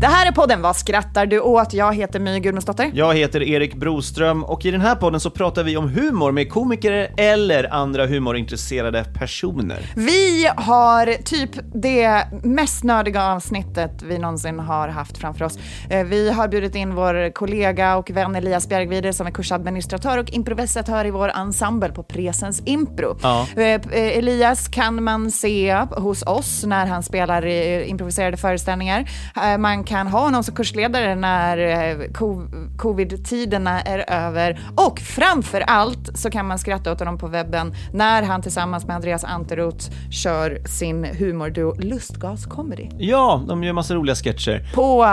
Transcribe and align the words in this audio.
Det 0.00 0.06
här 0.06 0.26
är 0.26 0.32
podden 0.32 0.62
Vad 0.62 0.76
skrattar 0.76 1.26
du 1.26 1.40
åt? 1.40 1.72
Jag 1.72 1.94
heter 1.94 2.20
My 2.20 2.40
Gudmundsdotter. 2.40 2.90
Jag 2.94 3.14
heter 3.14 3.42
Erik 3.42 3.74
Broström 3.74 4.44
och 4.44 4.64
i 4.64 4.70
den 4.70 4.80
här 4.80 4.94
podden 4.94 5.20
så 5.20 5.30
pratar 5.30 5.64
vi 5.64 5.76
om 5.76 5.88
humor 5.88 6.32
med 6.32 6.50
komiker 6.50 7.10
eller 7.16 7.74
andra 7.74 8.06
humorintresserade 8.06 9.04
personer. 9.04 9.78
Vi 9.94 10.48
har 10.56 11.22
typ 11.22 11.50
det 11.74 12.26
mest 12.42 12.84
nördiga 12.84 13.22
avsnittet 13.24 14.02
vi 14.02 14.18
någonsin 14.18 14.58
har 14.58 14.88
haft 14.88 15.18
framför 15.18 15.44
oss. 15.44 15.58
Eh, 15.90 16.04
Vi 16.04 16.30
har 16.30 16.48
bjudit 16.48 16.74
in 16.74 16.94
vår 16.94 17.32
kollega 17.32 17.96
och 17.96 18.10
vän 18.10 18.34
Elias 18.34 18.68
Bjergvider 18.68 19.12
som 19.12 19.26
är 19.26 19.30
kursadministratör 19.30 20.18
och 20.18 20.30
improvisatör 20.30 21.04
i 21.04 21.10
vår 21.10 21.28
ensemble 21.28 21.88
på 21.88 22.02
Presens 22.02 22.62
Impro. 22.66 23.18
Ja. 23.22 23.46
Eh, 23.56 23.62
eh, 23.62 23.80
Elias 23.92 24.68
kan 24.68 25.04
man 25.04 25.30
se 25.30 25.74
hos 25.90 26.22
oss 26.22 26.64
när 26.64 26.86
han 26.86 27.02
spelar 27.02 27.46
improviserade 27.82 28.36
föreställningar. 28.36 29.10
Man 29.58 29.85
kan 29.86 30.06
ha 30.06 30.20
honom 30.20 30.42
som 30.44 30.54
kursledare 30.54 31.14
när 31.14 31.58
eh, 31.58 32.06
co- 32.12 32.46
covid-tiderna 32.78 33.80
är 33.80 34.04
över. 34.10 34.60
Och 34.74 34.98
framför 35.00 35.60
allt 35.60 36.18
så 36.18 36.30
kan 36.30 36.46
man 36.46 36.58
skratta 36.58 36.92
åt 36.92 36.98
honom 36.98 37.18
på 37.18 37.26
webben 37.26 37.74
när 37.92 38.22
han 38.22 38.42
tillsammans 38.42 38.86
med 38.86 38.96
Andreas 38.96 39.24
Anteroth 39.24 39.90
kör 40.10 40.58
sin 40.66 41.04
humorduo 41.04 41.74
Lustgas 41.78 42.46
Comedy. 42.46 42.88
Ja, 42.98 43.44
de 43.48 43.64
gör 43.64 43.72
massa 43.72 43.94
roliga 43.94 44.14
sketcher. 44.14 44.68
På 44.74 45.06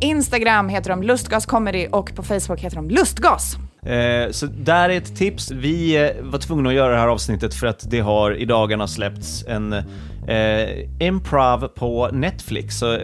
Instagram 0.00 0.68
heter 0.68 0.90
de 0.90 1.02
Lustgas 1.02 1.46
Comedy 1.46 1.86
och 1.92 2.14
på 2.14 2.22
Facebook 2.22 2.60
heter 2.60 2.76
de 2.76 2.90
Lustgas. 2.90 3.56
Eh, 3.86 4.30
så 4.30 4.46
där 4.46 4.88
är 4.90 4.96
ett 4.96 5.16
tips. 5.16 5.50
Vi 5.50 6.04
eh, 6.04 6.10
var 6.22 6.38
tvungna 6.38 6.68
att 6.68 6.74
göra 6.74 6.92
det 6.92 7.00
här 7.00 7.08
avsnittet 7.08 7.54
för 7.54 7.66
att 7.66 7.90
det 7.90 8.00
har 8.00 8.36
i 8.36 8.44
dagarna 8.44 8.86
släppts 8.86 9.44
en 9.48 9.72
eh, 9.72 11.06
improv 11.06 11.68
på 11.68 12.08
Netflix. 12.12 12.78
Så, 12.78 12.96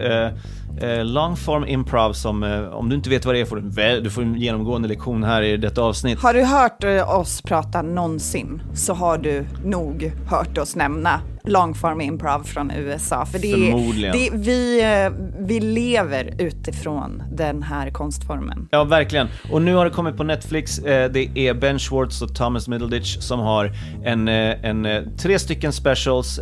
eh, 0.81 1.05
longform 1.05 1.65
improv 1.67 2.13
som, 2.13 2.43
eh, 2.43 2.63
om 2.67 2.89
du 2.89 2.95
inte 2.95 3.09
vet 3.09 3.25
vad 3.25 3.35
det 3.35 3.39
är 3.41 3.45
får 3.45 3.55
du, 3.55 3.69
väl- 3.69 4.03
du 4.03 4.09
får 4.09 4.21
en 4.21 4.35
genomgående 4.35 4.87
lektion 4.87 5.23
här 5.23 5.41
i 5.41 5.57
detta 5.57 5.81
avsnitt. 5.81 6.19
Har 6.19 6.33
du 6.33 6.43
hört 6.43 6.83
eh, 6.83 7.19
oss 7.19 7.41
prata 7.41 7.81
någonsin 7.81 8.61
så 8.73 8.93
har 8.93 9.17
du 9.17 9.45
nog 9.65 10.11
hört 10.29 10.57
oss 10.57 10.75
nämna 10.75 11.21
longform 11.43 12.01
improv 12.01 12.43
från 12.43 12.71
USA. 12.71 13.25
För 13.25 13.39
det, 13.39 13.51
Förmodligen. 13.51 14.11
det, 14.17 14.29
vi, 14.33 14.81
eh, 15.05 15.11
vi 15.39 15.59
lever 15.59 16.33
utifrån 16.39 17.23
den 17.33 17.63
här 17.63 17.89
konstformen. 17.91 18.67
Ja, 18.71 18.83
verkligen. 18.83 19.27
Och 19.51 19.61
nu 19.61 19.75
har 19.75 19.85
det 19.85 19.91
kommit 19.91 20.17
på 20.17 20.23
Netflix. 20.23 20.79
Eh, 20.79 21.11
Det 21.11 21.29
är 21.39 21.53
Ben 21.53 21.79
Schwartz 21.79 22.21
och 22.21 22.35
Thomas 22.35 22.67
Middleditch 22.67 23.17
som 23.17 23.39
har 23.39 23.71
en, 24.05 24.27
eh, 24.27 24.65
en, 24.65 24.87
tre 25.17 25.39
stycken 25.39 25.71
specials 25.73 26.39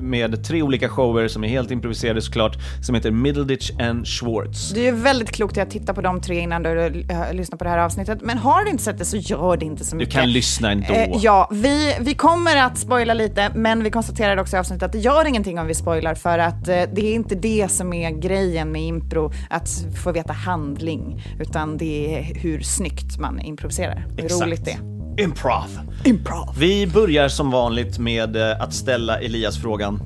med- 0.00 0.44
tre 0.44 0.62
olika 0.62 0.88
shower 0.88 1.28
som 1.28 1.44
är 1.44 1.48
helt 1.48 1.70
improviserade 1.70 2.22
såklart, 2.22 2.56
som 2.82 2.94
heter 2.94 3.10
Middleditch 3.42 3.70
and 3.80 4.06
Schwartz. 4.06 4.70
Det 4.70 4.88
är 4.88 4.92
väldigt 4.92 5.30
klokt 5.30 5.58
att 5.58 5.70
titta 5.70 5.94
på 5.94 6.00
de 6.00 6.20
tre 6.20 6.40
innan 6.40 6.62
du 6.62 6.70
uh, 6.70 7.32
lyssnar 7.32 7.58
på 7.58 7.64
det 7.64 7.70
här 7.70 7.78
avsnittet. 7.78 8.18
Men 8.22 8.38
har 8.38 8.64
du 8.64 8.70
inte 8.70 8.82
sett 8.82 8.98
det 8.98 9.04
så 9.04 9.16
gör 9.16 9.56
det 9.56 9.64
inte 9.64 9.84
så 9.84 9.90
Du 9.90 9.98
mycket. 9.98 10.14
kan 10.14 10.32
lyssna 10.32 10.72
ändå. 10.72 10.92
Eh, 10.94 11.10
ja, 11.20 11.48
vi, 11.52 11.96
vi 12.00 12.14
kommer 12.14 12.56
att 12.56 12.78
spoila 12.78 13.14
lite, 13.14 13.50
men 13.54 13.82
vi 13.82 13.90
konstaterade 13.90 14.40
också 14.40 14.56
i 14.56 14.58
avsnittet 14.58 14.82
att 14.82 14.92
det 14.92 14.98
gör 14.98 15.24
ingenting 15.24 15.58
om 15.58 15.66
vi 15.66 15.74
spoilar 15.74 16.14
för 16.14 16.38
att 16.38 16.68
eh, 16.68 16.82
det 16.92 17.06
är 17.06 17.14
inte 17.14 17.34
det 17.34 17.70
som 17.70 17.92
är 17.92 18.10
grejen 18.10 18.72
med 18.72 18.82
impro, 18.82 19.32
att 19.50 19.68
få 20.04 20.12
veta 20.12 20.32
handling, 20.32 21.24
utan 21.40 21.76
det 21.78 22.18
är 22.18 22.34
hur 22.34 22.60
snyggt 22.60 23.18
man 23.18 23.40
improviserar. 23.40 24.06
Hur 24.16 24.24
Exakt. 24.24 24.42
roligt 24.42 24.64
det 24.64 24.70
är. 24.70 25.22
Improv. 25.24 25.80
Improv. 26.04 26.54
Vi 26.58 26.86
börjar 26.86 27.28
som 27.28 27.50
vanligt 27.50 27.98
med 27.98 28.36
eh, 28.36 28.60
att 28.62 28.74
ställa 28.74 29.18
Elias 29.20 29.58
frågan. 29.62 30.00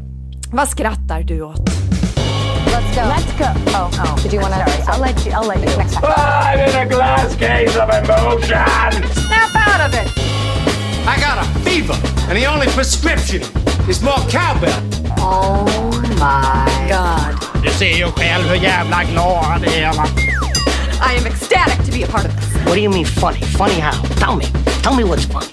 Vad 0.52 0.68
skrattar 0.68 1.22
du 1.22 1.42
åt? 1.42 1.70
Let's 2.76 2.94
go. 2.94 3.02
Let's 3.08 3.32
go. 3.38 3.52
Oh, 3.68 3.90
oh. 4.04 4.22
Did 4.22 4.34
you 4.34 4.40
want 4.40 4.52
to? 4.52 4.60
I'll 4.86 5.00
let 5.00 5.24
you. 5.24 5.32
I'll 5.32 5.46
let 5.46 5.60
you. 5.60 5.76
Next 5.78 5.94
time. 5.94 6.12
I'm 6.14 6.58
in 6.58 6.76
a 6.76 6.86
glass 6.86 7.34
case 7.34 7.74
of 7.74 7.88
emotion. 7.88 8.60
Snap 9.24 9.54
out 9.54 9.80
of 9.80 9.94
it! 9.94 10.12
I 11.08 11.16
got 11.18 11.38
a 11.38 11.46
fever, 11.60 11.94
and 12.28 12.36
the 12.36 12.44
only 12.44 12.66
prescription 12.66 13.40
is 13.88 14.02
more 14.02 14.20
cowbell. 14.28 14.78
Oh 15.16 15.64
my 16.18 16.86
God. 16.86 17.62
Du 17.64 17.70
ser 17.70 17.96
ju 17.96 18.12
själv 18.12 18.44
hur 18.48 18.56
jävla 18.56 19.04
glad 19.04 19.44
han 19.44 19.64
är 19.64 19.92
va? 19.92 20.06
I 21.00 21.16
am 21.16 21.26
ecstatic 21.26 21.86
to 21.86 21.92
be 21.92 22.04
a 22.04 22.06
part 22.06 22.26
of 22.26 22.36
this. 22.36 22.54
What 22.66 22.74
do 22.74 22.80
you 22.80 22.90
mean 22.90 23.06
funny? 23.06 23.40
Funny 23.40 23.80
how? 23.80 24.02
Tell 24.18 24.36
me. 24.36 24.44
Tell 24.82 24.94
me 24.94 25.04
what's 25.04 25.24
funny. 25.24 25.46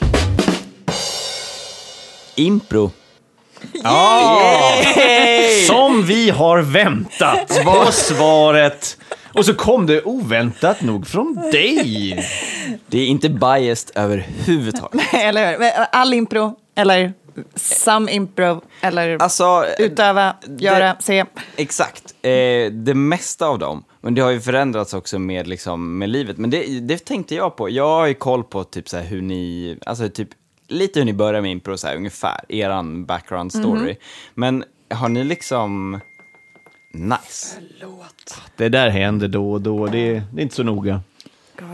Impro. 2.35 2.91
Oh. 3.85 4.83
Som 6.03 6.07
vi 6.15 6.29
har 6.29 6.61
väntat 6.61 7.59
var 7.65 7.91
svaret. 7.91 8.97
Och 9.33 9.45
så 9.45 9.53
kom 9.53 9.85
det 9.85 10.03
oväntat 10.03 10.81
nog 10.81 11.07
från 11.07 11.35
dig. 11.51 12.25
Det 12.87 12.99
är 12.99 13.05
inte 13.07 13.29
biased 13.29 13.91
överhuvudtaget. 13.95 15.01
eller 15.13 15.51
hur? 15.51 15.61
Eh, 15.61 15.69
All 15.91 16.13
impro, 16.13 16.55
eller 16.75 17.13
some 17.55 18.11
impro, 18.11 18.61
eller 18.81 19.21
Alltså, 19.21 19.65
utöva, 19.79 20.35
göra, 20.57 20.95
se. 20.99 21.25
Exakt. 21.55 22.03
Eh, 22.21 22.31
det 22.71 22.93
mesta 22.93 23.47
av 23.47 23.59
dem. 23.59 23.83
Men 24.01 24.15
det 24.15 24.21
har 24.21 24.31
ju 24.31 24.41
förändrats 24.41 24.93
också 24.93 25.19
med, 25.19 25.47
liksom, 25.47 25.97
med 25.97 26.09
livet. 26.09 26.37
Men 26.37 26.49
det, 26.49 26.79
det 26.79 27.05
tänkte 27.05 27.35
jag 27.35 27.55
på. 27.55 27.69
Jag 27.69 27.87
har 27.89 28.07
ju 28.07 28.13
koll 28.13 28.43
på 28.43 28.63
typ 28.63 28.89
så 28.89 28.97
här 28.97 29.03
hur 29.03 29.21
ni, 29.21 29.77
alltså 29.85 30.09
typ 30.09 30.29
lite 30.67 30.99
hur 30.99 31.05
ni 31.05 31.13
börjar 31.13 31.41
med 31.41 31.51
impro, 31.51 31.77
så 31.77 31.87
här, 31.87 31.95
ungefär, 31.95 32.39
eran 32.49 33.05
background 33.05 33.53
story. 33.53 33.95
Men 34.33 34.63
har 34.93 35.09
ni 35.09 35.23
liksom, 35.23 35.99
nice. 36.93 37.59
Det 38.57 38.69
där 38.69 38.89
händer 38.89 39.27
då 39.27 39.51
och 39.51 39.61
då, 39.61 39.87
det 39.87 39.97
är, 39.97 40.23
det 40.31 40.41
är 40.41 40.43
inte 40.43 40.55
så 40.55 40.63
noga. 40.63 41.01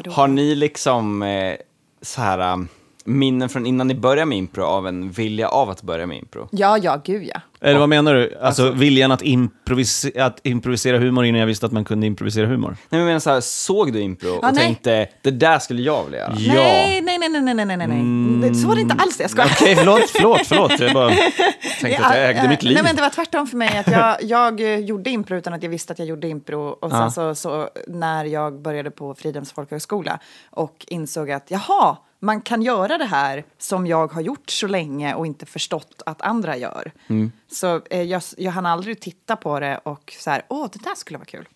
Har 0.07 0.27
ni 0.27 0.56
liksom 0.56 1.24
eh, 1.24 1.56
så 2.01 2.21
här, 2.21 2.54
um, 2.54 2.68
minnen 3.04 3.50
från 3.50 3.66
innan 3.66 3.88
ni 3.88 3.95
började 3.95 4.25
med 4.25 4.38
impro 4.38 4.63
av 4.63 4.88
en 4.88 5.12
vilja 5.12 5.48
av 5.48 5.69
att 5.69 5.81
börja 5.81 6.06
med 6.06 6.18
impro? 6.18 6.48
Ja, 6.51 6.77
ja, 6.77 7.01
gud 7.04 7.24
ja. 7.24 7.42
Eller 7.62 7.80
vad 7.80 7.90
menar 7.90 8.14
du? 8.14 8.38
Alltså, 8.42 8.72
viljan 8.72 9.12
att, 9.12 9.22
improvisera, 9.22 10.26
att 10.26 10.40
improvisera 10.44 10.98
humor 10.98 11.26
innan 11.26 11.40
jag 11.40 11.48
visste 11.48 11.66
att 11.66 11.72
man 11.72 11.86
kunde 11.86 12.08
improvisera 12.08 12.46
humor? 12.48 12.70
Nej, 12.70 12.78
men 12.90 13.00
jag 13.00 13.06
menar 13.06 13.20
så 13.20 13.30
här, 13.30 13.42
såg 13.42 13.94
du 13.94 14.00
impro 14.00 14.30
och 14.30 14.44
nej. 14.54 14.56
tänkte 14.56 15.08
det 15.22 15.32
där 15.32 15.60
skulle 15.60 15.82
jag 15.82 16.04
vilja 16.04 16.20
göra? 16.20 16.34
Ja. 16.38 16.54
Nej, 16.54 17.02
nej, 17.02 17.18
nej, 17.20 17.30
nej, 17.30 17.54
nej, 17.54 17.66
nej, 17.66 17.78
nej, 17.78 17.88
nej. 17.88 18.56
Så 18.56 18.68
var 18.68 18.76
det 18.76 18.82
inte 18.82 18.96
alls, 19.00 19.20
jag 19.20 19.30
skojar. 19.30 19.50
Okej, 19.62 19.76
förlåt, 19.76 20.10
förlåt, 20.10 20.42
förlåt. 20.48 20.80
Jag 20.80 20.94
bara 20.94 21.10
tänkte 21.82 22.06
att 22.06 22.16
jag 22.16 22.30
ägde 22.30 22.48
mitt 22.50 22.64
liv. 22.64 22.74
Nej, 22.74 22.84
men 22.84 22.96
det 22.96 23.02
var 23.02 23.10
tvärtom 23.10 23.48
för 23.48 23.58
mig. 23.58 23.78
Att 23.78 23.92
jag, 23.92 24.16
jag 24.24 24.62
eh, 24.74 24.80
gjorde 24.80 25.10
impro 25.10 25.38
utan 25.38 25.54
att 25.54 25.64
jag 25.64 25.70
visste 25.70 25.94
att 25.94 26.00
jag 26.00 26.08
gjorde 26.08 26.28
impro. 26.28 26.62
Och 26.68 26.92
sen 26.92 27.00
Ja. 27.00 27.10
så, 27.10 27.36
så 27.36 27.70
när 27.88 28.26
jag 28.26 28.62
började 28.62 28.92
på 28.92 29.16
Fridhems 29.16 29.52
folkhögskola 29.52 30.20
och 30.50 30.86
insåg 30.88 31.32
att 31.32 31.46
jaha, 31.52 31.98
man 32.19 32.42
kan 32.42 32.62
göra 32.62 32.98
det 32.98 33.06
här 33.06 33.44
som 33.57 33.88
jag 33.88 34.13
har 34.13 34.21
gjort 34.21 34.50
så 34.50 34.68
länge 34.68 35.13
och 35.13 35.25
inte 35.25 35.45
förstått 35.45 36.01
att 36.06 36.21
andra 36.21 36.57
gör. 36.57 36.92
Mm. 37.07 37.31
Så 37.51 37.81
eh, 37.89 38.01
jag, 38.01 38.21
jag 38.38 38.51
hann 38.51 38.66
aldrig 38.66 39.00
titta 39.00 39.36
på 39.36 39.60
det 39.60 39.77
och 39.77 40.13
så 40.19 40.30
här, 40.30 40.42
åh, 40.48 40.68
det 40.74 40.83
där 40.83 40.95
skulle 40.95 41.18
vara 41.18 41.25
kul. 41.25 41.48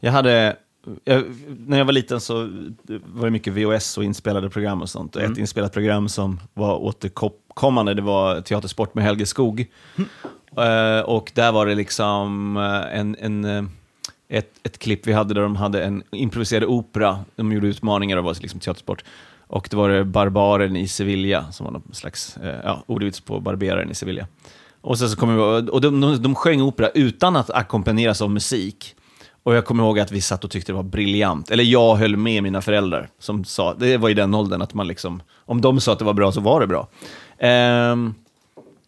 Jag 0.00 0.12
hade, 0.12 0.56
jag, 1.04 1.24
när 1.66 1.78
jag 1.78 1.84
var 1.84 1.92
liten 1.92 2.20
så 2.20 2.34
var 3.04 3.24
det 3.24 3.30
mycket 3.30 3.52
VHS 3.52 3.98
och 3.98 4.04
inspelade 4.04 4.50
program 4.50 4.82
och 4.82 4.90
sånt. 4.90 5.16
Och 5.16 5.22
Ett 5.22 5.38
inspelat 5.38 5.72
program 5.72 6.08
som 6.08 6.40
var 6.54 6.76
återkommande, 6.76 7.94
det 7.94 8.02
var 8.02 8.40
Teatersport 8.40 8.94
med 8.94 9.04
Helge 9.04 9.26
Skog. 9.26 9.66
Eh, 10.56 11.00
och 11.00 11.32
där 11.34 11.52
var 11.52 11.66
det 11.66 11.74
liksom 11.74 12.56
eh, 12.56 12.98
en, 13.00 13.16
en, 13.20 13.44
eh, 13.44 13.64
ett, 14.28 14.50
ett 14.62 14.78
klipp 14.78 15.06
vi 15.06 15.12
hade 15.12 15.34
där 15.34 15.42
de 15.42 15.56
hade 15.56 15.84
en 15.84 16.02
improviserad 16.10 16.64
opera. 16.64 17.24
De 17.36 17.52
gjorde 17.52 17.66
utmaningar 17.66 18.16
och 18.16 18.24
var 18.24 18.36
liksom 18.40 18.60
teatersport. 18.60 19.04
Och 19.48 19.68
det 19.70 19.76
var 19.76 19.88
det 19.88 20.04
Barbaren 20.04 20.76
i 20.76 20.88
Sevilla, 20.88 21.52
som 21.52 21.64
var 21.64 21.72
någon 21.72 21.94
slags 21.94 22.36
eh, 22.36 22.60
ja, 22.64 22.84
ordvits 22.86 23.20
på 23.20 23.40
Barberaren 23.40 23.90
i 23.90 23.94
Sevilla. 23.94 24.26
Och, 24.80 24.98
sen 24.98 25.08
så 25.08 25.16
kom 25.16 25.36
vi, 25.36 25.42
och 25.70 25.80
de, 25.80 26.00
de, 26.00 26.22
de 26.22 26.34
sjöng 26.34 26.62
opera 26.62 26.88
utan 26.88 27.36
att 27.36 27.50
ackompanjeras 27.50 28.22
av 28.22 28.30
musik. 28.30 28.94
Och 29.42 29.54
jag 29.54 29.64
kommer 29.64 29.84
ihåg 29.84 29.98
att 29.98 30.12
vi 30.12 30.20
satt 30.20 30.44
och 30.44 30.50
tyckte 30.50 30.72
det 30.72 30.76
var 30.76 30.82
briljant. 30.82 31.50
Eller 31.50 31.64
jag 31.64 31.96
höll 31.96 32.16
med 32.16 32.42
mina 32.42 32.62
föräldrar 32.62 33.08
som 33.18 33.44
sa, 33.44 33.74
det 33.74 33.96
var 33.96 34.08
i 34.08 34.14
den 34.14 34.34
åldern 34.34 34.62
att 34.62 34.74
man 34.74 34.88
liksom, 34.88 35.22
om 35.34 35.60
de 35.60 35.80
sa 35.80 35.92
att 35.92 35.98
det 35.98 36.04
var 36.04 36.14
bra 36.14 36.32
så 36.32 36.40
var 36.40 36.60
det 36.60 36.66
bra. 36.66 36.88
Um, 37.92 38.14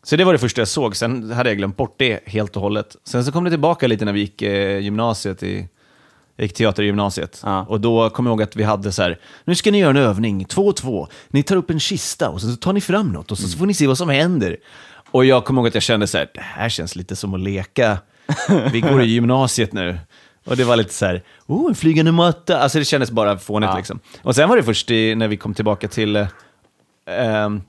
så 0.02 0.16
det 0.16 0.24
var 0.24 0.32
det 0.32 0.38
första 0.38 0.60
jag 0.60 0.68
såg, 0.68 0.96
sen 0.96 1.30
hade 1.30 1.50
jag 1.50 1.56
glömt 1.58 1.76
bort 1.76 1.94
det 1.96 2.28
helt 2.28 2.56
och 2.56 2.62
hållet. 2.62 2.96
Sen 3.04 3.24
så 3.24 3.32
kom 3.32 3.44
det 3.44 3.50
tillbaka 3.50 3.86
lite 3.86 4.04
när 4.04 4.12
vi 4.12 4.20
gick 4.20 4.42
eh, 4.42 4.78
gymnasiet 4.78 5.42
i, 5.42 5.68
jag 6.38 6.44
gick 6.44 6.54
teater 6.54 6.82
i 6.82 6.86
gymnasiet. 6.86 7.42
Och 7.66 7.80
då 7.80 8.10
kom 8.10 8.26
jag 8.26 8.30
ihåg 8.30 8.42
att 8.42 8.56
vi 8.56 8.62
hade 8.62 8.92
så 8.92 9.02
här, 9.02 9.18
nu 9.44 9.54
ska 9.54 9.70
ni 9.70 9.78
göra 9.78 9.90
en 9.90 9.96
övning, 9.96 10.44
två 10.44 10.66
och 10.66 10.76
två. 10.76 11.08
Ni 11.28 11.42
tar 11.42 11.56
upp 11.56 11.70
en 11.70 11.80
kista 11.80 12.28
och 12.30 12.40
så 12.40 12.56
tar 12.56 12.72
ni 12.72 12.80
fram 12.80 13.12
något 13.12 13.30
och 13.30 13.38
så 13.38 13.58
får 13.58 13.66
ni 13.66 13.74
se 13.74 13.86
vad 13.86 13.98
som 13.98 14.08
händer. 14.08 14.56
Och 15.10 15.24
jag 15.24 15.44
kommer 15.44 15.60
ihåg 15.60 15.68
att 15.68 15.74
jag 15.74 15.82
kände 15.82 16.06
så 16.06 16.18
här, 16.18 16.30
det 16.34 16.40
här 16.40 16.68
känns 16.68 16.96
lite 16.96 17.16
som 17.16 17.34
att 17.34 17.40
leka. 17.40 17.98
Vi 18.72 18.80
går 18.80 19.02
i 19.02 19.06
gymnasiet 19.06 19.72
nu. 19.72 19.98
Och 20.44 20.56
det 20.56 20.64
var 20.64 20.76
lite 20.76 20.94
så 20.94 21.06
här, 21.06 21.22
oh, 21.46 21.68
en 21.68 21.74
flygande 21.74 22.12
matta. 22.12 22.58
Alltså 22.58 22.78
det 22.78 22.84
kändes 22.84 23.10
bara 23.10 23.38
fånigt 23.38 23.72
liksom. 23.76 24.00
Och 24.22 24.34
sen 24.34 24.48
var 24.48 24.56
det 24.56 24.62
först 24.62 24.90
i, 24.90 25.14
när 25.14 25.28
vi 25.28 25.36
kom 25.36 25.54
tillbaka 25.54 25.88
till, 25.88 26.16
eh, 26.16 26.26
ehm, 27.06 27.62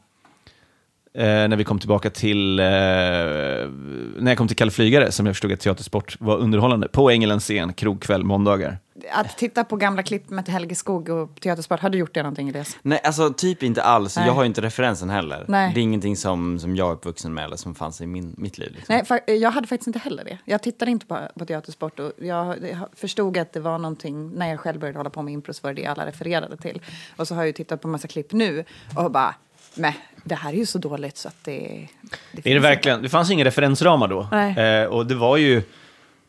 eh, 1.14 1.24
när 1.24 1.56
vi 1.56 1.64
kom 1.64 1.80
tillbaka 1.80 2.10
till, 2.10 2.60
eh, 2.60 2.66
när 2.66 4.28
jag 4.28 4.38
kom 4.38 4.48
till 4.48 4.58
Kalle 4.58 4.72
Flygare, 4.72 5.12
som 5.12 5.26
jag 5.26 5.36
förstod 5.36 5.52
att 5.52 5.60
teatersport 5.60 6.18
var 6.20 6.38
underhållande, 6.38 6.88
på 6.88 7.10
Ängelens 7.10 7.44
scen, 7.44 7.74
krogkväll, 7.74 8.24
måndagar. 8.24 8.78
Att 9.12 9.38
titta 9.38 9.64
på 9.64 9.76
gamla 9.76 10.04
klipp 10.04 10.30
med 10.30 10.50
Helge 10.50 10.76
Skog 10.76 11.10
och 11.10 11.42
Teatersport, 11.42 11.80
har 11.80 11.90
du 11.90 11.98
gjort 11.98 12.14
det 12.14 12.24
någonting 12.24 12.50
Elias? 12.50 12.78
Nej, 12.82 13.00
alltså 13.04 13.34
typ 13.34 13.64
inte 13.64 13.84
alls. 13.84 14.18
Nej. 14.18 14.28
Jag 14.28 14.34
har 14.34 14.44
ju 14.44 14.48
inte 14.48 14.62
referensen 14.62 15.10
heller. 15.10 15.46
Nej. 15.48 15.72
Det 15.74 15.80
är 15.80 15.82
ingenting 15.82 16.18
som, 16.18 16.60
som 16.60 16.76
jag 16.76 16.90
är 16.90 16.94
uppvuxen 16.94 17.34
med 17.34 17.44
eller 17.44 17.56
som 17.56 17.76
fanns 17.76 18.02
i 18.02 18.08
min, 18.08 18.36
mitt 18.38 18.58
liv. 18.58 18.74
Liksom. 18.76 19.02
Nej, 19.28 19.40
jag 19.40 19.52
hade 19.52 19.68
faktiskt 19.68 19.88
inte 19.88 20.00
heller 20.00 20.24
det. 20.24 20.38
Jag 20.46 20.62
tittade 20.62 20.92
inte 20.92 21.06
på, 21.06 21.20
på 21.36 21.46
teatersport 21.46 22.00
och 22.00 22.12
jag, 22.18 22.56
jag 22.70 22.78
förstod 22.94 23.38
att 23.38 23.54
det 23.54 23.60
var 23.60 23.78
någonting, 23.78 24.32
när 24.32 24.50
jag 24.50 24.60
själv 24.60 24.80
började 24.80 25.00
hålla 25.00 25.10
på 25.10 25.22
med 25.22 25.34
impro 25.34 25.54
så 25.54 25.60
var 25.64 25.74
det 25.74 25.82
det 25.82 25.88
alla 25.88 26.06
refererade 26.06 26.58
till. 26.58 26.82
Och 27.16 27.28
så 27.28 27.36
har 27.36 27.42
jag 27.42 27.48
ju 27.48 27.54
tittat 27.54 27.82
på 27.82 27.88
massa 27.88 28.08
klipp 28.08 28.32
nu 28.32 28.64
och 28.96 29.12
bara, 29.12 29.36
men 29.74 29.94
det 30.24 30.36
här 30.36 30.54
är 30.54 30.58
ju 30.58 30.66
så 30.66 30.78
dåligt 30.78 31.18
så 31.18 31.28
att 31.28 31.44
det... 31.44 31.88
det 32.32 32.52
Är 32.52 32.54
det 32.54 32.60
verkligen? 32.60 33.02
Det 33.02 33.10
fanns 33.10 33.32
inga 33.32 33.46
referensramar 33.46 34.08
då. 34.08 34.28
Nej. 34.32 34.58
Eh, 34.58 34.86
och 34.86 35.06
det 35.06 35.16
var 35.16 35.38
ju 35.38 35.64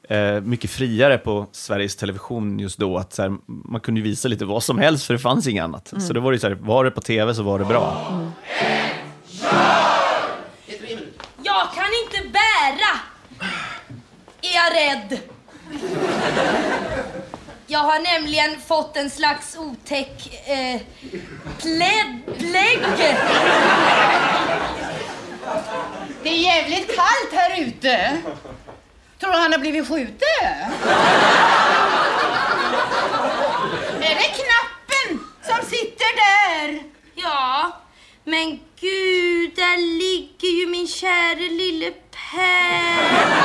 eh, 0.09 0.41
mycket 0.41 0.71
friare 0.71 1.19
på 1.19 1.47
Sveriges 1.53 1.97
Television 1.97 2.59
just 2.59 2.79
då. 2.79 2.99
Att 2.99 3.13
så 3.13 3.23
här, 3.23 3.37
man 3.47 3.81
kunde 3.81 4.01
visa 4.01 4.29
lite 4.29 4.45
vad 4.45 4.63
som 4.63 4.79
helst 4.79 5.07
för 5.07 5.15
det 5.15 5.21
fanns 5.21 5.47
inget 5.47 5.65
annat. 5.65 5.93
Mm. 5.93 6.01
Så 6.01 6.13
då 6.13 6.21
var 6.21 6.33
det 6.33 6.39
så 6.39 6.49
här, 6.49 6.55
var 6.55 6.85
det 6.85 6.91
på 6.91 7.01
tv 7.01 7.35
så 7.35 7.43
var 7.43 7.59
det 7.59 7.65
bra. 7.65 8.07
Jag 11.43 11.69
kan 11.75 11.89
inte 12.05 12.31
bära! 12.33 13.01
Är 14.43 14.55
jag 14.55 14.73
rädd? 14.77 15.19
Jag 17.70 17.81
har 17.81 17.99
nämligen 17.99 18.61
fått 18.61 18.96
en 18.96 19.11
slags 19.11 19.56
otäck 19.56 20.44
eh, 20.46 20.81
plägg. 21.58 22.81
Det 26.22 26.28
är 26.28 26.37
jävligt 26.37 26.87
kallt 26.87 27.32
här 27.32 27.61
ute. 27.61 28.19
Tror 29.20 29.32
du 29.32 29.38
han 29.38 29.52
har 29.52 29.58
blivit 29.58 29.88
skjuten? 29.88 30.19
är 34.00 34.14
det 34.14 34.31
knappen 34.40 35.25
som 35.43 35.70
sitter 35.70 36.17
där? 36.17 36.82
Ja, 37.14 37.72
men 38.25 38.61
gud, 38.81 39.52
där 39.56 39.76
ligger 39.99 40.61
ju 40.61 40.67
min 40.67 40.88
käre 40.88 41.49
lille 41.49 41.90
Per. 42.35 43.41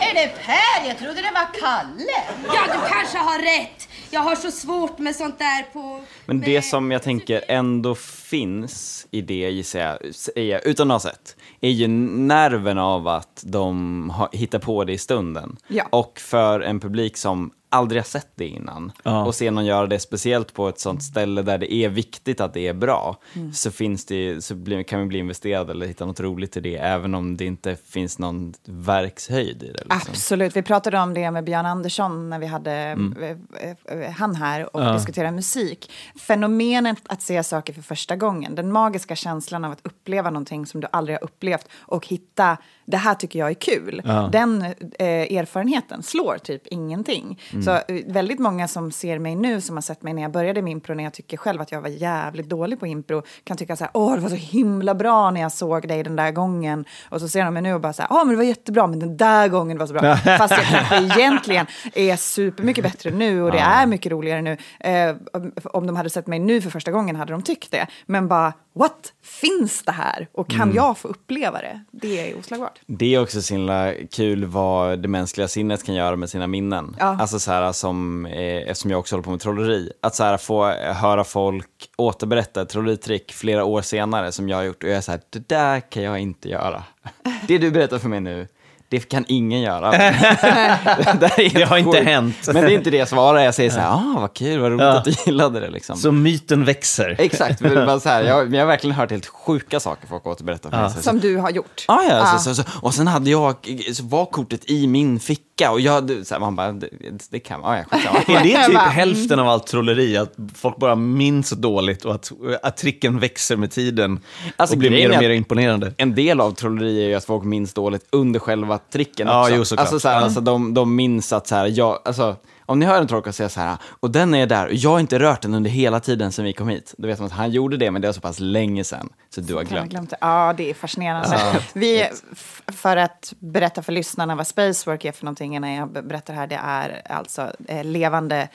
Är 0.00 0.14
det 0.14 0.28
Per? 0.28 0.88
Jag 0.88 0.98
trodde 0.98 1.14
det 1.14 1.30
var 1.34 1.60
Kalle. 1.60 2.22
Ja, 2.46 2.60
du 2.66 2.94
kanske 2.94 3.18
har 3.18 3.38
rätt. 3.38 3.88
Jag 4.10 4.20
har 4.20 4.36
så 4.36 4.50
svårt 4.50 4.98
med 4.98 5.16
sånt 5.16 5.38
där 5.38 5.62
på... 5.72 6.00
Men 6.26 6.40
det 6.40 6.62
som 6.62 6.90
jag 6.90 7.02
tänker 7.02 7.44
ändå 7.48 7.94
finns 7.94 9.06
i 9.10 9.20
det, 9.20 9.50
gissar 9.50 9.80
jag, 9.80 10.14
säger 10.14 10.52
jag, 10.52 10.66
utan 10.66 10.90
att 10.90 11.02
ha 11.02 11.10
sett, 11.10 11.36
är 11.60 11.70
ju 11.70 11.88
nerven 11.88 12.78
av 12.78 13.08
att 13.08 13.42
de 13.46 14.10
har, 14.10 14.28
hittar 14.32 14.58
på 14.58 14.84
det 14.84 14.92
i 14.92 14.98
stunden. 14.98 15.56
Ja. 15.68 15.86
Och 15.90 16.20
för 16.20 16.60
en 16.60 16.80
publik 16.80 17.16
som 17.16 17.52
aldrig 17.72 18.00
har 18.02 18.06
sett 18.06 18.28
det 18.34 18.46
innan 18.48 18.92
Ja. 19.02 19.24
och 19.26 19.34
se 19.34 19.50
någon 19.50 19.66
göra 19.66 19.86
det 19.86 19.98
speciellt 19.98 20.52
på 20.54 20.68
ett 20.68 20.80
sånt 20.80 21.02
ställe 21.02 21.42
där 21.42 21.58
det 21.58 21.74
är 21.74 21.88
viktigt 21.88 22.40
att 22.40 22.54
det 22.54 22.68
är 22.68 22.74
bra 22.74 23.16
Mm. 23.34 23.52
så, 23.52 23.70
finns 23.70 24.04
det, 24.06 24.44
så 24.44 24.54
blir, 24.54 24.82
kan 24.82 24.98
man 24.98 25.08
bli 25.08 25.18
investerad 25.18 25.70
eller 25.70 25.86
hitta 25.86 26.06
något 26.06 26.20
roligt 26.20 26.56
i 26.56 26.60
det 26.60 26.76
även 26.76 27.14
om 27.14 27.36
det 27.36 27.44
inte 27.44 27.76
finns 27.76 28.18
någon 28.18 28.54
verkshöjd 28.64 29.62
i 29.62 29.66
det. 29.66 29.72
Liksom. 29.72 29.90
Absolut. 30.10 30.56
Vi 30.56 30.62
pratade 30.62 30.98
om 30.98 31.14
det 31.14 31.30
med 31.30 31.44
Björn 31.44 31.66
Andersson 31.66 32.30
när 32.30 32.38
vi 32.38 32.46
hade 32.46 32.72
Mm. 32.72 33.16
eh, 33.60 33.98
eh, 33.98 34.10
han 34.10 34.34
här 34.34 34.76
och 34.76 34.82
Ja. 34.82 34.92
diskuterade 34.92 35.32
musik. 35.32 35.90
Fenomenet 36.20 36.98
att 37.06 37.22
se 37.22 37.42
saker 37.42 37.72
för 37.72 37.82
första 37.82 38.16
gången, 38.16 38.54
den 38.54 38.72
magiska 38.72 39.16
känslan 39.16 39.64
av 39.64 39.72
att 39.72 39.80
uppleva 39.82 40.30
någonting 40.30 40.66
som 40.66 40.80
du 40.80 40.86
aldrig 40.92 41.16
har 41.18 41.24
upplevt 41.24 41.66
och 41.78 42.06
hitta 42.06 42.56
det 42.84 42.96
här 42.96 43.14
tycker 43.14 43.38
jag 43.38 43.50
är 43.50 43.54
kul. 43.54 44.02
Ja. 44.04 44.28
Den 44.32 44.62
eh, 44.62 45.06
erfarenheten 45.38 46.02
slår 46.02 46.38
typ 46.38 46.66
ingenting. 46.66 47.40
Mm. 47.52 47.61
Så 47.64 47.70
eh, 47.70 47.80
väldigt 48.06 48.38
många 48.38 48.68
som 48.68 48.92
ser 48.92 49.18
mig 49.18 49.34
nu, 49.34 49.60
som 49.60 49.76
har 49.76 49.82
sett 49.82 50.02
mig 50.02 50.14
när 50.14 50.22
jag 50.22 50.30
började 50.32 50.62
med 50.62 50.70
impro, 50.70 50.94
när 50.94 51.04
jag 51.04 51.12
tycker 51.12 51.36
själv 51.36 51.60
att 51.60 51.72
jag 51.72 51.80
var 51.80 51.88
jävligt 51.88 52.48
dålig 52.48 52.80
på 52.80 52.86
impro, 52.86 53.22
kan 53.44 53.56
tycka 53.56 53.76
så 53.76 53.84
här, 53.84 53.90
åh, 53.94 54.14
det 54.14 54.20
var 54.20 54.28
så 54.28 54.34
himla 54.34 54.94
bra 54.94 55.30
när 55.30 55.40
jag 55.40 55.52
såg 55.52 55.88
dig 55.88 56.02
den 56.02 56.16
där 56.16 56.30
gången. 56.30 56.84
Och 57.08 57.20
så 57.20 57.28
ser 57.28 57.44
de 57.44 57.54
mig 57.54 57.62
nu 57.62 57.74
och 57.74 57.80
bara 57.80 57.92
så 57.92 58.02
här, 58.02 58.12
åh, 58.12 58.18
men 58.24 58.28
det 58.28 58.36
var 58.36 58.44
jättebra, 58.44 58.86
men 58.86 58.98
den 58.98 59.16
där 59.16 59.48
gången 59.48 59.78
var 59.78 59.86
så 59.86 59.92
bra. 59.92 60.16
Fast 60.38 60.50
jag 60.56 60.64
kanske 60.64 60.96
egentligen 61.20 61.66
är 61.94 62.16
supermycket 62.16 62.84
bättre 62.84 63.10
nu 63.10 63.42
och 63.42 63.50
det 63.52 63.58
Ja. 63.58 63.64
är 63.64 63.86
mycket 63.86 64.12
roligare 64.12 64.42
nu. 64.42 64.56
Eh, 64.80 65.16
om- 65.32 65.52
om 65.64 65.86
de 65.86 65.96
hade 65.96 66.10
sett 66.10 66.26
mig 66.26 66.38
nu 66.38 66.60
för 66.60 66.70
första 66.70 66.90
gången 66.90 67.16
hade 67.16 67.32
de 67.32 67.42
tyckt 67.42 67.70
det. 67.70 67.86
Men 68.06 68.28
bara, 68.28 68.52
what? 68.74 69.12
Finns 69.22 69.82
det 69.82 69.92
här? 69.92 70.28
Och 70.32 70.50
kan 70.50 70.60
Mm. 70.62 70.76
jag 70.76 70.98
få 70.98 71.08
uppleva 71.08 71.60
det? 71.60 71.84
Det 71.90 72.30
är 72.30 72.38
oslagbart. 72.38 72.80
Det 72.86 73.14
är 73.14 73.22
också 73.22 73.42
så 73.42 73.54
himla 73.54 73.92
kul 74.10 74.44
vad 74.44 74.98
det 74.98 75.08
mänskliga 75.08 75.48
sinnet 75.48 75.84
kan 75.84 75.94
göra 75.94 76.16
med 76.16 76.30
sina 76.30 76.46
minnen. 76.46 76.96
Ja. 76.98 77.16
Alltså 77.20 77.38
så 77.38 77.50
här 77.52 77.72
som, 77.72 78.26
eh, 78.26 78.56
eftersom 78.68 78.90
jag 78.90 79.00
också 79.00 79.14
håller 79.14 79.24
på 79.24 79.30
med 79.30 79.40
trolleri, 79.40 79.92
att 80.02 80.14
så 80.14 80.24
här 80.24 80.36
få 80.36 80.64
höra 80.74 81.24
folk 81.24 81.68
återberätta 81.96 82.62
ett 82.62 82.68
trolleritrick 82.68 83.32
flera 83.32 83.64
år 83.64 83.82
senare 83.82 84.32
som 84.32 84.48
jag 84.48 84.56
har 84.56 84.64
gjort 84.64 84.82
och 84.82 84.88
jag 84.88 84.96
är 84.96 85.00
så 85.00 85.10
här, 85.12 85.20
det 85.30 85.48
där 85.48 85.80
kan 85.80 86.02
jag 86.02 86.18
inte 86.18 86.48
göra. 86.48 86.84
Det 87.48 87.58
du 87.58 87.70
berättar 87.70 87.98
för 87.98 88.08
mig 88.08 88.20
nu, 88.20 88.48
det 88.92 89.08
kan 89.08 89.24
ingen 89.28 89.60
göra. 89.60 89.90
det, 91.20 91.50
Det 91.54 91.62
har 91.64 91.76
inte 91.78 91.98
hänt. 92.00 92.36
Men 92.46 92.54
det 92.64 92.72
är 92.72 92.74
inte 92.74 92.90
det 92.90 92.96
jag 92.96 93.08
svarar, 93.08 93.38
jag 93.40 93.54
säger 93.54 93.70
så 93.70 93.80
här, 93.80 93.88
ah 93.90 94.16
vad 94.20 94.34
kul, 94.34 94.60
vad 94.60 94.70
roligt 94.72 94.82
Ja. 94.84 94.98
att 94.98 95.04
du 95.04 95.12
gillade 95.26 95.60
det 95.60 95.70
liksom. 95.70 95.96
Så 95.96 96.12
myten 96.12 96.64
växer. 96.64 97.16
Exakt, 97.18 97.60
men 97.60 98.00
så 98.00 98.08
här, 98.08 98.22
jag, 98.28 98.54
jag 98.54 98.60
har 98.60 98.66
verkligen 98.66 98.96
hört 98.96 99.10
helt 99.10 99.26
sjuka 99.26 99.80
saker 99.80 100.06
folk 100.08 100.26
återberättar 100.26 100.70
för 100.70 100.76
mig. 100.76 100.86
Ja. 100.86 100.90
Så- 100.94 101.02
Som 101.02 101.20
du 101.20 101.36
har 101.36 101.50
gjort. 101.50 101.84
Ah, 101.88 102.02
ja, 102.02 102.16
Ja. 102.16 102.26
Så, 102.38 102.54
så, 102.54 102.62
så, 102.62 102.68
och 102.82 102.94
sen 102.94 103.06
hade 103.06 103.30
jag, 103.30 103.54
så 103.94 104.02
var 104.04 104.26
kortet 104.26 104.70
i 104.70 104.86
min 104.86 105.20
ficka 105.20 105.42
dricka 105.62 105.72
och 105.72 105.80
jag, 105.80 106.26
så 106.26 106.34
här, 106.34 106.40
man 106.40 106.56
bara, 106.56 106.72
det, 106.72 106.88
det 107.30 107.40
kan 107.40 107.60
man, 107.60 107.76
ja, 107.76 107.84
skitsamma. 107.90 108.18
Är 108.40 108.44
det 108.44 108.64
typ 108.64 108.74
bara, 108.74 108.84
hälften 108.84 109.38
av 109.38 109.48
allt 109.48 109.66
trolleri? 109.66 110.16
Att 110.16 110.34
folk 110.54 110.76
bara 110.76 110.94
minns 110.94 111.50
dåligt 111.50 112.04
och 112.04 112.14
att, 112.14 112.32
att 112.62 112.76
tricken 112.76 113.18
växer 113.18 113.56
med 113.56 113.70
tiden 113.70 114.20
Alltså, 114.56 114.74
och 114.74 114.78
blir 114.78 114.90
mer 114.90 115.10
och 115.10 115.22
mer 115.22 115.30
imponerande? 115.30 115.94
En 115.96 116.14
del 116.14 116.40
av 116.40 116.50
trolleri 116.50 117.04
är 117.04 117.08
ju 117.08 117.14
att 117.14 117.24
folk 117.24 117.44
minns 117.44 117.74
dåligt 117.74 118.06
under 118.10 118.40
själva 118.40 118.78
tricken 118.78 119.26
Ja, 119.26 119.42
också. 119.42 119.54
jo, 119.54 119.64
såklart. 119.64 119.80
alltså, 119.86 120.00
så 120.00 120.08
här, 120.08 120.16
Ja. 120.16 120.22
alltså, 120.24 120.40
de, 120.40 120.74
de 120.74 120.96
minns 120.96 121.32
att 121.32 121.46
så 121.46 121.54
här, 121.54 121.66
jag, 121.66 121.98
alltså, 122.04 122.36
om 122.66 122.78
ni 122.78 122.86
hör 122.86 123.00
en 123.00 123.06
trollkarl 123.06 123.32
säga 123.32 123.48
så 123.48 123.60
här, 123.60 123.76
och 124.00 124.10
den 124.10 124.34
är 124.34 124.46
där, 124.46 124.66
och 124.66 124.74
jag 124.74 124.90
har 124.90 125.00
inte 125.00 125.18
rört 125.18 125.42
den 125.42 125.54
under 125.54 125.70
hela 125.70 126.00
tiden 126.00 126.32
sedan 126.32 126.44
vi 126.44 126.52
kom 126.52 126.68
hit. 126.68 126.94
Då 126.98 127.06
vet 127.08 127.18
man 127.18 127.26
att 127.26 127.32
han 127.32 127.50
gjorde 127.50 127.76
det, 127.76 127.90
men 127.90 128.02
det 128.02 128.08
var 128.08 128.12
så 128.12 128.20
pass 128.20 128.40
länge 128.40 128.84
sedan, 128.84 129.08
så 129.34 129.40
du 129.40 129.54
har 129.54 129.62
glömt. 129.64 129.90
glömt 129.90 130.10
det. 130.10 130.16
Ja, 130.20 130.54
det 130.56 130.70
är 130.70 130.74
fascinerande. 130.74 131.38
Vi, 131.72 132.00
f- 132.32 132.62
för 132.66 132.96
att 132.96 133.32
berätta 133.38 133.82
för 133.82 133.92
lyssnarna 133.92 134.34
vad 134.36 134.46
Spacework 134.46 135.04
är 135.04 135.12
för 135.12 135.24
någonting 135.24 135.56
innan 135.56 135.72
jag 135.72 135.92
be- 135.92 136.02
berättar 136.02 136.34
här, 136.34 136.46
det 136.46 136.60
är 136.64 137.02
alltså 137.10 137.52
eh, 137.68 137.84
levande 137.84 138.48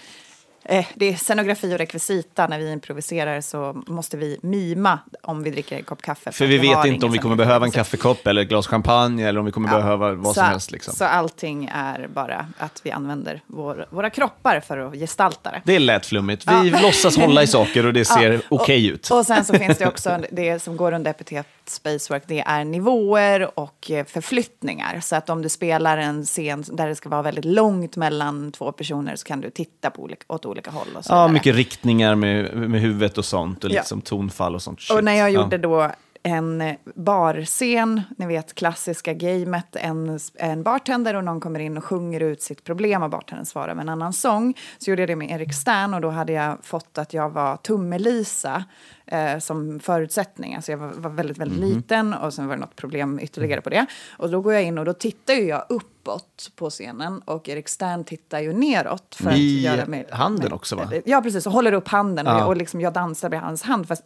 det 0.96 1.06
är 1.06 1.16
scenografi 1.16 1.74
och 1.74 1.78
rekvisita. 1.78 2.48
När 2.48 2.60
vi 2.60 2.72
improviserar 2.72 3.42
så 3.42 3.84
måste 3.88 4.18
vi 4.18 4.38
mima 4.42 5.00
om 5.24 5.44
vi 5.44 5.50
dricker 5.52 5.78
en 5.78 5.84
kopp 5.84 6.02
kaffe. 6.02 6.32
För 6.32 6.46
vi 6.46 6.60
att 6.70 6.76
har 6.76 6.84
vet 6.84 6.94
inte 6.94 7.06
om 7.06 7.12
vi 7.12 7.18
kommer 7.18 7.36
behöva 7.36 7.66
en 7.66 7.72
kaffekopp 7.72 8.28
eller 8.28 8.42
ett 8.42 8.48
glas 8.50 8.68
champagne 8.68 9.28
eller 9.28 9.40
om 9.40 9.46
vi 9.46 9.52
kommer 9.52 9.70
Ja. 9.70 9.78
behöva 9.78 10.14
vad 10.14 10.28
så, 10.28 10.34
som 10.34 10.44
helst. 10.44 10.72
Liksom. 10.72 10.94
Så 10.94 11.06
allting 11.06 11.70
är 11.74 12.08
bara 12.08 12.48
att 12.58 12.82
vi 12.84 12.92
använder 12.92 13.42
vår, 13.48 13.88
våra 13.90 14.10
kroppar 14.10 14.60
för 14.60 14.78
att 14.78 14.94
gestalta 14.94 15.52
det. 15.52 15.62
Det 15.66 15.80
lät 15.80 16.06
flummigt. 16.06 16.46
Vi 16.64 16.70
låtsas 16.70 17.18
hålla 17.18 17.44
i 17.44 17.48
saker 17.48 17.86
och 17.86 17.94
det 17.94 18.06
ser 18.18 18.32
Ja, 18.32 18.40
okej 18.50 18.90
och, 18.92 18.94
ut. 18.94 19.10
Och 19.12 19.26
sen 19.26 19.46
så 19.46 19.54
finns 19.54 19.78
det 19.78 19.88
också 19.88 20.20
det 20.32 20.60
som 20.60 20.78
går 20.78 20.92
under 20.92 21.12
epitet 21.12 21.48
Spacework, 21.66 22.24
det 22.28 22.40
är 22.40 22.66
nivåer 22.66 23.60
och 23.60 23.92
eh, 23.92 24.06
förflyttningar. 24.06 25.00
Så 25.00 25.16
att 25.16 25.30
om 25.30 25.42
du 25.42 25.50
spelar 25.50 25.98
en 25.98 26.26
scen 26.26 26.64
där 26.68 26.88
det 26.88 26.96
ska 26.96 27.10
vara 27.10 27.22
väldigt 27.22 27.46
långt 27.46 27.96
mellan 27.96 28.52
två 28.52 28.72
personer 28.72 29.16
så 29.16 29.26
kan 29.26 29.42
du 29.42 29.50
titta 29.50 29.90
på 29.90 30.02
olika, 30.04 30.24
åt 30.28 30.46
olika 30.46 30.57
håll. 30.66 30.88
Och 30.98 31.06
så 31.06 31.14
Ja, 31.14 31.28
mycket 31.28 31.56
riktningar 31.56 32.16
med, 32.16 32.56
med 32.58 32.82
huvudet 32.82 33.18
och 33.18 33.26
sånt 33.26 33.64
och 33.64 33.70
Ja. 33.70 33.74
liksom 33.80 34.02
tonfall 34.02 34.56
och 34.56 34.62
sånt. 34.62 34.82
shit. 34.82 34.98
Och 34.98 35.04
när 35.04 35.14
jag 35.14 35.32
Ja. 35.32 35.42
gjorde 35.42 35.58
då 35.58 35.92
en 36.24 36.76
barscen, 36.96 38.02
ni 38.18 38.26
vet 38.26 38.56
klassiska 38.56 39.14
gamet, 39.14 39.76
en, 39.76 40.20
en 40.36 40.64
bartender 40.64 41.14
och 41.16 41.24
någon 41.24 41.40
kommer 41.40 41.60
in 41.60 41.78
och 41.78 41.84
sjunger 41.84 42.20
ut 42.20 42.42
sitt 42.42 42.64
problem 42.64 43.04
och 43.04 43.10
bartendern 43.10 43.46
svarar 43.46 43.76
med 43.76 43.82
en 43.84 43.90
annan 43.90 44.14
sång. 44.14 44.54
Så 44.78 44.90
gjorde 44.90 45.02
jag 45.02 45.10
det 45.10 45.16
med 45.16 45.32
Erik 45.32 45.54
Stern 45.54 45.94
och 45.94 46.02
då 46.02 46.10
hade 46.10 46.34
jag 46.34 46.58
fått 46.64 46.98
att 46.98 47.14
jag 47.14 47.30
var 47.30 47.58
Tummelisa 47.58 48.64
eh, 49.08 49.40
som 49.40 49.80
förutsättning. 49.80 50.56
Alltså 50.56 50.72
jag 50.72 50.78
var, 50.80 50.88
var 50.88 51.10
väldigt, 51.10 51.38
väldigt 51.38 51.60
Mhm. 51.60 51.70
liten 51.76 52.14
och 52.14 52.34
sen 52.34 52.48
var 52.48 52.56
det 52.56 52.62
något 52.62 52.76
problem 52.76 53.20
ytterligare 53.20 53.62
på 53.62 53.70
det. 53.70 53.86
Och 54.18 54.30
då 54.30 54.42
går 54.42 54.54
jag 54.54 54.64
in 54.64 54.78
och 54.78 54.86
då 54.86 54.94
tittar 54.94 55.34
ju 55.34 55.42
jag 55.48 55.66
uppåt 55.70 56.52
på 56.56 56.70
scenen 56.70 57.22
och 57.26 57.50
Erik 57.50 57.68
Stern 57.70 58.04
tittar 58.04 58.40
ju 58.40 58.54
neråt. 58.54 59.16
För 59.20 59.32
I 59.36 59.68
att 59.68 59.76
göra 59.78 59.86
mig, 59.86 60.08
handen 60.12 60.54
också, 60.54 60.76
va? 60.76 60.92
Ja, 61.06 61.22
precis. 61.22 61.46
Och 61.48 61.52
håller 61.54 61.72
upp 61.74 61.88
handen 61.88 62.28
och, 62.28 62.34
Ja. 62.34 62.40
jag, 62.40 62.48
och 62.48 62.58
liksom 62.58 62.82
jag 62.82 62.94
dansar 62.94 63.30
med 63.30 63.42
hans 63.42 63.62
hand. 63.64 63.88
Fast, 63.88 64.04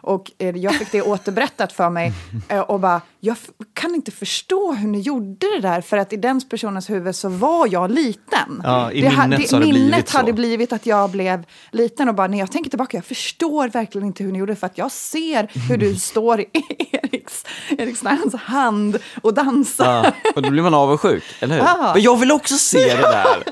och 0.00 0.30
eh, 0.38 0.56
jag 0.56 0.74
fick 0.74 0.92
det 0.92 1.02
återberättat 1.02 1.72
för 1.72 1.90
mig 1.90 2.12
eh, 2.48 2.60
och 2.60 2.80
bara, 2.80 3.00
jag 3.20 3.36
kan 3.72 3.94
inte 3.94 4.10
förstå 4.10 4.72
hur 4.72 4.88
ni 4.88 5.00
gjorde 5.00 5.46
det 5.56 5.60
där 5.60 5.80
för 5.80 5.96
att 5.96 6.12
i 6.12 6.16
den 6.16 6.40
personens 6.50 6.90
huvud 6.90 7.16
så 7.16 7.28
var 7.28 7.68
jag 7.72 7.90
liten. 7.90 8.60
Ja, 8.64 8.92
i 8.92 9.06
ha- 9.08 9.26
minnet 9.26 9.50
har 9.52 9.60
det 9.60 9.66
minnet 9.66 9.88
blivit 9.90 10.10
hade 10.10 10.32
blivit 10.32 10.72
att 10.72 10.86
jag 10.86 11.10
blev 11.10 11.44
liten 11.70 12.08
och 12.08 12.14
bara 12.14 12.26
när 12.26 12.38
jag 12.38 12.52
tänker 12.52 12.70
tillbaka, 12.70 12.96
jag 12.96 13.04
förstår 13.04 13.68
verkligen 13.68 14.06
inte 14.06 14.24
hur 14.24 14.32
ni 14.32 14.41
gjorde 14.42 14.52
det 14.52 14.56
för 14.56 14.66
att 14.66 14.78
jag 14.78 14.92
ser 14.92 15.68
hur 15.68 15.76
du 15.76 15.96
står 16.10 16.40
i 16.40 16.46
Eriks, 16.92 17.44
Erik 17.78 17.96
Sterns 17.96 18.34
hand 18.34 18.98
och 19.22 19.34
dansar. 19.34 20.04
Ja, 20.04 20.12
och 20.34 20.42
då 20.42 20.50
blir 20.50 20.62
man 20.62 20.74
avundsjuk, 20.74 21.24
eller 21.40 21.54
hur? 21.54 21.62
Ja. 21.62 21.90
Men 21.94 22.02
jag 22.02 22.16
vill 22.16 22.32
också 22.32 22.54
se 22.54 22.96
det 22.96 23.02
där! 23.02 23.42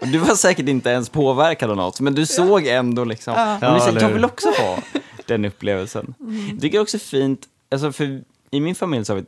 Och 0.00 0.08
du 0.08 0.18
var 0.18 0.34
säkert 0.34 0.68
inte 0.68 0.90
ens 0.90 1.08
påverkad 1.08 1.70
av 1.70 1.76
något, 1.76 2.00
men 2.00 2.14
du 2.14 2.26
såg 2.26 2.66
ändå 2.66 3.04
liksom, 3.04 3.34
Ja. 3.36 3.58
Men 3.60 3.88
eller 3.88 4.00
jag 4.00 4.08
vill 4.08 4.24
också 4.24 4.48
ha 4.48 4.78
den 5.26 5.44
upplevelsen. 5.44 6.14
Jag 6.50 6.60
tycker 6.60 6.80
också 6.80 6.98
fint, 6.98 7.40
alltså 7.70 7.92
för 7.92 8.22
i 8.50 8.60
min 8.60 8.74
familj 8.74 9.04
så 9.04 9.12
har 9.12 9.20
vi, 9.20 9.26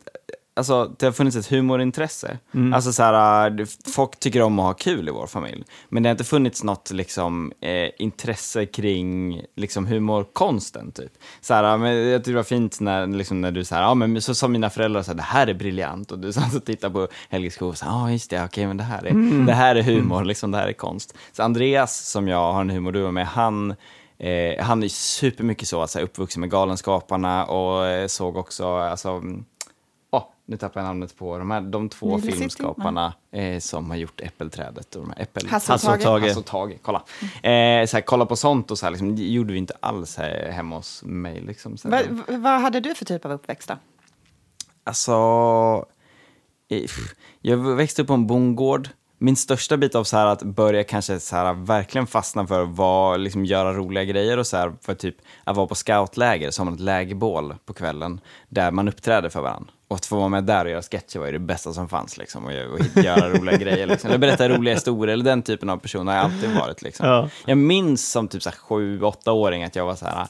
alltså 0.56 0.94
det 0.98 1.06
har 1.06 1.12
funnits 1.12 1.36
ett 1.36 1.46
humorintresse. 1.46 2.38
Alltså 2.74 2.92
så 2.92 3.02
här, 3.02 3.50
det- 3.50 3.76
folk 3.94 4.18
tycker 4.20 4.42
om 4.42 4.58
att 4.58 4.64
ha 4.64 4.72
kul 4.74 5.08
i 5.08 5.12
vår 5.12 5.26
familj, 5.26 5.64
men 5.88 6.02
det 6.02 6.08
har 6.08 6.12
inte 6.12 6.24
funnits 6.24 6.64
något 6.64 6.90
liksom 6.90 7.52
eh, 7.60 7.88
intresse 7.98 8.66
kring 8.66 9.42
liksom 9.56 9.86
humorkonsten 9.86 10.92
typ. 10.92 11.12
Så 11.40 11.54
här, 11.54 11.76
men 11.78 12.08
jag 12.08 12.20
tycker 12.24 12.32
det 12.32 12.36
var 12.36 12.42
fint 12.44 12.80
när, 12.80 13.06
liksom, 13.06 13.40
när 13.40 13.50
du 13.50 13.64
så 13.64 13.74
här, 13.74 13.82
ja 13.82 13.94
men 13.94 14.22
så 14.22 14.34
sa 14.34 14.48
mina 14.48 14.70
föräldrar 14.70 15.02
så 15.02 15.10
här, 15.10 15.16
det 15.16 15.22
här 15.22 15.46
är 15.46 15.54
briljant 15.54 16.12
och 16.12 16.18
du 16.18 16.32
satt 16.32 16.54
och 16.54 16.64
tittade 16.64 16.92
på 16.94 17.08
Helge 17.30 17.50
Skog 17.50 17.68
och 17.68 17.78
sa, 17.78 17.86
ja 17.86 18.10
just 18.10 18.30
det, 18.30 18.44
okej 18.44 18.66
men 18.66 18.76
det 18.76 18.84
här 18.84 19.04
är, 19.06 19.46
det 19.46 19.52
här 19.52 19.76
är 19.76 19.82
humor, 19.82 20.24
liksom 20.24 20.50
det 20.50 20.58
här 20.58 20.68
är 20.68 20.72
konst. 20.72 21.14
Så 21.32 21.42
Andreas 21.42 22.06
som 22.10 22.28
jag 22.28 22.52
har 22.52 22.60
en 22.60 22.70
humorduo 22.70 23.10
med, 23.10 23.26
han 23.26 23.74
Eh, 24.18 24.64
han 24.64 24.82
är 24.82 24.88
supermycket 24.88 25.68
så, 25.68 25.80
alltså, 25.80 26.00
uppvuxen 26.00 26.40
med 26.40 26.50
Galenskaparna 26.50 27.44
och 27.44 27.86
eh, 27.86 28.06
såg 28.06 28.36
också, 28.36 28.76
alltså, 28.76 29.22
åh, 30.10 30.24
nu 30.46 30.56
tappar 30.56 30.80
jag 30.80 30.86
namnet 30.88 31.16
på 31.18 31.38
de 31.38 31.50
här, 31.50 31.60
de 31.60 31.88
två 31.88 32.16
Nile 32.16 32.32
filmskaparna 32.32 33.14
eh, 33.32 33.58
som 33.58 33.90
har 33.90 33.96
gjort 33.96 34.20
Äppelträdet 34.20 34.94
och 34.94 35.02
de 35.02 35.10
här 35.10 35.22
äppel... 35.22 35.46
Hasse 35.48 35.72
och 35.74 35.80
Tage. 35.80 36.02
Tage. 36.02 36.22
Hasse 36.22 36.38
och 36.38 36.44
Tage, 36.46 36.78
kolla. 36.82 37.02
Eh, 37.22 37.86
så 37.86 37.96
här, 37.96 38.00
kolla 38.00 38.26
på 38.26 38.36
sånt 38.36 38.70
och 38.70 38.78
så 38.78 38.86
här, 38.86 38.90
liksom, 38.90 39.16
det 39.16 39.22
gjorde 39.22 39.52
vi 39.52 39.58
inte 39.58 39.74
alls 39.80 40.16
här, 40.16 40.50
hemma 40.50 40.76
hos 40.76 41.02
mig. 41.04 41.40
Liksom, 41.40 41.76
så 41.76 41.88
Va, 41.88 42.00
va- 42.10 42.24
vad 42.28 42.60
hade 42.60 42.80
du 42.80 42.94
för 42.94 43.04
typ 43.04 43.24
av 43.24 43.32
uppväxt 43.32 43.68
då? 43.68 43.74
Alltså, 44.84 45.12
eh, 46.68 46.90
jag 47.40 47.56
växte 47.56 48.02
upp 48.02 48.08
på 48.08 48.14
en 48.14 48.26
bondgård. 48.26 48.88
Min 49.18 49.36
största 49.36 49.76
bit 49.76 49.94
av 49.94 50.04
så 50.04 50.16
här 50.16 50.26
att 50.26 50.42
börja 50.42 50.84
kanske 50.84 51.20
så 51.20 51.36
här 51.36 51.52
verkligen 51.54 52.06
fastna 52.06 52.46
för 52.46 52.62
att 53.14 53.20
liksom 53.20 53.44
göra 53.44 53.72
roliga 53.72 54.04
grejer 54.04 54.38
och 54.38 54.46
så 54.46 54.56
här 54.56 54.72
för 54.80 54.94
typ 54.94 55.16
att 55.44 55.56
vara 55.56 55.66
på 55.66 55.74
scoutläger 55.74 56.50
så 56.50 56.60
har 56.60 56.64
man 56.64 56.74
ett 56.74 56.80
lägerbål 56.80 57.54
på 57.64 57.72
kvällen 57.74 58.20
där 58.48 58.70
man 58.70 58.88
uppträder 58.88 59.28
för 59.28 59.40
varandra. 59.40 59.70
Och 59.88 59.96
att 59.96 60.06
få 60.06 60.16
vara 60.16 60.28
med 60.28 60.44
där 60.44 60.64
och 60.64 60.70
göra 60.70 60.82
sketcher 60.82 61.18
var 61.18 61.26
ju 61.26 61.32
det 61.32 61.38
bästa 61.38 61.72
som 61.72 61.88
fanns 61.88 62.18
liksom 62.18 62.44
och, 62.44 62.50
och 62.50 63.04
göra 63.04 63.30
roliga 63.30 63.56
grejer 63.58 63.86
liksom. 63.86 64.08
Eller 64.10 64.18
berätta 64.18 64.48
roliga 64.48 64.74
historier 64.74 65.12
eller 65.12 65.24
den 65.24 65.42
typen 65.42 65.70
av 65.70 65.76
person 65.76 66.06
har 66.06 66.14
jag 66.14 66.24
alltid 66.24 66.54
varit 66.54 66.82
liksom. 66.82 67.06
Ja. 67.06 67.28
Jag 67.46 67.58
minns 67.58 68.10
som 68.10 68.28
typ 68.28 68.42
sju, 68.42 69.02
åtta 69.02 69.32
åring 69.32 69.64
att 69.64 69.76
jag 69.76 69.86
var 69.86 69.94
så 69.94 70.04
här 70.04 70.26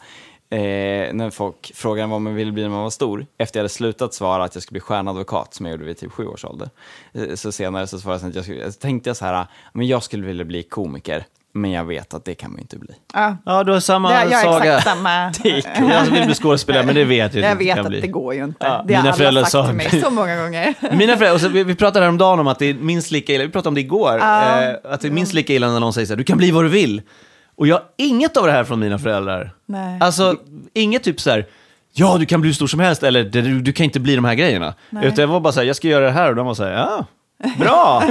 Eh, 0.51 1.15
när 1.15 1.31
folk 1.31 1.73
frågade 1.75 2.09
vad 2.09 2.21
man 2.21 2.35
ville 2.35 2.53
bli 2.53 2.63
när 2.63 2.71
man 2.71 2.83
var 2.83 2.91
stor, 2.91 3.27
efter 3.39 3.59
jag 3.59 3.63
hade 3.63 3.69
slutat 3.69 4.15
svara 4.15 4.45
att 4.45 4.55
jag 4.55 4.63
skulle 4.63 4.75
bli 4.75 4.81
stjärnadvokat, 4.81 5.55
som 5.55 5.67
jag 5.67 5.73
gjorde 5.73 5.85
vid 5.85 5.97
typ 5.97 6.13
sju 6.13 6.27
års 6.27 6.45
ålder, 6.45 6.71
eh, 7.13 7.35
så 7.35 7.53
senare 7.53 7.87
så 7.87 8.01
svarade 8.01 8.23
jag 8.23 8.29
att 8.29 8.35
jag 8.35 8.45
skulle, 8.45 8.73
så 8.73 8.81
tänkte 8.81 9.11
jag 9.11 9.17
så 9.17 9.25
här, 9.25 9.47
men 9.73 9.87
jag 9.87 10.03
skulle 10.03 10.27
vilja 10.27 10.45
bli 10.45 10.63
komiker, 10.63 11.25
men 11.57 11.71
jag 11.71 11.85
vet 11.85 12.15
att 12.15 12.25
det 12.25 12.35
kan 12.35 12.51
man 12.51 12.57
ju 12.57 12.63
inte 12.63 12.79
bli. 12.79 12.95
Ja, 13.15 13.37
Ja, 13.47 13.65
du 13.65 13.73
har 13.73 13.81
samma 13.81 14.09
det, 14.11 14.31
jag 14.31 14.39
har 14.39 14.45
saga. 14.59 14.77
exakt 14.77 14.97
samma... 14.97 15.33
Jag 15.95 16.03
vill 16.11 16.25
bli 16.27 16.35
skådespelare, 16.35 16.87
men 16.87 16.95
det 16.95 17.05
vet 17.05 17.35
jag, 17.35 17.45
Jag 17.45 17.53
inte 17.53 17.65
vet 17.65 17.75
kan 17.77 17.85
att 17.85 17.91
bli. 17.91 18.01
det 18.01 18.07
går 18.07 18.35
ju 18.35 18.45
inte. 18.45 18.67
Ja, 18.67 18.69
det 18.69 18.75
har 18.77 18.85
mina 18.87 18.99
alla 19.01 19.13
föräldrar 19.13 19.43
sagt 19.43 19.53
sa- 19.53 19.67
till 19.67 19.75
mig 19.77 20.01
så 20.03 20.11
många 20.11 20.37
gånger. 20.37 20.75
Mina 20.97 21.17
föräldrar, 21.17 21.35
och 21.35 21.41
så, 21.41 21.49
vi, 21.49 21.65
vi 21.65 21.75
pratade 21.75 22.05
häromdagen 22.05 22.41
om 22.41 22.47
att 22.47 22.59
det 22.59 22.67
är 22.67 22.75
minst 22.75 23.11
lika 23.11 23.33
illa, 23.33 23.45
vi 23.45 23.51
pratade 23.51 23.69
om 23.69 23.75
det 23.75 23.81
igår, 23.81 24.19
Ja. 24.21 24.63
eh, 24.63 24.75
att 24.85 25.01
det 25.01 25.09
är 25.09 25.13
minst 25.13 25.33
lika 25.35 25.53
illa 25.53 25.69
när 25.71 25.81
någon 25.81 25.93
säger 25.93 26.07
så 26.07 26.13
här, 26.13 26.19
du 26.19 26.25
kan 26.25 26.39
bli 26.39 26.51
vad 26.51 26.65
du 26.65 26.69
vill. 26.69 27.03
Och 27.57 27.67
jag 27.67 27.75
har 27.75 27.85
inget 27.97 28.37
av 28.37 28.47
det 28.47 28.53
här 28.53 28.65
från 28.65 28.81
mina 28.81 28.99
föräldrar. 28.99 29.51
Nej. 29.67 29.99
Alltså, 30.01 30.35
inget 30.75 31.03
typ 31.03 31.21
så 31.21 31.31
här, 31.31 31.47
ja 31.93 32.17
du 32.19 32.27
kan 32.27 32.41
bli 32.41 32.49
hur 32.49 32.55
stor 32.55 32.67
som 32.67 32.81
helst, 32.81 33.03
eller 33.03 33.25
du, 33.25 33.61
du 33.61 33.73
kan 33.73 33.85
inte 33.85 34.01
bli 34.01 34.17
de 34.17 34.25
här 34.25 34.35
grejerna. 34.35 34.75
Nej. 34.91 35.07
Utan 35.07 35.19
jag 35.23 35.29
var 35.29 35.41
bara 35.41 35.53
så 35.53 35.61
här, 35.61 35.67
jag 35.67 35.77
ska 35.77 35.89
göra 35.89 36.05
det 36.05 36.11
här, 36.11 36.29
och 36.31 36.37
de 36.37 36.47
var 36.47 36.55
så 36.55 36.65
här, 36.65 36.73
ja, 36.73 37.07
bra. 37.59 38.03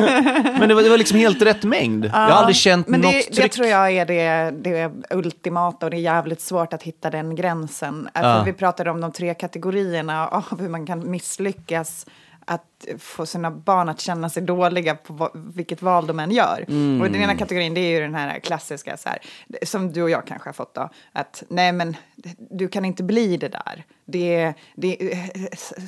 Men 0.60 0.70
det 0.70 0.75
var, 0.75 0.84
det 0.84 0.89
var 0.89 0.98
liksom 0.98 1.17
helt 1.17 1.41
rätt 1.41 1.63
mängd. 1.63 2.05
jag 2.05 2.12
har 2.12 2.29
aldrig 2.29 2.55
känt 2.55 2.88
Men 2.88 3.01
något 3.01 3.12
det, 3.12 3.22
tryck. 3.22 3.36
det 3.38 3.50
tror 3.50 3.67
jag 3.67 3.91
är 3.91 4.05
det, 4.05 4.51
det 4.51 4.91
ultimata 5.10 5.86
och 5.86 5.89
det 5.89 5.98
är 5.98 6.01
jävligt 6.01 6.41
svårt 6.41 6.74
att 6.74 6.84
hitta 6.84 7.10
den 7.10 7.36
gränsen. 7.36 8.10
För 8.15 8.24
Ja. 8.24 8.44
Vi 8.44 8.53
pratade 8.53 8.91
om 8.91 9.01
de 9.01 9.12
tre 9.12 9.34
kategorierna 9.34 10.27
av 10.27 10.60
hur 10.62 10.70
man 10.70 10.86
kan 10.86 11.12
misslyckas 11.12 12.05
att 12.48 12.86
få 13.00 13.25
sina 13.25 13.51
barn 13.51 13.89
att 13.89 14.00
känna 14.00 14.29
sig 14.29 14.44
dåliga 14.44 14.96
på 14.96 15.29
vilket 15.34 15.82
val 15.82 16.08
de 16.08 16.20
än 16.20 16.32
gör. 16.32 16.65
Mm. 16.67 17.01
Och 17.01 17.12
den 17.12 17.22
ena 17.22 17.36
kategorin 17.36 17.74
det 17.74 17.82
är 17.82 17.89
ju 17.89 18.00
den 18.00 18.15
här 18.15 18.39
klassiska, 18.39 18.98
så 18.98 19.10
här, 19.10 19.20
som 19.65 19.91
du 19.91 20.03
och 20.03 20.10
jag 20.10 20.27
kanske 20.27 20.50
har 20.50 20.53
fått 20.53 20.74
då, 20.74 20.89
att 21.12 21.44
nej 21.50 21.72
men 21.72 21.96
du 22.38 22.67
kan 22.67 22.86
inte 22.86 23.03
bli 23.03 23.38
det 23.38 23.48
där. 23.48 23.84
Det, 24.05 24.53
det, 24.75 24.98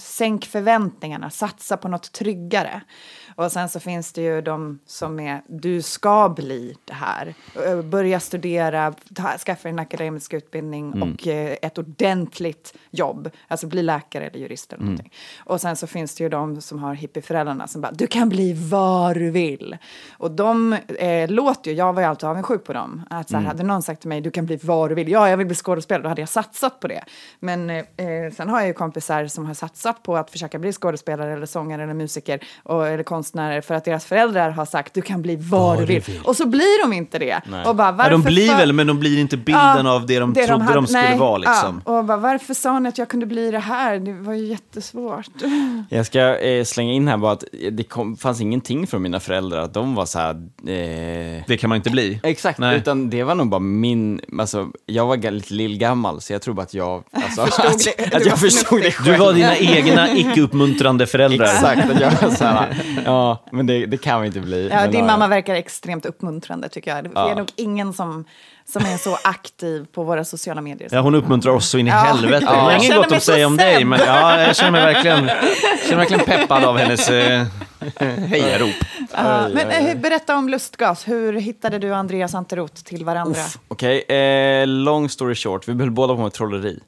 sänk 0.02 0.46
förväntningarna, 0.46 1.30
satsa 1.30 1.78
på 1.78 1.88
något 1.88 2.12
tryggare. 2.12 2.82
Och 3.38 3.52
sen 3.52 3.70
så 3.70 3.80
finns 3.80 4.14
det 4.14 4.22
ju 4.22 4.42
de 4.42 4.80
som 4.86 5.20
är, 5.20 5.42
du 5.48 5.82
ska 5.82 6.30
bli 6.30 6.76
det 6.86 6.94
här. 6.94 7.34
Eh, 7.66 7.82
Börja 7.82 8.20
studera, 8.20 8.94
ta, 9.16 9.38
skaffa 9.38 9.70
en 9.70 9.80
akademisk 9.80 10.34
utbildning 10.34 10.94
Mm. 10.94 11.14
och 11.14 11.28
eh, 11.28 11.58
ett 11.62 11.78
ordentligt 11.78 12.74
jobb. 12.92 13.30
Alltså 13.48 13.68
bli 13.68 13.84
läkare 13.84 14.26
eller 14.28 14.40
jurist 14.40 14.74
eller 14.74 14.82
Mm. 14.84 14.94
någonting. 14.94 15.12
Och 15.40 15.62
sen 15.62 15.76
så 15.76 15.88
finns 15.88 16.16
det 16.16 16.24
ju 16.24 16.30
de 16.30 16.62
som 16.62 16.80
har 16.80 16.94
hippieföräldrarna 16.94 17.68
som 17.68 17.82
bara, 17.82 17.92
du 17.92 18.08
kan 18.08 18.30
bli 18.30 18.54
vad 18.54 19.16
du 19.16 19.32
vill. 19.32 19.78
Och 20.18 20.32
de 20.32 20.74
eh, 21.00 21.30
låter 21.30 21.72
ju, 21.72 21.78
jag 21.78 21.94
var 21.94 22.02
ju 22.02 22.08
alltid 22.08 22.30
avundsjuk 22.30 22.64
på 22.64 22.74
dem. 22.74 23.02
Att 23.10 23.30
så 23.30 23.36
här, 23.36 23.42
Mm. 23.42 23.48
hade 23.48 23.64
någon 23.64 23.82
sagt 23.82 24.02
till 24.02 24.10
mig, 24.10 24.22
du 24.22 24.32
kan 24.32 24.46
bli 24.46 24.60
vad 24.64 24.90
du 24.92 24.96
vill. 24.96 25.10
Ja, 25.12 25.30
jag 25.30 25.38
vill 25.38 25.48
bli 25.48 25.56
skådespelare, 25.56 26.04
då 26.04 26.10
hade 26.10 26.22
jag 26.22 26.30
satsat 26.30 26.80
på 26.80 26.88
det. 26.88 27.04
Men 27.40 27.70
eh, 27.70 27.86
sen 28.36 28.50
har 28.50 28.60
jag 28.60 28.68
ju 28.68 28.74
kompisar 28.74 29.28
som 29.28 29.46
har 29.46 29.54
satsat 29.54 30.04
på 30.04 30.18
att 30.18 30.32
försöka 30.32 30.60
bli 30.60 30.72
skådespelare 30.74 31.34
eller 31.34 31.46
sångare 31.46 31.84
eller 31.84 31.94
musiker 31.94 32.40
och, 32.64 32.88
eller 32.88 33.04
konstnärer 33.28 33.62
för 33.62 33.74
att 33.76 33.86
deras 33.86 34.06
föräldrar 34.06 34.50
har 34.50 34.66
sagt 34.66 34.94
du 34.94 35.02
kan 35.02 35.22
bli 35.22 35.36
vad 35.36 35.78
du 35.80 35.86
vill. 35.86 36.02
Och 36.24 36.36
så 36.36 36.48
blir 36.48 36.84
de 36.84 36.94
inte 36.94 37.20
det. 37.20 37.42
Och 37.66 37.76
bara, 37.76 37.88
Ja, 37.88 37.92
varför 37.92 38.12
de 38.12 38.22
blir 38.24 38.48
sa- 38.48 38.58
väl, 38.58 38.74
men 38.74 38.88
de 38.88 39.00
blir 39.00 39.20
inte 39.20 39.38
bilden 39.38 39.86
Ja, 39.86 39.92
av 39.96 40.06
det 40.06 40.20
de 40.20 40.34
trodde 40.34 40.64
hade- 40.64 40.74
de 40.76 40.88
skulle 40.88 41.02
nej, 41.02 41.18
vara. 41.18 41.38
Liksom. 41.38 41.82
Ja, 41.86 41.98
och 42.00 42.06
bara, 42.06 42.18
varför 42.18 42.54
sa 42.54 42.80
ni 42.80 42.90
att 42.90 42.98
jag 42.98 43.08
kunde 43.10 43.26
bli 43.26 43.52
det 43.52 43.60
här? 43.60 44.00
Det 44.00 44.14
var 44.14 44.34
ju 44.34 44.46
jättesvårt. 44.46 45.28
Jag 45.90 46.06
ska 46.06 46.38
eh, 46.40 46.64
slänga 46.64 46.94
in 46.94 47.08
här 47.08 47.18
bara 47.18 47.32
att 47.32 47.44
det 47.72 47.84
kom, 47.84 48.18
fanns 48.18 48.42
ingenting 48.42 48.88
från 48.88 49.02
mina 49.02 49.20
föräldrar 49.20 49.60
att 49.62 49.74
de 49.74 49.96
var 49.96 50.06
så 50.06 50.20
här... 50.20 50.30
Eh... 50.32 51.44
Det 51.48 51.58
kan 51.60 51.70
man 51.70 51.76
inte 51.76 51.90
bli. 51.90 52.20
Exakt, 52.24 52.60
Nej. 52.60 52.78
utan 52.78 53.10
det 53.10 53.24
var 53.24 53.36
nog 53.36 53.50
bara 53.50 53.60
min, 53.60 54.22
alltså 54.40 54.68
jag 54.86 55.06
var 55.06 55.32
lite 55.32 55.54
lillgammal 55.54 56.22
så 56.22 56.34
jag 56.34 56.42
tror 56.42 56.54
bara 56.54 56.62
att 56.62 56.74
jag, 56.74 57.04
alltså, 57.12 57.46
Förstod 57.46 57.66
att, 57.66 57.98
det. 57.98 58.04
att 58.06 58.12
Du 58.24 58.30
var 58.30 58.30
jag 58.30 58.40
förstod 58.40 58.80
det 58.82 58.86
Du 58.86 58.92
själv. 58.92 59.18
var 59.20 59.34
dina 59.34 59.58
egna 59.58 60.10
icke-uppmuntrande 60.16 61.06
föräldrar. 61.08 61.46
Exakt, 61.46 61.92
att 61.92 62.00
jag 62.00 62.12
var 62.22 62.30
så 62.36 62.44
här, 62.46 62.78
ja, 63.06 63.17
men 63.52 63.68
det, 63.68 63.86
det 63.86 63.98
kan 63.98 64.22
vi 64.22 64.28
inte 64.28 64.40
bli. 64.40 64.68
Ja, 64.72 64.76
Men, 64.82 64.92
din 64.92 65.06
mamma 65.06 65.28
verkar 65.28 65.56
extremt 65.56 66.06
uppmuntrande 66.06 66.70
tycker 66.70 66.96
jag. 66.96 67.04
Det 67.04 67.10
Ja. 67.16 67.32
är 67.32 67.36
nog 67.36 67.48
ingen 67.56 67.94
som, 67.94 68.26
som 68.66 68.82
är 68.86 68.98
så 68.98 69.18
aktiv 69.24 69.86
på 69.94 70.04
våra 70.04 70.26
sociala 70.26 70.62
medier. 70.62 70.90
Ja, 70.92 71.00
hon 71.02 71.16
uppmuntrar 71.16 71.52
oss 71.52 71.70
så 71.70 71.78
in 71.78 71.88
i 71.88 71.90
Ja. 71.90 71.96
helvete. 71.96 72.46
Ja. 72.50 72.56
Jag 72.56 72.62
har 72.62 72.84
inget 72.86 72.96
gott 72.98 73.12
att 73.12 73.24
säga 73.24 73.48
om 73.48 73.58
dig, 73.58 73.86
men 73.86 74.00
ja, 74.06 74.42
jag 74.42 74.56
känner 74.56 74.72
mig 74.72 74.94
verkligen, 74.94 75.28
känner 75.28 75.88
mig 75.90 75.98
verkligen 75.98 76.26
peppad 76.26 76.64
av 76.64 76.78
hennes 76.78 77.10
eh, 77.10 77.46
hejarop. 78.28 78.76
Ja, 79.14 79.48
men 79.54 79.70
eh, 79.88 79.98
berätta 79.98 80.36
om 80.38 80.50
lustgas. 80.50 81.08
Hur 81.08 81.34
hittade 81.34 81.80
du 81.80 81.94
Andreas 81.94 82.36
Anteroth 82.36 82.84
till 82.84 83.06
varandra? 83.06 83.42
Okej, 83.68 84.02
eh, 84.02 84.68
long 84.68 85.10
story 85.10 85.36
short, 85.36 85.68
vi 85.68 85.74
höll 85.80 85.92
båda 85.92 86.16
på 86.16 86.22
med 86.22 86.34
trolleri. 86.34 86.80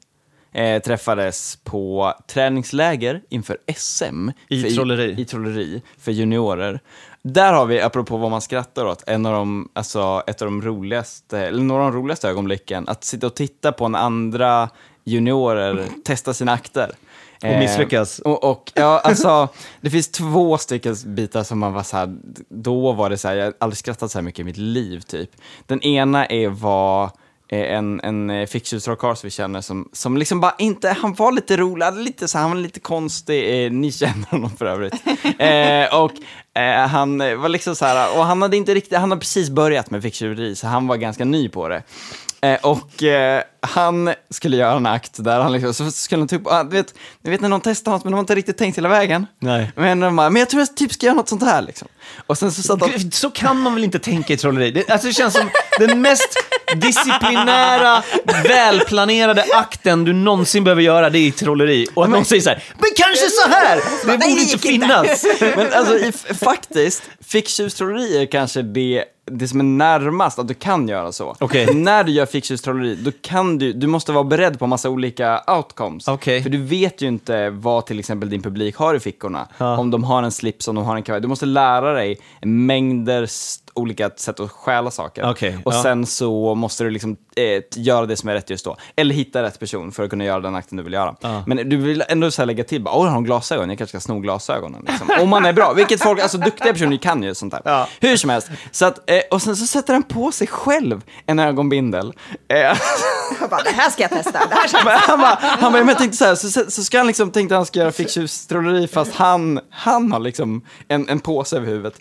Eh, 0.52 0.82
träffades 0.82 1.58
på 1.64 2.14
träningsläger 2.26 3.22
inför 3.28 3.58
SM. 3.76 4.30
I 4.48 4.62
för, 4.62 4.70
trolleri. 4.70 5.20
I, 5.20 5.24
trolleri, 5.24 5.82
för 5.98 6.12
juniorer. 6.12 6.80
Där 7.22 7.52
har 7.52 7.66
vi, 7.66 7.80
apropå 7.80 8.16
vad 8.16 8.30
man 8.30 8.40
skrattar 8.40 8.86
åt, 8.86 9.04
en 9.06 9.26
av 9.26 9.32
de, 9.32 9.68
alltså, 9.72 10.22
ett 10.26 10.42
av 10.42 10.46
de 10.46 10.62
roligaste, 10.62 11.38
eller 11.38 11.62
några 11.62 11.84
av 11.84 11.92
de 11.92 11.98
roligaste 11.98 12.28
ögonblicken. 12.28 12.88
Att 12.88 13.04
sitta 13.04 13.26
och 13.26 13.34
titta 13.34 13.72
på 13.72 13.84
en 13.84 13.94
andra 13.94 14.68
juniorer 15.04 15.86
testa 16.04 16.34
sina 16.34 16.52
akter. 16.52 16.90
Och 17.42 17.58
misslyckas. 17.58 18.18
Och, 18.18 18.44
och 18.44 18.72
ja, 18.74 19.00
alltså, 19.00 19.48
det 19.80 19.90
finns 19.90 20.08
två 20.10 20.58
stycken 20.58 20.96
bitar 21.04 21.42
som 21.42 21.58
man 21.58 21.72
var 21.72 21.82
så 21.82 21.96
här, 21.96 22.16
då 22.48 22.92
var 22.92 23.10
det 23.10 23.18
så 23.18 23.28
här, 23.28 23.34
jag 23.34 23.44
har 23.44 23.54
aldrig 23.58 23.78
skrattat 23.78 24.10
så 24.10 24.18
här 24.18 24.22
mycket 24.22 24.40
i 24.40 24.44
mitt 24.44 24.56
liv 24.56 25.00
typ. 25.00 25.30
Den 25.66 25.82
ena 25.82 26.26
är 26.26 26.48
vad 26.48 27.04
eh, 27.04 27.10
en, 27.56 28.00
en 28.00 28.30
eh, 28.30 28.46
ficktjustrollkarl 28.46 29.16
vi 29.22 29.30
känner 29.30 29.60
som, 29.60 29.88
som 29.92 30.16
liksom 30.16 30.40
bara 30.40 30.54
inte, 30.58 30.88
han 30.88 31.14
var 31.14 31.32
lite 31.32 31.56
rolig, 31.56 31.86
lite, 31.94 32.28
så, 32.28 32.38
han 32.38 32.50
var 32.50 32.58
lite 32.58 32.80
konstig, 32.80 33.64
eh, 33.64 33.72
ni 33.72 33.92
känner 33.92 34.26
honom 34.30 34.50
för 34.56 34.66
övrigt. 34.66 34.94
eh, 35.38 36.00
och 36.02 36.12
eh, 36.62 36.88
han 36.88 37.20
eh, 37.20 37.34
var 37.34 37.48
liksom 37.48 37.76
så 37.76 37.84
här, 37.84 38.18
och 38.18 38.24
han 38.24 38.42
hade 38.42 38.56
inte 38.56 38.74
riktigt, 38.74 38.98
han 38.98 39.10
hade 39.10 39.20
precis 39.20 39.50
börjat 39.50 39.90
med 39.90 40.02
ficktjuveri 40.02 40.56
så 40.56 40.66
han 40.66 40.86
var 40.86 40.96
ganska 40.96 41.24
ny 41.24 41.48
på 41.48 41.68
det. 41.68 41.82
Eh, 42.40 42.58
och 42.62 43.02
eh, 43.02 43.42
han 43.62 44.14
skulle 44.30 44.56
göra 44.56 44.76
en 44.76 44.86
akt 44.86 45.24
där 45.24 45.40
han 45.40 45.52
liksom, 45.52 45.74
så 45.74 45.90
skulle 45.90 46.20
han 46.20 46.28
typ, 46.28 46.46
ah, 46.46 46.64
du 46.64 46.76
vet, 46.76 46.94
ni 47.22 47.30
vet 47.30 47.40
när 47.40 47.48
någon 47.48 47.60
testar 47.60 47.92
något 47.92 48.04
men 48.04 48.10
de 48.10 48.14
har 48.14 48.20
inte 48.20 48.34
riktigt 48.34 48.58
tänkt 48.58 48.78
hela 48.78 48.88
vägen. 48.88 49.26
Nej. 49.38 49.72
Men 49.76 50.00
de 50.00 50.16
bara, 50.16 50.30
men 50.30 50.40
jag 50.40 50.50
tror 50.50 50.60
jag 50.60 50.76
typ 50.76 50.92
ska 50.92 51.06
göra 51.06 51.16
något 51.16 51.28
sånt 51.28 51.42
här 51.42 51.62
liksom. 51.62 51.88
Och 52.26 52.38
sen 52.38 52.52
så 52.52 52.62
satt 52.62 52.80
han, 52.80 52.90
Gud, 52.90 53.14
Så 53.14 53.30
kan 53.30 53.60
man 53.60 53.74
väl 53.74 53.84
inte 53.84 53.98
tänka 53.98 54.32
i 54.32 54.36
trolleri? 54.36 54.70
Det, 54.70 54.90
alltså 54.90 55.08
det 55.08 55.14
känns 55.14 55.34
som 55.34 55.50
den 55.78 56.02
mest 56.02 56.36
disciplinära, 56.76 58.02
välplanerade 58.48 59.44
akten 59.54 60.04
du 60.04 60.12
någonsin 60.12 60.64
behöver 60.64 60.82
göra, 60.82 61.10
det 61.10 61.18
är 61.18 61.26
i 61.26 61.32
trolleri. 61.32 61.86
Och 61.94 62.04
att 62.04 62.10
någon 62.10 62.24
säger 62.24 62.42
så 62.42 62.50
här, 62.50 62.62
men 62.78 62.90
kanske 62.96 63.30
så 63.30 63.48
här! 63.48 63.80
Det 64.06 64.18
borde 64.18 64.40
inte 64.42 64.58
finnas. 64.58 65.26
men 65.40 65.72
alltså 65.72 65.98
i, 65.98 66.12
faktiskt, 66.34 67.02
ficktjuvstrolleri 67.26 68.22
är 68.22 68.26
kanske 68.26 68.62
det, 68.62 69.04
det 69.30 69.48
som 69.48 69.60
är 69.60 69.64
närmast 69.64 70.38
att 70.38 70.48
du 70.48 70.54
kan 70.54 70.88
göra 70.88 71.12
så. 71.12 71.36
Okej. 71.38 71.74
När 71.74 72.04
du 72.04 72.12
gör 72.12 72.26
ficktjuvstrolleri, 72.26 72.94
då 72.94 73.12
kan 73.22 73.49
du, 73.58 73.72
du 73.72 73.86
måste 73.86 74.12
vara 74.12 74.24
beredd 74.24 74.58
på 74.58 74.66
massa 74.66 74.90
olika 74.90 75.42
outcomes. 75.56 76.08
Okej. 76.08 76.42
För 76.42 76.50
du 76.50 76.62
vet 76.62 77.02
ju 77.02 77.08
inte 77.08 77.50
vad 77.50 77.86
till 77.86 77.98
exempel 77.98 78.30
din 78.30 78.42
publik 78.42 78.76
har 78.76 78.94
i 78.94 79.00
fickorna. 79.00 79.48
Om 79.58 79.90
de 79.90 80.04
har 80.04 80.22
en 80.22 80.32
slips, 80.32 80.68
om 80.68 80.74
de 80.74 80.84
har 80.84 80.96
en 80.96 81.02
kavaj. 81.02 81.20
Du 81.20 81.28
måste 81.28 81.46
lära 81.46 81.92
dig 81.92 82.18
mängder 82.42 83.26
olika 83.80 84.10
sätt 84.16 84.40
att 84.40 84.50
stjäla 84.50 84.90
saker. 84.90 85.30
Okej, 85.30 85.58
och 85.64 85.74
ja. 85.74 85.82
sen 85.82 86.06
så 86.06 86.54
måste 86.54 86.84
du 86.84 86.90
liksom 86.90 87.16
eh, 87.36 87.62
göra 87.76 88.06
det 88.06 88.16
som 88.16 88.28
är 88.28 88.34
rätt 88.34 88.50
just 88.50 88.64
då. 88.64 88.76
Eller 88.96 89.14
hitta 89.14 89.42
rätt 89.42 89.60
person 89.60 89.92
för 89.92 90.02
att 90.04 90.10
kunna 90.10 90.24
göra 90.24 90.40
den 90.40 90.54
akten 90.54 90.76
du 90.76 90.82
vill 90.84 90.92
göra. 90.92 91.16
Men 91.46 91.68
du 91.68 91.76
vill 91.76 92.04
ändå 92.08 92.30
så 92.30 92.42
här 92.42 92.46
lägga 92.46 92.64
till, 92.64 92.82
bara, 92.82 93.00
oj, 93.00 93.08
har 93.08 93.14
hon 93.14 93.24
glasögon? 93.24 93.68
Jag 93.68 93.78
kanske 93.78 94.00
ska 94.00 94.06
sno 94.06 94.20
glasögonen. 94.20 94.84
Liksom. 94.88 95.10
Om 95.20 95.28
man 95.28 95.44
är 95.44 95.52
bra, 95.52 95.72
vilket 95.72 96.02
folk, 96.02 96.20
alltså 96.20 96.38
duktiga 96.38 96.72
personer 96.72 96.96
kan 96.96 97.22
ju 97.22 97.34
sånt 97.34 97.52
här. 97.52 97.86
Hur 98.00 98.16
som 98.16 98.30
helst. 98.30 98.48
Så 98.70 98.86
att, 98.86 99.10
eh, 99.10 99.20
och 99.30 99.42
sen 99.42 99.56
så 99.56 99.66
sätter 99.66 99.92
han 99.92 100.02
på 100.02 100.32
sig 100.32 100.46
själv 100.46 101.02
en 101.26 101.38
ögonbindel. 101.38 102.12
Eh, 102.48 102.56
Jag 103.40 103.50
bara, 103.50 103.62
det 103.62 103.70
här 103.70 103.90
ska 103.90 104.02
jag 104.02 104.10
testa. 104.10 104.46
Det 104.48 104.54
här 104.54 104.68
ska... 104.68 104.84
men 104.84 104.98
han 104.98 105.18
bara, 105.18 105.38
han 105.40 105.72
bara, 105.72 105.84
men 105.84 105.88
jag 105.88 105.98
tänkte 105.98 106.16
så 106.16 106.24
här, 106.24 106.34
så, 106.34 106.50
så, 106.50 106.70
så 106.70 106.84
ska 106.84 106.98
han 106.98 107.06
liksom, 107.06 107.30
tänkte 107.30 107.54
han 107.54 107.66
ska 107.66 107.78
göra 107.78 107.92
ficktjuvstrolleri 107.92 108.88
fast 108.88 109.14
han, 109.14 109.60
han 109.70 110.12
har 110.12 110.20
liksom 110.20 110.62
en, 110.88 111.08
en 111.08 111.20
påse 111.20 111.56
över 111.56 111.66
huvudet. 111.66 111.94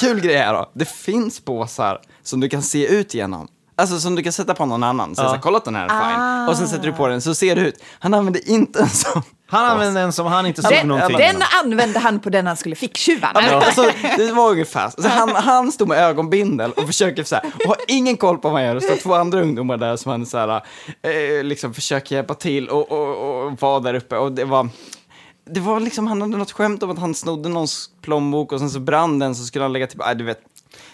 Kul 0.00 0.20
grej 0.20 0.36
här 0.36 0.52
då, 0.52 0.70
det 0.74 0.84
finns 0.84 1.40
påsar 1.40 2.00
som 2.22 2.40
du 2.40 2.48
kan 2.48 2.62
se 2.62 2.86
ut 2.86 3.14
genom. 3.14 3.48
Alltså 3.76 4.00
som 4.00 4.14
du 4.14 4.22
kan 4.22 4.32
sätta 4.32 4.54
på 4.54 4.66
någon 4.66 4.82
annan. 4.82 5.14
Så 5.16 5.22
ja. 5.22 5.26
så 5.26 5.34
här, 5.34 5.40
kolla 5.40 5.58
att 5.58 5.64
den 5.64 5.74
här 5.74 5.84
är 5.84 5.88
fine. 5.88 6.48
Och 6.48 6.56
sen 6.56 6.68
sätter 6.68 6.86
du 6.86 6.92
på 6.92 7.06
den 7.08 7.20
så 7.20 7.34
ser 7.34 7.56
det 7.56 7.60
ut. 7.60 7.82
Han 7.98 8.14
använder 8.14 8.48
inte 8.48 8.80
en 8.80 8.88
sån. 8.88 9.22
Han 9.46 9.64
använde 9.64 10.00
en 10.00 10.12
som 10.12 10.26
han 10.26 10.46
inte 10.46 10.62
såg 10.62 10.72
Den, 10.72 10.88
någonting. 10.88 11.18
den 11.18 11.42
använde 11.64 11.98
han 11.98 12.20
på 12.20 12.30
den 12.30 12.46
han 12.46 12.56
skulle 12.56 12.76
ficktjuva. 12.76 13.30
Ja, 13.34 13.64
alltså, 13.64 13.90
det 14.16 14.32
var 14.32 14.50
ungefär 14.50 14.90
så. 14.98 15.08
han, 15.08 15.28
han 15.28 15.72
stod 15.72 15.88
med 15.88 15.98
ögonbindel 15.98 16.72
och 16.72 16.86
försöker 16.86 17.24
så 17.24 17.34
här, 17.34 17.44
och 17.58 17.68
har 17.68 17.76
ingen 17.88 18.16
koll 18.16 18.38
på 18.38 18.48
vad 18.48 18.60
han 18.60 18.64
gör. 18.64 18.74
Det 18.74 18.80
står 18.80 18.96
två 18.96 19.14
andra 19.14 19.40
ungdomar 19.40 19.76
där 19.76 19.96
som 19.96 20.10
han 20.10 20.26
så 20.26 20.38
här, 20.38 20.62
eh, 21.02 21.44
liksom 21.44 21.74
försöker 21.74 22.16
hjälpa 22.16 22.34
till 22.34 22.68
och, 22.68 22.92
och, 22.92 23.44
och 23.46 23.60
vara 23.60 23.80
där 23.80 23.94
uppe. 23.94 24.16
Och 24.16 24.32
det 24.32 24.44
var, 24.44 24.68
det 25.44 25.60
var 25.60 25.80
liksom, 25.80 26.06
han 26.06 26.20
hade 26.22 26.36
något 26.36 26.52
skämt 26.52 26.82
om 26.82 26.90
att 26.90 26.98
han 26.98 27.14
snodde 27.14 27.48
någons 27.48 27.90
plånbok 28.02 28.52
och 28.52 28.58
sen 28.60 28.70
så 28.70 28.80
brann 28.80 29.18
den 29.18 29.34
så 29.34 29.44
skulle 29.44 29.64
han 29.64 29.72
lägga 29.72 29.86
till, 29.86 30.00
äh, 30.00 30.10
du 30.10 30.24
vet. 30.24 30.38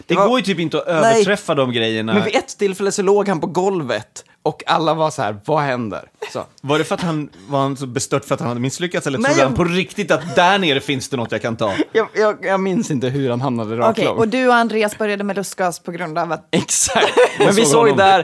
Det 0.06 0.14
var- 0.14 0.28
går 0.28 0.38
ju 0.38 0.44
typ 0.44 0.58
inte 0.58 0.78
att 0.78 0.86
överträffa 0.86 1.54
de 1.54 1.72
grejerna. 1.72 2.14
Men 2.14 2.24
vid 2.24 2.36
ett 2.36 2.58
tillfälle 2.58 2.92
så 2.92 3.02
låg 3.02 3.28
han 3.28 3.40
på 3.40 3.46
golvet 3.46 4.24
och 4.42 4.62
alla 4.66 4.94
var 4.94 5.10
så 5.10 5.22
här, 5.22 5.36
vad 5.44 5.62
händer? 5.62 6.08
Så. 6.32 6.44
Var 6.62 6.78
det 6.78 6.84
för 6.84 6.94
att 6.94 7.00
han 7.00 7.30
var 7.48 7.60
han 7.60 7.76
så 7.76 7.86
bestört 7.86 8.24
för 8.24 8.34
att 8.34 8.40
han 8.40 8.48
hade 8.48 8.60
misslyckats 8.60 9.06
eller 9.06 9.18
Nej, 9.18 9.24
trodde 9.30 9.40
jag- 9.40 9.46
han 9.48 9.56
på 9.56 9.64
riktigt 9.64 10.10
att 10.10 10.36
där 10.36 10.58
nere 10.58 10.80
finns 10.80 11.08
det 11.08 11.16
något 11.16 11.32
jag 11.32 11.42
kan 11.42 11.56
ta? 11.56 11.72
Jag, 11.92 12.08
jag, 12.14 12.36
jag 12.44 12.60
minns 12.60 12.90
inte 12.90 13.08
hur 13.08 13.30
han 13.30 13.40
hamnade 13.40 13.76
rakt 13.76 13.90
Okej, 13.98 14.04
lång. 14.04 14.18
och 14.18 14.28
du 14.28 14.48
och 14.48 14.54
Andreas 14.54 14.98
började 14.98 15.24
med 15.24 15.36
lustgas 15.36 15.78
på 15.80 15.92
grund 15.92 16.18
av 16.18 16.32
att... 16.32 16.48
Exakt. 16.50 17.12
Men 17.38 17.54
vi 17.54 17.64
såg 17.64 17.96
där, 17.96 18.18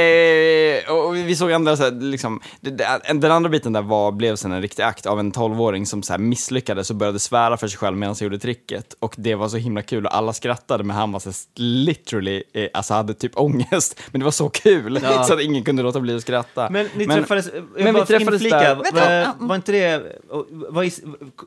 eh, 0.00 0.92
och 0.92 1.16
vi 1.16 1.36
såg 1.36 1.52
andra, 1.52 1.76
så 1.76 1.82
här, 1.82 1.90
liksom, 1.90 2.40
det- 2.60 2.70
det- 2.70 3.00
den 3.14 3.30
andra 3.32 3.50
biten 3.50 3.72
där 3.72 3.82
var, 3.82 4.12
blev 4.12 4.36
sen 4.36 4.52
en 4.52 4.62
riktig 4.62 4.82
akt 4.82 5.06
av 5.06 5.20
en 5.20 5.32
12-åring 5.32 5.86
som 5.86 6.02
så 6.02 6.12
här, 6.12 6.18
misslyckades 6.18 6.90
och 6.90 6.96
började 6.96 7.18
svära 7.18 7.56
för 7.56 7.68
sig 7.68 7.78
själv 7.78 7.96
medan 7.96 8.14
han 8.20 8.24
gjorde 8.24 8.38
tricket. 8.38 8.94
Och 9.00 9.14
det 9.18 9.34
var 9.34 9.48
så 9.48 9.56
himla 9.56 9.82
kul 9.82 10.06
och 10.06 10.16
alla 10.16 10.32
skrattade 10.32 10.84
men 10.84 10.96
han 10.96 11.12
var 11.12 11.20
så 11.20 11.28
här, 11.28 11.36
literally, 11.60 12.42
eh, 12.54 12.68
alltså 12.74 12.94
hade 12.94 13.14
typ 13.14 13.32
ångest. 13.38 14.00
Men 14.10 14.20
det 14.20 14.24
var 14.24 14.30
så 14.32 14.48
kul 14.48 15.00
så 15.26 15.34
att 15.34 15.40
ingen 15.40 15.55
kunde 15.64 15.82
låta 15.82 16.00
bli 16.00 16.16
att 16.16 16.22
skratta. 16.22 16.68
Men 16.70 16.88
ni 16.94 17.06
Men- 17.06 17.16
träffades, 17.16 17.52
men 17.52 17.62
men 17.74 17.94
vi 17.94 18.00
vi 18.00 18.06
träffades 18.06 18.42
inflika, 18.42 18.58
där. 18.58 18.74
var, 19.36 19.46
var 19.46 19.56
inte 19.56 19.72
det, 19.72 20.02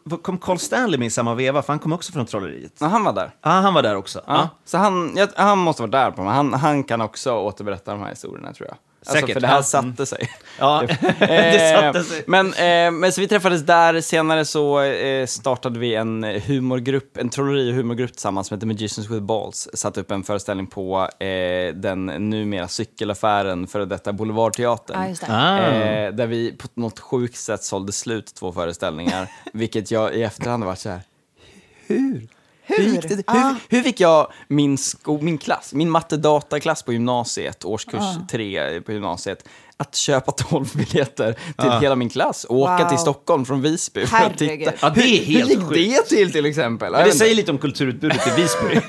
var, 0.04 0.18
kom 0.18 0.38
Carl 0.38 0.58
Stanley 0.58 0.98
med 1.00 1.06
i 1.06 1.10
samma 1.10 1.36
veva? 1.36 1.62
För 1.62 1.74
han 1.74 1.80
kom 1.80 1.94
också 1.94 2.12
från 2.12 2.26
trolleriet. 2.26 2.74
Ja, 2.80 2.88
han 2.88 3.04
var 3.04 3.14
där. 3.14 3.32
Ja, 3.42 3.50
han 3.50 3.74
var 3.74 3.82
där 3.84 3.96
också. 3.96 4.22
Ja. 4.28 4.34
Ja. 4.34 4.50
Så 4.66 4.78
han, 4.78 5.14
ja, 5.16 5.28
han 5.36 5.58
måste 5.58 5.82
vara 5.82 5.92
där 5.92 6.12
på 6.12 6.24
mig. 6.24 6.34
Han, 6.34 6.54
han 6.54 6.84
kan 6.84 7.02
också 7.02 7.34
återberätta 7.34 7.92
de 7.92 8.02
här 8.02 8.10
historierna 8.10 8.54
tror 8.54 8.68
jag. 8.68 8.78
Alltså, 9.00 9.14
Säkert, 9.14 9.34
för 9.34 9.42
det 9.42 9.48
här 9.48 9.56
ja. 9.56 9.64
satte 9.64 10.06
sig. 10.06 10.30
Ja, 10.60 10.84
det 11.20 11.76
satte 11.76 12.04
sig. 12.04 12.24
Men, 12.28 12.54
eh, 12.54 12.92
men 12.92 13.12
så 13.12 13.22
vi 13.22 13.28
träffades 13.28 13.62
där, 13.62 14.02
senare 14.02 14.46
så 14.46 14.82
eh, 14.82 15.26
startade 15.26 15.80
vi 15.80 15.96
en 15.96 16.24
humorgrupp, 16.24 17.18
en 17.18 17.30
trolleri 17.30 17.72
och 17.72 17.76
humorgrupp 17.76 18.12
tillsammans 18.12 18.48
som 18.48 18.58
heter 18.58 18.68
Magicians 18.68 19.10
with 19.10 19.22
Balls. 19.22 19.70
Satte 19.74 20.02
upp 20.02 20.12
en 20.12 20.24
föreställning 20.24 20.68
på 20.68 21.10
eh, 21.20 21.74
den 21.76 22.06
numera 22.06 22.68
cykelaffären 22.68 23.68
före 23.68 23.86
detta 23.86 24.14
Boulevardteatern. 24.14 25.10
Just 25.10 25.22
det. 25.22 25.28
Ah. 25.30 25.60
Eh, 25.60 26.14
där 26.14 26.28
vi 26.28 26.52
på 26.52 26.68
något 26.74 27.00
sjukt 27.00 27.38
sätt 27.38 27.64
sålde 27.64 27.92
slut 27.92 28.36
två 28.36 28.52
föreställningar, 28.52 29.28
vilket 29.54 29.92
jag 29.92 30.16
i 30.16 30.24
efterhand 30.24 30.64
har 30.64 30.68
varit 30.68 30.80
så 30.80 30.90
här, 30.90 31.02
hur? 31.88 32.28
Hur, 32.78 32.84
gick 32.84 33.10
det? 33.10 33.24
Hur, 33.28 33.56
hur 33.70 33.82
fick 33.82 34.00
jag 34.00 34.32
min, 34.48 34.78
sko, 34.78 35.20
min 35.22 35.38
klass, 35.38 35.74
min 35.74 35.90
matte-data-klass 35.90 36.84
på 36.84 36.94
gymnasiet, 36.94 37.66
årskurs 37.66 38.04
tre 38.32 38.82
på 38.82 38.92
gymnasiet, 38.92 39.48
att 39.82 39.96
köpa 39.96 40.32
12 40.32 40.66
biljetter 40.76 41.34
till 41.34 41.42
Ja. 41.58 41.80
hela 41.80 41.96
min 41.96 42.10
klass 42.10 42.44
och 42.44 42.56
åka 42.58 42.78
Wow. 42.84 42.90
till 42.90 42.98
Stockholm 42.98 43.46
från 43.46 43.62
Visby 43.62 44.06
för 44.06 44.18
att 44.18 44.22
Herregud. 44.40 44.60
titta. 44.60 44.72
Ja, 44.82 44.90
det 44.90 45.02
är 45.02 45.26
helt 45.26 45.50
hur 45.50 45.56
gick 45.56 45.60
sjukt. 45.68 46.10
det 46.10 46.16
till 46.16 46.32
till 46.32 46.46
exempel? 46.46 46.92
Men 46.92 47.06
det 47.06 47.12
säger 47.12 47.36
lite 47.36 47.52
om 47.52 47.58
kulturutbudet 47.58 48.28
i 48.28 48.42
Visby. 48.42 48.82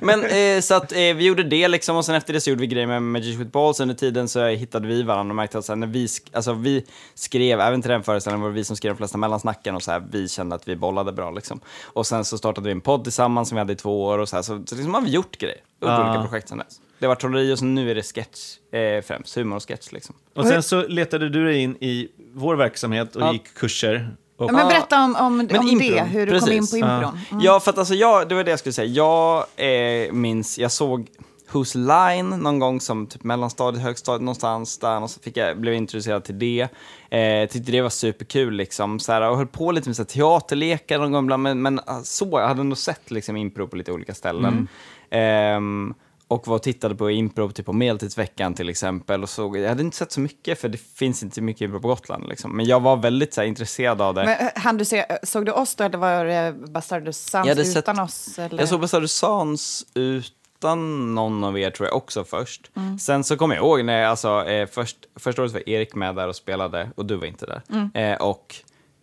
Men 0.00 0.24
eh, 0.24 0.60
så 0.60 0.74
att 0.74 0.92
eh, 0.92 0.98
vi 0.98 1.24
gjorde 1.26 1.42
det 1.42 1.68
liksom 1.68 1.96
och 1.96 2.04
sen 2.04 2.14
efter 2.14 2.32
det 2.32 2.40
så 2.40 2.50
gjorde 2.50 2.60
vi 2.60 2.66
grejer 2.66 2.86
med 2.86 3.02
Magic 3.02 3.36
with 3.36 3.50
Balls. 3.50 3.80
Under 3.80 3.94
tiden 3.94 4.28
så 4.28 4.46
hittade 4.46 4.88
vi 4.88 5.02
varandra 5.02 5.32
och 5.32 5.36
märkte 5.36 5.58
att 5.58 5.64
så 5.64 5.72
här, 5.72 5.76
när 5.76 5.86
vi, 5.86 6.06
sk- 6.06 6.28
alltså, 6.32 6.52
vi 6.52 6.84
skrev, 7.14 7.60
även 7.60 7.82
till 7.82 7.90
den 7.90 8.02
föreställningen 8.02 8.42
var 8.42 8.48
det 8.48 8.54
vi 8.54 8.64
som 8.64 8.76
skrev 8.76 8.92
de 8.92 8.96
flesta 8.96 9.18
mellansnacken 9.18 9.74
och 9.74 9.82
så 9.82 9.90
här, 9.90 10.02
vi 10.10 10.28
kände 10.28 10.54
att 10.56 10.68
vi 10.68 10.76
bollade 10.76 11.12
bra 11.12 11.30
liksom. 11.30 11.60
Och 11.84 12.06
sen 12.06 12.24
så 12.24 12.38
startade 12.38 12.64
vi 12.66 12.72
en 12.72 12.80
podd 12.80 13.04
tillsammans 13.04 13.48
som 13.48 13.56
vi 13.56 13.60
hade 13.60 13.72
i 13.72 13.76
två 13.76 14.04
år 14.04 14.18
och 14.18 14.28
så 14.28 14.36
här, 14.36 14.42
så, 14.42 14.62
så 14.66 14.74
liksom 14.74 14.94
har 14.94 15.00
vi 15.00 15.10
gjort 15.10 15.38
grejer. 15.38 15.58
Och 15.82 15.88
Ah. 15.88 16.08
olika 16.10 16.22
projekt 16.28 16.48
sen 16.48 16.58
dess. 16.58 16.80
Det 16.98 17.06
var 17.06 17.14
trolleri 17.14 17.52
och 17.54 17.58
så 17.58 17.64
nu 17.64 17.90
är 17.90 17.94
det 17.94 18.02
sketch 18.02 18.56
eh, 18.72 19.02
främst, 19.02 19.36
humor 19.36 19.56
och 19.56 19.68
sketch 19.68 19.92
liksom. 19.92 20.14
Och 20.34 20.46
sen 20.46 20.62
så 20.62 20.86
letade 20.88 21.28
du 21.28 21.44
dig 21.44 21.58
in 21.58 21.76
i 21.80 22.08
vår 22.34 22.56
verksamhet 22.56 23.16
och 23.16 23.22
Ja. 23.22 23.32
gick 23.32 23.54
kurser. 23.54 24.16
Och, 24.36 24.48
Ja, 24.48 24.52
men 24.52 24.68
berätta 24.68 25.04
om, 25.04 25.16
om, 25.16 25.36
Men 25.36 25.58
om 25.58 25.78
det, 25.78 26.02
hur 26.02 26.26
du 26.26 26.40
kom 26.40 26.52
in 26.52 26.58
precis. 26.58 26.70
på 26.70 26.76
impron. 26.76 27.18
Mm. 27.30 27.44
Ja, 27.44 27.60
för 27.60 27.70
att 27.70 27.78
alltså 27.78 27.94
jag, 27.94 28.28
det 28.28 28.34
var 28.34 28.44
det 28.44 28.50
jag 28.50 28.58
skulle 28.58 28.72
säga. 28.72 28.88
Jag 28.88 29.44
eh, 29.56 30.12
minns, 30.12 30.58
jag 30.58 30.72
såg 30.72 31.06
Who's 31.52 31.76
Line 31.76 32.28
någon 32.28 32.58
gång 32.58 32.80
som 32.80 33.06
typ 33.06 33.24
mellanstadiet, 33.24 33.82
högstadiet 33.82 34.22
någonstans 34.22 34.78
där 34.78 35.02
och 35.02 35.10
så 35.10 35.20
fick 35.20 35.36
jag, 35.36 35.60
blev 35.60 35.74
jag 35.74 35.78
introducerad 35.78 36.24
till 36.24 36.38
det. 36.38 36.68
Eh, 37.10 37.48
tyckte 37.48 37.72
det 37.72 37.80
var 37.82 37.90
superkul 37.90 38.54
liksom, 38.54 38.98
så 39.00 39.12
här, 39.12 39.30
och 39.30 39.36
höll 39.36 39.46
på 39.46 39.72
lite 39.72 39.88
med 39.88 39.96
så 39.96 40.02
här, 40.02 40.06
teaterlekar 40.06 40.98
någon 40.98 41.12
gång 41.12 41.24
ibland, 41.24 41.42
men, 41.42 41.62
men 41.62 41.80
ah, 41.86 42.00
så, 42.02 42.28
jag 42.32 42.48
hade 42.48 42.62
nog 42.62 42.78
sett 42.78 43.10
liksom 43.10 43.36
impro 43.36 43.66
på 43.68 43.76
lite 43.76 43.92
olika 43.92 44.14
ställen. 44.14 44.68
Ehm, 45.10 45.94
och 46.28 46.46
var 46.46 46.56
och 46.56 46.62
tittade 46.62 46.94
på 46.94 47.10
impro 47.10 47.50
typ 47.50 47.66
på 47.66 47.72
Medeltidsveckan 47.72 48.54
till 48.54 48.68
exempel. 48.68 49.22
Och 49.22 49.28
såg, 49.28 49.56
jag 49.56 49.68
hade 49.68 49.82
inte 49.82 49.96
sett 49.96 50.12
så 50.12 50.20
mycket 50.20 50.60
för 50.60 50.68
det 50.68 50.78
finns 50.78 51.22
inte 51.22 51.40
mycket 51.40 51.60
impro 51.62 51.80
på 51.80 51.88
Gotland. 51.88 52.28
Liksom. 52.28 52.56
Men 52.56 52.66
jag 52.66 52.80
var 52.80 52.96
väldigt 52.96 53.34
så 53.34 53.40
här, 53.40 53.48
intresserad 53.48 54.00
av 54.00 54.14
det. 54.14 54.24
Men, 54.24 54.72
eh, 54.72 54.78
du 54.78 54.84
se, 54.84 55.06
såg 55.22 55.46
du 55.46 55.52
oss 55.52 55.74
då 55.74 55.84
eller 55.84 55.98
var 55.98 56.24
det 56.24 56.54
Bastardus 56.68 57.18
Sans 57.18 57.48
utan 57.48 57.96
sett- 57.96 57.98
oss? 57.98 58.38
Eller? 58.38 58.58
Jag 58.58 58.68
såg 58.68 58.80
Bastardus 58.80 59.12
Sans 59.12 59.86
utan 59.94 61.14
någon 61.14 61.44
av 61.44 61.58
er 61.58 61.70
tror 61.70 61.88
jag 61.88 61.96
också 61.96 62.24
först. 62.24 62.70
Mm. 62.76 62.98
Sen 62.98 63.24
så 63.24 63.36
kommer 63.36 63.54
jag 63.54 63.64
ihåg 63.64 63.84
när 63.84 64.00
jag, 64.00 64.10
alltså, 64.10 64.44
eh, 64.44 64.68
först, 64.68 64.96
första 65.16 65.42
året 65.42 65.52
var 65.52 65.68
Erik 65.68 65.94
med 65.94 66.14
där 66.16 66.28
och 66.28 66.36
spelade 66.36 66.90
och 66.96 67.06
du 67.06 67.16
var 67.16 67.26
inte 67.26 67.46
där. 67.46 67.62
Mm. 67.70 67.90
Eh, 67.94 68.20
och 68.22 68.54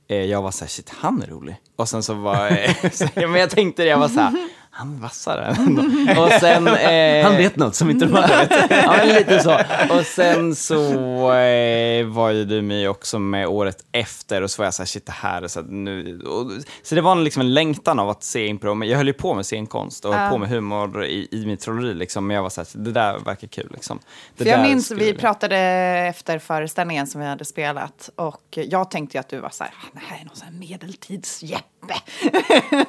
eh, 0.07 0.17
jag 0.25 0.41
var 0.41 0.51
så 0.51 0.63
här, 0.63 0.69
shit 0.69 0.89
han 0.89 1.21
är 1.21 1.27
rolig. 1.27 1.55
Och 1.75 1.89
sen 1.89 2.03
så 2.03 2.13
var 2.13 2.51
eh, 2.51 2.89
så, 2.91 3.07
ja, 3.13 3.27
men 3.27 3.39
jag 3.41 3.49
tänkte 3.49 3.83
det, 3.83 3.89
jag 3.89 3.97
var 3.97 4.07
så 4.07 4.19
här, 4.19 4.49
han 4.77 4.95
är 4.95 4.99
vassare 5.01 5.45
ändå. 5.57 5.81
Och 6.21 6.31
sen... 6.31 6.67
Eh, 6.67 7.23
Han 7.25 7.37
vet 7.37 7.55
något 7.55 7.75
som 7.75 7.89
inte 7.89 8.05
de 8.05 8.15
andra 8.15 8.37
vet. 8.37 8.51
ja, 8.69 8.93
men 8.97 9.07
lite 9.07 9.39
så. 9.39 9.53
Och 9.99 10.05
sen 10.05 10.55
så 10.55 10.81
eh, 11.33 12.05
var 12.05 12.29
ju 12.29 12.45
du 12.45 12.61
med 12.61 12.89
också 12.89 13.19
med 13.19 13.47
året 13.47 13.77
efter 13.91 14.41
och 14.41 14.51
så 14.51 14.61
var 14.61 14.65
jag 14.65 14.73
så 14.73 14.81
här, 14.81 14.87
shit 14.87 15.05
det 15.05 15.11
här 15.11 15.41
är 15.41 15.47
så 15.47 15.61
här, 15.61 15.67
nu. 15.67 16.19
Och, 16.21 16.51
så 16.83 16.95
det 16.95 17.01
var 17.01 17.15
liksom 17.15 17.41
en 17.41 17.53
längtan 17.53 17.99
av 17.99 18.09
att 18.09 18.23
se 18.23 18.47
impro, 18.47 18.73
men 18.73 18.87
jag 18.89 18.97
höll 18.97 19.07
ju 19.07 19.13
på 19.13 19.33
med 19.33 19.45
scenkonst 19.45 20.05
och 20.05 20.13
höll 20.13 20.23
Ja. 20.23 20.29
på 20.29 20.37
med 20.37 20.49
humor 20.49 21.05
i, 21.05 21.27
i 21.31 21.45
mitt 21.45 21.59
trolleri 21.59 21.93
liksom, 21.93 22.27
men 22.27 22.35
jag 22.35 22.43
var 22.43 22.49
så 22.49 22.61
här, 22.61 22.67
det 22.73 22.91
där 22.91 23.19
verkar 23.19 23.47
kul 23.47 23.69
liksom. 23.73 23.99
Det 24.37 24.43
För 24.43 24.51
jag 24.51 24.61
minns, 24.61 24.91
vi 24.91 25.07
jag- 25.09 25.17
pratade 25.19 25.57
efter 26.09 26.39
föreställningen 26.39 27.07
som 27.07 27.21
vi 27.21 27.27
hade 27.27 27.45
spelat 27.45 28.09
och 28.15 28.41
jag 28.51 28.91
tänkte 28.91 29.17
ju 29.17 29.19
att 29.19 29.29
du 29.29 29.39
var 29.39 29.49
så 29.49 29.63
här, 29.63 29.73
"Ah, 29.83 29.87
det 29.93 29.99
här 30.07 30.21
är 30.21 30.25
någon 30.25 30.35
sån 30.35 30.47
här 30.47 30.53
medeltids-Jeppe. 30.77 31.61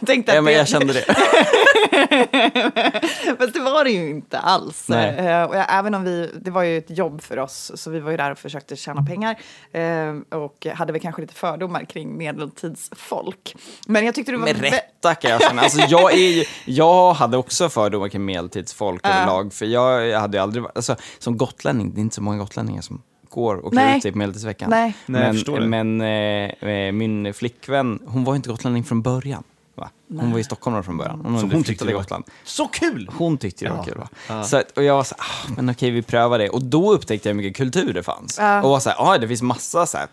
Tänkte 0.07 0.33
Ja, 0.35 0.41
men 0.41 0.45
det- 0.45 0.53
jag 0.59 0.69
kände 0.69 0.93
det. 0.93 1.05
Fast 3.39 3.55
det 3.55 3.61
var 3.61 3.85
det 3.85 3.91
ju 3.91 4.11
inte 4.11 4.39
alls. 4.39 4.89
Nej. 4.89 5.17
Eh, 5.19 5.43
och 5.43 5.55
även 5.57 5.95
om 5.95 6.05
vi, 6.05 6.31
det 6.41 6.51
var 6.51 6.63
ju 6.63 6.79
ett 6.79 6.99
jobb 6.99 7.23
för 7.23 7.39
oss, 7.39 7.73
så 7.75 7.91
vi 7.91 8.01
var 8.01 8.11
ju 8.11 8.17
där 8.17 8.31
och 8.31 8.39
försökte 8.39 8.77
tjäna 8.77 9.03
pengar. 9.03 9.37
eh, 9.73 10.15
och 10.39 10.67
hade 10.75 10.93
väl 10.93 11.03
kanske 11.03 11.23
lite 11.23 11.35
fördomar 11.35 11.85
kring 11.85 12.19
medeltidsfolk. 12.19 13.55
Men 13.87 14.05
jag 14.07 14.15
tyckte 14.15 14.33
du 14.33 14.39
var... 14.39 14.45
Med 14.47 14.61
rätta 14.61 15.15
kan 15.15 15.31
jag 15.31 15.43
känna. 15.43 15.63
Alltså, 15.63 15.81
jag, 15.89 16.13
är 16.13 16.17
ju, 16.31 16.45
jag 16.65 17.13
hade 17.15 17.37
också 17.37 17.69
fördomar 17.69 18.09
kring 18.09 18.25
medeltidsfolk 18.25 19.01
Ja. 19.05 19.09
överlag. 19.11 19.53
För 19.53 19.67
jag, 19.67 20.21
hade 20.21 20.43
aldrig 20.43 20.65
alltså, 20.75 20.97
som 21.19 21.37
gotlänning, 21.37 21.95
det 21.95 22.01
är 22.01 22.03
inte 22.03 22.15
så 22.15 22.23
många 22.23 22.39
gotlänningar 22.39 22.83
som 22.83 23.03
går 23.37 23.57
och 23.57 23.73
klär 23.73 23.97
ut 23.97 24.03
sig 24.03 24.13
på 24.13 24.19
medeltidsveckan. 24.19 24.71
Nej. 24.71 24.97
Nej, 25.07 25.45
men 25.47 25.71
men 25.71 26.01
eh, 26.01 26.71
eh, 26.71 26.93
min 26.93 27.35
flickvän, 27.35 27.99
hon 28.07 28.25
var 28.25 28.37
inte 28.37 28.49
gotlänning 28.49 28.85
från 28.85 29.03
början. 29.03 29.43
Va? 29.75 29.91
Hon 30.21 30.33
var 30.33 30.39
i 30.39 30.45
Stockholm 30.45 30.83
från 30.83 30.97
början. 30.97 31.21
Hon, 31.25 31.41
Så 31.41 31.47
hon 31.47 31.65
tyckte 31.65 31.85
det 31.85 31.93
var 31.93 32.01
Gotland. 32.01 32.25
så 32.45 32.67
kul! 32.69 33.11
Hon 33.19 33.39
tyckte 33.39 33.65
det 33.65 33.71
var 33.71 33.77
Ja. 33.79 33.85
kul 33.85 33.99
va? 33.99 34.09
Ja. 34.29 34.43
Så 34.45 34.57
att, 34.57 34.71
och 34.71 34.83
jag 34.85 34.97
var 34.97 35.05
så 35.05 35.15
här, 35.19 35.27
ah, 35.27 35.55
men 35.57 35.71
okej 35.71 35.91
vi 35.91 36.03
prövar 36.03 36.39
det. 36.39 36.49
Och 36.49 36.63
då 36.65 36.93
upptäckte 36.93 37.29
jag 37.29 37.35
hur 37.35 37.43
mycket 37.43 37.57
kultur 37.57 37.93
det 37.93 38.03
fanns. 38.03 38.39
Ja. 38.41 38.63
Och 38.63 38.71
var 38.71 38.81
så 38.81 38.91
här, 38.91 38.97
ah, 39.01 39.19
det 39.19 39.29
finns 39.29 39.43
massa 39.43 39.87
så 39.87 39.99
här 39.99 40.07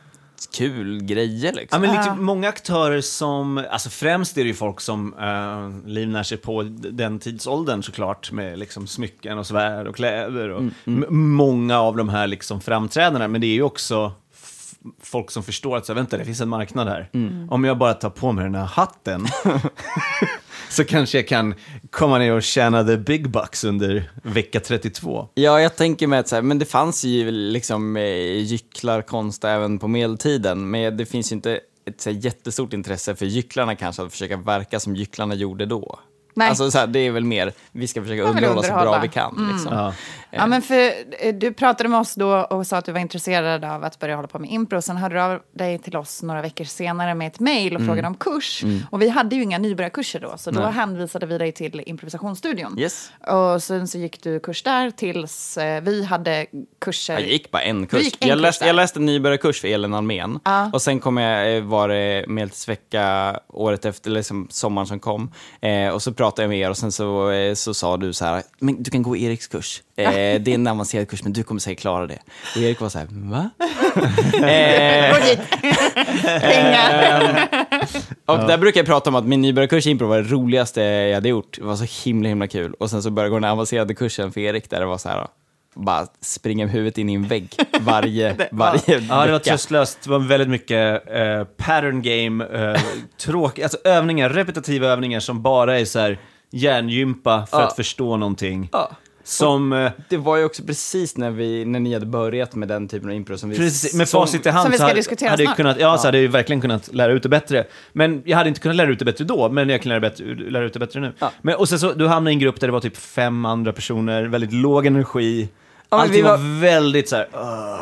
kul 0.47 1.03
grejer 1.03 1.45
Ja, 1.53 1.60
liksom. 1.60 1.82
men 1.82 1.91
lite, 1.97 2.15
många 2.15 2.49
aktörer 2.49 3.01
som, 3.01 3.65
alltså 3.71 3.89
främst 3.89 4.38
är 4.38 4.41
det 4.41 4.47
ju 4.47 4.53
folk 4.53 4.82
som 4.82 5.13
uh, 5.13 5.88
livnär 5.89 6.23
sig 6.23 6.38
på 6.38 6.63
den 6.91 7.19
tidsåldern 7.19 7.84
såklart 7.84 8.32
med 8.32 8.60
liksom 8.60 8.88
smycken 8.88 9.38
och 9.38 9.47
svärd 9.47 9.88
och 9.88 9.95
kläder 9.95 10.49
och 10.49 10.60
Mm, 10.60 10.73
m- 10.88 11.06
många 11.36 11.79
av 11.79 11.97
de 11.97 12.10
här 12.10 12.27
liksom 12.27 12.62
framträdandena. 12.62 13.27
Men 13.27 13.41
det 13.41 13.47
är 13.47 13.53
ju 13.53 13.63
också 13.63 14.12
folk 15.01 15.32
som 15.32 15.43
förstår 15.43 15.77
att 15.77 15.86
så, 15.86 15.93
här, 15.93 15.95
vänta, 15.95 16.17
det 16.17 16.25
finns 16.25 16.41
en 16.41 16.49
marknad 16.49 16.88
här. 16.88 17.10
Mm. 17.13 17.49
Om 17.49 17.63
jag 17.63 17.77
bara 17.77 17.93
tar 17.93 18.10
på 18.10 18.32
mig 18.32 18.43
den 18.43 18.56
här 18.56 18.65
hatten 18.65 19.25
så 20.73 20.86
kanske 20.86 21.17
jag 21.17 21.27
kan 21.27 21.55
komma 21.89 22.17
ner 22.17 22.31
och 22.31 22.43
tjäna 22.43 22.83
the 22.83 22.97
big 22.97 23.29
bucks 23.29 23.63
under 23.63 24.12
vecka 24.23 24.59
32. 24.59 25.27
Ja, 25.33 25.62
jag 25.62 25.75
tänker 25.75 26.07
mig 26.07 26.19
att 26.19 26.27
så 26.27 26.36
här, 26.36 26.41
men 26.41 26.59
det 26.59 26.65
fanns 26.65 27.03
ju 27.03 27.31
liksom 27.31 27.97
eh, 27.97 28.03
gycklarkonst 28.41 29.43
även 29.43 29.79
på 29.79 29.88
medeltiden, 29.88 30.69
men 30.69 30.97
det 30.97 31.05
finns 31.05 31.31
ju 31.31 31.36
inte 31.36 31.59
ett 31.86 32.01
så 32.01 32.09
här, 32.09 32.17
jättestort 32.17 32.73
intresse 32.73 33.15
för 33.15 33.25
gycklarna 33.25 33.75
kanske 33.75 34.03
att 34.03 34.12
försöka 34.12 34.38
verka 34.38 34.79
som 34.79 34.95
gycklarna 34.95 35.36
gjorde 35.36 35.65
då. 35.65 35.99
Nej. 36.36 36.49
Alltså 36.49 36.71
så 36.71 36.77
här, 36.77 36.88
det 36.88 36.99
är 36.99 37.12
väl 37.12 37.23
mer, 37.23 37.53
vi 37.71 37.88
ska 37.88 38.01
försöka 38.01 38.23
underhålla 38.23 38.63
så 38.63 38.73
bra 38.73 38.99
vi 38.99 39.07
kan. 39.07 39.38
Mm. 39.38 39.53
Liksom. 39.53 39.73
Ja. 39.73 39.93
Ja, 40.35 40.47
men 40.47 40.61
för, 40.61 40.91
eh, 41.19 41.33
du 41.35 41.53
pratade 41.53 41.89
med 41.89 41.99
oss 41.99 42.15
då 42.15 42.35
och 42.35 42.67
sa 42.67 42.77
att 42.77 42.85
du 42.85 42.91
var 42.91 42.99
intresserad 42.99 43.65
av 43.65 43.83
att 43.83 43.99
börja 43.99 44.15
hålla 44.15 44.27
på 44.27 44.39
med 44.39 44.51
impro. 44.51 44.81
Sen 44.81 44.97
hörde 44.97 45.15
du 45.15 45.21
av 45.21 45.39
dig 45.55 45.79
till 45.79 45.95
oss 45.97 46.23
några 46.23 46.41
veckor 46.41 46.63
senare 46.63 47.15
med 47.15 47.27
ett 47.27 47.39
mejl 47.39 47.75
och 47.75 47.81
Mm. 47.81 47.87
frågade 47.87 48.07
om 48.07 48.15
kurs. 48.15 48.63
Mm. 48.63 48.79
Och 48.91 49.01
vi 49.01 49.09
hade 49.09 49.35
ju 49.35 49.43
inga 49.43 49.57
nybörjarkurser 49.57 50.19
då, 50.19 50.33
så 50.37 50.51
då 50.51 50.59
Nej. 50.59 50.71
hänvisade 50.71 51.25
vi 51.25 51.37
dig 51.37 51.51
till 51.51 51.81
improvisationsstudion. 51.85 52.79
Yes. 52.79 53.11
Och 53.27 53.63
sen 53.63 53.87
så 53.87 53.97
gick 53.97 54.23
du 54.23 54.39
kurs 54.39 54.63
där 54.63 54.91
tills 54.91 55.57
eh, 55.57 55.81
vi 55.83 56.03
hade 56.05 56.45
kurser. 56.81 57.13
Jag 57.13 57.27
gick 57.27 57.51
bara 57.51 57.61
en 57.61 57.87
kurs. 57.87 58.05
en 58.19 58.27
jag, 58.27 58.35
kurs 58.37 58.41
läste, 58.41 58.63
där. 58.65 58.69
jag 58.69 58.75
läste 58.75 58.99
en 58.99 59.05
nybörjarkurs 59.05 59.61
för 59.61 59.67
Elin 59.67 59.93
Almen. 59.93 60.39
Ja. 60.43 60.69
Och 60.73 60.81
sen 60.81 60.99
kom 60.99 61.17
jag, 61.17 61.57
eh, 61.57 61.63
var 61.63 61.89
det 61.89 62.25
medeltidsvecka 62.27 63.39
året 63.47 63.85
efter, 63.85 64.11
liksom 64.11 64.47
sommaren 64.51 64.87
som 64.87 64.99
kom. 64.99 65.31
Eh, 65.61 65.89
och 65.89 66.01
så 66.01 66.13
pratade 66.13 66.41
jag 66.43 66.49
med 66.49 66.59
er 66.59 66.69
och 66.69 66.77
sen 66.77 66.91
så, 66.91 67.31
eh, 67.31 67.53
så 67.53 67.73
sa 67.73 67.97
du 67.97 68.13
så 68.13 68.25
här, 68.25 68.43
men 68.59 68.83
du 68.83 68.91
kan 68.91 69.03
gå 69.03 69.17
Eriks 69.17 69.47
kurs. 69.47 69.81
Eh, 69.95 70.41
det 70.41 70.47
är 70.51 70.56
en 70.56 70.67
avancerad 70.67 71.10
kurs, 71.10 71.23
men 71.23 71.34
du 71.34 71.43
kommer 71.43 71.60
säkert 71.62 71.82
klara 71.82 72.08
det. 72.08 72.17
Och 72.56 72.62
Erik 72.62 72.79
var 72.82 72.89
så 72.89 72.99
här, 72.99 73.08
va? 73.12 73.49
eh, 74.47 75.13
Gå 75.19 75.25
dit. 75.25 75.39
Pengar. 76.41 77.47
och 78.25 78.38
där 78.38 78.58
brukar 78.58 78.79
jag 78.79 78.86
prata 78.88 79.10
om 79.10 79.15
att 79.15 79.25
min 79.25 79.41
nybörjarkurs 79.41 79.88
i 79.88 79.89
impro 79.89 80.08
var 80.08 80.17
det 80.17 80.23
roligaste 80.29 80.82
jag 80.82 81.13
hade 81.15 81.29
gjort. 81.29 81.58
Det 81.60 81.63
var 81.65 81.75
så 81.75 82.10
himla 82.10 82.29
himla 82.29 82.47
kul. 82.47 82.73
Och 82.73 82.89
sen 82.89 83.03
så 83.03 83.10
började 83.10 83.27
jag 83.27 83.41
gå 83.41 83.45
den 83.45 83.51
avancerade 83.51 83.93
kursen 83.95 84.32
för 84.32 84.41
Erik 84.41 84.69
där 84.69 84.79
det 84.79 84.86
var 84.86 84.97
så 84.97 85.10
här, 85.10 85.27
bara 85.75 86.08
springa 86.21 86.65
med 86.65 86.73
huvudet 86.73 86.97
in 86.97 87.10
i 87.10 87.13
en 87.13 87.27
vägg 87.27 87.56
varje, 87.79 88.36
varje 88.51 88.82
Ja, 88.88 88.99
det 88.99 89.08
var 89.10 89.27
vecka. 89.27 89.39
tröstlöst. 89.39 89.99
Det 90.03 90.10
var 90.10 90.19
väldigt 90.19 90.49
mycket 90.49 91.03
eh, 91.15 91.43
pattern 91.43 92.01
game, 92.01 92.45
uh, 92.45 92.79
tråk, 93.17 93.60
alltså 93.60 93.77
övningar, 93.84 94.29
repetitiva 94.29 94.88
övningar 94.88 95.19
som 95.19 95.41
bara 95.41 95.79
är 95.79 95.86
så 95.86 95.99
här 95.99 96.17
hjärngympa 96.51 97.45
för 97.45 97.60
Ja. 97.60 97.67
att 97.67 97.75
förstå 97.75 98.17
någonting. 98.17 98.69
Ja. 98.71 98.91
Som, 99.23 99.73
eh, 99.73 99.91
Det 100.09 100.17
var 100.17 100.38
ju 100.38 100.45
också 100.45 100.63
precis 100.63 101.17
när, 101.17 101.31
vi, 101.31 101.65
när 101.65 101.79
ni 101.79 101.93
hade 101.93 102.05
börjat 102.05 102.55
med 102.55 102.67
den 102.67 102.88
typen 102.88 103.09
av 103.09 103.15
impro 103.15 103.38
som 103.38 103.49
vi... 103.49 103.55
precis, 103.57 103.93
med 103.93 104.09
som- 104.09 104.21
facit 104.21 104.45
i 104.45 104.49
hand 104.49 104.63
Som 104.63 104.71
vi 104.71 104.77
så 104.77 104.81
ska 104.81 104.88
hade, 104.88 104.99
diskutera 104.99 105.29
hade 105.29 105.43
snart. 105.43 105.57
kunnat, 105.57 105.79
ja, 105.79 105.97
så 105.97 106.07
hade 106.07 106.19
jag 106.21 106.29
verkligen 106.31 106.62
kunnat 106.62 106.93
lära 106.93 107.12
ut 107.12 107.23
det 107.23 107.29
bättre. 107.29 107.65
Men 107.93 108.21
jag 108.25 108.38
hade 108.38 108.49
inte 108.49 108.62
kunnat 108.62 108.75
lära 108.77 108.91
ut 108.91 108.99
det 108.99 109.05
bättre 109.05 109.23
då, 109.25 109.49
men 109.49 109.69
jag 109.69 109.81
kan 109.81 109.89
lära, 109.89 109.99
bättre, 109.99 110.25
lära 110.36 110.63
ut 110.65 110.73
det 110.73 110.79
bättre 110.79 110.99
nu. 110.99 111.13
Ja. 111.19 111.31
Men, 111.41 111.55
och 111.55 111.69
sen 111.69 111.79
så, 111.79 111.93
du 111.93 112.07
hamnade 112.07 112.31
i 112.31 112.33
en 112.33 112.39
grupp 112.39 112.59
där 112.59 112.67
det 112.67 112.71
var 112.73 112.79
typ 112.79 112.97
fem 112.97 113.45
andra 113.45 113.73
personer, 113.73 114.23
väldigt 114.23 114.53
låg 114.53 114.86
energi. 114.86 115.49
Ja, 115.95 116.01
Allting 116.01 116.15
vi 116.15 116.21
var... 116.21 116.29
var- 116.38 116.60
väldigt 116.62 117.10
så 117.10 117.15
här. 117.15 117.27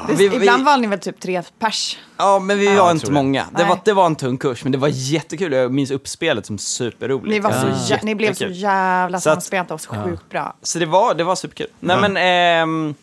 Det- 0.08 0.14
Vi- 0.14 0.28
vi- 0.28 0.36
Ibland 0.36 0.66
var 0.66 0.78
ni 0.78 0.88
väl 0.88 1.00
typ 1.00 1.20
tre 1.20 1.44
pers. 1.60 1.98
Ja, 2.18 2.40
men 2.40 2.60
vi 2.60 2.76
Ja, 2.76 2.84
var 2.84 2.92
inte 2.92 3.06
det. 3.06 3.12
många. 3.12 3.46
Det 3.58 3.64
var, 3.64 3.80
det 3.86 3.94
var 3.94 4.06
en 4.06 4.16
tung 4.16 4.38
kurs, 4.38 4.64
men 4.64 4.72
det 4.72 4.78
var 4.78 4.88
jättekul. 4.94 5.52
Jag 5.54 5.74
minns 5.74 5.92
uppspelet 5.92 6.46
som 6.46 6.58
superroligt. 6.58 7.28
Ni, 7.30 7.40
var 7.40 7.52
så 7.52 7.94
Ja. 7.94 7.98
ni 8.04 8.16
blev 8.16 8.34
så 8.34 8.48
jävla 8.48 9.20
Så 9.20 9.30
samspelta 9.30 9.74
och 9.74 9.82
så 9.82 9.90
sjukt 9.96 10.30
bra. 10.30 10.56
Så 10.62 10.80
det 10.80 10.86
var, 10.86 11.14
det 11.14 11.24
var 11.24 11.36
superkul. 11.36 11.68
Nej, 11.80 11.96
Ja. 12.02 12.08
men... 12.10 12.18
ehm, 12.18 12.96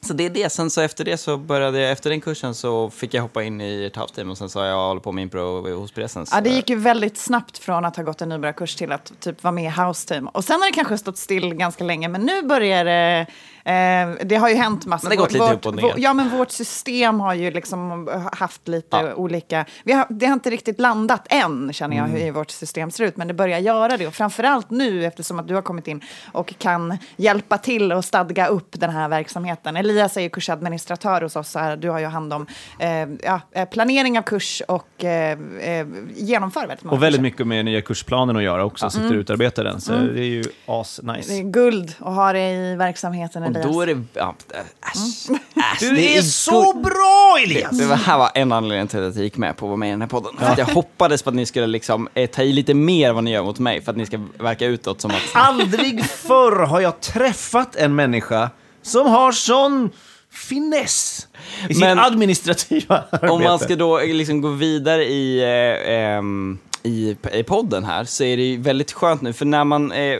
Så 0.00 0.14
det 0.14 0.26
är 0.26 0.30
det. 0.30 0.52
Sen 0.52 0.70
så 0.70 0.80
efter 0.80 1.04
det 1.04 1.16
så 1.16 1.36
började 1.36 1.80
jag, 1.80 1.90
efter 1.92 2.10
den 2.10 2.20
kursen 2.20 2.54
så 2.54 2.90
fick 2.90 3.14
jag 3.14 3.22
hoppa 3.22 3.42
in 3.42 3.60
i 3.60 3.84
ett 3.84 3.96
halvteam 3.96 4.30
och 4.30 4.38
sen 4.38 4.48
så 4.48 4.58
har 4.60 4.66
jag 4.66 4.88
hållit 4.88 5.02
på 5.02 5.12
med 5.12 5.22
impro 5.22 5.74
hos 5.80 5.92
Presens. 5.92 6.30
Ja, 6.32 6.40
det 6.40 6.50
gick 6.50 6.70
ju 6.70 6.76
väldigt 6.76 7.18
snabbt 7.18 7.58
från 7.58 7.84
att 7.84 7.96
ha 7.96 8.02
gått 8.02 8.22
en 8.22 8.28
nybörjarkurs 8.28 8.74
till 8.74 8.92
att 8.92 9.12
typ 9.20 9.42
vara 9.44 9.52
med 9.52 9.64
i 9.64 9.80
House 9.82 10.08
Team. 10.08 10.28
Och 10.28 10.44
sen 10.44 10.60
har 10.60 10.66
det 10.68 10.72
kanske 10.74 10.98
stått 10.98 11.18
still 11.18 11.54
ganska 11.54 11.84
länge, 11.84 12.08
men 12.08 12.20
nu 12.22 12.42
börjar 12.42 12.84
det... 12.84 13.26
Eh, 13.64 14.24
det 14.24 14.36
har 14.36 14.48
ju 14.48 14.54
hänt 14.54 14.86
massor. 14.86 15.08
Men 15.08 15.16
det 15.16 15.20
har 15.22 15.26
gått 15.26 15.32
lite 15.32 15.44
Vårt- 15.44 15.54
upp 15.54 15.66
och 15.66 15.74
ner. 15.74 15.94
Ja, 15.96 16.14
men 16.14 16.28
vårt 16.38 16.50
system 16.50 17.20
har 17.20 17.34
ju 17.34 17.50
liksom 17.50 18.08
haft 18.32 18.68
lite 18.68 18.96
Ja. 18.96 19.14
olika... 19.14 19.64
Vi 19.84 19.92
har, 19.92 20.06
det 20.10 20.26
har 20.26 20.32
inte 20.32 20.50
riktigt 20.50 20.80
landat 20.80 21.26
än, 21.30 21.72
känner 21.72 21.96
jag, 21.96 22.08
Mm. 22.08 22.20
hur 22.20 22.32
vårt 22.32 22.50
system 22.50 22.90
ser 22.90 23.04
ut. 23.04 23.16
Men 23.16 23.28
det 23.28 23.34
börjar 23.34 23.58
göra 23.58 23.96
det. 23.96 24.06
Och 24.06 24.14
framförallt 24.14 24.70
nu, 24.70 25.04
eftersom 25.04 25.38
att 25.38 25.48
du 25.48 25.54
har 25.54 25.62
kommit 25.62 25.88
in 25.88 26.00
och 26.32 26.54
kan 26.58 26.98
hjälpa 27.16 27.58
till 27.58 27.92
och 27.92 28.04
stadga 28.04 28.46
upp 28.46 28.68
den 28.80 28.90
här 28.90 29.08
verksamheten. 29.08 29.76
Elias 29.76 30.16
är 30.16 30.20
ju 30.20 30.28
kursadministratör 30.30 31.20
hos 31.22 31.36
oss. 31.36 31.54
Här. 31.54 31.76
Du 31.76 31.90
har 31.90 31.98
ju 31.98 32.06
hand 32.06 32.32
om 32.32 32.46
eh, 32.78 32.90
ja, 33.22 33.40
eh, 33.52 33.68
planering 33.68 34.18
av 34.18 34.22
kurs 34.22 34.62
och 34.68 35.04
eh, 35.04 35.38
eh, 35.60 35.86
genomför 36.16 36.60
väldigt 36.60 36.84
många 36.84 36.96
Och 36.96 37.02
väldigt 37.02 37.18
kurser. 37.18 37.22
mycket 37.22 37.46
med 37.46 37.64
nya 37.64 37.80
kursplanen 37.80 38.36
att 38.36 38.42
göra 38.42 38.64
också, 38.64 38.90
sitter 38.90 39.04
och 39.04 39.10
Mm. 39.10 39.20
utarbetar 39.20 39.64
den. 39.64 39.80
Så 39.80 39.92
Mm. 39.92 40.14
det 40.14 40.20
är 40.20 40.24
ju 40.24 40.42
Det 40.42 40.50
as-nice. 40.66 41.32
är 41.38 41.42
guld 41.42 41.94
att 41.98 42.14
ha 42.14 42.32
det 42.32 42.50
i 42.50 42.76
verksamheten, 42.76 43.42
Och 43.50 43.56
Elias. 43.56 43.74
då 43.74 43.80
är 43.80 43.86
det... 43.86 44.02
Ja, 44.14 44.34
äsch, 44.82 45.30
äsch, 45.56 45.80
Du 45.80 45.90
det 45.94 46.16
är 46.16 46.22
så 46.22 46.72
bra, 46.72 47.36
Elias! 47.44 47.78
Det, 47.78 47.86
det 47.88 47.94
här 47.94 48.18
var 48.18 48.30
en 48.34 48.52
anledning 48.52 48.88
till 48.88 49.02
att 49.08 49.14
jag 49.16 49.24
gick 49.24 49.36
med 49.36 49.56
på 49.56 49.66
att 49.66 49.68
vara 49.68 49.76
med 49.76 49.88
i 49.88 49.90
den 49.90 50.00
här 50.00 50.08
podden. 50.08 50.32
Att 50.38 50.58
jag 50.58 50.66
hoppades 50.66 51.22
på 51.22 51.30
att 51.30 51.36
ni 51.36 51.46
skulle 51.46 51.66
liksom, 51.66 52.08
eh, 52.14 52.30
ta 52.30 52.42
i 52.42 52.52
lite 52.52 52.74
mer 52.74 53.12
vad 53.12 53.24
ni 53.24 53.30
gör 53.30 53.42
mot 53.42 53.58
mig, 53.58 53.80
för 53.82 53.90
att 53.90 53.96
ni 53.96 54.06
ska 54.06 54.20
verka 54.38 54.66
utåt 54.66 55.00
som 55.00 55.10
att... 55.10 55.22
Aldrig 55.32 56.04
förr 56.04 56.66
har 56.66 56.80
jag 56.80 57.00
träffat 57.00 57.76
en 57.76 57.94
människa 57.94 58.50
som 58.82 59.06
har 59.06 59.32
sån 59.32 59.90
finess 60.32 61.26
i 61.68 61.74
sitt 61.74 61.80
Men- 61.80 61.98
administrativa 61.98 63.04
arbete. 63.10 63.28
Om 63.32 63.42
man 63.42 63.58
ska 63.58 63.76
då 63.76 63.98
liksom 64.00 64.40
gå 64.40 64.48
vidare 64.48 65.04
i, 65.04 65.38
eh, 65.42 65.94
ehm, 65.94 66.58
i, 66.82 67.16
i 67.32 67.42
podden 67.42 67.84
här 67.84 68.04
så 68.04 68.24
är 68.24 68.36
det 68.36 68.42
ju 68.42 68.56
väldigt 68.60 68.92
skönt 68.92 69.22
nu, 69.22 69.32
för 69.32 69.44
när 69.44 69.64
man 69.64 69.92
eh, 69.92 70.18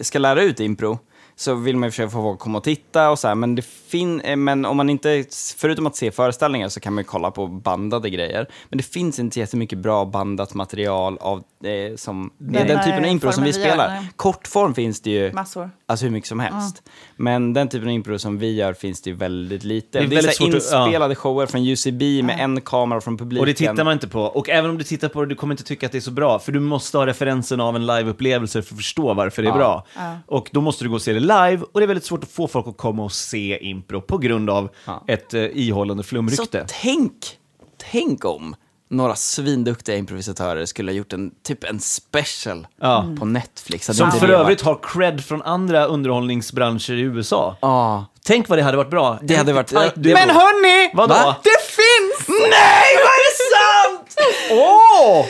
ska 0.00 0.18
lära 0.18 0.42
ut 0.42 0.60
impro 0.60 0.98
så 1.38 1.54
vill 1.54 1.76
man 1.76 1.86
ju 1.86 1.90
försöka 1.90 2.10
få 2.10 2.22
folk 2.22 2.34
att 2.34 2.40
komma 2.40 2.58
och 2.58 2.64
titta 2.64 3.10
och 3.10 3.18
så 3.18 3.28
här, 3.28 3.34
men, 3.34 3.54
det 3.54 3.62
fin 3.62 4.20
eh, 4.20 4.36
men 4.36 4.64
om 4.64 4.76
man 4.76 4.90
inte, 4.90 5.24
förutom 5.56 5.86
att 5.86 5.96
se 5.96 6.10
föreställningar 6.10 6.68
så 6.68 6.80
kan 6.80 6.94
man 6.94 7.02
ju 7.02 7.06
kolla 7.06 7.30
på 7.30 7.46
bandade 7.46 8.10
grejer. 8.10 8.46
Men 8.68 8.76
det 8.76 8.82
finns 8.82 9.18
inte 9.18 9.40
jättemycket 9.40 9.78
bra 9.78 10.04
bandat 10.04 10.54
material 10.54 11.18
av 11.20 11.38
eh, 11.38 11.96
som, 11.96 12.30
Den 12.38 12.66
den, 12.66 12.84
typen 12.84 13.04
av 13.04 13.10
impro 13.10 13.32
som 13.32 13.44
vi 13.44 13.50
gör, 13.50 13.60
spelar. 13.60 13.88
nej. 13.88 14.10
Kortform 14.16 14.74
finns 14.74 15.00
det 15.00 15.10
ju 15.10 15.32
Massor. 15.32 15.70
Alltså 15.86 16.06
hur 16.06 16.12
mycket 16.12 16.28
som 16.28 16.40
helst. 16.40 16.82
Men 17.20 17.52
den 17.52 17.68
typen 17.68 17.88
av 17.88 17.94
impro 17.94 18.18
som 18.18 18.38
vi 18.38 18.54
gör 18.54 18.72
finns 18.72 19.02
det 19.02 19.10
ju 19.10 19.16
väldigt 19.16 19.64
lite. 19.64 19.98
Det 19.98 20.04
är 20.04 20.08
Det 20.08 20.14
är, 20.14 20.16
väldigt 20.16 20.36
så 20.36 20.44
här 20.44 20.50
svårt 20.52 20.58
att- 20.62 20.72
ja. 20.72 20.84
inspelade 20.86 21.14
shower 21.14 21.46
från 21.46 21.66
UCB 21.66 22.22
med 22.22 22.40
en 22.40 22.60
kamera 22.60 23.00
från 23.00 23.16
publiken. 23.18 23.40
Och 23.40 23.46
det 23.46 23.54
tittar 23.54 23.84
man 23.84 23.92
inte 23.92 24.08
på. 24.08 24.20
Och 24.22 24.48
även 24.48 24.70
om 24.70 24.78
du 24.78 24.84
tittar 24.84 25.08
på 25.08 25.20
det, 25.20 25.26
du 25.26 25.34
kommer 25.34 25.54
inte 25.54 25.64
tycka 25.64 25.86
att 25.86 25.92
det 25.92 25.98
är 25.98 26.00
så 26.00 26.10
bra. 26.10 26.38
För 26.38 26.52
du 26.52 26.60
måste 26.60 26.98
ha 26.98 27.06
referensen 27.06 27.60
av 27.60 27.76
en 27.76 27.86
liveupplevelse 27.86 28.62
för 28.62 28.74
att 28.74 28.78
förstå 28.78 29.14
varför 29.14 29.42
det 29.42 29.48
är 29.48 29.52
Ja. 29.52 29.56
bra. 29.58 29.86
Ja. 29.96 30.16
Och 30.26 30.48
då 30.52 30.60
måste 30.60 30.84
du 30.84 30.88
gå 30.88 30.94
och 30.94 31.02
se 31.02 31.12
det 31.12 31.20
live. 31.20 31.58
Och 31.72 31.80
det 31.80 31.84
är 31.84 31.86
väldigt 31.86 32.04
svårt 32.04 32.24
att 32.24 32.30
få 32.30 32.48
folk 32.48 32.66
att 32.68 32.76
komma 32.76 33.04
och 33.04 33.12
se 33.12 33.58
impro 33.62 34.00
på 34.00 34.18
grund 34.18 34.50
av 34.50 34.68
ett 35.06 35.34
eh, 35.34 35.42
ihållande 35.42 36.02
Så 36.02 36.08
flumrykte. 36.08 36.64
tänk, 36.82 37.12
tänk 37.92 38.24
om 38.24 38.54
några 38.90 39.14
svinduktiga 39.16 39.96
improvisatörer 39.96 40.66
skulle 40.66 40.92
ha 40.92 40.96
gjort 40.96 41.12
en, 41.12 41.30
typ 41.46 41.64
en 41.64 41.80
special 41.80 42.66
Ja. 42.80 43.06
på 43.18 43.24
Netflix. 43.24 43.88
Hade 43.88 43.96
Som 43.98 44.12
för 44.12 44.28
övrigt 44.28 44.60
har 44.60 44.78
cred 44.82 45.24
från 45.24 45.42
andra 45.42 45.84
underhållningsbranscher 45.86 46.92
i 46.92 47.00
USA. 47.00 47.56
Ja. 47.60 48.06
Tänk 48.26 48.48
vad 48.48 48.58
det 48.58 48.62
hade 48.62 48.76
varit 48.76 48.90
bra. 48.90 49.18
Det 49.22 49.36
hade 49.36 49.52
varit- 49.52 49.66
Tajt 49.68 49.92
det-. 49.96 50.14
Men 50.14 50.30
hörni! 50.30 50.90
Vadå? 50.94 51.14
Va? 51.14 51.36
Det 51.42 51.50
finns! 51.66 52.28
Nej, 52.28 52.96
vad 53.04 53.12
är 53.12 53.24
det 53.28 53.38
sant? 53.56 54.16
Åh! 54.50 55.26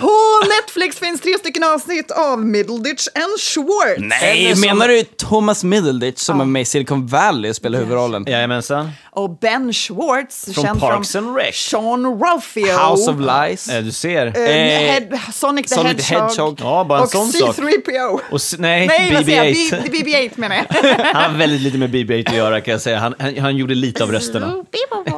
På 0.00 0.10
Netflix 0.48 0.98
finns 0.98 1.20
tre 1.20 1.38
stycken 1.38 1.64
avsnitt 1.64 2.10
av 2.10 2.38
Middleditch 2.46 3.06
and 3.14 3.40
Schwartz. 3.40 3.98
Nej, 4.22 4.52
som- 4.52 4.60
menar 4.60 4.88
du 4.88 5.02
Thomas 5.02 5.64
Middleditch 5.64 6.20
som 6.20 6.40
är 6.40 6.44
med 6.44 6.62
i 6.62 6.64
Silicon 6.64 7.06
Valley 7.06 7.50
och 7.50 7.56
spelar 7.56 7.78
huvudrollen? 7.78 8.24
Jajamensan. 8.28 8.90
Och 9.18 9.38
Ben 9.38 9.72
Schwartz, 9.72 10.44
Från 10.54 10.64
känd 10.64 10.80
Parks 10.80 11.12
från 11.12 11.26
and 11.28 11.36
Rec. 11.36 11.56
Sean 11.56 12.20
Ralphio. 12.20 12.66
House 12.90 13.10
of 13.10 13.16
Lies. 13.20 13.68
Eh, 13.68 13.82
Du 13.82 13.92
ser. 13.92 14.26
Eh, 14.26 14.32
Eh, 14.48 14.92
Head, 14.92 15.18
Sonic 15.32 15.66
the 15.68 15.74
Sonic 15.74 16.10
Hedgehog. 16.10 16.28
Hedgehog. 16.30 16.60
Ja, 16.62 16.84
bara 16.88 16.98
en 16.98 17.02
och 17.04 17.10
sån 17.10 17.26
sak. 17.28 17.56
C3PO. 17.56 18.20
Och 18.30 18.36
s- 18.36 18.54
nej, 18.58 18.86
Nej, 18.86 19.14
vad 19.14 19.24
säger 19.24 19.44
jag? 19.44 19.54
BB-8. 19.54 19.82
B- 19.92 19.98
BB-8 20.04 20.30
menar 20.40 20.56
jag. 20.56 20.64
Han 21.14 21.30
har 21.32 21.38
väldigt 21.38 21.60
lite 21.60 21.78
med 21.78 21.90
BB-8 21.90 22.28
att 22.28 22.36
göra 22.36 22.60
kan 22.60 22.72
jag 22.72 22.80
säga. 22.80 22.98
Han, 22.98 23.14
han, 23.18 23.38
han 23.38 23.56
gjorde 23.56 23.74
lite 23.74 24.04
av 24.04 24.12
rösterna. 24.12 24.64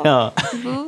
Ja. 0.04 0.32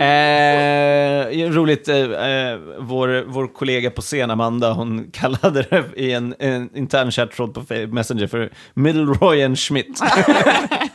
Eh, 0.04 1.50
roligt, 1.50 1.88
eh, 1.88 1.96
eh, 1.96 2.58
vår, 2.78 3.24
vår 3.26 3.46
kollega 3.54 3.90
på 3.90 4.00
scen, 4.02 4.30
Amanda, 4.30 4.72
hon 4.72 5.10
kallade 5.12 5.62
det 5.70 5.84
i 5.96 6.12
en, 6.12 6.34
en 6.38 6.76
intern 6.76 7.10
chattråd 7.12 7.54
på 7.54 7.74
Messenger 7.88 8.26
för 8.26 8.50
Middleroy 8.74 9.42
and 9.42 9.58
Schmidt. 9.58 10.00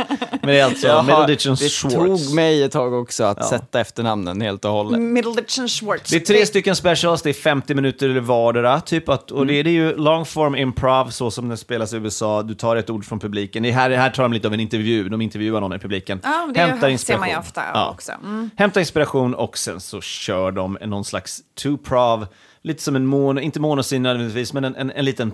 Men 0.47 0.55
det 0.55 0.61
är 0.61 0.65
alltså 0.65 0.87
Jaha, 0.87 1.03
Middleditch 1.03 1.45
det 1.45 1.69
Schwartz. 1.69 1.95
tog 2.25 2.35
mig 2.35 2.63
ett 2.63 2.71
tag 2.71 2.93
också 2.93 3.23
att 3.23 3.37
Ja. 3.41 3.49
sätta 3.49 3.79
efternamnen 3.79 4.41
helt 4.41 4.65
och 4.65 4.71
hållet. 4.71 4.99
Middleditch 5.01 5.59
and 5.59 5.71
Schwartz. 5.71 6.09
Det 6.09 6.15
är 6.15 6.19
tre 6.19 6.45
stycken 6.45 6.75
specials, 6.75 7.21
det 7.21 7.29
är 7.29 7.33
50 7.33 7.75
minuter 7.75 8.19
vardera, 8.19 8.81
typ 8.81 9.09
att, 9.09 9.31
och 9.31 9.47
det, 9.47 9.63
det 9.63 9.69
är 9.69 9.73
ju 9.73 9.95
long 9.95 10.25
form 10.25 10.55
improv, 10.55 11.09
så 11.09 11.31
som 11.31 11.49
det 11.49 11.57
spelas 11.57 11.93
i 11.93 11.97
USA. 11.97 12.43
Du 12.43 12.53
tar 12.53 12.75
ett 12.75 12.89
ord 12.89 13.05
från 13.05 13.19
publiken. 13.19 13.63
Det 13.63 13.71
här, 13.71 13.89
här 13.89 14.09
tar 14.09 14.23
de 14.23 14.33
lite 14.33 14.47
av 14.47 14.53
en 14.53 14.59
intervju, 14.59 15.09
de 15.09 15.21
intervjuar 15.21 15.61
någon 15.61 15.73
i 15.73 15.79
publiken. 15.79 16.19
Ja, 16.23 16.49
det 16.81 16.97
ser 16.97 17.17
man 17.17 17.29
ju 17.29 17.37
ofta 17.37 17.89
också. 17.89 18.11
Mm. 18.23 18.49
Hämta 18.57 18.79
inspiration 18.79 19.33
och 19.35 19.57
sen 19.57 19.79
så 19.79 20.01
kör 20.01 20.51
de 20.51 20.77
någon 20.81 21.05
slags 21.05 21.39
two-prov, 21.63 22.27
lite 22.61 22.83
som 22.83 22.95
en 22.95 23.05
mono, 23.05 23.39
inte 23.39 23.59
monosyn 23.59 24.03
nödvändigtvis, 24.03 24.53
men 24.53 24.63
en, 24.63 24.75
en, 24.75 24.91
en 24.91 25.05
liten 25.05 25.33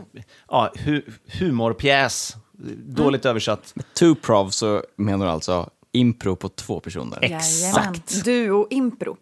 ja, 0.49 0.71
hu, 0.75 1.01
humorpjäs. 1.39 2.35
Dåligt 2.77 3.25
översatt. 3.25 3.73
Two 3.93 4.15
prov 4.15 4.49
så 4.49 4.83
menar 4.95 5.25
du 5.25 5.31
alltså 5.31 5.69
impro 5.91 6.35
på 6.35 6.49
två 6.49 6.79
personer? 6.79 7.21
Jajamän. 7.21 7.93
Duo-impro. 8.23 9.17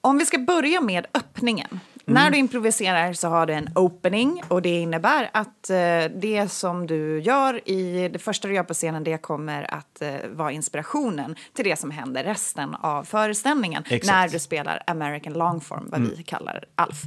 Om 0.00 0.18
vi 0.18 0.26
ska 0.26 0.38
börja 0.38 0.80
med 0.80 1.06
öppningen. 1.14 1.80
När 2.06 2.30
du 2.30 2.38
improviserar 2.38 3.12
så 3.12 3.28
har 3.28 3.46
du 3.46 3.52
en 3.52 3.68
opening 3.74 4.42
och 4.48 4.62
det 4.62 4.80
innebär 4.80 5.30
att 5.32 5.70
eh, 5.70 5.76
det 6.16 6.48
som 6.50 6.86
du 6.86 7.20
gör 7.20 7.68
i 7.68 8.08
det 8.08 8.18
första 8.18 8.48
du 8.48 8.54
gör 8.54 8.62
på 8.62 8.74
scenen 8.74 9.04
det 9.04 9.18
kommer 9.18 9.74
att 9.74 10.02
eh, 10.02 10.14
vara 10.30 10.52
inspirationen 10.52 11.36
till 11.52 11.64
det 11.64 11.78
som 11.78 11.90
händer 11.90 12.24
resten 12.24 12.74
av 12.74 13.04
föreställningen 13.04 13.82
Exakt. 13.86 14.06
när 14.06 14.28
du 14.28 14.38
spelar 14.38 14.82
American 14.86 15.32
longform, 15.32 15.88
vad 15.90 16.00
vi 16.00 16.22
kallar 16.22 16.64
ALF. 16.74 17.02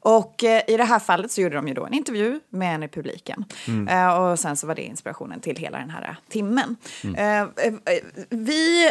Och 0.00 0.44
eh, 0.44 0.62
i 0.68 0.76
det 0.76 0.84
här 0.84 0.98
fallet 0.98 1.30
så 1.32 1.40
gjorde 1.40 1.56
de 1.56 1.68
ju 1.68 1.74
då 1.74 1.86
en 1.86 1.94
intervju 1.94 2.40
med 2.50 2.74
en 2.74 2.82
i 2.82 2.88
publiken 2.88 3.44
Eh, 3.90 4.18
och 4.18 4.38
sen 4.38 4.56
så 4.56 4.66
var 4.66 4.74
det 4.74 4.82
inspirationen 4.82 5.40
till 5.40 5.56
hela 5.56 5.78
den 5.78 5.90
här 5.90 6.16
timmen. 6.28 6.76
Eh, 7.16 7.46
vi, 8.28 8.90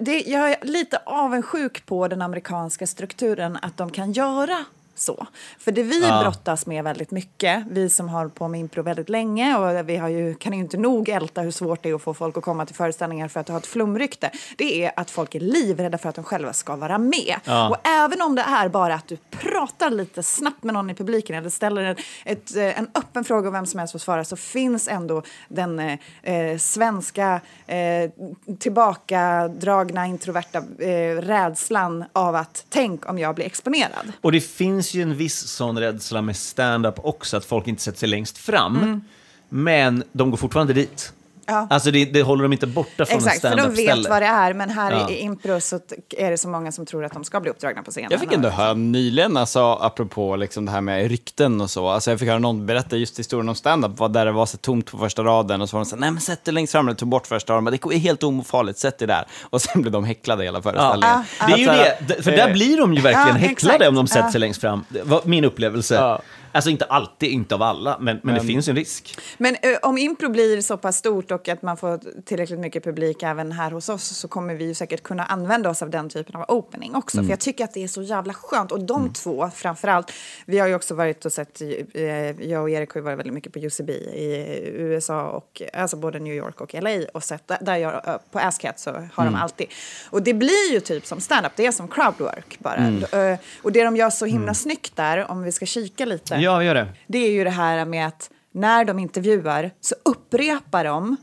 det, 0.00 0.20
jag 0.26 0.50
är 0.50 0.56
lite 0.62 0.98
avundsjuk 1.06 1.86
på 1.86 2.08
den 2.08 2.22
amerikanska 2.22 2.86
strukturen 2.86 3.58
att 3.62 3.76
de 3.76 3.90
kan 3.90 4.12
göra 4.12 4.64
så. 4.94 5.26
För 5.58 5.72
det 5.72 5.82
vi 5.82 6.00
Ja. 6.08 6.20
brottas 6.22 6.66
med 6.66 6.84
väldigt 6.84 7.10
mycket, 7.10 7.64
vi 7.70 7.90
som 7.90 8.08
har 8.08 8.28
på 8.28 8.48
med 8.48 8.60
impro 8.60 8.82
väldigt 8.82 9.08
länge 9.08 9.56
och 9.56 9.88
vi 9.88 9.96
har 9.96 10.08
ju, 10.08 10.34
kan 10.34 10.52
ju 10.52 10.58
inte 10.58 10.76
nog 10.76 11.08
älta 11.08 11.40
hur 11.40 11.50
svårt 11.50 11.82
det 11.82 11.90
är 11.90 11.94
att 11.94 12.02
få 12.02 12.14
folk 12.14 12.36
att 12.36 12.44
komma 12.44 12.66
till 12.66 12.74
föreställningar 12.76 13.28
för 13.28 13.40
att 13.40 13.48
ha 13.48 13.56
ett 13.58 13.66
flumrykte, 13.66 14.30
det 14.56 14.84
är 14.84 14.92
att 14.96 15.10
folk 15.10 15.34
är 15.34 15.40
livrädda 15.40 15.98
för 15.98 16.08
att 16.08 16.14
de 16.14 16.24
själva 16.24 16.52
ska 16.52 16.76
vara 16.76 16.98
med. 16.98 17.34
Ja. 17.44 17.68
Och 17.68 17.88
även 17.88 18.22
om 18.22 18.34
det 18.34 18.42
är 18.42 18.68
bara 18.68 18.94
att 18.94 19.08
du 19.08 19.16
pratar 19.30 19.90
lite 19.90 20.22
snabbt 20.22 20.62
med 20.64 20.74
någon 20.74 20.90
i 20.90 20.94
publiken 20.94 21.36
eller 21.36 21.50
ställer 21.50 21.82
en, 21.82 21.96
ett, 22.24 22.56
eh, 22.56 22.78
en 22.78 22.88
öppen 22.94 23.24
fråga 23.24 23.48
och 23.48 23.54
vem 23.54 23.66
som 23.66 23.78
helst 23.78 23.92
får 23.92 23.98
svara 23.98 24.24
så 24.24 24.36
finns 24.36 24.88
ändå 24.88 25.22
den 25.48 25.78
eh, 25.80 25.98
eh, 26.22 26.58
svenska 26.58 27.40
eh, 27.66 28.10
tillbakadragna 28.58 30.06
introverta 30.06 30.58
eh, 30.78 31.16
rädslan 31.22 32.04
av 32.12 32.34
att 32.36 32.64
tänk 32.68 33.08
om 33.08 33.18
jag 33.18 33.34
blir 33.34 33.44
exponerad. 33.46 34.12
Och 34.20 34.32
det 34.32 34.40
finns 34.40 34.83
ju 34.92 35.02
en 35.02 35.16
viss 35.16 35.46
sån 35.46 35.78
rädsla 35.78 36.22
med 36.22 36.36
stand-up 36.36 36.94
också, 36.96 37.36
att 37.36 37.44
folk 37.44 37.68
inte 37.68 37.82
sätter 37.82 37.98
sig 37.98 38.08
längst 38.08 38.38
fram. 38.38 39.00
Men 39.48 40.04
de 40.12 40.30
går 40.30 40.36
fortfarande 40.36 40.72
dit. 40.72 41.12
Ja. 41.46 41.66
Alltså 41.70 41.90
det, 41.90 42.04
det 42.04 42.22
håller 42.22 42.42
de 42.42 42.52
inte 42.52 42.66
borta 42.66 43.04
från 43.06 43.16
Exakt, 43.18 43.44
en 43.44 43.50
för 43.50 43.56
de 43.58 43.62
vet 43.62 43.74
stand-up-ställe. 43.74 44.08
vad 44.10 44.22
det 44.22 44.26
är. 44.26 44.54
Men 44.54 44.70
här 44.70 44.92
Ja. 44.92 45.10
i 45.10 45.18
impro 45.20 45.60
så 45.60 45.80
är 46.18 46.30
det 46.30 46.38
så 46.38 46.48
många 46.48 46.72
som 46.72 46.86
tror 46.86 47.04
att 47.04 47.12
de 47.12 47.24
ska 47.24 47.40
bli 47.40 47.50
uppdragna 47.50 47.82
på 47.82 47.90
scenen. 47.90 48.08
Jag 48.10 48.20
fick 48.20 48.32
ändå 48.32 48.48
höra 48.48 48.74
nyligen, 48.74 49.36
alltså, 49.36 49.60
apropå 49.80 50.36
liksom 50.36 50.64
det 50.66 50.72
här 50.72 50.80
med 50.80 51.08
rykten 51.10 51.60
och 51.60 51.70
så, 51.70 51.88
alltså 51.88 52.10
jag 52.10 52.18
fick 52.18 52.28
höra 52.28 52.38
någon 52.38 52.66
berätta 52.66 52.96
just 52.96 53.18
historien 53.18 53.48
om 53.48 53.54
stand-up, 53.54 53.92
vad 53.98 54.12
där 54.12 54.26
det 54.26 54.32
var 54.32 54.46
så 54.46 54.56
tomt 54.56 54.90
på 54.90 54.98
första 54.98 55.22
raden 55.24 55.62
och 55.62 55.68
så 55.68 55.76
var 55.76 55.84
de 55.84 55.88
så 55.90 55.96
här, 55.96 56.00
nej 56.00 56.10
men 56.10 56.20
sätt 56.20 56.44
dig 56.44 56.54
längst 56.54 56.72
fram, 56.72 56.88
och 56.88 56.98
tog 56.98 57.08
bort 57.08 57.26
första 57.26 57.52
raden, 57.52 57.64
men 57.64 57.72
det 57.72 57.94
är 57.94 57.98
helt 57.98 58.22
ofarligt, 58.22 58.78
sätt 58.78 58.98
dig 58.98 59.08
där. 59.08 59.24
Och 59.42 59.62
sen 59.62 59.82
blev 59.82 59.92
de 59.92 60.04
häcklade 60.04 60.44
hela 60.44 60.62
föreställningen. 60.62 61.24
Det 61.46 61.52
är 61.52 61.56
ju 61.58 61.68
Att 61.68 61.98
så 61.98 62.04
det, 62.14 62.22
för 62.22 62.30
där 62.30 62.46
eh, 62.48 62.52
blir 62.52 62.76
de 62.76 62.94
ju 62.94 63.00
verkligen 63.00 63.28
Ja, 63.28 63.32
häcklade 63.48 63.74
exakt. 63.74 63.88
om 63.88 63.94
de 63.94 64.06
sätter 64.06 64.24
Ja. 64.24 64.30
sig 64.32 64.40
längst 64.40 64.60
fram. 64.60 64.84
Det 64.88 65.02
var 65.02 65.20
min 65.24 65.44
upplevelse. 65.44 66.18
Alltså 66.54 66.70
inte 66.70 66.84
alltid, 66.84 67.30
inte 67.30 67.54
av 67.54 67.62
alla, 67.62 67.98
men, 68.00 68.20
men, 68.22 68.34
det 68.34 68.40
Men- 68.40 68.46
finns 68.48 68.68
ju 68.68 68.70
en 68.70 68.76
risk. 68.76 69.18
Men 69.38 69.54
eh, 69.62 69.76
om 69.82 69.98
impro 69.98 70.28
blir 70.28 70.60
så 70.60 70.76
pass 70.76 70.96
stort 70.96 71.30
och 71.30 71.48
att 71.48 71.62
man 71.62 71.76
får 71.76 72.00
tillräckligt 72.24 72.58
mycket 72.60 72.84
publik 72.84 73.22
även 73.22 73.52
här 73.52 73.70
hos 73.70 73.88
oss 73.88 74.04
så 74.04 74.28
kommer 74.28 74.54
vi 74.54 74.64
ju 74.64 74.74
säkert 74.74 75.02
kunna 75.02 75.24
använda 75.24 75.70
oss 75.70 75.82
av 75.82 75.90
den 75.90 76.08
typen 76.08 76.36
av 76.36 76.44
opening 76.48 76.94
också. 76.94 77.16
Mm. 77.16 77.26
För 77.26 77.32
jag 77.32 77.40
tycker 77.40 77.64
att 77.64 77.74
det 77.74 77.84
är 77.84 77.88
så 77.88 78.02
jävla 78.02 78.34
skönt. 78.34 78.72
Och 78.72 78.80
de 78.80 79.12
två 79.12 79.50
framförallt. 79.54 80.12
Vi 80.46 80.58
har 80.58 80.68
ju 80.68 80.74
också 80.74 80.94
varit 80.94 81.24
och 81.24 81.32
sett, 81.32 81.60
eh, 81.94 82.02
jag 82.50 82.62
och 82.62 82.70
Erik 82.70 82.90
har 82.90 83.00
ju 83.00 83.04
varit 83.04 83.18
väldigt 83.18 83.34
mycket 83.34 83.52
på 83.52 83.58
UCB 83.58 83.90
i 83.92 84.60
USA 84.72 85.22
och 85.28 85.62
alltså 85.72 85.96
både 85.96 86.18
New 86.18 86.34
York 86.34 86.60
och 86.60 86.74
LA 86.74 86.90
och 87.14 87.24
sett 87.24 87.50
där, 87.60 87.76
jag, 87.76 88.18
på 88.30 88.38
ASCAT 88.38 88.78
så 88.80 88.90
har 88.90 88.98
Mm. 89.24 89.32
de 89.34 89.34
alltid. 89.40 89.66
Och 90.10 90.22
det 90.22 90.34
blir 90.34 90.72
ju 90.72 90.80
typ 90.80 91.06
som 91.06 91.20
stand-up, 91.20 91.52
det 91.56 91.66
är 91.66 91.72
som 91.72 91.88
crowdwork 91.88 92.56
bara. 92.58 92.76
Mm. 92.76 93.38
Och 93.62 93.72
det 93.72 93.84
de 93.84 93.96
gör 93.96 94.10
så 94.10 94.24
himla 94.26 94.42
Mm. 94.44 94.54
snyggt 94.54 94.96
där, 94.96 95.30
om 95.30 95.42
vi 95.42 95.52
ska 95.52 95.66
kika 95.66 96.04
lite 96.04 96.36
Ja, 96.44 96.62
gör 96.64 96.74
det. 96.74 96.86
det 97.06 97.18
är 97.18 97.30
ju 97.32 97.44
det 97.44 97.50
här 97.50 97.84
med 97.84 98.06
att 98.06 98.30
när 98.52 98.84
de 98.84 98.98
intervjuar 98.98 99.70
så 99.80 99.94
upprepar 100.04 100.84
de 100.84 101.16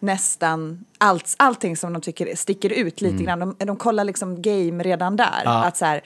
nästan 0.00 0.84
allt, 0.98 1.34
allting 1.38 1.76
som 1.76 1.92
de 1.92 2.02
tycker 2.02 2.36
sticker 2.36 2.70
ut 2.72 3.00
lite 3.00 3.14
Mm. 3.14 3.24
grann. 3.26 3.38
De, 3.58 3.66
de 3.66 3.76
kollar 3.76 4.04
liksom 4.04 4.42
game 4.42 4.82
redan 4.84 5.16
där. 5.16 5.42
Ja. 5.44 5.64
Att 5.64 5.76
så 5.76 5.84
här, 5.84 6.00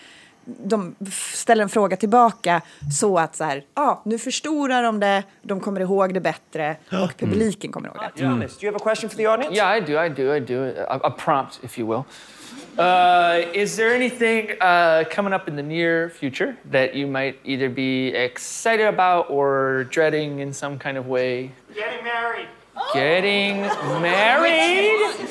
de 0.45 0.95
ställer 1.35 1.63
en 1.63 1.69
fråga 1.69 1.97
tillbaka 1.97 2.63
så 2.99 3.19
att 3.19 3.37
så 3.37 3.45
här, 3.45 3.65
ah, 3.75 3.97
nu 4.05 4.19
förstorar 4.19 4.83
de 4.83 5.01
det, 5.01 5.23
de 5.43 5.61
kommer 5.61 5.81
ihåg 5.81 6.15
det 6.15 6.21
bättre 6.21 6.77
och 7.05 7.17
publiken 7.19 7.73
kommer 7.73 7.89
ihåg 7.89 7.97
det. 8.17 8.23
Jonas, 8.23 8.59
do 8.59 8.67
you 8.67 8.73
have 8.73 8.77
a 8.77 8.85
question 8.85 9.11
for 9.11 9.17
the 9.17 9.27
audience? 9.27 9.57
Yeah, 9.57 9.77
I 9.77 9.81
do. 9.81 10.05
I 10.05 10.09
do. 10.09 10.35
I 10.37 10.41
do. 10.41 10.73
A, 10.89 11.01
a 11.03 11.11
prompt, 11.11 11.61
if 11.63 11.79
you 11.79 11.91
will. 11.91 12.03
Uh, 12.79 13.45
is 13.53 13.77
there 13.77 13.95
anything 13.95 14.51
uh, 14.61 15.05
coming 15.11 15.35
up 15.35 15.47
in 15.47 15.57
the 15.57 15.63
near 15.63 16.09
future 16.09 16.57
that 16.71 16.95
you 16.95 17.07
might 17.07 17.39
either 17.45 17.69
be 17.69 18.09
excited 18.09 18.87
about 18.87 19.29
or 19.29 19.85
dreading 19.91 20.39
in 20.39 20.53
some 20.55 20.79
kind 20.79 20.97
of 20.97 21.07
way? 21.07 21.53
Getting 21.75 22.03
married. 22.03 22.49
Getting 22.95 23.61
married? 24.01 25.29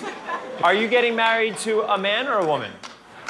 Are 0.63 0.75
you 0.75 0.87
getting 0.87 1.15
married 1.15 1.57
to 1.59 1.81
a 1.91 1.97
man 1.97 2.27
or 2.27 2.39
a 2.39 2.45
woman? 2.45 2.71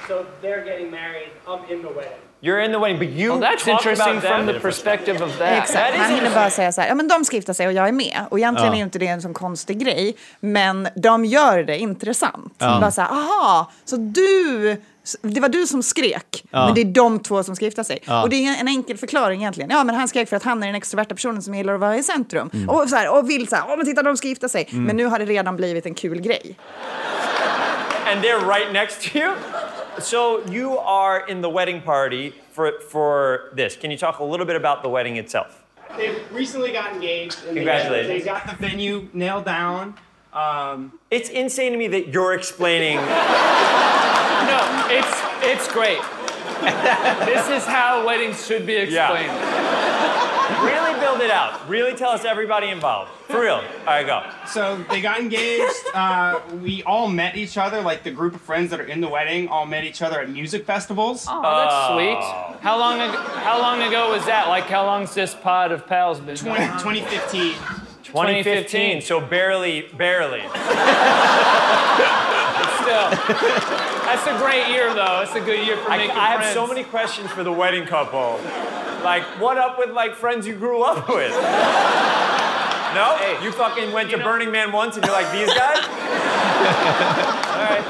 So 0.07 0.27
they're 0.41 0.65
getting 0.65 0.91
married. 0.91 1.29
I'm 1.47 1.63
in 1.69 1.81
the 1.81 1.89
wedding. 1.89 2.11
You're 2.43 2.65
in 2.65 2.71
the 2.71 2.77
wedding, 2.79 2.99
but 2.99 3.07
you 3.09 3.29
Well, 3.39 3.41
that's 3.51 3.65
talk 3.65 3.85
interesting 3.85 4.21
from 4.21 4.45
the 4.47 4.59
perspective 4.59 5.25
of 5.25 5.37
that. 5.37 5.63
Exakt, 5.63 5.97
han 5.97 6.15
hinner 6.15 6.29
bara 6.35 6.49
säga 6.49 6.71
så 6.71 6.81
här, 6.81 6.87
ja 6.87 6.95
men 6.95 7.07
de 7.07 7.25
ska 7.25 7.35
gifta 7.35 7.53
sig 7.53 7.67
och 7.67 7.73
jag 7.73 7.87
är 7.87 7.91
med. 7.91 8.19
Och 8.29 8.39
egentligen 8.39 8.73
Ja. 8.73 8.79
är 8.79 8.83
inte 8.83 8.99
det 8.99 9.07
en 9.07 9.21
sån 9.21 9.33
konstig 9.33 9.79
grej, 9.79 10.15
men 10.39 10.87
de 10.95 11.25
gör 11.25 11.63
det 11.63 11.77
intressant. 11.77 12.53
Ja. 12.57 12.77
Bara 12.81 12.91
så 12.91 13.01
här, 13.01 13.09
aha, 13.09 13.71
så 13.85 13.95
du, 13.97 14.77
det 15.21 15.39
var 15.39 15.49
du 15.49 15.67
som 15.67 15.83
skrek, 15.83 16.43
Ja. 16.51 16.65
men 16.65 16.75
det 16.75 16.81
är 16.81 16.85
de 16.85 17.19
två 17.19 17.43
som 17.43 17.55
ska 17.55 17.65
gifta 17.65 17.83
sig. 17.83 17.99
Ja. 18.05 18.21
Och 18.23 18.29
det 18.29 18.45
är 18.45 18.59
en 18.59 18.67
enkel 18.67 18.97
förklaring 18.97 19.41
egentligen. 19.41 19.69
Ja, 19.69 19.83
men 19.83 19.95
han 19.95 20.07
skrek 20.07 20.29
för 20.29 20.35
att 20.35 20.43
han 20.43 20.63
är 20.63 20.67
den 20.67 20.75
extroverta 20.75 21.15
personen 21.15 21.41
som 21.41 21.55
gillar 21.55 21.73
att 21.73 21.79
vara 21.79 21.97
i 21.97 22.03
centrum. 22.03 22.49
Mm. 22.53 22.69
Och, 22.69 22.89
så 22.89 22.95
här, 22.95 23.17
och 23.17 23.29
vill 23.29 23.47
så 23.47 23.55
här, 23.55 23.63
åh 23.69 23.77
men 23.77 23.85
titta 23.85 24.03
de 24.03 24.17
ska 24.17 24.27
gifta 24.27 24.49
sig. 24.49 24.67
Mm. 24.71 24.83
Men 24.83 24.95
nu 24.95 25.05
har 25.05 25.19
det 25.19 25.25
redan 25.25 25.55
blivit 25.55 25.85
en 25.85 25.93
kul 25.93 26.21
grej. 26.21 26.55
and 28.11 28.21
they're 28.23 28.45
right 28.47 28.71
next 28.73 29.01
to 29.01 29.17
you. 29.17 29.31
So 29.99 30.45
you 30.47 30.77
are 30.77 31.27
in 31.27 31.41
the 31.41 31.49
wedding 31.49 31.81
party 31.81 32.33
for 32.51 32.79
for 32.81 33.51
this. 33.53 33.75
Can 33.75 33.91
you 33.91 33.97
talk 33.97 34.19
a 34.19 34.23
little 34.23 34.45
bit 34.45 34.55
about 34.55 34.83
the 34.83 34.89
wedding 34.89 35.17
itself? 35.17 35.63
They've 35.97 36.23
recently 36.31 36.71
got 36.71 36.93
engaged. 36.93 37.43
And 37.45 37.55
Congratulations. 37.55 38.07
They, 38.07 38.19
they 38.19 38.25
got 38.25 38.47
the 38.47 38.55
venue 38.55 39.09
nailed 39.13 39.45
down. 39.45 39.95
Um, 40.33 40.93
It's 41.09 41.29
insane 41.29 41.73
to 41.73 41.77
me 41.77 41.87
that 41.89 42.07
you're 42.09 42.33
explaining. 42.33 42.99
No, 44.41 44.87
it's 44.89 45.21
it's 45.43 45.71
great. 45.71 46.01
this 47.25 47.47
is 47.47 47.63
how 47.65 48.05
weddings 48.05 48.45
should 48.45 48.65
be 48.65 48.75
explained. 48.75 49.31
really 49.31 49.51
build 49.51 49.60
it 51.21 51.31
out. 51.31 51.67
Really 51.69 51.95
tell 51.95 52.11
us 52.11 52.25
everybody 52.25 52.67
involved. 52.69 53.11
For 53.27 53.41
real. 53.41 53.53
All 53.55 53.85
right, 53.85 54.05
go. 54.05 54.23
so 54.47 54.83
they 54.89 55.01
got 55.01 55.19
engaged. 55.19 55.73
Uh, 55.93 56.39
we 56.61 56.83
all 56.83 57.07
met 57.07 57.35
each 57.37 57.57
other, 57.57 57.81
like 57.81 58.03
the 58.03 58.11
group 58.11 58.35
of 58.35 58.41
friends 58.41 58.69
that 58.71 58.79
are 58.79 58.85
in 58.85 58.99
the 59.01 59.07
wedding, 59.07 59.47
all 59.47 59.65
met 59.65 59.83
each 59.83 60.01
other 60.01 60.19
at 60.19 60.29
music 60.29 60.65
festivals. 60.65 61.25
Oh, 61.29 61.41
that's 61.41 61.93
sweet. 61.93 62.61
How 62.61 62.77
long 62.77 62.99
ago, 62.99 63.17
how 63.17 63.59
long 63.59 63.81
ago 63.81 64.11
was 64.11 64.25
that? 64.25 64.47
Like 64.49 64.65
how 64.65 64.85
long's 64.85 65.13
this 65.13 65.33
pod 65.33 65.71
of 65.71 65.87
pals 65.87 66.19
been? 66.19 66.35
20, 66.35 66.57
2015. 66.79 67.53
2015. 68.03 69.01
So 69.01 69.21
barely, 69.21 69.83
barely. 69.97 70.41
Still, 72.81 73.09
that's 74.03 74.27
a 74.27 74.37
great 74.39 74.67
year 74.69 74.93
though. 74.93 75.21
It's 75.21 75.35
a 75.35 75.39
good 75.39 75.65
year 75.65 75.77
for 75.77 75.91
I, 75.91 75.97
making 75.97 76.17
I 76.17 76.27
have 76.29 76.39
friends. 76.41 76.53
so 76.53 76.67
many 76.67 76.83
questions 76.83 77.31
for 77.31 77.43
the 77.43 77.51
wedding 77.51 77.85
couple. 77.85 78.39
Like, 79.03 79.23
what 79.39 79.57
up 79.57 79.77
with 79.79 79.89
like 79.91 80.15
friends 80.15 80.45
you 80.47 80.55
grew 80.55 80.83
up 80.83 81.07
with? 81.09 81.33
No, 82.93 83.15
you 83.41 83.53
fucking 83.53 83.93
went 83.93 84.09
to 84.11 84.17
Burning 84.17 84.51
Man 84.51 84.73
once, 84.73 84.97
and 84.97 85.05
you're 85.05 85.15
like 85.15 85.31
these 85.31 85.47
guys. 85.47 85.79
All 87.55 87.63
right. 87.63 87.83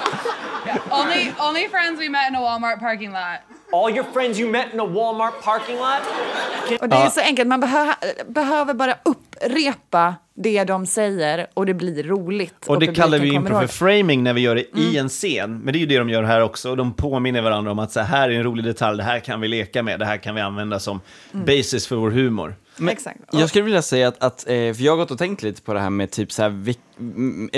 only 0.92 1.34
only 1.40 1.68
friends 1.68 2.00
we 2.00 2.08
met 2.08 2.30
in 2.30 2.36
a 2.36 2.40
Walmart 2.40 2.80
parking 2.80 3.12
lot. 3.12 3.40
All 3.72 3.90
your 3.90 4.04
friends 4.04 4.38
you 4.38 4.48
met 4.48 4.74
in 4.74 4.80
a 4.80 4.86
Walmart 4.86 5.42
parking 5.42 5.80
lot. 5.80 6.02
Och 6.82 6.90
det 6.90 6.96
är 6.96 7.10
så 7.10 7.22
enkelt, 7.22 7.48
man 7.48 7.60
behö 7.60 7.94
behöver 8.26 8.74
bara 8.74 8.96
upprepa 9.46 10.16
det 10.34 10.64
de 10.64 10.86
säger 10.86 11.48
och 11.54 11.66
det 11.66 11.74
blir 11.74 12.04
roligt. 12.04 12.54
Och 12.68 12.80
det 12.80 12.86
publiken 12.86 13.04
kallar 13.04 13.20
vi 13.20 13.30
kommer 13.30 13.40
impro 13.50 13.60
för 13.60 13.68
framing 13.68 14.24
när 14.24 14.34
vi 14.34 14.42
gör 14.42 14.56
det 14.56 14.62
i 14.62 14.90
Mm. 14.90 14.96
en 14.96 15.10
scen. 15.10 15.60
Men 15.60 15.74
det 15.74 15.78
är 15.78 15.80
ju 15.80 15.86
det 15.86 15.98
de 15.98 16.10
gör 16.10 16.24
här 16.24 16.42
också. 16.42 16.70
Och 16.70 16.78
de 16.78 16.94
påminner 16.94 17.42
varandra 17.42 17.72
om 17.72 17.80
att 17.80 17.92
så 17.92 18.00
här 18.00 18.30
är 18.30 18.34
en 18.34 18.44
rolig 18.44 18.66
detalj, 18.66 18.98
det 18.98 19.04
här 19.04 19.20
kan 19.20 19.42
vi 19.42 19.48
leka 19.48 19.84
med, 19.84 20.00
det 20.00 20.06
här 20.06 20.18
kan 20.18 20.36
vi 20.36 20.42
använda 20.42 20.80
som 20.80 21.02
Mm. 21.34 21.46
basis 21.46 21.88
för 21.88 21.96
vår 21.96 22.12
humor. 22.12 22.56
Men 22.78 22.96
Jag 23.32 23.50
skulle 23.50 23.66
vilja 23.66 23.82
säga 23.82 24.08
att, 24.08 24.24
att 24.24 24.44
eh, 24.48 24.48
för 24.74 24.82
jag 24.82 24.92
har 24.92 24.98
gått 24.98 25.12
och 25.12 25.18
tänkt 25.18 25.44
lite 25.44 25.62
på 25.62 25.74
det 25.74 25.80
här 25.80 25.90
med 25.90 26.12
typ 26.12 26.32
så 26.32 26.42
här, 26.42 26.76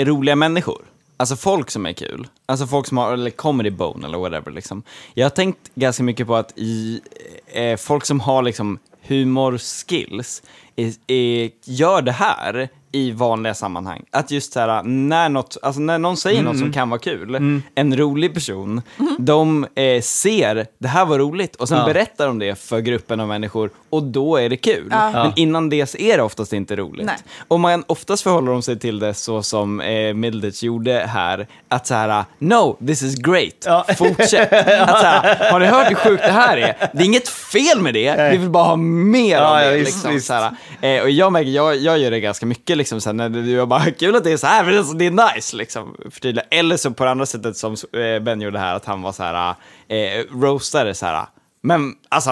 roliga 0.04 0.36
människor. 0.36 0.82
Alltså 1.16 1.36
folk 1.36 1.70
som 1.70 1.86
är 1.86 1.92
kul. 1.92 2.26
Alltså 2.46 2.66
folk 2.66 2.86
som 2.86 2.98
har, 2.98 3.12
eller 3.12 3.30
comedy 3.30 3.70
bone 3.70 4.06
eller 4.06 4.18
whatever 4.18 4.50
liksom. 4.50 4.82
Jag 5.14 5.24
har 5.24 5.30
tänkt 5.30 5.58
ganska 5.74 6.02
mycket 6.02 6.26
på 6.26 6.36
att 6.36 6.52
i, 6.56 7.00
eh, 7.46 7.76
folk 7.76 8.04
som 8.04 8.20
har 8.20 8.42
liksom 8.42 8.78
humorskills 9.06 10.42
är, 10.76 10.92
är, 11.06 11.50
gör 11.64 12.02
det 12.02 12.12
här 12.12 12.68
i 12.94 13.10
vanliga 13.10 13.54
sammanhang. 13.54 14.02
Att 14.10 14.30
just 14.30 14.52
så 14.52 14.60
här, 14.60 14.82
när, 14.82 15.28
något, 15.28 15.56
alltså 15.62 15.80
när 15.80 15.98
någon 15.98 16.16
säger 16.16 16.34
Mm, 16.40 16.44
något 16.52 16.58
som 16.58 16.62
mm. 16.66 16.72
kan 16.72 16.90
vara 16.90 17.00
kul, 17.00 17.60
en 17.74 17.96
rolig 17.96 18.34
person, 18.34 18.82
de 19.18 19.66
eh, 19.74 20.00
ser 20.02 20.66
det 20.78 20.88
här 20.88 21.04
var 21.04 21.18
roligt 21.18 21.56
och 21.56 21.68
sen 21.68 21.78
Ja. 21.78 21.84
berättar 21.84 22.26
de 22.26 22.38
det 22.38 22.54
för 22.58 22.80
gruppen 22.80 23.20
av 23.20 23.28
människor 23.28 23.70
och 23.90 24.02
då 24.02 24.36
är 24.36 24.48
det 24.48 24.56
kul. 24.56 24.88
Ja. 24.90 25.10
Men 25.12 25.32
innan 25.36 25.70
det 25.70 25.86
så 25.86 25.98
är 25.98 26.16
det 26.16 26.22
oftast 26.22 26.52
inte 26.52 26.76
roligt. 26.76 27.06
Nej. 27.06 27.16
Och 27.48 27.60
man, 27.60 27.84
oftast 27.86 28.22
förhåller 28.22 28.52
de 28.52 28.62
sig 28.62 28.78
till 28.78 28.98
det 28.98 29.14
så 29.14 29.42
som 29.42 29.80
eh, 29.80 30.14
Middleditch 30.14 30.62
gjorde 30.62 30.92
här, 31.08 31.46
att 31.68 31.86
så 31.86 31.94
här, 31.94 32.24
no, 32.38 32.76
this 32.86 33.02
is 33.02 33.14
great, 33.16 33.88
fortsätt. 33.98 34.52
att 34.80 35.00
så 35.00 35.06
här, 35.06 35.50
har 35.52 35.60
ni 35.60 35.66
hört 35.66 35.90
hur 35.90 35.94
sjukt 35.94 36.22
det 36.22 36.32
här 36.32 36.56
är? 36.56 36.76
Det 36.92 37.02
är 37.02 37.06
inget 37.06 37.28
fel 37.28 37.80
med 37.80 37.94
det, 37.94 38.30
vi 38.32 38.36
vill 38.36 38.50
bara 38.50 38.64
ha 38.64 38.76
mer 38.76 39.36
Ja, 39.36 39.46
av 39.48 39.56
det. 39.58 39.64
ja, 39.64 39.70
visst, 39.72 39.86
liksom, 39.94 40.12
visst. 40.14 40.26
Så 40.26 40.32
här. 40.34 40.50
Eh, 40.80 41.02
och 41.02 41.10
jag 41.10 41.32
märker, 41.32 41.50
jag, 41.50 41.76
jag 41.76 41.98
gör 41.98 42.10
det 42.10 42.20
ganska 42.20 42.46
mycket, 42.46 42.76
liksom, 42.84 43.00
så 43.00 43.08
här, 43.08 43.14
när 43.14 43.28
du 43.28 43.50
jag 43.50 43.68
bara, 43.68 43.90
kul 43.98 44.16
att 44.16 44.24
det 44.24 44.32
är 44.32 44.36
så 44.36 44.46
här, 44.46 44.64
men 44.64 44.98
det 44.98 45.06
är 45.06 45.34
nice, 45.34 45.56
liksom, 45.56 45.96
förtydliga. 46.10 46.44
Eller 46.50 46.76
så 46.76 46.90
på 46.90 47.04
det 47.04 47.10
andra 47.10 47.26
sättet 47.26 47.56
som 47.56 47.72
eh, 47.72 48.22
Ben 48.22 48.40
gjorde 48.40 48.58
här, 48.58 48.74
att 48.74 48.84
han 48.84 49.02
var 49.02 49.12
så 49.12 49.22
här, 49.22 49.54
eh, 49.88 50.24
roastade 50.40 50.94
så 50.94 51.06
här, 51.06 51.26
men 51.66 51.94
alltså, 52.08 52.30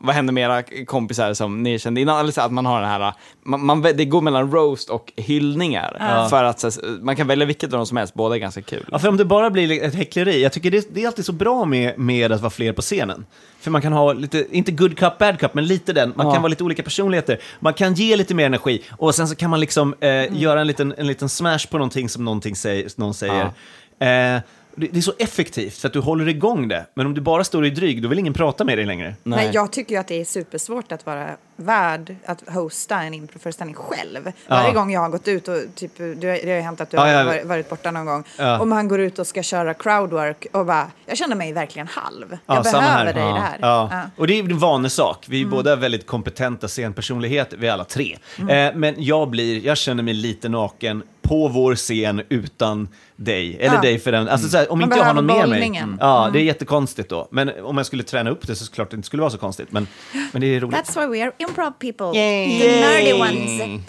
vad 0.00 0.14
händer 0.14 0.32
med 0.32 0.44
era 0.44 0.84
kompisar 0.84 1.34
som 1.34 1.62
ni 1.62 1.78
kände 1.78 2.00
innan? 2.00 2.20
Eller 2.20 2.32
så 2.32 2.40
att 2.40 2.52
man 2.52 2.66
har 2.66 2.80
den 2.80 2.90
här, 2.90 3.12
man, 3.42 3.66
man, 3.66 3.82
det 3.82 4.04
går 4.04 4.20
mellan 4.20 4.52
roast 4.52 4.90
och 4.90 5.12
hyllningar. 5.16 5.96
Ja. 6.00 6.28
För 6.30 6.44
att 6.44 6.60
så, 6.60 6.70
man 7.00 7.16
kan 7.16 7.26
välja 7.26 7.46
vilket 7.46 7.72
av 7.72 7.78
dem 7.78 7.86
som 7.86 7.96
helst, 7.96 8.14
båda 8.14 8.34
är 8.34 8.38
ganska 8.38 8.62
kul. 8.62 8.88
Ja, 8.92 8.98
för 8.98 9.08
om 9.08 9.16
det 9.16 9.24
bara 9.24 9.50
blir 9.50 9.82
ett 9.82 9.94
häckleri, 9.94 10.42
jag 10.42 10.52
tycker 10.52 10.70
det, 10.70 10.94
det 10.94 11.02
är 11.02 11.06
alltid 11.06 11.24
så 11.24 11.32
bra 11.32 11.64
med, 11.64 11.98
med 11.98 12.32
att 12.32 12.40
vara 12.40 12.50
fler 12.50 12.72
på 12.72 12.82
scenen. 12.82 13.26
För 13.64 13.70
man 13.70 13.82
kan 13.82 13.92
ha 13.92 14.12
lite, 14.12 14.46
inte 14.56 14.72
good 14.72 14.98
cup, 14.98 15.18
bad 15.18 15.38
cup, 15.40 15.54
men 15.54 15.66
lite 15.66 15.92
den. 15.92 16.12
Man 16.16 16.26
Ja. 16.26 16.32
kan 16.32 16.42
vara 16.42 16.50
lite 16.50 16.64
olika 16.64 16.82
personligheter. 16.82 17.38
Man 17.60 17.74
kan 17.74 17.94
ge 17.94 18.16
lite 18.16 18.34
mer 18.34 18.46
energi 18.46 18.82
och 18.98 19.14
sen 19.14 19.28
så 19.28 19.34
kan 19.36 19.50
man 19.50 19.60
liksom 19.60 19.94
eh, 20.00 20.40
göra 20.40 20.60
en 20.60 20.66
liten, 20.66 20.94
en 20.98 21.06
liten 21.06 21.28
smash 21.28 21.66
på 21.70 21.78
någonting 21.78 22.08
som 22.08 22.24
någonting 22.24 22.56
säger, 22.56 22.90
någon 22.96 23.14
säger. 23.14 23.50
Eh, 23.98 24.40
det, 24.76 24.96
är 24.96 25.00
så 25.00 25.12
effektivt 25.18 25.76
för 25.78 25.88
att 25.88 25.92
du 25.92 26.00
håller 26.00 26.28
igång 26.28 26.68
det. 26.68 26.86
Men 26.94 27.06
om 27.06 27.14
du 27.14 27.20
bara 27.20 27.44
står 27.44 27.66
i 27.66 27.70
dryg, 27.70 28.02
då 28.02 28.08
vill 28.08 28.18
ingen 28.18 28.32
prata 28.34 28.64
med 28.64 28.78
dig 28.78 28.84
längre. 28.86 29.14
Nej. 29.22 29.50
jag 29.52 29.72
tycker 29.72 29.94
ju 29.94 30.00
att 30.00 30.08
det 30.08 30.20
är 30.20 30.24
supersvårt 30.24 30.92
att 30.92 31.06
vara 31.06 31.30
värd 31.56 32.16
att 32.26 32.48
hosta 32.48 33.02
en 33.02 33.14
improföreställning 33.14 33.74
själv. 33.74 34.26
Ja. 34.26 34.32
Varje 34.48 34.72
gång 34.74 34.92
jag 34.92 35.00
har 35.00 35.08
gått 35.08 35.28
ut 35.28 35.48
och 35.48 35.56
typ, 35.74 35.96
du, 35.96 36.14
det 36.14 36.28
har 36.28 36.56
ju 36.56 36.60
hänt 36.60 36.80
att 36.80 36.90
du 36.90 36.96
Ja, 36.96 37.02
har 37.02 37.08
ja. 37.08 37.24
varit- 37.24 37.46
varit 37.46 37.68
borta 37.70 37.90
någon 37.90 38.06
gång. 38.06 38.24
Ja. 38.38 38.60
Om 38.60 38.68
man 38.68 38.88
går 38.88 39.00
ut 39.00 39.18
och 39.18 39.26
ska 39.26 39.42
köra 39.42 39.74
crowdwork 39.74 40.46
och 40.52 40.66
bara, 40.66 40.90
jag 41.06 41.16
känner 41.18 41.36
mig 41.36 41.52
verkligen 41.52 41.88
halv. 41.88 42.38
Ja, 42.46 42.54
jag 42.54 42.62
behöver 42.62 42.88
här. 42.88 43.04
dig 43.04 43.14
i 43.22 43.26
ja. 43.26 43.34
det 43.34 43.40
här. 43.40 43.58
Ja. 43.60 43.88
Ja. 43.92 44.00
Och 44.16 44.26
det 44.26 44.38
är 44.38 44.42
en 44.44 44.58
vanesak. 44.58 45.24
Vi 45.28 45.36
är 45.36 45.42
Mm. 45.44 45.50
båda 45.50 45.76
väldigt 45.76 46.06
kompetenta 46.06 46.68
scenpersonligheter, 46.68 47.56
vi 47.56 47.66
är 47.68 47.72
alla 47.72 47.84
tre. 47.84 48.16
Mm. 48.38 48.68
Eh, 48.74 48.78
men 48.78 48.94
jag 48.98 49.30
blir, 49.30 49.66
jag 49.66 49.76
känner 49.78 50.02
mig 50.02 50.14
lite 50.14 50.48
naken 50.48 51.02
på 51.22 51.48
vår 51.48 51.74
scen 51.74 52.22
utan 52.28 52.88
dig, 53.16 53.56
eller 53.60 53.74
Ja. 53.74 53.80
dig 53.80 53.98
för 53.98 54.12
den. 54.12 54.28
Alltså, 54.28 54.48
så 54.48 54.56
här, 54.56 54.72
om 54.72 54.78
Man 54.78 54.86
inte 54.88 54.98
jag 54.98 55.04
har 55.04 55.14
någon 55.14 55.26
med 55.26 55.48
mig. 55.48 55.82
Ja, 56.00 56.20
Mm. 56.20 56.32
det 56.32 56.38
är 56.40 56.42
jättekonstigt 56.42 57.08
då. 57.08 57.28
Men 57.30 57.50
om 57.64 57.76
jag 57.76 57.86
skulle 57.86 58.02
träna 58.02 58.30
upp 58.30 58.46
det 58.46 58.56
så 58.56 58.64
såklart 58.64 58.90
det 58.90 58.96
inte 58.96 59.06
skulle 59.06 59.20
vara 59.20 59.30
så 59.30 59.38
konstigt. 59.38 59.72
Men, 59.72 59.86
men 60.32 60.40
det 60.40 60.46
är 60.56 60.60
roligt. 60.60 60.76
That's 60.76 61.00
why 61.00 61.18
we 61.18 61.24
are 61.24 61.32
improv 61.38 61.70
people. 61.70 62.20
Yay. 62.20 62.60
The 62.60 62.80
nerdy 62.80 63.12
ones. 63.12 63.82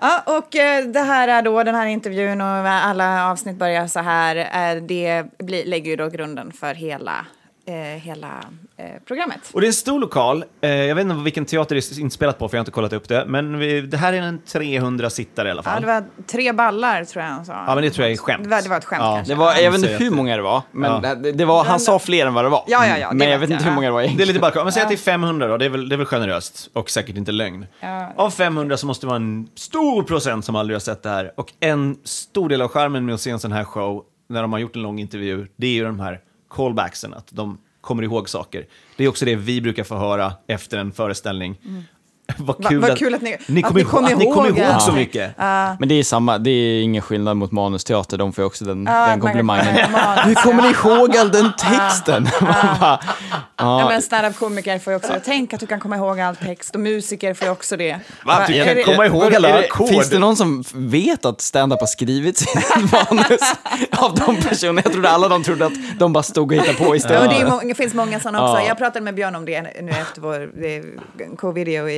Ja, 0.00 0.22
och 0.26 0.56
eh, 0.56 0.84
det 0.84 1.00
här 1.00 1.28
är 1.28 1.42
då 1.42 1.62
den 1.62 1.74
här 1.74 1.86
intervjun 1.86 2.40
och 2.40 2.46
alla 2.46 3.30
avsnitt 3.30 3.56
börjar 3.56 3.86
så 3.86 4.00
här. 4.00 4.36
Eh, 4.36 4.82
det 4.82 5.24
blir, 5.38 5.64
lägger 5.64 5.90
ju 5.90 5.96
då 5.96 6.08
grunden 6.08 6.52
för 6.52 6.74
hela, 6.74 7.26
eh, 7.66 7.74
hela 7.74 8.28
eh, 8.76 8.84
programmet. 9.06 9.40
Och 9.52 9.60
det 9.60 9.66
är 9.66 9.68
en 9.68 9.72
stor 9.74 10.00
lokal. 10.00 10.44
Eh, 10.60 10.70
jag 10.70 10.94
vet 10.94 11.02
inte 11.02 11.16
vilken 11.24 11.44
teater 11.44 11.74
det 11.74 11.92
är 11.92 12.00
inspelat 12.00 12.38
på, 12.38 12.48
för 12.48 12.56
jag 12.56 12.60
har 12.60 12.62
inte 12.62 12.70
kollat 12.72 12.92
upp 12.92 13.08
det. 13.08 13.24
Men 13.26 13.58
vi, 13.58 13.80
det 13.80 13.96
här 13.96 14.12
är 14.12 14.22
en 14.22 14.38
300 14.46 15.10
sittare 15.10 15.48
i 15.48 15.50
alla 15.50 15.62
Ja, 15.64 15.70
fall. 15.70 15.80
det 15.82 15.86
var 15.86 16.04
tre 16.26 16.52
ballar 16.52 17.04
tror 17.04 17.24
jag 17.24 17.30
han 17.30 17.44
sa. 17.44 17.64
Ja, 17.66 17.74
men 17.74 17.84
det 17.84 17.90
tror 17.90 18.04
jag 18.06 18.12
är 18.12 18.16
skämt. 18.16 18.44
Det 18.44 18.50
var, 18.50 18.62
det 18.62 18.68
var 18.68 18.76
ett 18.76 18.84
skämt 18.84 19.02
Ja. 19.02 19.14
kanske. 19.16 19.32
Det 19.34 19.38
var, 19.38 19.54
jag 19.54 19.70
vet 19.70 19.80
inte 19.80 20.04
hur 20.04 20.10
många 20.10 20.36
det 20.36 20.42
var, 20.42 20.62
men 20.72 21.04
Ja. 21.04 21.14
det, 21.14 21.32
det 21.32 21.44
var, 21.44 21.64
han 21.64 21.80
sa 21.80 21.98
fler 21.98 22.26
än 22.26 22.34
vad 22.34 22.44
det 22.44 22.48
var. 22.48 22.64
Ja, 22.66 22.86
ja, 22.86 22.98
ja, 22.98 23.08
det 23.08 23.14
men 23.14 23.30
jag 23.30 23.38
vet 23.38 23.50
inte 23.50 23.64
hur 23.64 23.72
många 23.72 23.86
det 23.86 23.92
var 23.92 24.00
Det 24.00 24.04
är 24.04 24.06
egentligen. 24.06 24.28
lite 24.28 24.40
bara, 24.40 24.64
men 24.64 24.72
säg 24.72 24.82
att 24.82 24.88
det 24.88 24.94
är 24.94 24.96
500 24.96 25.46
då, 25.48 25.56
det 25.56 25.64
är 25.64 25.68
väl, 25.68 25.88
det 25.88 25.94
är 25.94 25.96
väl 25.96 26.06
generöst 26.06 26.70
och 26.72 26.90
säkert 26.90 27.16
inte 27.16 27.32
lögn. 27.32 27.66
Ja. 27.80 28.12
Av 28.16 28.30
500 28.30 28.76
så 28.76 28.86
måste 28.86 29.06
det 29.06 29.08
vara 29.08 29.16
en 29.16 29.48
stor 29.54 30.02
procent 30.02 30.44
som 30.44 30.56
aldrig 30.56 30.74
har 30.74 30.80
sett 30.80 31.02
det 31.02 31.08
här. 31.10 31.32
Och 31.36 31.52
en 31.60 31.96
stor 32.04 32.48
del 32.48 32.62
av 32.62 32.68
charmen 32.68 33.06
med 33.06 33.14
att 33.14 33.20
se 33.20 33.30
en 33.30 33.38
sån 33.38 33.52
här 33.52 33.64
show, 33.64 34.04
när 34.28 34.42
de 34.42 34.52
har 34.52 34.58
gjort 34.58 34.76
en 34.76 34.82
lång 34.82 34.98
intervju, 34.98 35.46
det 35.56 35.66
är 35.66 35.70
ju 35.70 35.84
de 35.84 36.00
här 36.00 36.20
callbacksen, 36.48 37.14
att 37.14 37.28
de 37.30 37.58
kommer 37.80 38.02
ihåg 38.02 38.28
saker. 38.28 38.66
Det 38.96 39.04
är 39.04 39.08
också 39.08 39.24
det 39.24 39.36
vi 39.36 39.60
brukar 39.60 39.84
få 39.84 39.96
höra 39.96 40.32
efter 40.46 40.78
en 40.78 40.92
föreställning. 40.92 41.58
vad 42.36 42.62
Va- 42.62 42.68
kul, 42.68 42.78
vad 42.80 42.90
att, 42.90 42.98
kul 42.98 43.14
att 43.14 43.22
ni- 43.22 43.36
ni 43.46 43.60
att 43.64 43.68
kommer 43.68 43.74
ni 43.74 43.80
ihåg, 43.80 43.90
kommer 43.90 44.10
att 44.12 44.18
ni 44.18 44.24
ihåg, 44.24 44.46
ihåg 44.48 44.58
ja. 44.58 44.80
så 44.80 44.92
mycket. 44.92 45.34
Ja. 45.38 45.76
Men 45.80 45.88
det 45.88 45.94
är 45.94 46.02
samma, 46.02 46.38
det 46.38 46.50
är 46.50 46.82
ingen 46.82 47.02
skillnad 47.02 47.36
mot 47.36 47.52
manusteater, 47.52 48.18
de 48.18 48.32
får 48.32 48.42
ju 48.42 48.46
också 48.46 48.64
den, 48.64 48.84
Ja, 48.86 48.92
den 48.92 49.08
man- 49.08 49.20
komplimangen. 49.20 49.76
Hur 50.24 50.34
kommer 50.34 50.62
ni 50.62 50.74
ja. 50.84 50.90
ihåg 50.98 51.16
all 51.16 51.30
den 51.30 51.52
texten? 51.58 52.22
Man 52.40 52.52
bara, 52.80 53.00
Ja, 53.58 53.80
ja. 53.80 53.88
men 53.88 54.02
standup-komiker 54.02 54.78
får 54.78 54.92
ju 54.92 54.96
också, 54.96 55.12
tänk 55.24 55.52
att 55.54 55.60
du 55.60 55.66
kan 55.66 55.80
komma 55.80 55.96
ihåg 55.96 56.20
all 56.20 56.36
text 56.36 56.74
och 56.74 56.80
musiker 56.80 57.34
får 57.34 57.46
ju 57.46 57.52
också 57.52 57.76
det. 57.76 57.98
Va? 58.24 58.44
Du 58.48 58.64
kan 58.64 58.76
det- 58.76 58.82
komma 58.84 59.06
ihåg 59.06 59.34
alla 59.34 59.58
ackord. 59.58 59.88
Finns 59.88 60.10
det 60.10 60.18
någon 60.18 60.36
som 60.36 60.64
vet 60.74 61.24
att 61.24 61.40
stand-up 61.40 61.80
har 61.80 61.86
skrivits 61.86 62.42
i 62.42 62.58
ett 62.58 62.92
manus 62.92 63.40
av 63.90 64.14
de 64.14 64.36
personerna? 64.36 64.80
Jag 64.84 64.92
trodde 64.92 65.10
alla 65.10 65.28
de 65.28 65.42
trodde 65.42 65.66
att 65.66 65.72
de 65.98 66.12
bara 66.12 66.22
stod 66.22 66.52
och 66.52 66.58
hittade 66.58 66.74
på 66.78 66.84
Ja, 66.84 66.96
istället. 66.96 67.44
och 67.52 67.60
det, 67.60 67.68
det 67.68 67.74
finns 67.74 67.94
många 67.94 68.20
sådana 68.20 68.42
också. 68.50 68.62
Ja. 68.62 68.68
Jag 68.68 68.78
pratade 68.78 69.00
med 69.04 69.14
Björn 69.14 69.34
om 69.36 69.44
det 69.44 69.62
nu 69.82 69.90
efter 69.90 70.20
vår 70.20 70.50
det- 70.60 71.36
co-video 71.36 71.88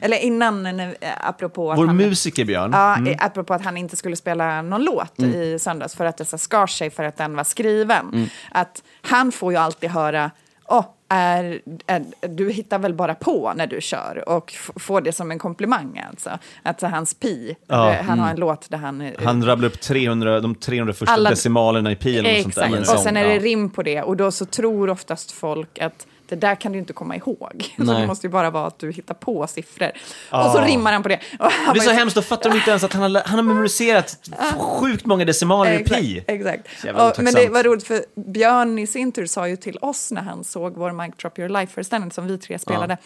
eller 0.00 0.16
innan, 0.16 0.66
eh, 0.66 0.88
apropå 1.20 1.72
att 1.72 1.78
Vår 1.78 1.86
han, 1.86 1.96
musiker 1.96 2.44
Björn. 2.44 2.70
Ja, 2.72 2.96
Mm. 2.96 3.12
eh, 3.12 3.24
apropå 3.26 3.54
att 3.54 3.64
han 3.64 3.76
inte 3.76 3.96
skulle 3.96 4.16
spela 4.16 4.62
någon 4.62 4.84
låt 4.84 5.18
Mm. 5.18 5.34
i 5.34 5.58
söndags 5.58 5.94
för 5.96 6.04
att 6.04 6.16
det 6.16 6.24
så 6.24 6.38
skar 6.38 6.66
sig 6.66 6.90
för 6.90 7.04
att 7.04 7.16
den 7.16 7.36
var 7.36 7.44
skriven. 7.44 8.08
Mm. 8.12 8.26
Att 8.50 8.82
han 9.02 9.32
får 9.32 9.52
ju 9.52 9.58
alltid 9.58 9.90
höra 9.90 10.30
Åh, 10.70 10.84
är, 11.08 11.60
är, 11.86 12.04
du 12.28 12.50
hittar 12.50 12.78
väl 12.78 12.94
bara 12.94 13.14
på 13.14 13.52
när 13.56 13.66
du 13.66 13.80
kör 13.80 14.28
och 14.28 14.52
får 14.76 15.00
det 15.00 15.12
som 15.12 15.30
en 15.30 15.38
komplimang 15.38 16.04
alltså. 16.10 16.30
Att 16.62 16.80
hans 16.82 17.14
pi, 17.14 17.56
Ja. 17.66 17.92
eh, 17.94 18.04
han 18.04 18.18
har 18.18 18.26
en 18.26 18.30
Mm. 18.36 18.40
låt 18.40 18.70
där 18.70 18.78
han... 18.78 19.00
eh, 19.00 19.12
Han 19.24 19.44
rabblar 19.46 19.68
upp 19.68 19.80
300, 19.80 20.40
de 20.40 20.54
300 20.54 20.94
första 20.94 21.12
Alla- 21.12 21.30
decimalerna 21.30 21.92
i 21.92 21.96
pi 21.96 22.18
eller 22.18 22.32
något 22.34 22.42
sånt 22.42 22.54
där. 22.54 22.78
Exakt, 22.78 22.96
och 22.98 23.02
sen 23.02 23.16
är 23.16 23.24
det 23.28 23.34
Ja. 23.34 23.40
rim 23.40 23.70
på 23.70 23.82
det 23.82 24.02
och 24.02 24.16
då 24.16 24.30
så 24.30 24.44
tror 24.46 24.90
oftast 24.90 25.30
folk 25.32 25.78
att 25.78 26.06
det 26.28 26.36
där 26.36 26.54
kan 26.54 26.72
du 26.72 26.78
inte 26.78 26.92
komma 26.92 27.16
ihåg. 27.16 27.74
Så 27.76 27.82
det 27.82 28.06
måste 28.06 28.26
ju 28.26 28.30
bara 28.30 28.50
vara 28.50 28.66
att 28.66 28.78
du 28.78 28.92
hittar 28.92 29.14
på 29.14 29.46
siffror. 29.46 29.90
Ah. 30.30 30.44
Och 30.46 30.52
så 30.52 30.60
rimmar 30.60 30.92
han 30.92 31.02
på 31.02 31.08
det. 31.08 31.20
Och 31.38 31.50
han 31.52 31.74
Det 31.74 31.80
är 31.80 31.84
så 31.84 31.90
ju- 31.90 31.96
hemskt, 31.96 32.14
då 32.16 32.22
fattar 32.22 32.50
de 32.50 32.56
inte 32.56 32.70
ens 32.70 32.84
att 32.84 32.92
han 32.92 33.02
har, 33.14 33.22
han 33.26 33.38
har 33.38 33.42
memoriserat 33.42 34.30
sjukt 34.58 35.06
många 35.06 35.24
decimaler 35.24 35.80
i 35.80 35.84
pi. 35.84 36.24
Exakt. 36.26 36.68
Och, 36.94 37.22
men 37.22 37.34
det 37.34 37.48
var 37.48 37.62
roligt 37.62 37.86
för 37.86 38.04
Björn 38.32 38.78
i 38.78 38.86
sin 38.86 39.12
tur 39.12 39.26
sa 39.26 39.48
ju 39.48 39.56
till 39.56 39.78
oss 39.82 40.10
när 40.12 40.22
han 40.22 40.44
såg 40.44 40.76
vår 40.76 40.92
Mic 40.92 41.14
Drop 41.16 41.38
Your 41.38 41.48
Life-föreställning 41.48 42.10
som 42.10 42.26
vi 42.26 42.38
tre 42.38 42.58
spelade. 42.58 42.96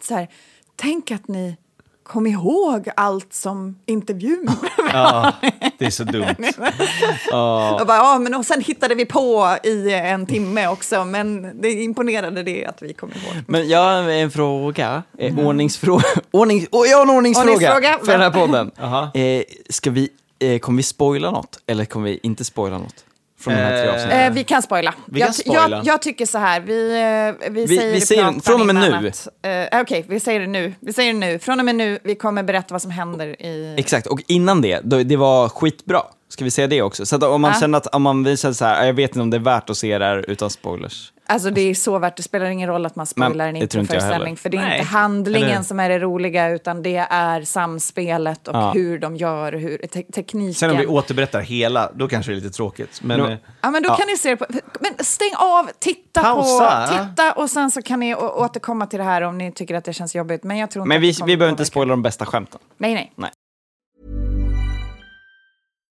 Så 0.00 0.14
här, 0.14 0.28
tänk 0.76 1.10
att 1.10 1.28
ni 1.28 1.56
kom 2.08 2.26
ihåg 2.26 2.88
allt 2.96 3.32
som 3.34 3.76
intervjun. 3.86 4.48
Ja, 4.92 5.32
det 5.78 5.84
är 5.86 5.90
så 5.90 6.04
dumt. 6.04 6.24
Och, 7.80 7.86
bara, 7.86 7.96
ja, 7.96 8.18
men, 8.18 8.34
och 8.34 8.46
sen 8.46 8.60
hittade 8.60 8.94
vi 8.94 9.04
på 9.06 9.56
i 9.62 9.92
en 9.94 10.26
timme 10.26 10.66
också, 10.68 11.04
men 11.04 11.60
det 11.60 11.72
imponerade 11.72 12.42
det 12.42 12.66
att 12.66 12.82
vi 12.82 12.92
kom 12.92 13.08
ihåg. 13.08 13.42
Men 13.46 13.68
jag 13.68 13.78
har 13.78 14.10
en 14.10 14.30
fråga, 14.30 15.02
eh, 15.18 15.38
ordningsfråga. 15.38 16.04
Ordning, 16.30 16.66
oh, 16.70 16.86
jag 16.86 16.96
har 16.96 17.04
en 17.04 17.10
ordningsfråga, 17.10 17.52
Ordningsfråga. 17.52 17.98
för 18.04 18.12
den 18.12 18.20
här 18.20 18.30
podden. 18.30 18.70
eh, 19.14 19.42
ska 19.68 19.90
vi, 19.90 20.08
eh, 20.38 20.58
kommer 20.58 20.76
vi 20.76 20.82
spoila 20.82 21.30
något 21.30 21.60
eller 21.66 21.84
kommer 21.84 22.08
vi 22.08 22.20
inte 22.22 22.44
spoila 22.44 22.78
något? 22.78 23.04
Från 23.40 23.54
de 23.54 23.60
här 23.60 23.82
tre 23.82 23.90
avsnitten? 23.94 24.20
Eh, 24.20 24.32
vi 24.32 24.44
kan 24.44 24.62
spoila. 24.62 24.94
Vi 25.06 25.20
kan 25.20 25.26
jag, 25.26 25.34
spoila. 25.34 25.68
Jag, 25.76 25.86
jag 25.86 26.02
tycker 26.02 26.26
så 26.26 26.38
här, 26.38 26.60
vi, 26.60 26.90
eh, 27.44 27.50
vi, 27.50 27.66
Vi- 27.66 27.76
säger 27.78 27.92
vi 27.92 28.00
säger 28.00 28.40
från 28.40 28.60
och 28.60 28.66
med 28.66 28.74
nu. 28.74 29.08
Att, 29.08 29.28
eh, 29.72 29.80
Okej, 29.80 30.04
vi 30.08 30.20
säger 30.20 30.40
det 30.40 30.46
nu. 30.46 30.74
Vi 30.80 30.92
säger 30.92 31.12
det 31.12 31.18
nu. 31.18 31.38
Från 31.38 31.58
och 31.58 31.64
med 31.64 31.74
nu, 31.74 31.98
vi 32.04 32.14
kommer 32.14 32.42
berätta 32.42 32.74
vad 32.74 32.82
som 32.82 32.90
händer 32.90 33.42
i... 33.42 33.74
Exakt, 33.78 34.06
och 34.06 34.20
innan 34.26 34.62
det, 34.62 34.80
då, 34.84 35.02
det 35.02 35.16
var 35.16 35.48
skitbra. 35.48 36.02
Ska 36.30 36.44
vi 36.44 36.50
säga 36.50 36.66
det 36.66 36.82
också? 36.82 37.06
Så 37.06 37.16
att 37.16 37.22
om 37.22 37.40
man 37.40 37.52
Ja. 37.54 37.60
känner 37.60 37.78
att, 37.78 37.86
om 37.86 38.02
man 38.02 38.24
visar 38.24 38.52
så 38.52 38.64
här, 38.64 38.86
jag 38.86 38.92
vet 38.94 39.10
inte 39.10 39.20
om 39.20 39.30
det 39.30 39.36
är 39.36 39.40
värt 39.40 39.70
att 39.70 39.76
se 39.76 39.98
det 39.98 40.04
här 40.04 40.30
utan 40.30 40.50
spoilers. 40.50 41.12
Alltså 41.30 41.50
det 41.50 41.60
är 41.60 41.74
så 41.74 41.98
värt, 41.98 42.16
det 42.16 42.22
spelar 42.22 42.46
ingen 42.46 42.68
roll 42.68 42.86
att 42.86 42.96
man 42.96 43.06
spoilar 43.06 43.46
Men 43.46 43.56
en 43.56 43.62
introföreställning. 43.62 44.36
För 44.36 44.48
det 44.48 44.56
är 44.56 44.62
Nej. 44.62 44.78
inte 44.78 44.88
handlingen 44.90 45.48
Eller- 45.50 45.62
som 45.62 45.80
är 45.80 45.88
det 45.88 45.98
roliga, 45.98 46.48
utan 46.48 46.82
det 46.82 46.96
är 47.10 47.42
samspelet 47.42 48.48
och 48.48 48.56
Ja. 48.56 48.70
hur 48.74 48.98
de 48.98 49.16
gör, 49.16 49.52
hur, 49.52 49.78
te 49.78 50.02
tekniken. 50.02 50.54
Sen 50.54 50.70
om 50.70 50.76
vi 50.76 50.86
återberättar 50.86 51.40
hela, 51.40 51.90
då 51.94 52.08
kanske 52.08 52.32
det 52.32 52.34
är 52.34 52.40
lite 52.40 52.50
tråkigt. 52.56 53.00
Men, 53.02 53.18
Nå- 53.20 53.26
eh, 53.28 53.36
Ja, 53.60 53.70
men 53.70 53.82
då 53.82 53.88
ja. 53.88 53.96
kan 53.96 54.06
ni 54.06 54.16
se 54.16 54.30
det 54.30 54.36
på... 54.36 54.46
Men 54.80 54.92
stäng 55.04 55.32
av, 55.36 55.70
titta 55.78 56.22
Pausa. 56.22 56.86
på... 56.86 56.92
Titta 57.06 57.32
och 57.32 57.50
sen 57.50 57.70
så 57.70 57.82
kan 57.82 58.00
ni 58.00 58.14
återkomma 58.14 58.86
till 58.86 58.98
det 58.98 59.04
här 59.04 59.22
om 59.22 59.38
ni 59.38 59.52
tycker 59.52 59.74
att 59.74 59.84
det 59.84 59.92
känns 59.92 60.14
jobbigt. 60.14 60.44
Men 60.44 60.56
jag 60.58 60.70
tror 60.70 60.82
inte 60.82 60.88
Men 60.88 61.00
vi, 61.00 61.14
vi 61.26 61.36
behöver 61.36 61.50
inte 61.50 61.64
spoila 61.64 61.90
de 61.90 62.02
bästa 62.02 62.26
skämten. 62.26 62.60
Nej, 62.78 62.94
nej. 62.94 63.12
Nej. 63.16 63.30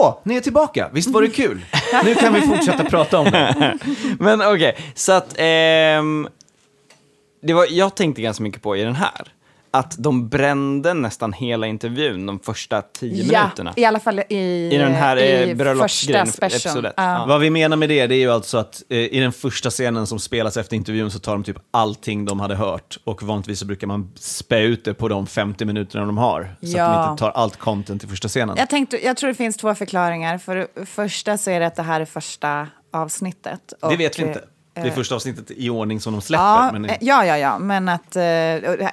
Åh, 0.00 0.18
ni 0.22 0.36
är 0.36 0.40
tillbaka! 0.40 0.90
Visst 0.92 1.10
var 1.10 1.22
det 1.22 1.28
kul? 1.42 1.64
Nu 2.04 2.14
kan 2.14 2.34
vi 2.34 2.40
fortsätta 2.40 2.84
prata 2.84 3.18
om 3.18 3.24
det. 3.24 3.78
Men 4.18 4.42
okej, 4.42 4.76
så 4.94 5.12
att 5.12 5.34
ehm, 5.38 6.28
det 7.42 7.52
var, 7.52 7.66
jag 7.70 7.94
tänkte 7.94 8.22
ganska 8.22 8.42
mycket 8.42 8.62
på 8.62 8.76
i 8.76 8.82
den 8.82 8.94
här, 8.94 9.22
att 9.74 9.94
de 9.98 10.28
brände 10.28 10.94
nästan 10.94 11.32
hela 11.32 11.66
intervjun 11.66 12.26
de 12.26 12.40
första 12.40 12.82
tio 12.82 13.24
Ja, 13.32 13.42
minuterna. 13.42 13.72
i 13.76 13.84
alla 13.84 14.00
fall 14.00 14.18
i, 14.28 14.34
I 14.74 14.78
den 14.78 14.92
här, 14.92 15.16
i 15.16 15.32
eh, 15.32 15.38
första 15.40 15.54
bröllopsgrejen, 15.54 16.26
special. 16.26 16.52
episod 16.52 16.86
ett. 16.86 16.94
Ja. 16.96 17.24
Vad 17.28 17.40
vi 17.40 17.50
menar 17.50 17.76
med 17.76 17.88
det, 17.88 18.06
det 18.06 18.14
är 18.14 18.18
ju 18.18 18.30
alltså 18.32 18.58
att 18.58 18.82
eh, 18.88 18.98
i 18.98 19.20
den 19.20 19.32
första 19.32 19.70
scenen 19.70 20.06
som 20.06 20.18
spelas 20.18 20.56
efter 20.56 20.76
intervjun 20.76 21.10
så 21.10 21.18
tar 21.18 21.32
de 21.32 21.44
typ 21.44 21.56
allting 21.70 22.24
de 22.24 22.40
hade 22.40 22.54
hört 22.54 22.98
och 23.04 23.22
vanligtvis 23.22 23.58
så 23.58 23.66
brukar 23.66 23.86
man 23.86 24.12
spä 24.16 24.58
ut 24.60 24.84
det 24.84 24.94
på 24.94 25.08
de 25.08 25.26
50 25.26 25.64
minuterna 25.64 26.06
de 26.06 26.18
har. 26.18 26.40
Så 26.60 26.66
att 26.66 26.72
de 26.72 26.78
Ja. 26.78 27.10
inte 27.10 27.20
tar 27.20 27.30
allt 27.30 27.56
content 27.58 28.04
i 28.04 28.06
första 28.06 28.28
scenen. 28.28 28.56
Jag, 28.58 28.70
tänkte, 28.70 29.04
jag 29.04 29.16
tror 29.16 29.28
det 29.28 29.34
finns 29.34 29.56
två 29.56 29.74
förklaringar. 29.74 30.38
För 30.38 30.68
första 30.86 31.38
så 31.38 31.50
är 31.50 31.60
det 31.60 31.66
att 31.66 31.76
det 31.76 31.82
här 31.82 32.00
är 32.00 32.04
första 32.04 32.66
avsnittet. 32.92 33.72
det 33.90 33.96
vet 33.96 34.18
vi 34.18 34.22
inte. 34.22 34.44
Det 34.74 34.80
är 34.80 34.86
eh, 34.86 34.92
första 34.92 35.14
avsnittet 35.14 35.50
i 35.56 35.70
ordning 35.70 36.00
som 36.00 36.12
de 36.12 36.22
släpper. 36.22 36.44
Ja, 36.44 36.70
men 36.72 36.84
eh, 36.84 36.96
ja, 37.00 37.26
ja, 37.26 37.38
ja, 37.38 37.58
men 37.58 37.88
att, 37.88 38.16
eh, 38.16 38.22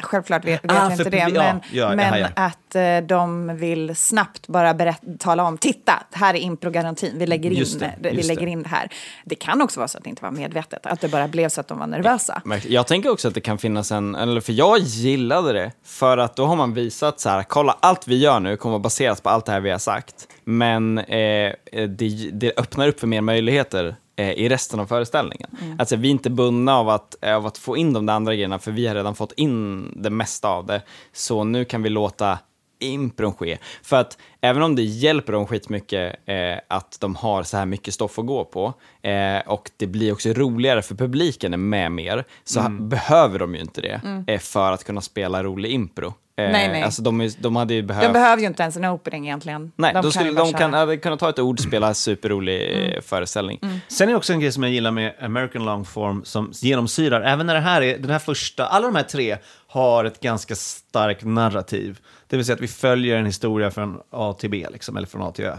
självklart 0.02 0.46
vet, 0.46 0.64
vet 0.64 0.72
Ah, 0.72 0.84
jag 0.84 0.92
inte 0.92 1.10
det, 1.10 1.18
ja, 1.18 1.30
men, 1.30 1.62
ja, 1.72 1.96
men 1.96 2.10
hajar. 2.10 2.32
att 2.36 3.08
de 3.08 3.56
vill 3.58 3.96
snabbt 3.96 4.48
bara 4.48 4.94
tala 5.20 5.44
om, 5.44 5.58
titta, 5.58 5.94
här 6.12 6.34
är 6.34 6.38
improgarantin, 6.40 7.14
vi 7.20 7.28
lägger, 7.28 7.52
in, 7.52 7.58
Just 7.58 7.80
det, 7.80 7.94
vi 8.00 8.24
lägger 8.24 8.46
det. 8.46 8.52
in 8.52 8.64
det 8.64 8.70
här. 8.70 8.90
Det 9.26 9.36
kan 9.36 9.62
också 9.62 9.80
vara 9.80 9.88
så 9.88 9.98
att 9.98 10.04
det 10.04 10.10
inte 10.10 10.24
var 10.24 10.32
medvetet, 10.32 10.86
att 10.86 11.02
det 11.02 11.08
bara 11.08 11.28
blev 11.28 11.50
så 11.50 11.62
att 11.62 11.68
de 11.68 11.80
var 11.80 11.88
nervösa. 11.88 12.42
Jag 12.68 12.88
tänker 12.88 13.10
också 13.12 13.28
att 13.28 13.34
det 13.34 13.42
kan 13.42 13.58
finnas 13.58 13.92
en, 13.92 14.16
eller 14.16 14.42
för 14.42 14.54
jag 14.54 14.80
gillade 14.80 15.54
det, 15.54 15.72
för 15.86 16.18
att 16.18 16.36
då 16.36 16.46
har 16.46 16.56
man 16.56 16.74
visat 16.74 17.20
så 17.20 17.30
här, 17.30 17.44
kolla 17.44 17.78
allt 17.80 18.08
vi 18.08 18.18
gör 18.18 18.40
nu 18.40 18.58
kommer 18.58 18.76
att 18.76 18.82
baseras 18.82 19.22
på 19.22 19.30
allt 19.30 19.46
det 19.46 19.52
här 19.52 19.60
vi 19.60 19.70
har 19.72 19.80
sagt, 19.80 20.28
men 20.44 20.98
eh, 20.98 21.54
det, 21.90 22.30
det 22.34 22.54
öppnar 22.58 22.88
upp 22.88 23.00
för 23.00 23.08
mer 23.08 23.22
möjligheter 23.22 23.96
i 24.22 24.50
resten 24.50 24.80
av 24.80 24.86
föreställningen. 24.86 25.50
Mm. 25.62 25.80
Alltså 25.80 25.96
vi 25.96 26.08
är 26.08 26.12
inte 26.12 26.30
bundna 26.30 26.76
av 26.78 26.90
att, 26.90 27.16
av 27.24 27.46
att 27.46 27.58
få 27.58 27.78
in 27.78 27.94
de 27.94 28.06
där 28.06 28.14
andra 28.14 28.34
grejerna, 28.36 28.60
för 28.60 28.72
vi 28.72 28.88
har 28.88 28.96
redan 28.96 29.16
fått 29.16 29.32
in 29.32 29.92
det 30.04 30.10
mesta 30.10 30.48
av 30.50 30.66
det, 30.66 30.82
så 31.14 31.44
nu 31.44 31.66
kan 31.66 31.84
vi 31.84 31.90
låta 31.90 32.40
impron 32.80 33.34
ske. 33.34 33.58
För 33.84 33.96
att 34.00 34.18
även 34.42 34.64
om 34.64 34.76
det 34.76 34.84
hjälper 34.84 35.34
dem 35.34 35.48
skitmycket 35.48 36.16
eh, 36.26 36.58
att 36.68 36.98
de 37.00 37.16
har 37.16 37.44
så 37.44 37.58
här 37.58 37.66
mycket 37.66 37.94
stoff 37.94 38.20
att 38.20 38.26
gå 38.26 38.46
på 38.46 38.74
eh, 39.02 39.40
och 39.48 39.72
det 39.78 39.88
blir 39.88 40.14
också 40.14 40.30
roligare 40.30 40.82
för 40.82 40.96
publiken 40.96 41.54
är 41.54 41.58
med 41.58 41.92
mer, 41.92 42.24
så 42.44 42.60
Mm. 42.60 42.90
behöver 42.90 43.40
de 43.40 43.56
ju 43.56 43.62
inte 43.62 43.82
det 43.82 44.02
Mm. 44.04 44.24
eh, 44.28 44.40
för 44.40 44.72
att 44.72 44.84
kunna 44.84 45.02
spela 45.02 45.44
rolig 45.44 45.72
impro. 45.72 46.14
Eh, 46.36 46.52
Nej, 46.52 46.68
nej. 46.68 46.84
Alltså 46.84 47.02
de, 47.02 47.30
de 47.40 47.56
hade 47.56 47.74
ju 47.74 47.82
behövt... 47.82 48.06
De 48.06 48.14
behöver 48.14 48.42
ju 48.42 48.48
inte 48.48 48.64
ens 48.64 48.76
en 48.78 48.86
opening 48.86 49.26
egentligen. 49.26 49.72
Nej, 49.76 49.94
de 49.94 50.02
då 50.02 50.12
skulle, 50.12 50.32
de 50.32 50.54
kan, 50.54 50.74
hade 50.74 50.98
kunnat 50.98 51.20
ta 51.20 51.30
ett 51.30 51.40
ord, 51.40 51.60
spela 51.60 51.94
superrolig 51.94 52.72
eh, 52.72 52.88
Mm. 52.92 53.02
föreställning. 53.02 53.60
Sen 53.88 54.08
är 54.08 54.12
det 54.12 54.18
också 54.18 54.34
en 54.34 54.40
grej 54.40 54.52
som 54.52 54.64
jag 54.64 54.72
gillar 54.72 54.92
med 54.92 55.14
American 55.22 55.66
long 55.66 55.86
form 55.86 56.24
som 56.26 56.52
genomsyrar, 56.62 57.22
även 57.22 57.46
när 57.46 57.54
det 57.54 57.60
här 57.60 57.82
är, 57.82 57.98
den 57.98 58.10
här 58.10 58.20
första, 58.20 58.66
alla 58.68 58.88
de 58.88 58.96
här 58.96 59.04
tre 59.04 59.38
har 59.68 60.06
ett 60.06 60.20
ganska 60.20 60.56
starkt 60.56 61.24
narrativ. 61.26 62.00
Det 62.28 62.36
vill 62.38 62.46
säga 62.46 62.54
att 62.56 62.62
vi 62.62 62.68
följer 62.68 63.18
en 63.18 63.26
historia 63.26 63.72
från 63.72 64.00
A 64.12 64.36
till 64.40 64.50
B, 64.50 64.68
liksom, 64.72 64.98
eller 64.98 65.08
från 65.08 65.22
A 65.22 65.32
till 65.32 65.46
Ö. 65.46 65.58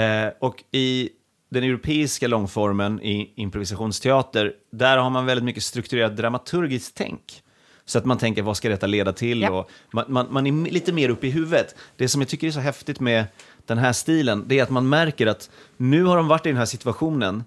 Eh, 0.00 0.32
och 0.40 0.64
i 0.72 1.08
den 1.50 1.62
europeiska 1.64 2.28
långformen 2.28 3.00
i 3.02 3.32
improvisationsteater, 3.36 4.52
där 4.72 4.96
har 4.98 5.10
man 5.10 5.26
väldigt 5.26 5.44
mycket 5.44 5.62
strukturerat 5.62 6.16
dramaturgiskt 6.16 6.96
tänk. 6.96 7.42
Så 7.86 7.98
att 7.98 8.04
man 8.04 8.18
tänker, 8.18 8.42
vad 8.42 8.56
ska 8.56 8.68
detta 8.68 8.86
leda 8.86 9.12
till? 9.12 9.42
Ja. 9.42 9.50
Och 9.50 9.70
man, 9.90 10.04
man, 10.08 10.26
man 10.30 10.46
är 10.46 10.70
lite 10.70 10.92
mer 10.92 11.08
uppe 11.08 11.26
i 11.26 11.30
huvudet. 11.30 11.74
Det 11.96 12.08
som 12.08 12.20
jag 12.20 12.28
tycker 12.28 12.46
är 12.46 12.50
så 12.50 12.60
häftigt 12.60 13.00
med 13.00 13.24
den 13.66 13.78
här 13.78 13.92
stilen, 13.92 14.44
det 14.46 14.58
är 14.58 14.62
att 14.62 14.70
man 14.70 14.88
märker 14.88 15.26
att 15.26 15.50
nu 15.76 16.04
har 16.04 16.16
de 16.16 16.28
varit 16.28 16.46
i 16.46 16.48
den 16.48 16.58
här 16.58 16.66
situationen 16.66 17.44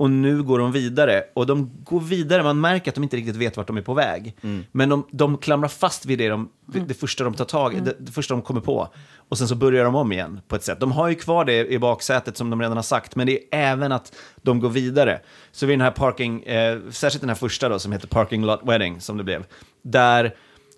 och 0.00 0.10
nu 0.10 0.42
går 0.42 0.58
de 0.58 0.72
vidare. 0.72 1.24
Och 1.34 1.46
de 1.46 1.70
går 1.84 2.00
vidare, 2.00 2.42
man 2.42 2.60
märker 2.60 2.90
att 2.90 2.94
de 2.94 3.04
inte 3.04 3.16
riktigt 3.16 3.36
vet 3.36 3.56
vart 3.56 3.66
de 3.66 3.76
är 3.76 3.82
på 3.82 3.94
väg. 3.94 4.36
Men 4.72 4.88
de, 4.88 5.06
de 5.10 5.38
klamrar 5.38 5.68
fast 5.68 6.06
vid 6.06 6.18
det, 6.18 6.28
de, 6.28 6.48
vid 6.66 6.82
det 6.82 6.94
första 6.94 7.24
de 7.24 7.34
tar 7.34 7.44
tag 7.44 7.74
i, 7.74 7.80
det, 7.80 7.96
det 7.98 8.12
första 8.12 8.34
de 8.34 8.42
kommer 8.42 8.60
på. 8.60 8.88
Och 9.28 9.38
sen 9.38 9.48
så 9.48 9.54
börjar 9.54 9.84
de 9.84 9.94
om 9.94 10.12
igen 10.12 10.40
på 10.48 10.56
ett 10.56 10.64
sätt. 10.64 10.80
De 10.80 10.92
har 10.92 11.08
ju 11.08 11.14
kvar 11.14 11.44
det 11.44 11.66
i 11.66 11.78
baksätet 11.78 12.36
som 12.36 12.50
de 12.50 12.60
redan 12.60 12.76
har 12.76 12.82
sagt, 12.82 13.16
men 13.16 13.26
det 13.26 13.32
är 13.32 13.72
även 13.72 13.92
att 13.92 14.16
de 14.42 14.60
går 14.60 14.70
vidare. 14.70 15.20
Så 15.52 15.66
vid 15.66 15.78
den 15.78 15.84
här 15.84 15.90
parking, 15.90 16.42
eh, 16.42 16.78
särskilt 16.90 17.20
den 17.20 17.30
här 17.30 17.36
första 17.36 17.68
då 17.68 17.78
som 17.78 17.92
heter 17.92 18.08
Parking 18.08 18.44
Lot 18.44 18.60
Wedding, 18.62 19.00
som 19.00 19.16
det 19.16 19.24
blev, 19.24 19.44
där 19.82 20.34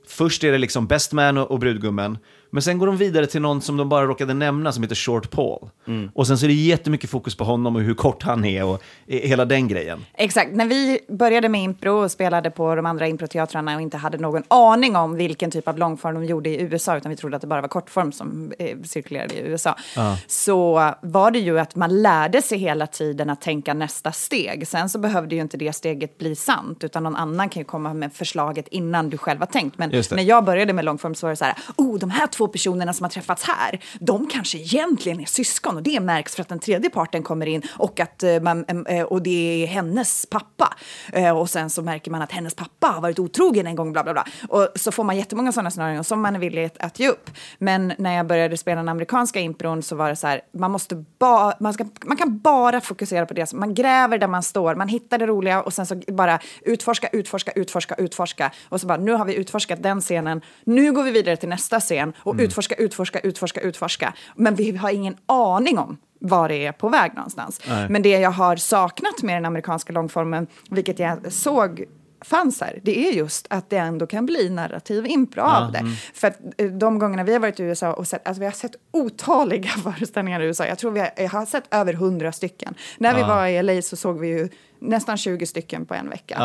först 0.09 0.45
är 0.45 0.53
det 0.53 0.59
liksom 0.59 0.87
Best 0.87 1.13
Man 1.13 1.39
och, 1.39 1.51
och 1.51 1.59
brudgummen, 1.59 2.19
men 2.53 2.63
sen 2.63 2.79
går 2.79 2.87
de 2.87 2.97
vidare 2.97 3.27
till 3.27 3.43
någon 3.43 3.61
som 3.61 3.77
de 3.77 3.89
bara 3.89 4.07
råkade 4.07 4.35
nämna 4.35 4.73
som 4.73 4.83
heter 4.83 4.97
Short 4.97 5.31
Paul. 5.31 5.69
Och 6.15 6.27
sen 6.27 6.39
så 6.39 6.47
är 6.47 6.49
det 6.49 6.55
jättemycket 6.55 7.11
fokus 7.11 7.35
på 7.35 7.45
honom 7.45 7.77
och 7.77 7.83
hur 7.83 7.95
kort 7.95 8.23
han 8.23 8.45
är 8.45 8.65
och 8.65 8.83
eh, 9.07 9.21
hela 9.29 9.45
den 9.45 9.69
grejen. 9.69 10.05
Exakt, 10.15 10.53
när 10.53 10.67
vi 10.67 10.99
började 11.09 11.49
med 11.49 11.63
impro 11.63 11.93
och 12.05 12.11
spelade 12.11 12.51
på 12.51 12.75
de 12.75 12.87
andra 12.87 13.07
improteatrarna 13.09 13.75
och 13.75 13.81
inte 13.83 13.97
hade 13.97 14.19
någon 14.19 14.43
aning 14.49 14.97
om 14.97 15.15
vilken 15.17 15.51
typ 15.51 15.69
av 15.69 15.79
långform 15.79 16.15
de 16.15 16.25
gjorde 16.25 16.51
i 16.51 16.61
USA, 16.63 16.97
utan 16.97 17.11
vi 17.11 17.17
trodde 17.17 17.37
att 17.37 17.41
det 17.43 17.49
bara 17.49 17.61
var 17.61 17.69
kortform 17.69 18.13
som 18.13 18.53
eh, 18.59 18.77
cirkulerade 18.85 19.35
i 19.35 19.41
USA, 19.41 19.77
Ja. 19.97 20.17
så 20.27 20.91
var 21.03 21.31
det 21.31 21.39
ju 21.39 21.59
att 21.59 21.77
man 21.77 22.03
lärde 22.03 22.43
sig 22.43 22.59
hela 22.59 22.87
tiden 22.87 23.31
att 23.31 23.41
tänka 23.41 23.75
nästa 23.75 24.13
steg. 24.13 24.69
Sen 24.69 24.89
så 24.89 24.99
behövde 24.99 25.35
ju 25.35 25.41
inte 25.41 25.57
det 25.57 25.73
steget 25.73 26.19
bli 26.19 26.37
sant, 26.37 26.85
utan 26.85 27.03
någon 27.03 27.17
annan 27.17 27.49
kan 27.49 27.61
ju 27.61 27.65
komma 27.65 27.95
med 27.95 28.13
förslaget 28.13 28.69
innan 28.69 29.11
du 29.11 29.19
själv 29.19 29.39
har 29.41 29.47
tänkt. 29.47 29.79
Men 29.79 29.91
när 29.91 30.23
jag 30.23 30.45
började 30.45 30.73
med 30.73 30.85
långform 30.85 31.15
så 31.15 31.27
var 31.27 31.31
det 31.31 31.37
så 31.37 31.45
här, 31.45 31.55
oh, 31.77 31.99
de 31.99 32.11
här 32.11 32.27
två 32.27 32.42
två 32.43 32.49
personerna 32.49 32.93
som 32.93 33.05
har 33.05 33.11
träffats 33.11 33.45
här, 33.45 33.81
de 34.01 34.27
kanske 34.27 34.59
egentligen 34.59 35.21
är 35.21 35.25
syskon 35.25 35.77
och 35.77 35.83
det 35.83 36.01
märks 36.01 36.35
för 36.35 36.43
att 36.43 36.49
den 36.49 36.59
tredje 36.59 36.91
parten 36.91 37.23
kommer 37.23 37.47
in 37.47 37.63
och 37.79 38.01
att 38.01 38.23
eh, 38.23 38.41
man, 38.41 38.87
eh, 38.87 39.03
och 39.03 39.23
det 39.23 39.63
är 39.63 39.67
hennes 39.67 40.27
pappa. 40.27 40.75
Eh, 41.13 41.39
och 41.39 41.51
sen 41.51 41.71
så 41.71 41.83
märker 41.83 42.11
man 42.11 42.23
att 42.23 42.33
hennes 42.33 42.55
pappa 42.55 42.87
har 42.87 43.01
varit 43.01 43.19
otrogen 43.19 43.67
en 43.67 43.77
gång, 43.77 43.93
bla 43.93 44.03
bla 44.03 44.13
bla. 44.13 44.27
Och 44.49 44.69
så 44.75 44.93
får 44.93 45.05
man 45.05 45.17
jättemånga 45.17 45.53
sådana 45.53 45.71
scenarion 45.71 46.05
som 46.05 46.23
man 46.23 46.35
är 46.35 46.39
villig 46.39 46.71
att, 46.79 46.99
ge 46.99 47.09
upp. 47.09 47.31
Men 47.59 47.93
när 47.99 48.17
jag 48.17 48.27
började 48.27 48.57
spela 48.57 48.77
den 48.77 48.89
amerikanska 48.89 49.41
impron 49.41 49.83
så 49.83 49.97
var 49.97 50.09
det 50.09 50.17
så 50.17 50.27
här, 50.27 50.41
man 50.53 50.71
måste 50.71 51.05
bara, 51.19 51.55
man, 51.61 51.73
ska, 51.73 51.85
man 52.05 52.17
kan 52.17 52.39
bara 52.39 52.81
fokusera 52.81 53.27
på 53.27 53.35
det, 53.35 53.53
man 53.53 53.75
gräver 53.75 54.19
där 54.19 54.29
man 54.29 54.43
står, 54.43 54.75
man 54.75 54.89
hittar 54.89 55.19
det 55.19 55.27
roliga 55.27 55.63
och 55.63 55.73
sen 55.73 55.87
så 55.87 55.95
bara 56.09 56.39
utforska, 56.63 57.09
utforska, 57.09 57.53
utforska, 57.53 57.95
utforska. 57.95 58.53
Och 58.69 58.81
så 58.81 58.87
bara, 58.87 58.99
nu 58.99 59.13
har 59.13 59.25
vi 59.25 59.35
utforskat 59.35 59.83
den 59.83 60.01
scenen, 60.01 60.41
nu 60.65 60.93
går 60.93 61.03
vi 61.03 61.11
vidare 61.11 61.37
till 61.37 61.49
nästa 61.49 61.81
scen 61.81 62.13
och 62.33 62.39
Mm. 62.39 62.47
utforska, 62.47 62.75
utforska, 62.75 63.21
utforska, 63.21 63.61
utforska. 63.61 64.15
Men 64.37 64.55
vi 64.55 64.77
har 64.77 64.91
ingen 64.91 65.17
aning 65.27 65.79
om 65.79 65.97
var 66.21 66.49
det 66.49 66.67
är 66.67 66.73
på 66.73 66.89
väg 66.89 67.15
någonstans. 67.15 67.61
Nej. 67.69 67.89
Men 67.89 68.03
det 68.03 68.09
jag 68.21 68.31
har 68.31 68.57
saknat 68.57 69.23
med 69.23 69.37
den 69.37 69.45
amerikanska 69.45 69.93
långformen, 69.93 70.47
vilket 70.71 70.99
jag 70.99 71.33
såg 71.33 71.85
fanns 72.25 72.61
här, 72.61 72.81
det 72.83 73.09
är 73.09 73.13
just 73.13 73.47
att 73.51 73.71
det 73.71 73.77
ändå 73.77 74.07
kan 74.07 74.27
bli 74.27 74.51
narrativ 74.51 75.07
impro 75.07 75.43
av 75.43 75.73
det. 75.73 75.79
mm. 75.79 75.93
För 76.15 76.29
att 76.29 76.39
eh, 76.59 76.67
de 76.67 76.99
gångerna 76.99 77.25
vi 77.25 77.33
har 77.33 77.41
varit 77.41 77.61
i 77.61 77.63
USA 77.63 77.93
och 77.93 78.07
sett, 78.07 78.29
alltså 78.29 78.41
vi 78.41 78.47
har 78.47 78.53
sett 78.53 78.75
otaliga 78.91 79.69
föreställningar 79.85 80.41
i 80.41 80.45
USA. 80.45 80.67
Jag 80.67 80.79
tror 80.79 80.91
vi 80.91 81.01
har, 81.01 81.11
jag 81.17 81.29
har 81.31 81.47
sett 81.47 81.75
över 81.75 81.93
hundra 81.93 82.33
stycken. 82.33 82.75
När 82.99 83.15
vi 83.15 83.21
Ja. 83.21 83.27
var 83.27 83.47
i 83.47 83.63
LA 83.63 83.83
så 83.83 83.97
såg 83.97 84.19
vi 84.19 84.29
ju 84.29 84.49
nästan 84.79 85.17
20 85.17 85.47
stycken 85.47 85.87
på 85.87 85.95
en 85.95 86.09
vecka. 86.11 86.37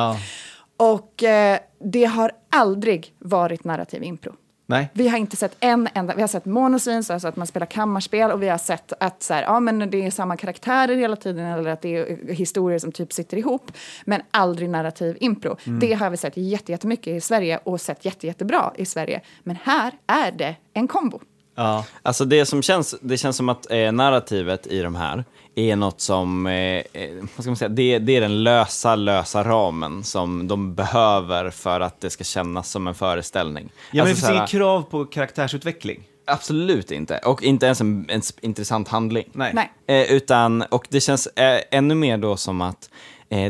Och 0.78 1.24
eh, 1.24 1.60
det 1.80 2.06
har 2.06 2.32
aldrig 2.52 3.14
varit 3.20 3.64
narrativ 3.64 4.04
impro. 4.04 4.34
Nej. 4.70 4.90
Vi 4.94 5.08
har 5.08 5.18
inte 5.18 5.36
sett 5.36 5.56
en 5.60 5.90
enda, 5.94 6.16
vi 6.16 6.22
har 6.22 6.28
sett 6.28 6.46
monoscenes, 6.46 7.10
alltså 7.12 7.28
att 7.28 7.36
man 7.36 7.48
spelar 7.48 7.66
kammarspel 7.68 8.32
och 8.32 8.44
vi 8.44 8.48
har 8.50 8.58
sett 8.58 8.94
att 9.00 9.24
så 9.24 9.34
här, 9.34 9.44
ja, 9.44 9.60
men 9.60 9.90
det 9.90 10.06
är 10.06 10.12
samma 10.12 10.38
karaktärer 10.38 10.96
hela 10.96 11.16
tiden 11.16 11.46
eller 11.46 11.70
att 11.70 11.82
det 11.82 11.96
är 11.98 12.34
historier 12.34 12.80
som 12.80 12.92
typ 12.92 13.14
sitter 13.14 13.38
ihop, 13.38 13.72
men 14.06 14.22
aldrig 14.32 14.70
narrativ 14.70 15.18
impro. 15.20 15.58
Mm. 15.64 15.80
Det 15.80 15.94
har 15.94 16.10
vi 16.10 16.18
sett 16.18 16.38
jätte- 16.38 16.72
jättemycket 16.72 17.08
i 17.08 17.22
Sverige 17.22 17.60
och 17.64 17.82
sett 17.82 18.06
jätte, 18.06 18.28
jättebra 18.28 18.72
i 18.76 18.86
Sverige, 18.86 19.22
men 19.44 19.58
här 19.64 19.92
är 20.08 20.32
det 20.32 20.56
en 20.74 20.88
kombo. 20.88 21.20
Ja. 21.56 21.86
Alltså 22.02 22.26
det 22.26 22.46
som 22.46 22.62
känns, 22.62 22.96
det 23.02 23.18
känns 23.18 23.38
som 23.38 23.50
att 23.50 23.72
eh, 23.72 23.92
narrativet 23.92 24.68
i 24.68 24.82
de 24.82 24.96
här 24.96 25.26
är 25.58 25.76
något 25.76 26.02
som, 26.02 26.48
eh, 26.48 26.54
eh, 26.54 27.10
vad 27.36 27.44
ska 27.44 27.50
man 27.50 27.56
säga, 27.58 27.70
det, 27.70 28.00
det 28.00 28.16
är 28.16 28.22
den 28.22 28.44
lösa, 28.44 28.96
lösa 28.96 29.44
ramen 29.44 30.04
som 30.04 30.48
de 30.48 30.76
behöver 30.76 31.50
för 31.50 31.80
att 31.80 32.02
det 32.02 32.10
ska 32.10 32.24
kännas 32.24 32.70
som 32.72 32.88
en 32.88 32.96
föreställning. 32.96 33.70
Ja, 33.74 33.80
men 33.92 34.02
Alltså 34.02 34.06
det 34.10 34.16
finns 34.16 34.22
så 34.22 34.28
här- 34.28 34.36
inget 34.36 34.50
krav 34.50 34.82
på 34.82 35.06
karaktärsutveckling. 35.06 36.04
Absolut 36.30 36.92
inte, 36.92 37.18
och 37.18 37.44
inte 37.44 37.66
ens 37.66 37.82
en, 37.82 38.06
en 38.10 38.22
intressant 38.42 38.88
handling. 38.88 39.30
Nej. 39.34 39.52
Nej. 39.54 39.72
Eh, 40.02 40.12
utan, 40.12 40.62
och 40.62 40.88
det 40.90 41.00
känns 41.02 41.28
eh, 41.28 41.62
ännu 41.72 41.96
mer 41.96 42.18
då 42.18 42.38
som 42.38 42.62
att 42.62 42.90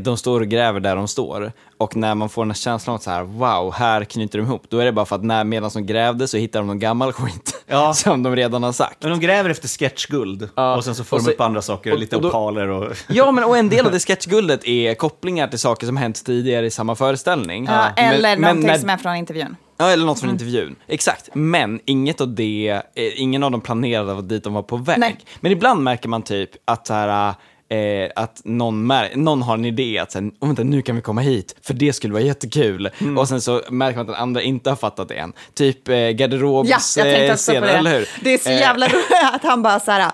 de 0.02 0.18
står 0.18 0.42
och 0.42 0.48
gräver 0.48 0.80
där 0.80 0.96
de 0.96 1.08
står. 1.08 1.52
Och 1.78 1.96
när 1.96 2.16
man 2.16 2.30
får 2.30 2.42
den 2.44 2.52
här 2.52 2.56
känslan 2.56 2.94
av 2.94 2.96
att 2.96 3.04
så 3.04 3.12
här, 3.12 3.24
wow, 3.24 3.74
här 3.74 4.04
knyter 4.04 4.40
de 4.40 4.46
ihop, 4.46 4.64
då 4.70 4.80
är 4.80 4.86
det 4.86 4.92
bara 4.92 5.06
för 5.06 5.16
att 5.16 5.24
när, 5.24 5.44
medan 5.44 5.70
de 5.74 5.86
grävde 5.86 6.28
så 6.28 6.38
hittar 6.38 6.60
de 6.60 6.68
någon 6.68 6.80
gammal 6.80 7.14
skit 7.14 7.64
Ja. 7.68 7.94
som 7.94 8.24
de 8.24 8.36
redan 8.36 8.64
har 8.64 8.72
sagt. 8.72 8.98
Men 9.04 9.12
de 9.12 9.20
gräver 9.20 9.50
efter 9.50 9.68
sketchguld 9.68 10.50
och 10.78 10.84
sen 10.84 10.96
så 10.96 11.04
får 11.04 11.18
Och 11.18 11.22
de 11.24 11.26
så- 11.26 11.32
upp 11.32 11.42
andra 11.42 11.62
saker, 11.62 11.94
och- 11.94 12.00
lite 12.00 12.16
och 12.16 12.22
då- 12.22 12.28
opaler 12.30 12.68
och... 12.68 12.92
Ja, 13.08 13.32
men 13.32 13.44
och 13.44 13.58
en 13.58 13.70
del 13.70 13.86
av 13.86 13.92
det 13.92 14.00
sketchguldet 14.00 14.68
är 14.68 14.94
kopplingar 14.94 15.48
till 15.48 15.60
saker 15.60 15.88
som 15.88 15.98
hänt 15.98 16.26
tidigare 16.26 16.66
i 16.66 16.70
samma 16.72 16.96
föreställning. 16.96 17.66
Ja, 17.66 17.90
Men- 17.96 18.06
eller 18.14 18.30
men 18.30 18.42
någonting 18.42 18.68
när- 18.68 18.78
som 18.78 18.90
är 18.90 18.98
från 18.98 19.16
intervjun. 19.16 19.56
Ja, 19.80 19.90
eller 19.90 20.06
något 20.06 20.20
från 20.20 20.30
Mm. 20.30 20.36
intervjun. 20.36 20.76
Exakt. 20.88 21.30
Men 21.34 21.80
inget 21.86 22.22
av 22.22 22.36
det, 22.36 22.82
eh, 22.96 23.22
ingen 23.22 23.44
av 23.44 23.52
dem 23.52 23.62
planerade 23.62 24.18
att 24.18 24.30
dit 24.30 24.44
de 24.44 24.54
var 24.54 24.64
på 24.64 24.78
väg. 24.78 25.00
Nej. 25.00 25.18
Men 25.40 25.52
ibland 25.52 25.84
märker 25.84 26.10
man 26.10 26.22
typ 26.22 26.50
att 26.66 26.88
så 26.88 26.94
här, 26.94 27.34
Eh, 27.70 28.12
att 28.16 28.42
någon, 28.44 28.92
mär- 28.92 29.16
någon 29.16 29.42
har 29.42 29.54
en 29.54 29.66
idé 29.66 29.98
att 30.00 30.12
så 30.12 30.20
här, 30.20 30.32
oh, 30.40 30.48
vänta, 30.48 30.64
nu 30.64 30.82
kan 30.82 30.96
vi 30.96 31.02
komma 31.02 31.22
hit, 31.22 31.56
för 31.62 31.74
det 31.74 31.94
skulle 31.94 32.14
vara 32.14 32.24
jättekul. 32.24 32.90
Mm. 33.02 33.18
Och 33.18 33.28
sen 33.28 33.42
så 33.42 33.62
märker 33.70 33.98
man 33.98 34.02
att 34.02 34.08
den 34.08 34.22
andra 34.22 34.42
inte 34.42 34.70
har 34.70 34.78
fattat 34.78 35.08
det 35.10 35.16
än. 35.16 35.34
Typ 35.54 35.88
eh, 35.90 35.96
garderobs 35.96 36.98
Ja, 36.98 37.06
eh, 37.06 37.78
eller 37.78 37.98
hur? 38.00 38.10
Det 38.24 38.34
är 38.34 38.38
så 38.38 38.50
Eh, 38.50 38.60
jävla 38.60 38.88
roligt 38.88 39.06
att 39.34 39.44
han 39.44 39.62
bara 39.64 39.80
så 39.80 39.92
här... 39.92 40.12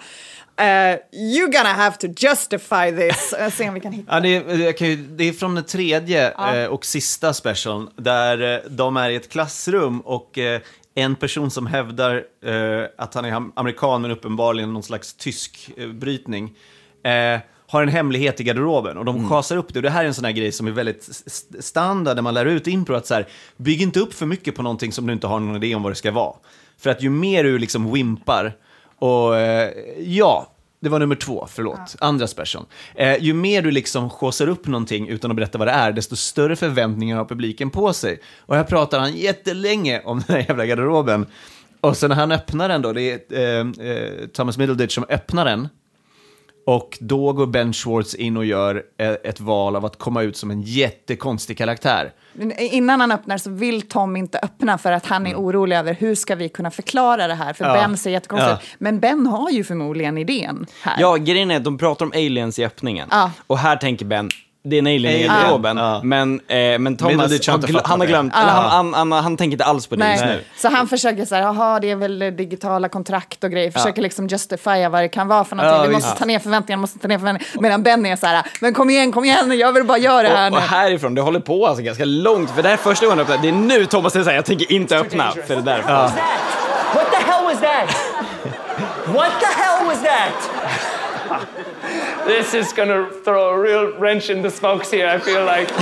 Uh, 0.62 0.98
you're 1.14 1.52
gonna 1.52 1.74
have 1.74 1.96
to 1.98 2.08
justify 2.08 2.92
this. 3.10 3.34
Uh, 3.42 3.50
se 3.50 3.68
om 3.68 3.74
vi 3.74 3.80
kan 3.80 3.92
hitta. 3.92 4.14
Ja, 4.14 4.20
det, 4.20 4.36
är, 4.36 4.84
ju, 4.84 4.96
det 4.96 5.24
är 5.30 5.34
från 5.34 5.56
den 5.56 5.64
tredje 5.64 6.34
Ja. 6.38 6.56
eh, 6.56 6.66
och 6.68 6.86
sista 6.86 7.34
specialen 7.34 7.90
där 7.96 8.54
eh, 8.56 8.60
de 8.70 8.98
är 8.98 9.10
i 9.10 9.16
ett 9.16 9.30
klassrum 9.32 10.00
och 10.00 10.38
eh, 10.38 10.62
en 10.96 11.16
person 11.16 11.52
som 11.52 11.68
hävdar 11.68 12.16
eh, 12.46 12.86
att 12.98 13.14
han 13.14 13.26
är 13.26 13.32
am- 13.32 13.52
amerikan 13.56 14.02
men 14.02 14.12
uppenbarligen 14.12 14.74
någon 14.74 14.84
slags 14.84 15.14
tysk 15.14 15.70
eh, 15.78 15.88
brytning 15.88 16.54
eh, 17.04 17.40
har 17.68 17.84
en 17.84 17.90
hemlighet 17.90 18.40
i 18.40 18.44
garderoben 18.44 18.98
och 18.98 19.06
de 19.06 19.16
Mm. 19.16 19.30
chasar 19.30 19.58
upp 19.58 19.74
det. 19.74 19.80
Och 19.80 19.84
det 19.84 19.90
här 19.90 20.04
är 20.04 20.08
en 20.08 20.14
sån 20.14 20.26
här 20.26 20.32
grej 20.32 20.52
som 20.52 20.68
är 20.68 20.72
väldigt 20.72 21.10
standard 21.60 22.16
när 22.16 22.22
man 22.22 22.34
lär 22.34 22.46
ut 22.46 22.68
impro 22.68 22.96
att 22.96 23.08
så 23.08 23.14
här, 23.14 23.28
bygg 23.58 23.82
inte 23.82 24.00
upp 24.00 24.14
för 24.14 24.26
mycket 24.26 24.56
på 24.56 24.62
någonting 24.62 24.92
som 24.92 25.08
du 25.08 25.14
inte 25.14 25.28
har 25.28 25.40
någon 25.40 25.56
idé 25.64 25.76
om 25.76 25.84
vad 25.84 25.92
det 25.92 25.96
ska 25.96 26.12
vara. 26.12 26.34
För 26.78 26.90
att 26.90 27.02
ju 27.02 27.10
mer 27.10 27.44
du 27.44 27.58
liksom 27.58 27.94
wimpar 27.94 28.54
och 29.00 29.38
eh, 29.38 29.72
ja, 30.00 30.50
det 30.80 30.90
var 30.90 31.00
nummer 31.00 31.16
två, 31.16 31.48
förlåt, 31.50 31.96
andra 32.00 32.28
special. 32.28 32.66
Eh, 32.96 33.24
ju 33.24 33.34
mer 33.34 33.62
du 33.62 33.72
liksom 33.72 34.10
skåsar 34.10 34.48
upp 34.50 34.68
någonting 34.68 35.08
utan 35.08 35.32
att 35.32 35.36
berätta 35.38 35.58
vad 35.58 35.68
det 35.68 35.72
är, 35.72 35.92
desto 35.92 36.16
större 36.16 36.56
förväntningar 36.56 37.18
har 37.18 37.26
publiken 37.26 37.70
på 37.70 37.94
sig. 37.94 38.20
Och 38.40 38.56
här 38.56 38.64
pratar 38.64 39.00
han 39.00 39.16
jättelänge 39.16 40.02
om 40.06 40.20
den 40.28 40.36
här 40.36 40.46
jävla 40.48 40.66
garderoben. 40.66 41.26
Och 41.82 41.98
sen 41.98 42.10
när 42.10 42.16
han 42.16 42.32
öppnar 42.32 42.70
den 42.70 42.82
då, 42.82 42.94
det 42.94 43.32
är 43.32 43.60
eh, 43.60 43.88
eh, 43.88 44.28
Thomas 44.34 44.58
Middleditch 44.58 44.96
som 44.96 45.06
öppnar 45.10 45.46
den. 45.46 45.68
Och 46.66 46.98
då 47.02 47.34
går 47.34 47.46
Ben 47.46 47.74
Schwartz 47.74 48.16
in 48.16 48.38
och 48.38 48.46
gör 48.46 48.84
eh, 48.98 49.12
ett 49.12 49.40
val 49.40 49.76
av 49.76 49.86
att 49.86 50.00
komma 50.00 50.22
ut 50.22 50.38
som 50.38 50.52
en 50.52 50.62
jättekonstig 50.62 51.58
karaktär. 51.58 52.14
Innan 52.58 53.02
han 53.02 53.12
öppnar 53.12 53.38
så 53.38 53.50
vill 53.50 53.82
Tom 53.82 54.16
inte 54.16 54.40
öppna 54.40 54.78
för 54.78 54.92
att 54.92 55.06
han 55.06 55.28
är 55.28 55.36
orolig 55.36 55.76
över 55.76 55.94
hur 55.94 56.16
ska 56.16 56.36
vi 56.36 56.50
kunna 56.50 56.72
förklara 56.72 57.28
det 57.28 57.34
här. 57.34 57.54
För 57.54 57.64
Mm. 57.66 57.76
Ja. 57.76 57.82
Ben 57.88 57.98
ser 57.98 58.12
jättekonstigt. 58.12 58.58
Ja. 58.62 58.76
Men 58.78 59.00
Ben 59.00 59.28
har 59.28 59.50
ju 59.50 59.64
förmodligen 59.64 60.18
idén 60.18 60.66
här. 60.82 60.96
Ja, 61.00 61.16
grejen 61.16 61.52
är 61.52 61.58
att 61.58 61.64
de 61.64 61.78
pratar 61.78 62.06
om 62.06 62.12
aliens 62.12 62.60
i 62.60 62.66
öppningen. 62.66 63.08
Ja. 63.12 63.32
Och 63.48 63.58
här 63.58 63.76
tänker 63.76 64.06
Ben, 64.06 64.30
det 64.66 64.76
är 64.76 64.80
en 64.80 64.88
alien 64.88 65.14
i 65.14 65.24
garderoben. 65.28 65.78
Ja. 65.78 66.02
Men, 66.04 66.40
eh, 66.48 66.80
men 66.80 66.98
Thomas, 66.98 67.32
har 67.48 67.58
gl- 67.58 67.82
han 67.84 68.00
har 68.00 68.08
glömt, 68.08 68.34
Ja. 68.36 68.42
eller 68.42 68.52
han, 68.52 68.70
han, 68.94 68.94
han, 68.94 69.24
han 69.24 69.38
tänker 69.38 69.52
inte 69.52 69.64
alls 69.64 69.88
på 69.88 69.96
det 69.96 70.00
Nej. 70.04 70.12
just 70.12 70.26
nu. 70.26 70.44
Så 70.58 70.70
han 70.70 70.88
försöker 70.88 71.26
så 71.26 71.36
här, 71.36 71.42
jaha 71.42 71.80
det 71.80 71.92
är 71.92 71.96
väl 71.96 72.20
digitala 72.20 72.90
kontrakt 72.90 73.44
och 73.44 73.52
grejer, 73.52 73.72
försöker 73.72 74.02
liksom 74.02 74.28
justifiera 74.28 74.90
vad 74.90 75.02
det 75.04 75.08
kan 75.10 75.28
vara 75.28 75.44
för 75.44 75.56
någonting. 75.56 75.82
Ja, 75.82 75.88
vi 75.88 75.94
måste 75.94 76.20
ta 76.20 76.26
ner 76.26 76.40
förväntningarna, 76.40 76.82
måste 76.82 77.00
ta 77.00 77.08
ner 77.08 77.18
förväntningarna. 77.20 77.62
Medan 77.62 77.84
Benny 77.84 78.10
är 78.10 78.16
så 78.16 78.28
här, 78.28 78.44
men 78.62 78.74
kom 78.74 78.90
igen, 78.90 79.12
kom 79.12 79.26
igen, 79.26 79.58
jag 79.60 79.72
vill 79.74 79.84
bara 79.84 79.98
göra 79.98 80.22
det 80.30 80.36
här 80.36 80.46
Och, 80.48 80.52
nu. 80.52 80.58
och 80.58 80.64
härifrån, 80.64 81.16
det 81.16 81.22
håller 81.22 81.40
på 81.40 81.68
alltså 81.68 81.84
ganska 81.84 82.06
långt. 82.06 82.52
För 82.52 82.62
det 82.64 82.68
här 82.70 82.74
är 82.74 82.78
första 82.80 83.06
gången 83.06 83.18
jag 83.20 83.24
öppnar. 83.30 83.42
Det 83.52 83.58
är 83.58 83.80
nu 83.80 83.86
Thomas 83.86 84.14
säger 84.14 84.24
så 84.24 84.30
här, 84.30 84.38
jag 84.38 84.46
tänker 84.46 84.72
inte 84.72 84.98
öppna. 84.98 85.32
För 85.48 85.56
det 85.56 85.62
där. 85.62 85.82
What 85.82 87.12
the 87.12 87.18
hell 87.32 87.44
was 87.46 87.60
that? 87.62 87.96
What 89.16 89.32
the 89.40 89.46
hell 89.62 89.86
was 89.88 90.02
that? 90.04 90.63
This 92.26 92.54
is 92.54 92.74
gonna 92.74 93.10
throw 93.10 93.50
a 93.50 93.60
real 93.60 93.98
wrench 93.98 94.30
in 94.30 94.42
the 94.42 94.50
smokes 94.50 94.90
here, 94.92 95.08
I 95.08 95.20
feel 95.20 95.44
like. 95.46 95.70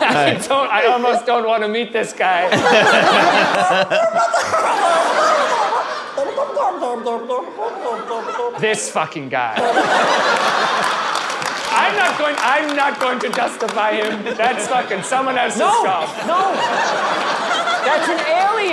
I, 0.00 0.34
don't, 0.48 0.70
I 0.70 0.86
almost 0.86 1.26
don't 1.26 1.46
want 1.46 1.62
to 1.62 1.68
meet 1.68 1.92
this 1.92 2.12
guy. 2.12 2.48
this 8.60 8.90
fucking 8.90 9.28
guy. 9.28 9.54
I'm 11.70 11.96
not 11.96 12.18
going. 12.18 12.36
I'm 12.38 12.76
not 12.76 13.00
going 13.00 13.18
to 13.20 13.28
justify 13.30 13.92
him. 13.92 14.24
That's 14.36 14.66
fucking 14.68 15.02
someone 15.02 15.36
else's 15.38 15.60
No, 15.60 15.84
job. 15.84 16.08
no. 16.26 16.52
That's 17.84 18.08
an 18.08 18.18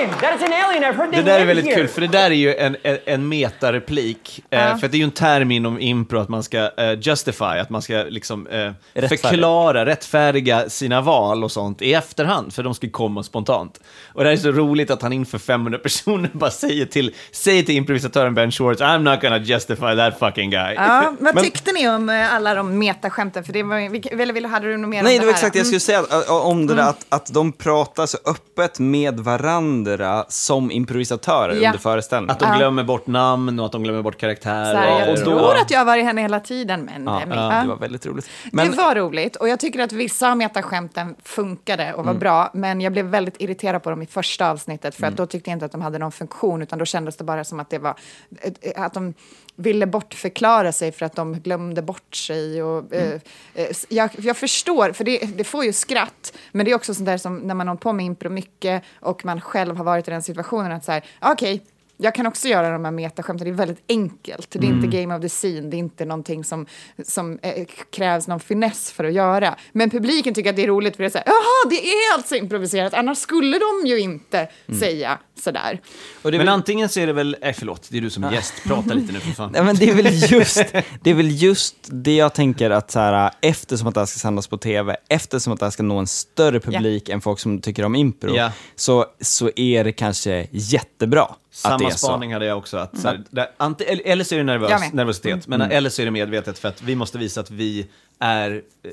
alien. 0.03 0.19
That 0.19 0.35
is 0.41 0.47
an 0.47 0.53
alien. 0.67 0.83
I've 0.83 0.95
heard 0.97 1.11
they 1.11 1.21
Det 1.21 1.25
där 1.25 1.33
är 1.35 1.39
live 1.39 1.47
väldigt 1.53 1.65
here. 1.65 1.75
kul, 1.75 1.87
för 1.87 2.01
det 2.01 2.07
där 2.07 2.31
är 2.31 2.35
ju 2.35 2.55
en, 2.55 2.75
en, 2.83 2.97
en 3.05 3.27
metareplik. 3.29 4.43
Eh, 4.49 4.59
Ja. 4.59 4.77
för 4.77 4.85
att 4.85 4.91
det 4.91 4.95
är 4.95 4.99
ju 4.99 5.03
en 5.03 5.11
term 5.11 5.51
inom 5.51 5.79
impro 5.79 6.19
att 6.19 6.29
man 6.29 6.43
ska 6.43 6.57
eh, 6.77 6.99
justify, 7.01 7.43
att 7.45 7.69
man 7.69 7.81
ska 7.81 7.93
liksom 8.09 8.47
eh, 8.47 8.53
Rättfärdiga. 8.93 9.17
förklara, 9.17 9.85
rättfärdiga 9.85 10.69
sina 10.69 11.01
val 11.01 11.43
och 11.43 11.51
sånt 11.51 11.81
i 11.81 11.93
efterhand, 11.93 12.53
för 12.53 12.63
de 12.63 12.73
ska 12.73 12.89
komma 12.89 13.23
spontant. 13.23 13.79
Och 14.13 14.23
det 14.23 14.29
här 14.29 14.33
är 14.37 14.39
så 14.39 14.51
roligt 14.51 14.91
att 14.91 15.01
han 15.01 15.13
inför 15.13 15.37
500 15.37 15.79
personer 15.79 16.29
bara 16.33 16.51
säger 16.51 16.85
till, 16.85 17.13
säger 17.31 17.63
till 17.63 17.75
improvisatören 17.75 18.33
Ben 18.35 18.51
Schwartz, 18.51 18.81
I'm 18.81 19.11
not 19.11 19.21
gonna 19.21 19.37
justify 19.37 19.95
that 19.95 20.19
fucking 20.19 20.49
guy. 20.49 20.73
Ja, 20.73 21.13
vad 21.19 21.35
Men- 21.35 21.43
tyckte 21.43 21.71
ni 21.71 21.89
om 21.89 22.09
eh, 22.09 22.33
alla 22.35 22.55
de 22.55 22.77
metaskämten? 22.79 23.43
För 23.43 23.53
det 23.53 23.63
var, 23.63 23.89
vilka- 23.89 24.09
eller 24.09 24.33
vill- 24.33 24.45
hade 24.45 24.67
du 24.67 24.77
något 24.77 24.89
mer 24.89 25.03
Nej, 25.03 25.13
om 25.15 25.19
det 25.19 25.25
var 25.25 25.33
här? 25.33 25.37
exakt 25.39 25.53
det 25.53 25.59
jag 25.59 25.65
Mm. 25.67 25.79
skulle 25.79 25.79
säga 25.79 25.99
att- 25.99 26.29
om 26.29 26.67
det 26.67 26.73
där 26.73 26.81
Mm. 26.81 26.89
att, 26.89 27.05
att 27.09 27.33
de 27.33 27.51
pratar 27.51 28.05
så 28.05 28.17
öppet 28.25 28.79
med 28.79 29.19
varandra 29.19 29.92
som 30.27 30.71
improvisatörer 30.71 31.55
Ja. 31.55 31.67
under 31.69 31.79
föreställningen. 31.79 32.31
Att 32.31 32.39
de 32.39 32.57
glömmer 32.57 32.83
bort 32.83 33.07
namn 33.07 33.59
och 33.59 33.65
att 33.65 33.71
de 33.71 33.83
glömmer 33.83 34.01
bort 34.01 34.17
karaktärer. 34.17 34.75
Här, 34.75 34.99
jag 34.99 35.09
och 35.13 35.19
tror 35.23 35.55
att 35.55 35.71
jag 35.71 35.79
har 35.79 35.85
varit 35.85 36.03
henne 36.05 36.21
hela 36.21 36.39
tiden, 36.39 36.81
men... 36.81 37.07
Är- 37.07 37.35
ja, 37.35 37.53
Ja. 37.55 37.61
det 37.61 37.67
var 37.67 37.75
väldigt 37.75 38.05
roligt. 38.05 38.29
det 38.51 38.69
var 38.69 38.95
roligt 38.95 39.35
och 39.35 39.49
jag 39.49 39.59
tycker 39.59 39.79
att 39.79 39.91
vissa 39.91 40.31
av 40.31 40.37
metaskämten 40.37 41.15
funkade 41.23 41.93
och 41.93 42.05
var 42.05 42.11
Mm. 42.11 42.19
bra, 42.19 42.51
men 42.53 42.81
jag 42.81 42.91
blev 42.93 43.05
väldigt 43.05 43.35
irriterad 43.41 43.83
på 43.83 43.89
dem 43.89 44.01
i 44.01 44.05
första 44.05 44.49
avsnittet 44.51 44.95
för 44.95 45.03
Mm. 45.03 45.13
att 45.13 45.17
då 45.17 45.25
tyckte 45.25 45.49
jag 45.49 45.55
inte 45.55 45.65
att 45.65 45.71
de 45.71 45.81
hade 45.81 45.97
någon 45.99 46.11
funktion, 46.11 46.61
utan 46.61 46.79
då 46.79 46.85
kändes 46.85 47.17
det 47.17 47.23
bara 47.23 47.43
som 47.43 47.59
att 47.59 47.69
det 47.69 47.77
var 47.79 47.95
eh, 48.41 48.83
att 48.83 48.93
de 48.93 49.13
ville 49.55 49.85
bortförklara 49.85 50.71
sig 50.71 50.91
för 50.91 51.05
att 51.05 51.15
de 51.15 51.33
glömde 51.39 51.81
bort 51.81 52.15
sig. 52.15 52.63
Och, 52.63 52.93
eh, 52.93 53.03
Mm. 53.07 53.19
eh, 53.55 53.67
jag, 53.89 54.09
jag 54.17 54.37
förstår, 54.37 54.91
för 54.91 55.03
det, 55.03 55.17
det 55.37 55.43
får 55.43 55.65
ju 55.65 55.73
skratt, 55.73 56.33
men 56.51 56.65
det 56.65 56.71
är 56.71 56.75
också 56.75 56.93
sånt 56.93 57.05
där 57.05 57.17
som 57.17 57.37
när 57.37 57.53
man 57.55 57.67
hållit 57.67 57.81
på 57.81 57.93
med 57.93 58.05
impro 58.05 58.29
mycket 58.29 58.83
och 58.99 59.25
man 59.25 59.41
själv 59.41 59.77
har 59.77 59.83
varit 59.83 60.07
i 60.07 60.11
den 60.11 60.23
situationen 60.23 60.71
att 60.71 60.85
så 60.85 60.91
här, 60.91 61.03
okej, 61.21 61.63
jag 61.97 62.15
kan 62.15 62.27
också 62.27 62.47
göra 62.47 62.69
de 62.71 62.85
här 62.85 62.91
metaskämten, 62.91 63.45
det 63.45 63.51
är 63.51 63.53
väldigt 63.55 63.83
enkelt. 63.89 64.51
Det 64.51 64.59
är 64.59 64.63
Mm. 64.71 64.83
inte 64.83 64.97
game 65.01 65.15
of 65.15 65.21
the 65.21 65.29
scene, 65.29 65.61
det 65.69 65.77
är 65.77 65.79
inte 65.79 66.05
någonting 66.05 66.43
som, 66.43 66.65
som 67.05 67.39
eh, 67.41 67.65
krävs 67.89 68.27
någon 68.27 68.39
finess 68.39 68.91
för 68.91 69.03
att 69.03 69.13
göra. 69.13 69.55
Men 69.71 69.89
publiken 69.89 70.33
tycker 70.33 70.49
att 70.49 70.55
det 70.55 70.63
är 70.63 70.67
roligt 70.67 70.95
för 70.95 71.03
det 71.03 71.07
är 71.07 71.11
så 71.11 71.17
här, 71.17 71.25
jaha, 71.27 71.69
det 71.69 71.87
är 71.87 72.13
alltså 72.13 72.35
improviserat, 72.35 72.93
annars 72.93 73.17
skulle 73.17 73.59
de 73.59 73.87
ju 73.87 73.99
inte 73.99 74.47
Mm. 74.67 74.79
säga 74.79 75.19
sådär. 75.39 75.81
Men 76.23 76.49
antingen 76.49 76.89
så 76.89 76.99
är 76.99 77.07
det 77.07 77.13
väl, 77.13 77.35
nej 77.41 77.53
förlåt, 77.53 77.87
det 77.89 77.97
är 77.97 78.01
du 78.01 78.09
som 78.09 78.23
är 78.23 78.31
gäst, 78.31 78.53
prata 78.65 78.93
lite 78.93 79.13
nu 79.13 79.19
för 79.19 79.31
fan. 79.31 79.51
Nej, 79.53 79.63
men 79.63 79.75
det, 79.75 79.89
är 79.89 79.93
väl 79.95 80.31
just, 80.31 80.55
det 81.01 81.09
är 81.09 81.13
väl 81.13 81.41
just 81.41 81.75
det 81.87 82.15
jag 82.15 82.33
tänker 82.33 82.69
att 82.69 82.91
så 82.91 82.99
här, 82.99 83.31
eftersom 83.41 83.87
att 83.87 83.93
det 83.93 84.01
här 84.01 84.05
ska 84.05 84.19
sändas 84.19 84.47
på 84.47 84.57
tv, 84.57 84.95
eftersom 85.09 85.53
att 85.53 85.59
det 85.59 85.65
här 85.65 85.71
ska 85.71 85.83
nå 85.83 85.97
en 85.99 86.07
större 86.07 86.59
publik 86.59 87.09
än 87.09 87.21
folk 87.21 87.39
som 87.39 87.61
tycker 87.61 87.85
om 87.85 87.95
impro, 87.95 88.35
Ja. 88.35 88.51
så, 88.75 89.05
så 89.21 89.49
är 89.55 89.83
det 89.83 89.91
kanske 89.91 90.47
jättebra 90.51 91.23
att 91.23 91.29
det 91.39 91.57
Samma 91.57 91.91
så. 91.91 91.97
spaning 91.97 92.33
hade 92.33 92.45
jag 92.45 92.57
också. 92.57 92.77
Att, 92.77 92.97
så 92.99 93.07
här, 93.07 93.15
Mm. 93.15 93.27
där, 93.29 93.47
ante, 93.57 93.83
eller, 93.83 94.23
så 94.23 94.35
är 94.35 94.37
det 94.39 94.43
nervös, 94.45 94.93
nervositet, 94.93 95.47
men 95.47 95.61
Mm. 95.61 95.77
eller 95.77 95.89
så 95.89 96.01
är 96.01 96.05
det 96.05 96.11
medvetet 96.11 96.59
för 96.59 96.67
att 96.67 96.81
vi 96.81 96.95
måste 96.95 97.17
visa 97.17 97.41
att 97.41 97.51
vi 97.51 97.87
är 98.19 98.51
eh, 98.83 98.91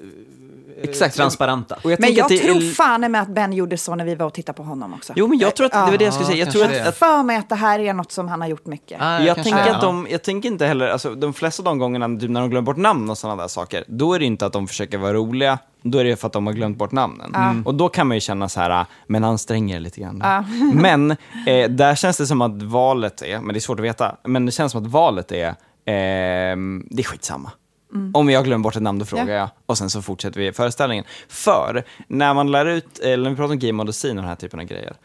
Exakt. 0.83 1.17
transparenta. 1.17 1.79
Och 1.83 1.93
jag 1.93 2.01
Men 2.01 2.15
jag 2.15 2.29
det 2.29 2.35
är- 2.35 2.53
tror 2.53 2.73
fan 2.75 3.13
med 3.13 3.23
att 3.23 3.29
Ben 3.29 3.53
gjorde 3.53 3.77
så 3.79 3.95
när 3.95 4.05
vi 4.05 4.15
var 4.15 4.27
och 4.27 4.35
tittade 4.35 4.57
på 4.57 4.63
honom 4.63 4.95
också. 4.95 5.13
Jo, 5.17 5.27
men 5.27 5.39
jag 5.39 5.57
tror 5.57 5.67
att 5.67 5.73
det 5.73 5.79
var 5.79 5.99
det 5.99 6.05
jag 6.05 6.15
skulle 6.15 6.27
säga. 6.27 6.45
Jag 6.45 6.53
tror 6.53 6.65
att, 6.65 6.87
att 6.87 6.97
för 6.97 7.23
mig 7.23 7.37
att 7.37 7.49
det 7.49 7.55
här 7.55 7.79
är 7.79 7.93
något 7.95 8.13
som 8.13 8.29
han 8.29 8.41
har 8.41 8.49
gjort 8.49 8.67
mycket. 8.67 8.99
jag, 9.01 9.37
tänker 9.45 9.71
att 9.71 9.81
de, 9.81 10.07
jag 10.11 10.23
tänker 10.23 10.49
inte 10.49 10.67
heller, 10.67 10.89
alltså 10.89 11.15
de 11.15 11.33
flesta 11.35 11.61
av 11.61 11.65
de 11.65 11.79
gångerna 11.79 12.21
typ 12.21 12.31
när 12.31 12.41
de 12.41 12.51
glömmer 12.51 12.67
bort 12.67 12.77
namn 12.77 13.11
och 13.11 13.19
sådana 13.19 13.43
där 13.43 13.49
saker, 13.49 13.85
då 13.89 14.15
är 14.15 14.19
det 14.19 14.25
inte 14.25 14.47
att 14.47 14.53
de 14.53 14.69
försöker 14.69 14.99
vara 14.99 15.13
roliga, 15.13 15.59
då 15.83 15.99
är 15.99 16.05
det 16.05 16.17
för 16.17 16.27
att 16.27 16.33
de 16.33 16.47
har 16.47 16.55
glömt 16.55 16.79
bort 16.79 16.93
namnen. 16.93 17.35
Mm. 17.35 17.67
Och 17.67 17.75
då 17.75 17.89
kan 17.89 18.07
man 18.07 18.17
ju 18.17 18.21
känna 18.21 18.49
så 18.49 18.61
här, 18.61 18.87
men 19.07 19.25
ansträng 19.25 19.71
er 19.71 19.81
lite 19.81 20.01
grann. 20.01 20.21
Ja. 20.25 20.45
Men 20.75 21.11
eh, 21.47 21.71
där 21.71 21.95
känns 21.95 22.17
det 22.17 22.27
som 22.27 22.43
att 22.43 22.63
valet 22.63 23.23
är, 23.23 23.39
men 23.41 23.53
det 23.55 23.59
är 23.59 23.61
svårt 23.61 23.79
att 23.79 23.85
veta, 23.85 24.17
men 24.25 24.47
det 24.47 24.53
känns 24.53 24.73
som 24.73 24.85
att 24.85 24.91
valet 24.91 25.33
är, 25.33 25.55
ehm, 25.87 26.87
det 26.91 27.03
är 27.03 27.07
skitsamma. 27.07 27.51
Mm. 27.93 28.11
Om 28.15 28.31
jag 28.31 28.45
glömmer 28.45 28.63
bort 28.63 28.77
ett 28.77 28.83
namn, 28.83 28.99
då 28.99 29.05
frågar 29.05 29.27
Ja. 29.27 29.33
jag. 29.33 29.49
Och 29.67 29.79
sen 29.79 29.91
så 29.91 30.03
fortsätter 30.03 30.41
vi 30.41 30.53
föreställningen. 30.53 31.05
För 31.29 31.85
när 32.09 32.35
man 32.35 32.51
lär 32.51 32.67
ut, 32.67 32.99
eller 32.99 33.23
när 33.25 33.31
vi 33.31 33.37
pratar 33.37 33.53
om 33.53 33.59
game 33.59 33.83
och 33.83 33.87
den 34.03 34.25
här 34.25 34.37
typen 34.37 34.61
av 34.61 34.67
grejer, 34.67 34.97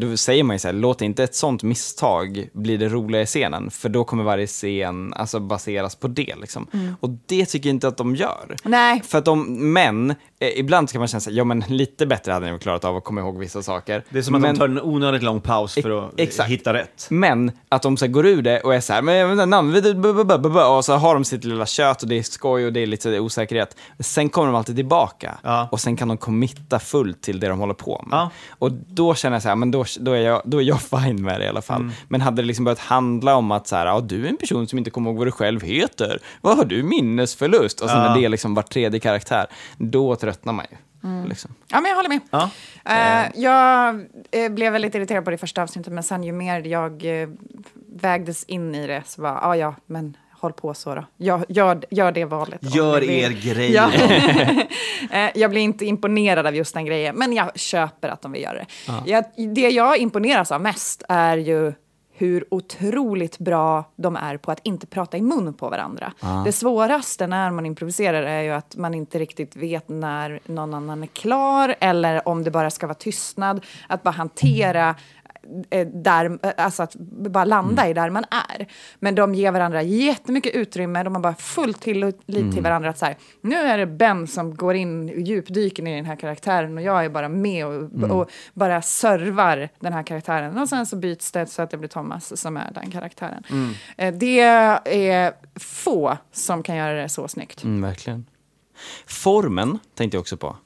då 0.00 0.16
säger 0.16 0.44
man 0.44 0.54
ju 0.54 0.58
så 0.58 0.68
här, 0.68 0.72
låt 0.72 1.02
inte 1.02 1.24
ett 1.24 1.34
sånt 1.34 1.62
misstag 1.62 2.48
bli 2.52 2.76
det 2.76 2.88
roliga 2.88 3.22
i 3.22 3.26
scenen, 3.26 3.70
för 3.70 3.88
då 3.88 4.04
kommer 4.04 4.24
varje 4.24 4.46
scen 4.46 5.14
alltså, 5.14 5.40
baseras 5.40 5.94
på 5.96 6.08
det. 6.08 6.34
Liksom. 6.40 6.66
Mm. 6.72 6.94
Och 7.00 7.10
det 7.26 7.46
tycker 7.46 7.68
jag 7.68 7.74
inte 7.74 7.88
att 7.88 7.96
de 7.96 8.16
gör. 8.16 8.56
Nej. 8.64 9.02
För 9.04 9.18
att 9.18 9.24
de, 9.24 9.72
men, 9.72 10.10
eh, 10.10 10.16
ibland 10.56 10.90
kan 10.92 10.98
man 10.98 11.08
känna 11.08 11.20
sig, 11.20 11.36
ja 11.36 11.44
men 11.44 11.64
lite 11.68 12.06
bättre 12.06 12.32
hade 12.32 12.52
ni 12.52 12.58
klarat 12.58 12.84
av 12.84 12.96
att 12.96 13.04
komma 13.04 13.20
ihåg 13.20 13.38
vissa 13.38 13.62
saker. 13.62 14.04
Det 14.10 14.18
är 14.18 14.22
som 14.22 14.34
att 14.34 14.40
men, 14.40 14.54
de 14.54 14.58
tar 14.58 14.68
en 14.68 14.80
onödigt 14.80 15.22
lång 15.22 15.40
paus 15.40 15.74
för 15.74 16.06
att 16.06 16.20
Exakt. 16.20 16.50
hitta 16.50 16.72
rätt. 16.74 17.06
men 17.10 17.52
att 17.68 17.82
de 17.82 17.96
så 17.96 18.04
här 18.04 18.12
går 18.12 18.26
ur 18.26 18.42
det 18.42 18.60
och 18.60 18.74
är 18.74 18.80
så 18.80 18.92
här, 18.92 19.02
men 19.02 19.14
jag 19.14 19.26
vet 19.26 19.32
inte, 19.32 19.46
namn, 19.46 19.74
bu- 19.76 19.80
bu- 19.80 19.94
bu- 19.94 20.24
bu- 20.24 20.38
bu- 20.42 20.52
bu- 20.52 20.76
och 20.76 20.84
så 20.84 20.94
har 20.94 21.14
de 21.14 21.24
sitt 21.24 21.44
lilla 21.44 21.66
kött 21.66 22.02
och 22.02 22.08
det 22.08 22.18
är 22.18 22.22
skoj 22.22 22.66
och 22.66 22.72
det 22.72 22.80
är 22.80 22.86
lite 22.86 23.20
osäkerhet. 23.20 23.76
Sen 23.98 24.28
kommer 24.28 24.46
de 24.46 24.54
alltid 24.56 24.76
tillbaka 24.76 25.38
och 25.70 25.80
sen 25.80 25.96
kan 25.96 26.08
de 26.08 26.16
committa 26.16 26.78
fullt 26.78 27.22
till 27.22 27.40
det 27.40 27.48
de 27.48 27.58
håller 27.58 27.74
på 27.74 28.04
med. 28.06 28.28
Och 28.58 28.72
då 28.72 29.14
känner 29.14 29.34
jag 29.36 29.42
så 29.42 29.48
här, 29.48 29.56
men 29.62 29.70
då, 29.70 29.84
då, 30.00 30.12
är 30.12 30.20
jag, 30.20 30.42
då 30.44 30.58
är 30.58 30.62
jag 30.64 30.82
fine 31.02 31.22
med 31.22 31.40
det 31.40 31.44
i 31.44 31.48
alla 31.48 31.62
fall. 31.62 31.80
Mm. 31.80 31.92
Men 32.08 32.20
hade 32.20 32.42
det 32.42 32.46
liksom 32.46 32.64
börjat 32.64 32.78
handla 32.78 33.36
om 33.36 33.50
att 33.50 33.66
så 33.66 33.76
här, 33.76 33.86
ja, 33.86 34.00
du 34.00 34.24
är 34.26 34.28
en 34.28 34.36
person 34.36 34.66
som 34.68 34.78
inte 34.78 34.90
kommer 34.90 35.10
ihåg 35.10 35.18
vad 35.18 35.26
du 35.26 35.32
själv 35.32 35.62
heter, 35.62 36.18
vad 36.40 36.56
har 36.56 36.64
du 36.64 36.82
minnesförlust? 36.82 37.80
Och 37.80 37.90
sen 37.90 37.98
Ja. 37.98 38.16
är 38.16 38.20
det 38.22 38.28
liksom 38.28 38.54
var 38.54 38.62
tredje 38.62 39.00
karaktär, 39.00 39.46
då 39.78 40.16
tröttnar 40.16 40.52
man 40.52 40.66
ju. 40.70 40.76
Mm. 41.08 41.28
Liksom. 41.28 41.54
Ja, 41.68 41.80
men 41.80 41.88
jag 41.88 41.96
håller 41.96 42.08
med. 42.08 42.20
Ja. 42.30 42.50
Eh, 42.84 43.40
jag 43.42 43.94
eh, 44.30 44.52
blev 44.52 44.72
väldigt 44.72 44.94
irriterad 44.94 45.24
på 45.24 45.30
det 45.30 45.38
första 45.38 45.62
avsnittet, 45.62 45.92
men 45.92 46.02
sen 46.02 46.24
ju 46.24 46.32
mer 46.32 46.66
jag 46.66 47.02
vägdes 48.00 48.44
in 48.44 48.74
i 48.74 48.86
det 48.86 49.02
så 49.06 49.22
var 49.22 49.30
ja, 49.30 49.56
ja, 49.56 49.74
men 49.86 50.16
håll 50.42 50.52
på 50.52 50.74
så 50.74 50.94
då. 50.94 51.04
Gör, 51.16 51.44
gör, 51.48 51.84
gör 51.90 52.12
det 52.12 52.24
valet. 52.24 52.74
Gör 52.74 53.02
er 53.02 53.30
grej 53.30 53.72
Ja. 53.72 53.90
Eh, 55.10 55.30
jag 55.34 55.50
blir 55.50 55.62
inte 55.62 55.84
imponerad 55.86 56.46
av 56.46 56.56
just 56.56 56.74
den 56.74 56.84
grejen, 56.84 57.16
men 57.16 57.32
jag 57.32 57.58
köper 57.58 58.08
att 58.08 58.22
de 58.22 58.32
vill 58.32 58.42
göra 58.42 58.54
det. 58.54 58.66
Ja. 58.86 59.02
Jag, 59.06 59.24
det 59.54 59.68
jag 59.70 59.98
imponeras 59.98 60.52
av 60.52 60.60
mest 60.60 61.02
är 61.08 61.36
ju 61.36 61.72
hur 62.14 62.44
otroligt 62.50 63.38
bra 63.38 63.84
de 63.96 64.16
är 64.16 64.36
på 64.36 64.50
att 64.50 64.60
inte 64.62 64.86
prata 64.86 65.16
i 65.16 65.22
mun 65.22 65.54
på 65.54 65.68
varandra. 65.68 66.12
Ja. 66.20 66.42
Det 66.46 66.52
svåraste 66.52 67.26
när 67.26 67.50
man 67.50 67.66
improviserar 67.66 68.22
är 68.22 68.42
ju 68.42 68.50
att 68.50 68.76
man 68.76 68.94
inte 68.94 69.18
riktigt 69.18 69.56
vet 69.56 69.88
när 69.88 70.40
någon 70.46 70.74
annan 70.74 71.02
är 71.02 71.06
klar 71.06 71.74
eller 71.80 72.28
om 72.28 72.44
det 72.44 72.50
bara 72.50 72.70
ska 72.70 72.86
vara 72.86 72.94
tystnad. 72.94 73.64
Att 73.88 74.02
bara 74.02 74.10
hantera 74.10 74.94
där, 75.94 76.38
eh, 76.42 76.50
alltså 76.56 76.82
att 76.82 76.94
bara 76.94 77.44
landa 77.44 77.88
i 77.88 77.92
där 77.94 78.10
man 78.10 78.24
är. 78.30 78.66
Men 78.98 79.14
de 79.14 79.34
ger 79.34 79.52
varandra 79.52 79.82
jättemycket 79.82 80.54
utrymme, 80.54 81.02
de 81.02 81.14
har 81.14 81.22
bara 81.22 81.34
full 81.34 81.74
tillit 81.74 82.26
till 82.26 82.36
Mm. 82.40 82.62
varandra. 82.62 82.90
Att 82.90 82.98
så 82.98 83.04
här, 83.06 83.16
nu 83.40 83.56
är 83.56 83.78
det 83.78 83.86
Ben 83.86 84.26
som 84.26 84.54
går 84.54 84.74
in 84.74 85.08
och 85.08 85.20
djupdyker 85.20 85.88
i 85.88 85.94
den 85.96 86.04
här 86.04 86.16
karaktären 86.16 86.76
och 86.78 86.82
jag 86.82 87.04
är 87.04 87.08
bara 87.08 87.28
med 87.28 87.66
och, 87.66 87.74
Mm. 87.74 88.10
och 88.10 88.30
bara 88.54 88.82
servar 88.82 89.68
den 89.80 89.92
här 89.92 90.02
karaktären. 90.02 90.58
Och 90.58 90.68
sen 90.68 90.86
så 90.86 90.96
byts 90.96 91.32
det 91.32 91.46
så 91.46 91.62
att 91.62 91.70
det 91.70 91.76
blir 91.76 91.88
Thomas 91.88 92.40
som 92.40 92.56
är 92.56 92.70
den 92.74 92.90
karaktären. 92.90 93.42
Mm. 93.50 93.70
Eh, 93.96 94.14
Det 94.14 94.40
är 94.40 95.32
få 95.60 96.16
som 96.32 96.62
kan 96.62 96.76
göra 96.76 97.02
det 97.02 97.08
så 97.08 97.28
snyggt. 97.28 97.64
Mm, 97.64 97.82
verkligen. 97.82 98.26
Formen 99.06 99.78
tänkte 99.94 100.16
jag 100.16 100.20
också 100.20 100.36
på. 100.36 100.56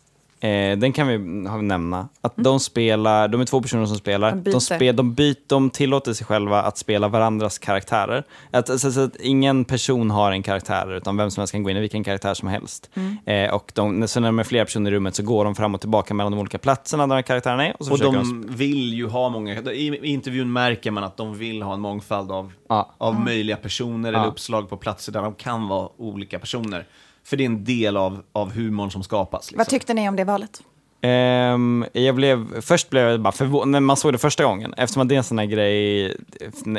Eh, 0.47 0.79
den 0.79 0.93
kan 0.93 1.07
vi 1.09 1.49
ha- 1.49 1.61
nämna. 1.61 2.09
Att 2.21 2.33
de 2.37 2.61
spelar, 2.61 3.29
de 3.29 3.41
är 3.41 3.45
två 3.45 3.63
personer 3.63 3.87
som 3.87 3.97
spelar. 3.97 4.31
De 4.33 4.43
byter. 4.43 4.79
De, 4.79 4.93
de, 4.93 5.15
byt, 5.15 5.49
de 5.49 5.71
tillåter 5.71 6.13
sig 6.13 6.27
själva 6.27 6.63
att 6.63 6.79
spela 6.79 7.09
varandras 7.09 7.59
karaktärer. 7.59 8.25
Att, 8.51 8.71
alltså, 8.71 8.93
så 8.93 9.01
att 9.01 9.17
ingen 9.17 9.65
person 9.65 10.11
har 10.11 10.33
en 10.33 10.43
karaktär, 10.43 10.97
utan 10.97 11.17
vem 11.17 11.31
som 11.31 11.41
helst 11.41 11.53
kan 11.53 11.63
gå 11.63 11.71
in 11.71 11.77
i 11.77 11.81
vilken 11.81 12.05
karaktär 12.05 12.35
som 12.35 12.49
helst. 12.49 12.91
Mm. 12.95 13.17
Eh, 13.27 13.55
och 13.55 13.73
de, 13.75 14.09
så 14.09 14.21
när 14.21 14.29
de 14.29 14.39
är 14.39 14.45
flera 14.45 14.65
personer 14.65 14.91
i 14.91 14.95
rummet 14.95 15.15
så 15.15 15.23
går 15.23 15.45
de 15.45 15.55
fram 15.55 15.75
och 15.75 15.81
tillbaka 15.81 16.15
mellan 16.15 16.33
de 16.33 16.39
olika 16.41 16.59
platserna 16.59 17.07
där 17.07 17.15
den 17.15 17.23
karaktären 17.25 17.61
är. 17.61 17.77
Och, 17.79 17.87
så 17.87 17.93
Och 17.93 17.99
försöker 17.99 18.19
de 18.19 18.47
vill 18.49 18.95
ju 18.95 19.07
ha 19.09 19.29
många, 19.29 19.55
i, 19.73 19.87
i 20.03 20.07
intervjun 20.13 20.53
märker 20.53 20.91
man 20.91 21.05
att 21.05 21.17
de 21.17 21.39
vill 21.39 21.63
ha 21.63 21.75
en 21.75 21.81
mångfald 21.81 22.33
av, 22.33 22.53
av 22.69 22.87
Ja. 22.99 23.13
möjliga 23.25 23.57
personer 23.57 24.09
eller 24.13 24.27
uppslag 24.27 24.69
på 24.71 24.77
platser 24.77 25.13
där 25.13 25.23
de 25.23 25.35
kan 25.35 25.69
vara 25.69 25.89
olika 25.97 26.39
personer. 26.39 26.87
För 27.27 27.37
det 27.37 27.45
är 27.45 27.47
en 27.47 27.65
del 27.65 27.97
av, 27.97 28.23
av 28.33 28.53
humorn 28.53 28.91
som 28.91 29.03
skapas. 29.03 29.41
Liksom. 29.41 29.59
Vad 29.59 29.69
tyckte 29.69 29.95
ni 29.95 30.09
om 30.09 30.17
det 30.17 30.25
valet? 30.25 30.63
Ehm, 31.01 31.85
jag 31.93 32.15
blev, 32.15 32.61
först 32.61 32.91
blev 32.91 33.09
jag 33.09 33.21
bara 33.21 33.33
förvånad, 33.33 33.69
när 33.69 33.81
man 33.81 33.97
såg 33.97 34.13
det 34.13 34.19
första 34.19 34.45
gången, 34.45 34.75
eftersom 34.77 35.03
att 35.03 35.09
det 35.09 35.15
är 35.15 35.17
en 35.17 35.25
sån 35.25 35.39
här 35.39 35.47
grej 35.47 36.07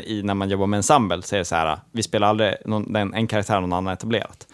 i, 0.03 0.21
när 0.23 0.33
man 0.33 0.49
jobbar 0.49 0.67
med 0.67 0.77
ensemble, 0.77 1.21
så 1.21 1.35
är 1.35 1.39
det 1.39 1.45
så 1.45 1.55
här, 1.55 1.79
vi 1.91 2.03
spelar 2.03 2.27
aldrig 2.27 2.55
någon, 2.65 2.93
den, 2.93 3.13
en 3.13 3.27
karaktär 3.27 3.61
någon 3.61 3.73
annan 3.73 3.93
etablerat. 3.93 4.47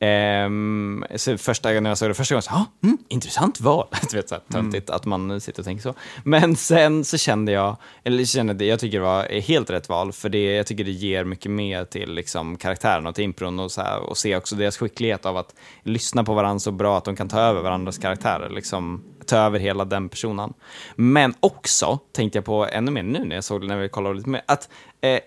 Ehm, 0.00 1.04
så 1.16 1.38
första 1.38 1.68
gången 1.68 1.84
jag 1.84 1.98
såg 1.98 2.10
det 2.10 2.14
första 2.14 2.34
gången, 2.34 2.42
så 2.42 2.50
ah, 2.50 2.66
mm, 2.82 2.98
intressant 3.08 3.60
val. 3.60 3.86
du 4.10 4.16
vet, 4.16 4.28
så 4.28 4.34
här, 4.34 4.42
töntigt 4.52 4.90
att 4.90 5.04
man 5.04 5.40
sitter 5.40 5.60
och 5.60 5.64
tänker 5.64 5.82
så. 5.82 5.94
Men 6.24 6.56
sen 6.56 7.04
så 7.04 7.18
kände 7.18 7.52
jag, 7.52 7.76
eller 8.04 8.24
kände 8.24 8.54
det, 8.54 8.64
jag 8.64 8.80
tycker 8.80 8.98
det 8.98 9.04
var 9.04 9.40
helt 9.40 9.70
rätt 9.70 9.88
val, 9.88 10.12
för 10.12 10.28
det, 10.28 10.56
jag 10.56 10.66
tycker 10.66 10.84
det 10.84 10.90
ger 10.90 11.24
mycket 11.24 11.50
mer 11.50 11.84
till 11.84 12.12
liksom, 12.12 12.56
karaktären 12.56 13.06
och 13.06 13.14
till 13.14 13.24
impron 13.24 13.58
och, 13.58 13.72
så 13.72 13.80
här, 13.80 14.00
och 14.00 14.18
se 14.18 14.36
också 14.36 14.56
deras 14.56 14.76
skicklighet 14.76 15.26
av 15.26 15.36
att 15.36 15.54
lyssna 15.82 16.24
på 16.24 16.34
varandra 16.34 16.60
så 16.60 16.70
bra 16.70 16.98
att 16.98 17.04
de 17.04 17.16
kan 17.16 17.28
ta 17.28 17.40
över 17.40 17.62
varandras 17.62 17.98
karaktärer, 17.98 18.50
liksom 18.50 19.04
ta 19.26 19.36
över 19.36 19.58
hela 19.58 19.84
den 19.84 20.08
personen. 20.08 20.52
Men 20.96 21.34
också, 21.40 21.98
tänkte 22.12 22.38
jag 22.38 22.44
på 22.44 22.66
ännu 22.66 22.90
mer 22.90 23.02
nu 23.02 23.24
när 23.24 23.34
jag 23.34 23.44
såg 23.44 23.60
det, 23.60 23.66
när 23.66 23.76
vi 23.76 23.88
kollade 23.88 24.14
lite 24.14 24.28
mer, 24.28 24.42
att 24.46 24.68
eh, 25.00 25.20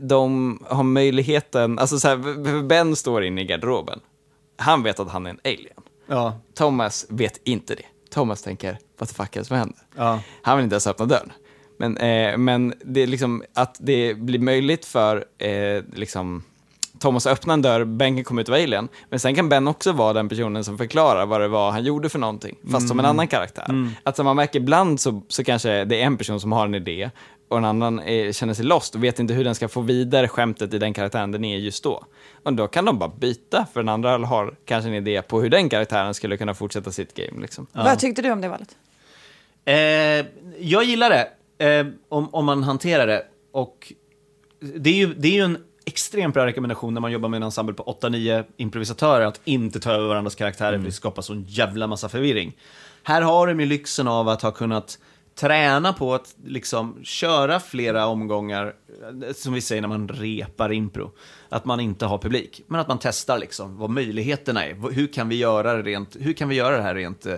de 0.00 0.58
har 0.68 0.82
möjligheten, 0.82 1.78
alltså 1.78 1.98
så 1.98 2.08
här, 2.08 2.62
Ben 2.62 2.96
står 2.96 3.24
inne 3.24 3.40
i 3.40 3.44
garderoben. 3.44 4.00
Han 4.56 4.82
vet 4.82 5.00
att 5.00 5.10
han 5.10 5.26
är 5.26 5.30
en 5.30 5.40
alien. 5.44 5.76
Ja. 6.06 6.38
Thomas 6.54 7.06
vet 7.08 7.40
inte 7.44 7.74
det. 7.74 7.82
Thomas 8.10 8.42
tänker, 8.42 8.78
vad 8.98 9.08
fuck 9.10 9.36
är 9.36 9.40
det 9.40 9.44
som 9.46 9.56
händer? 9.56 9.78
Ja. 9.96 10.20
Han 10.42 10.56
vill 10.56 10.64
inte 10.64 10.74
ens 10.74 10.86
öppna 10.86 11.06
dörren. 11.06 11.32
Men, 11.76 11.96
eh, 11.96 12.36
men 12.36 12.74
det 12.84 13.00
är 13.00 13.06
liksom 13.06 13.42
att 13.54 13.76
det 13.80 14.14
blir 14.14 14.38
möjligt 14.38 14.84
för 14.84 15.24
eh, 15.38 15.82
liksom, 15.94 16.42
Thomas 16.98 17.26
att 17.26 17.32
öppna 17.32 17.52
en 17.54 17.62
dörr, 17.62 17.84
Ben 17.84 18.14
kan 18.16 18.24
komma 18.24 18.40
ut 18.40 18.48
och 18.48 18.52
vara 18.52 18.62
alien, 18.62 18.88
men 19.10 19.20
sen 19.20 19.34
kan 19.34 19.48
Ben 19.48 19.68
också 19.68 19.92
vara 19.92 20.12
den 20.12 20.28
personen 20.28 20.64
som 20.64 20.78
förklarar 20.78 21.26
vad 21.26 21.40
det 21.40 21.48
var 21.48 21.70
han 21.70 21.84
gjorde 21.84 22.08
för 22.08 22.18
någonting, 22.18 22.56
fast 22.72 22.88
som 22.88 22.98
en 22.98 23.04
Mm. 23.04 23.10
annan 23.16 23.28
karaktär. 23.28 23.66
Mm. 23.68 23.90
Att 24.02 24.16
som 24.16 24.24
man 24.24 24.36
märker 24.36 24.60
ibland 24.60 25.00
så, 25.00 25.22
så 25.28 25.44
kanske 25.44 25.84
det 25.84 26.00
är 26.02 26.06
en 26.06 26.16
person 26.16 26.40
som 26.40 26.52
har 26.52 26.64
en 26.64 26.74
idé 26.74 27.10
och 27.52 27.58
en 27.58 27.64
annan 27.64 28.00
är, 28.00 28.32
känner 28.32 28.54
sig 28.54 28.64
lost 28.64 28.94
och 28.94 29.04
vet 29.04 29.18
inte 29.18 29.34
hur 29.34 29.44
den 29.44 29.54
ska 29.54 29.68
få 29.68 29.80
vidare 29.80 30.28
skämtet 30.28 30.74
i 30.74 30.78
den 30.78 30.94
karaktären 30.94 31.32
den 31.32 31.44
är 31.44 31.58
just 31.58 31.84
då. 31.84 32.04
Och 32.42 32.52
då 32.52 32.68
kan 32.68 32.84
de 32.84 32.98
bara 32.98 33.08
byta, 33.08 33.66
för 33.72 33.80
den 33.80 33.88
andra 33.88 34.18
har 34.18 34.54
kanske 34.64 34.88
en 34.88 34.94
idé 34.94 35.22
på 35.22 35.40
hur 35.40 35.50
den 35.50 35.68
karaktären 35.68 36.14
skulle 36.14 36.36
kunna 36.36 36.54
fortsätta 36.54 36.92
sitt 36.92 37.14
game. 37.14 37.42
Liksom. 37.42 37.66
Vad 37.72 37.98
tyckte 37.98 38.22
du 38.22 38.30
om 38.30 38.40
det 38.40 38.48
valet? 38.48 38.76
Eh, 39.64 39.74
jag 40.58 40.84
gillar 40.84 41.10
det, 41.10 41.28
eh, 41.66 41.86
om, 42.08 42.34
om 42.34 42.44
man 42.44 42.62
hanterar 42.62 43.06
det. 43.06 43.26
Och 43.52 43.92
det 44.60 44.90
är, 44.90 44.94
ju, 44.94 45.14
det 45.14 45.28
är 45.28 45.32
ju 45.32 45.44
en 45.44 45.58
extremt 45.84 46.34
bra 46.34 46.46
rekommendation 46.46 46.94
när 46.94 47.00
man 47.00 47.12
jobbar 47.12 47.28
med 47.28 47.36
en 47.36 47.42
ensemble 47.42 47.74
på 47.74 47.98
8-9 48.02 48.44
improvisatörer, 48.56 49.26
att 49.26 49.40
inte 49.44 49.80
ta 49.80 49.92
över 49.92 50.08
varandras 50.08 50.34
karaktärer, 50.34 50.78
för 50.78 50.84
det 50.84 50.92
skapar 50.92 51.22
sån 51.22 51.44
jävla 51.48 51.86
massa 51.86 52.08
förvirring. 52.08 52.56
Här 53.02 53.22
har 53.22 53.46
de 53.46 53.60
ju 53.60 53.66
lyxen 53.66 54.08
av 54.08 54.28
att 54.28 54.42
ha 54.42 54.50
kunnat 54.50 54.98
träna 55.34 55.92
på 55.92 56.14
att 56.14 56.34
liksom 56.44 57.04
köra 57.04 57.60
flera 57.60 58.06
omgångar, 58.06 58.74
som 59.34 59.52
vi 59.52 59.60
säger 59.60 59.82
när 59.82 59.88
man 59.88 60.08
repar 60.08 60.72
impro, 60.72 61.12
att 61.48 61.64
man 61.64 61.80
inte 61.80 62.06
har 62.06 62.18
publik, 62.18 62.62
men 62.66 62.80
att 62.80 62.88
man 62.88 62.98
testar 62.98 63.38
liksom 63.38 63.76
vad 63.76 63.90
möjligheterna 63.90 64.66
är. 64.66 64.92
Hur 64.92 65.06
kan 65.06 65.28
vi 65.28 65.36
göra 65.36 65.74
det 65.74 65.82
rent, 65.82 66.16
hur 66.20 66.32
kan 66.32 66.48
vi 66.48 66.54
göra 66.54 66.76
det 66.76 66.82
här 66.82 66.94
rent, 66.94 67.26
eh, 67.26 67.36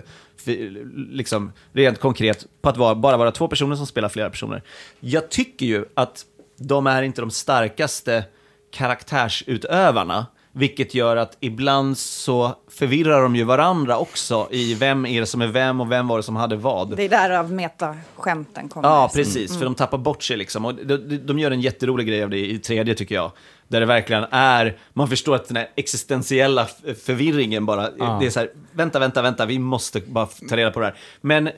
liksom, 1.09 1.51
rent 1.71 1.99
konkret 1.99 2.47
på 2.61 2.69
att 2.69 2.77
vara, 2.77 2.95
bara 2.95 3.17
vara 3.17 3.31
två 3.31 3.47
personer 3.47 3.75
som 3.75 3.87
spelar 3.87 4.09
flera 4.09 4.29
personer. 4.29 4.63
Jag 4.99 5.29
tycker 5.29 5.65
ju 5.65 5.85
att 5.93 6.25
de 6.57 6.87
är 6.87 7.03
inte 7.03 7.21
de 7.21 7.31
starkaste 7.31 8.23
karaktärsutövarna, 8.71 10.25
vilket 10.57 10.93
gör 10.93 11.17
att 11.17 11.37
ibland 11.39 11.97
så 11.97 12.55
förvirrar 12.71 13.21
de 13.21 13.35
ju 13.35 13.43
varandra 13.43 13.97
också 13.97 14.47
i 14.51 14.73
vem 14.73 15.05
är 15.05 15.19
det 15.19 15.25
som 15.25 15.41
är 15.41 15.47
vem 15.47 15.81
och 15.81 15.91
vem 15.91 16.07
var 16.07 16.17
det 16.17 16.23
som 16.23 16.35
hade 16.35 16.55
vad. 16.55 16.97
Det 16.97 17.03
är 17.03 17.09
därav 17.09 17.51
metaskämten 17.51 18.69
kommer. 18.69 18.89
Ja, 18.89 19.11
precis. 19.13 19.49
Mm. 19.49 19.59
För 19.59 19.65
de 19.65 19.75
tappar 19.75 19.97
bort 19.97 20.23
sig 20.23 20.37
liksom. 20.37 20.65
Och 20.65 20.75
de, 20.75 20.97
de, 21.17 21.39
gör 21.39 21.51
en 21.51 21.61
jätterolig 21.61 22.07
grej 22.07 22.23
av 22.23 22.29
det 22.29 22.37
i 22.37 22.59
tredje, 22.59 22.95
tycker 22.95 23.15
jag. 23.15 23.31
Där 23.67 23.79
det 23.79 23.85
verkligen 23.85 24.25
är, 24.31 24.77
man 24.93 25.07
förstår 25.07 25.35
att 25.35 25.47
den 25.47 25.57
här 25.57 25.69
existentiella 25.75 26.67
förvirringen 27.05 27.65
bara, 27.65 27.89
Ja. 27.97 28.17
det 28.19 28.25
är 28.25 28.29
så 28.29 28.39
här, 28.39 28.49
vänta, 28.71 28.99
vänta, 28.99 29.21
vänta, 29.21 29.45
vi 29.45 29.59
måste 29.59 29.99
bara 29.99 30.27
ta 30.49 30.57
reda 30.57 30.71
på 30.71 30.79
det 30.79 30.85
här. 30.85 30.95
Men 31.21 31.49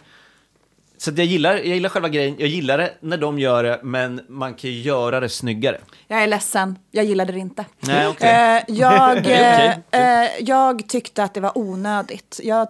Så 1.00 1.12
jag, 1.16 1.26
gillar, 1.26 1.54
jag 1.56 1.66
gillar 1.66 1.90
själva 1.90 2.10
grejen, 2.10 2.36
jag 2.40 2.48
gillar 2.50 2.78
det 2.78 2.94
när 3.00 3.18
de 3.18 3.40
gör 3.40 3.64
det, 3.64 3.80
men 3.84 4.22
man 4.28 4.54
kan 4.54 4.70
ju 4.70 4.82
göra 4.82 5.20
det 5.20 5.30
snyggare. 5.30 5.78
Jag 6.08 6.24
är 6.24 6.28
ledsen, 6.28 6.80
jag 6.92 7.06
gillade 7.06 7.34
det 7.34 7.40
inte. 7.40 7.66
Nej, 7.80 8.08
okej. 8.08 8.30
Eh, 8.30 8.64
jag, 8.76 9.18
är 9.18 9.20
okej. 9.22 9.84
eh, 9.92 10.24
eh, 10.24 10.30
jag 10.40 10.90
tyckte 10.90 11.24
att 11.24 11.34
det 11.34 11.40
var 11.40 11.58
onödigt. 11.58 12.40
Jag, 12.44 12.68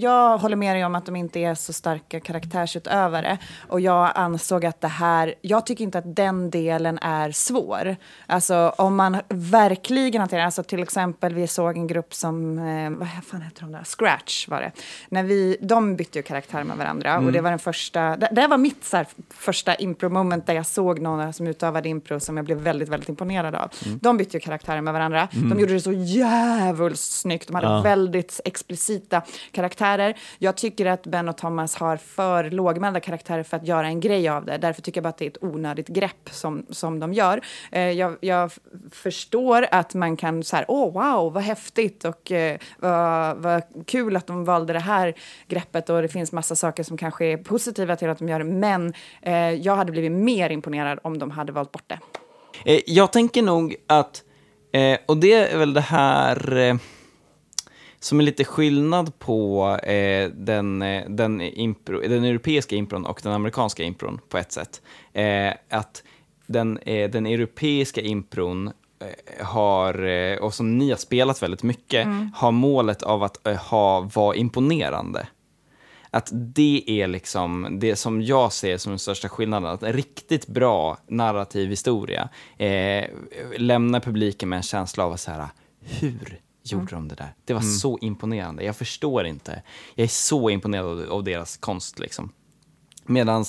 jag 0.00 0.38
håller 0.38 0.56
med 0.56 0.76
dig 0.76 0.84
om 0.84 0.94
att 0.94 1.06
de 1.06 1.16
inte 1.16 1.40
är 1.40 1.54
så 1.54 1.72
starka 1.72 2.20
karaktärsutövare. 2.20 3.38
Och 3.68 3.80
jag 3.80 4.10
ansåg 4.14 4.66
att 4.66 4.80
det 4.80 4.88
här, 4.88 5.34
jag 5.40 5.66
tycker 5.66 5.84
inte 5.84 5.98
att 5.98 6.16
den 6.16 6.50
delen 6.50 6.98
är 7.02 7.32
svår. 7.32 7.96
Alltså 8.26 8.74
om 8.78 8.96
man 8.96 9.16
verkligen 9.28 10.20
hanterar, 10.20 10.44
alltså 10.44 10.62
till 10.62 10.82
exempel 10.82 11.34
vi 11.34 11.46
såg 11.46 11.76
en 11.76 11.86
grupp 11.86 12.14
som, 12.14 12.58
eh, 12.58 12.90
vad 12.90 13.08
fan 13.30 13.42
heter 13.42 13.60
de 13.62 13.72
där, 13.72 13.84
Scratch 13.84 14.48
var 14.48 14.60
det. 14.60 14.72
När 15.08 15.22
vi, 15.22 15.56
de 15.60 15.96
bytte 15.96 16.18
ju 16.18 16.22
karaktär 16.22 16.64
med 16.64 16.76
varandra 16.76 17.14
och 17.16 17.20
Mm. 17.22 17.32
det 17.32 17.40
var 17.40 17.50
den 17.50 17.58
första, 17.58 17.69
det, 17.92 18.28
det 18.32 18.46
var 18.46 18.58
mitt 18.58 18.84
så 18.84 18.96
här, 18.96 19.06
första 19.34 19.74
impro-moment 19.74 20.46
där 20.46 20.54
jag 20.54 20.66
såg 20.66 21.00
någon 21.00 21.32
som 21.32 21.46
utövade 21.46 21.88
impro 21.88 22.20
som 22.20 22.36
jag 22.36 22.46
blev 22.46 22.58
väldigt, 22.58 22.88
väldigt 22.88 23.08
imponerad 23.08 23.54
av. 23.54 23.70
Mm. 23.86 23.98
De 24.02 24.16
bytte 24.16 24.36
ju 24.36 24.40
karaktärer 24.40 24.80
med 24.80 24.92
varandra. 24.94 25.28
Mm. 25.32 25.48
De 25.48 25.60
gjorde 25.60 25.72
det 25.72 25.80
så 25.80 25.92
jävligt 25.92 26.98
snyggt. 26.98 27.46
De 27.46 27.54
hade 27.54 27.66
Ja. 27.66 27.80
väldigt 27.80 28.40
explicita 28.44 29.22
karaktärer. 29.52 30.16
Jag 30.38 30.56
tycker 30.56 30.86
att 30.86 31.02
Ben 31.06 31.28
och 31.28 31.36
Thomas 31.36 31.74
har 31.76 31.96
för 31.96 32.50
lågmälda 32.50 33.00
karaktärer 33.00 33.42
för 33.42 33.56
att 33.56 33.66
göra 33.66 33.86
en 33.86 34.00
grej 34.00 34.28
av 34.28 34.44
det. 34.44 34.58
Därför 34.58 34.82
tycker 34.82 34.98
jag 34.98 35.02
bara 35.02 35.08
att 35.08 35.18
det 35.18 35.24
är 35.24 35.30
ett 35.30 35.42
onödigt 35.42 35.88
grepp 35.88 36.28
som, 36.30 36.66
som 36.70 37.00
de 37.00 37.12
gör. 37.12 37.40
Eh, 37.72 37.90
jag, 37.90 38.16
jag 38.20 38.52
förstår 38.92 39.66
att 39.70 39.94
man 39.94 40.16
kan 40.16 40.42
så 40.44 40.56
här, 40.56 40.64
åh 40.68 40.92
wow, 40.92 41.32
vad 41.32 41.42
häftigt 41.42 42.04
och 42.04 42.32
eh, 42.32 42.58
vad, 42.78 43.36
vad 43.36 43.62
kul 43.86 44.16
att 44.16 44.26
de 44.26 44.44
valde 44.44 44.72
det 44.72 44.78
här 44.78 45.14
greppet 45.48 45.90
och 45.90 46.02
det 46.02 46.08
finns 46.08 46.32
massa 46.32 46.56
saker 46.56 46.82
som 46.82 46.96
kanske 46.96 47.24
är 47.24 47.36
positiva 47.60 47.96
till 47.96 48.08
att 48.08 48.18
de 48.18 48.28
gör 48.28 48.38
det. 48.38 48.44
Men 48.44 48.92
eh, 49.22 49.50
jag 49.50 49.76
hade 49.76 49.92
blivit 49.92 50.12
mer 50.12 50.50
imponerad 50.50 50.98
om 51.02 51.18
de 51.18 51.30
hade 51.30 51.52
valt 51.52 51.72
bort 51.72 51.84
det. 51.86 51.98
Eh, 52.64 52.80
jag 52.86 53.12
tänker 53.12 53.42
nog 53.42 53.76
att, 53.86 54.22
eh, 54.72 54.98
och 55.06 55.16
det 55.16 55.32
är 55.32 55.58
väl 55.58 55.74
det 55.74 55.80
här 55.80 56.56
eh, 56.56 56.74
som 58.00 58.20
är 58.20 58.24
lite 58.24 58.44
skillnad 58.44 59.18
på 59.18 59.68
eh, 59.82 60.30
den, 60.30 60.82
eh, 60.82 61.04
den, 61.08 61.40
impro, 61.40 62.00
den 62.00 62.24
europeiska 62.24 62.76
impron 62.76 63.06
och 63.06 63.20
den 63.22 63.32
amerikanska 63.32 63.82
impron 63.82 64.20
på 64.28 64.38
ett 64.38 64.52
sätt. 64.52 64.82
Eh, 65.12 65.52
att 65.70 66.02
den, 66.46 66.78
eh, 66.78 67.10
den 67.10 67.26
europeiska 67.26 68.00
impron 68.00 68.66
eh, 68.68 69.46
har, 69.46 70.06
och 70.42 70.54
som 70.54 70.78
ni 70.78 70.90
har 70.90 70.96
spelat 70.96 71.42
väldigt 71.42 71.62
mycket, 71.62 72.06
Mm. 72.06 72.30
har 72.34 72.50
målet 72.52 73.02
av 73.02 73.22
att 73.22 73.46
ha, 73.70 74.10
vara 74.14 74.34
imponerande. 74.36 75.26
Att 76.10 76.28
det 76.32 76.84
är 76.86 77.06
liksom 77.06 77.78
det 77.80 77.96
som 77.96 78.22
jag 78.22 78.52
ser 78.52 78.78
som 78.78 78.90
den 78.92 78.98
största 78.98 79.28
skillnaden. 79.28 79.70
Att 79.70 79.82
en 79.82 79.92
riktigt 79.92 80.46
bra 80.46 80.98
narrativ 81.08 81.70
historia 81.70 82.28
eh, 82.58 83.04
lämnar 83.58 84.00
publiken 84.00 84.48
med 84.48 84.56
en 84.56 84.62
känsla 84.62 85.04
av 85.04 85.12
att 85.12 85.20
så 85.20 85.30
här, 85.30 85.46
hur 85.80 86.40
gjorde 86.62 86.94
de 86.94 87.08
det 87.08 87.14
där? 87.14 87.34
Det 87.44 87.52
var 87.52 87.60
Mm. 87.60 87.72
så 87.72 87.98
imponerande. 88.00 88.64
Jag 88.64 88.76
förstår 88.76 89.26
inte. 89.26 89.62
Jag 89.94 90.04
är 90.04 90.08
så 90.08 90.50
imponerad 90.50 91.08
av, 91.08 91.24
deras 91.24 91.56
konst 91.56 91.98
liksom. 91.98 92.32
Medan 93.06 93.44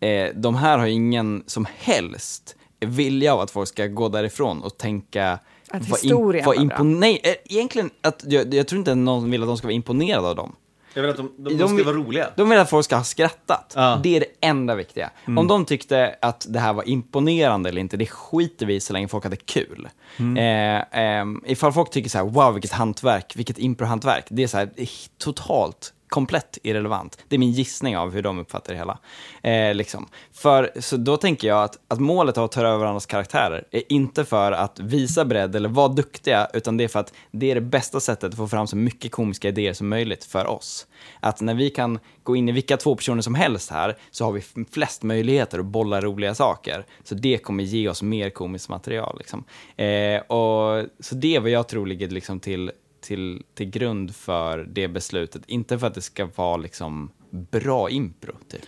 eh, 0.00 0.28
de 0.34 0.54
här 0.54 0.78
har 0.78 0.86
ingen 0.86 1.44
som 1.46 1.66
helst 1.76 2.56
vilja 2.80 3.34
av 3.34 3.40
att 3.40 3.50
folk 3.50 3.68
ska 3.68 3.86
gå 3.86 4.08
därifrån 4.08 4.62
och 4.62 4.78
tänka 4.78 5.32
Att 5.70 5.88
vad 5.88 6.00
historien 6.00 6.44
vad 6.46 6.56
var 6.56 6.64
bra. 6.64 6.76
impon- 6.78 6.98
Nej, 6.98 7.20
eh, 7.24 7.34
egentligen, 7.56 7.90
att, 8.00 8.24
jag, 8.26 8.54
jag 8.54 8.68
tror 8.68 8.78
inte 8.78 8.94
någon 8.94 9.30
vill 9.30 9.42
att 9.42 9.48
de 9.48 9.56
ska 9.58 9.66
vara 9.66 9.74
imponerade 9.74 10.28
av 10.28 10.36
dem. 10.36 10.56
Jag 10.94 11.02
vill 11.02 11.10
att 11.10 11.16
de, 11.16 11.32
de, 11.36 11.56
de 11.56 11.68
ska 11.68 11.84
vara 11.84 11.96
roliga. 11.96 12.30
De 12.36 12.50
vill 12.50 12.58
att 12.58 12.70
folk 12.70 12.84
ska 12.84 12.96
ha 12.96 13.04
skrattat. 13.04 13.72
Ja. 13.76 14.00
Det 14.02 14.16
är 14.16 14.20
det 14.20 14.26
enda 14.40 14.74
viktiga. 14.74 15.10
Mm. 15.24 15.38
Om 15.38 15.48
de 15.48 15.64
tyckte 15.64 16.16
att 16.22 16.46
det 16.48 16.58
här 16.58 16.72
var 16.72 16.88
imponerande 16.88 17.68
eller 17.68 17.80
inte, 17.80 17.96
det 17.96 18.06
skiter 18.06 18.66
vi 18.66 18.74
i 18.74 18.80
så 18.80 18.92
länge 18.92 19.08
folk 19.08 19.24
hade 19.24 19.36
kul. 19.36 19.88
Mm. 20.16 20.36
Eh, 20.36 20.84
ehm, 21.00 21.42
ifall 21.46 21.72
folk 21.72 21.90
tycker 21.90 22.10
så 22.10 22.18
här, 22.18 22.24
wow 22.24 22.54
vilket 22.54 22.72
hantverk, 22.72 23.32
vilket 23.36 23.58
improhantverk, 23.58 24.24
det 24.28 24.42
är 24.42 24.46
så 24.46 24.56
här, 24.56 24.70
totalt 25.18 25.93
komplett 26.08 26.58
irrelevant. 26.62 27.18
Det 27.28 27.36
är 27.36 27.38
min 27.38 27.52
gissning 27.52 27.96
av 27.96 28.12
hur 28.12 28.22
de 28.22 28.38
uppfattar 28.38 28.72
det 28.72 28.78
hela. 28.78 28.98
Eh, 29.42 29.74
liksom. 29.74 30.08
för, 30.32 30.70
så 30.80 30.96
då 30.96 31.16
tänker 31.16 31.48
jag 31.48 31.62
att, 31.62 31.78
att 31.88 32.00
målet 32.00 32.38
av 32.38 32.44
att 32.44 32.52
ta 32.52 32.60
över 32.60 32.78
varandras 32.78 33.06
karaktärer 33.06 33.64
är 33.70 33.82
inte 33.88 34.24
för 34.24 34.52
att 34.52 34.80
visa 34.80 35.24
bredd 35.24 35.56
eller 35.56 35.68
vara 35.68 35.88
duktiga, 35.88 36.48
utan 36.54 36.76
det 36.76 36.84
är 36.84 36.88
för 36.88 37.00
att 37.00 37.12
det 37.30 37.50
är 37.50 37.54
det 37.54 37.60
bästa 37.60 38.00
sättet 38.00 38.30
att 38.30 38.36
få 38.36 38.48
fram 38.48 38.66
så 38.66 38.76
mycket 38.76 39.12
komiska 39.12 39.48
idéer 39.48 39.72
som 39.72 39.88
möjligt 39.88 40.24
för 40.24 40.46
oss. 40.46 40.86
Att 41.20 41.40
när 41.40 41.54
vi 41.54 41.70
kan 41.70 41.98
gå 42.22 42.36
in 42.36 42.48
i 42.48 42.52
vilka 42.52 42.76
två 42.76 42.96
personer 42.96 43.22
som 43.22 43.34
helst 43.34 43.70
här, 43.70 43.96
så 44.10 44.24
har 44.24 44.32
vi 44.32 44.42
flest 44.72 45.02
möjligheter 45.02 45.58
att 45.58 45.64
bolla 45.64 46.00
roliga 46.00 46.34
saker. 46.34 46.86
Så 47.04 47.14
det 47.14 47.38
kommer 47.38 47.64
ge 47.64 47.88
oss 47.88 48.02
mer 48.02 48.30
komiskt 48.30 48.68
material. 48.68 49.16
Liksom. 49.18 49.44
Eh, 49.76 50.20
och, 50.20 50.86
så 51.00 51.14
det 51.14 51.36
är 51.36 51.40
vad 51.40 51.50
jag 51.50 51.68
tror 51.68 51.86
ligger 51.86 52.08
liksom 52.08 52.40
till, 52.40 52.70
till, 53.04 53.42
till 53.54 53.70
grund 53.70 54.14
för 54.16 54.58
det 54.58 54.88
beslutet. 54.88 55.42
Inte 55.46 55.78
för 55.78 55.86
att 55.86 55.94
det 55.94 56.00
ska 56.00 56.28
vara 56.36 56.56
liksom 56.56 57.10
bra 57.30 57.90
impro, 57.90 58.32
typ. 58.50 58.62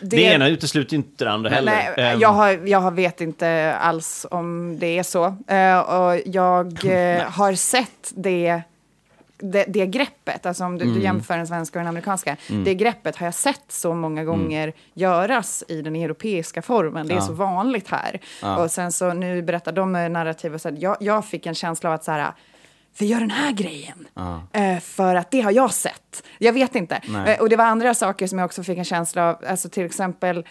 Det, 0.00 0.22
ena 0.22 0.48
utesluter 0.48 0.96
inte 0.96 1.24
det 1.24 1.30
andra 1.30 1.50
heller. 1.50 1.72
Nej, 1.96 2.12
Ehm, 2.12 2.20
jag, 2.20 2.28
har, 2.28 2.66
jag 2.66 2.80
har 2.80 2.90
vet 2.90 3.20
inte 3.20 3.74
alls 3.80 4.26
om 4.30 4.76
det 4.78 4.98
är 4.98 5.02
så. 5.02 5.24
Eh, 5.46 5.78
och 5.80 6.20
jag 6.26 6.84
eh, 7.16 7.22
har 7.22 7.54
sett 7.54 8.12
det, 8.16 8.62
det, 9.38 9.64
det 9.68 9.86
greppet, 9.86 10.46
alltså 10.46 10.64
om 10.64 10.78
du, 10.78 10.84
Mm. 10.84 10.96
du 10.96 11.02
jämför 11.02 11.36
den 11.36 11.46
svenska 11.46 11.78
och 11.78 11.80
den 11.80 11.88
amerikanska, 11.88 12.36
Mm. 12.50 12.64
det 12.64 12.74
greppet 12.74 13.16
har 13.16 13.26
jag 13.26 13.34
sett 13.34 13.64
så 13.68 13.94
många 13.94 14.24
gånger 14.24 14.72
göras 14.94 15.64
i 15.68 15.82
den 15.82 15.96
europeiska 15.96 16.62
formen. 16.62 17.06
Det 17.06 17.12
är 17.14 17.16
Ja. 17.16 17.22
så 17.22 17.32
vanligt 17.32 17.88
här. 17.88 18.20
Ja. 18.42 18.62
Och 18.64 18.70
sen 18.70 18.92
så 18.92 19.12
nu 19.12 19.42
berättar 19.42 19.72
de 19.72 19.92
narrativ 19.92 20.54
och 20.54 20.60
så 20.60 20.68
här, 20.68 20.76
jag, 20.80 20.96
jag 21.00 21.24
fick 21.24 21.46
en 21.46 21.54
känsla 21.54 21.90
av 21.90 21.94
att 21.94 22.04
så 22.04 22.12
här, 22.12 22.32
vi 22.98 23.06
gör 23.06 23.20
den 23.20 23.30
här 23.30 23.52
grejen. 23.52 24.08
Ja. 24.14 24.42
Eh, 24.52 24.80
för 24.80 25.14
att 25.14 25.30
det 25.30 25.40
har 25.40 25.50
jag 25.50 25.74
sett. 25.74 26.22
Jag 26.38 26.52
vet 26.52 26.74
inte. 26.74 27.00
Nej. 27.08 27.34
Eh, 27.34 27.40
och 27.40 27.48
det 27.48 27.56
var 27.56 27.64
andra 27.64 27.94
saker 27.94 28.26
som 28.26 28.38
jag 28.38 28.46
också 28.46 28.62
fick 28.62 28.78
en 28.78 28.84
känsla 28.84 29.30
av. 29.30 29.44
Alltså 29.48 29.68
till 29.68 29.84
exempel 29.84 30.44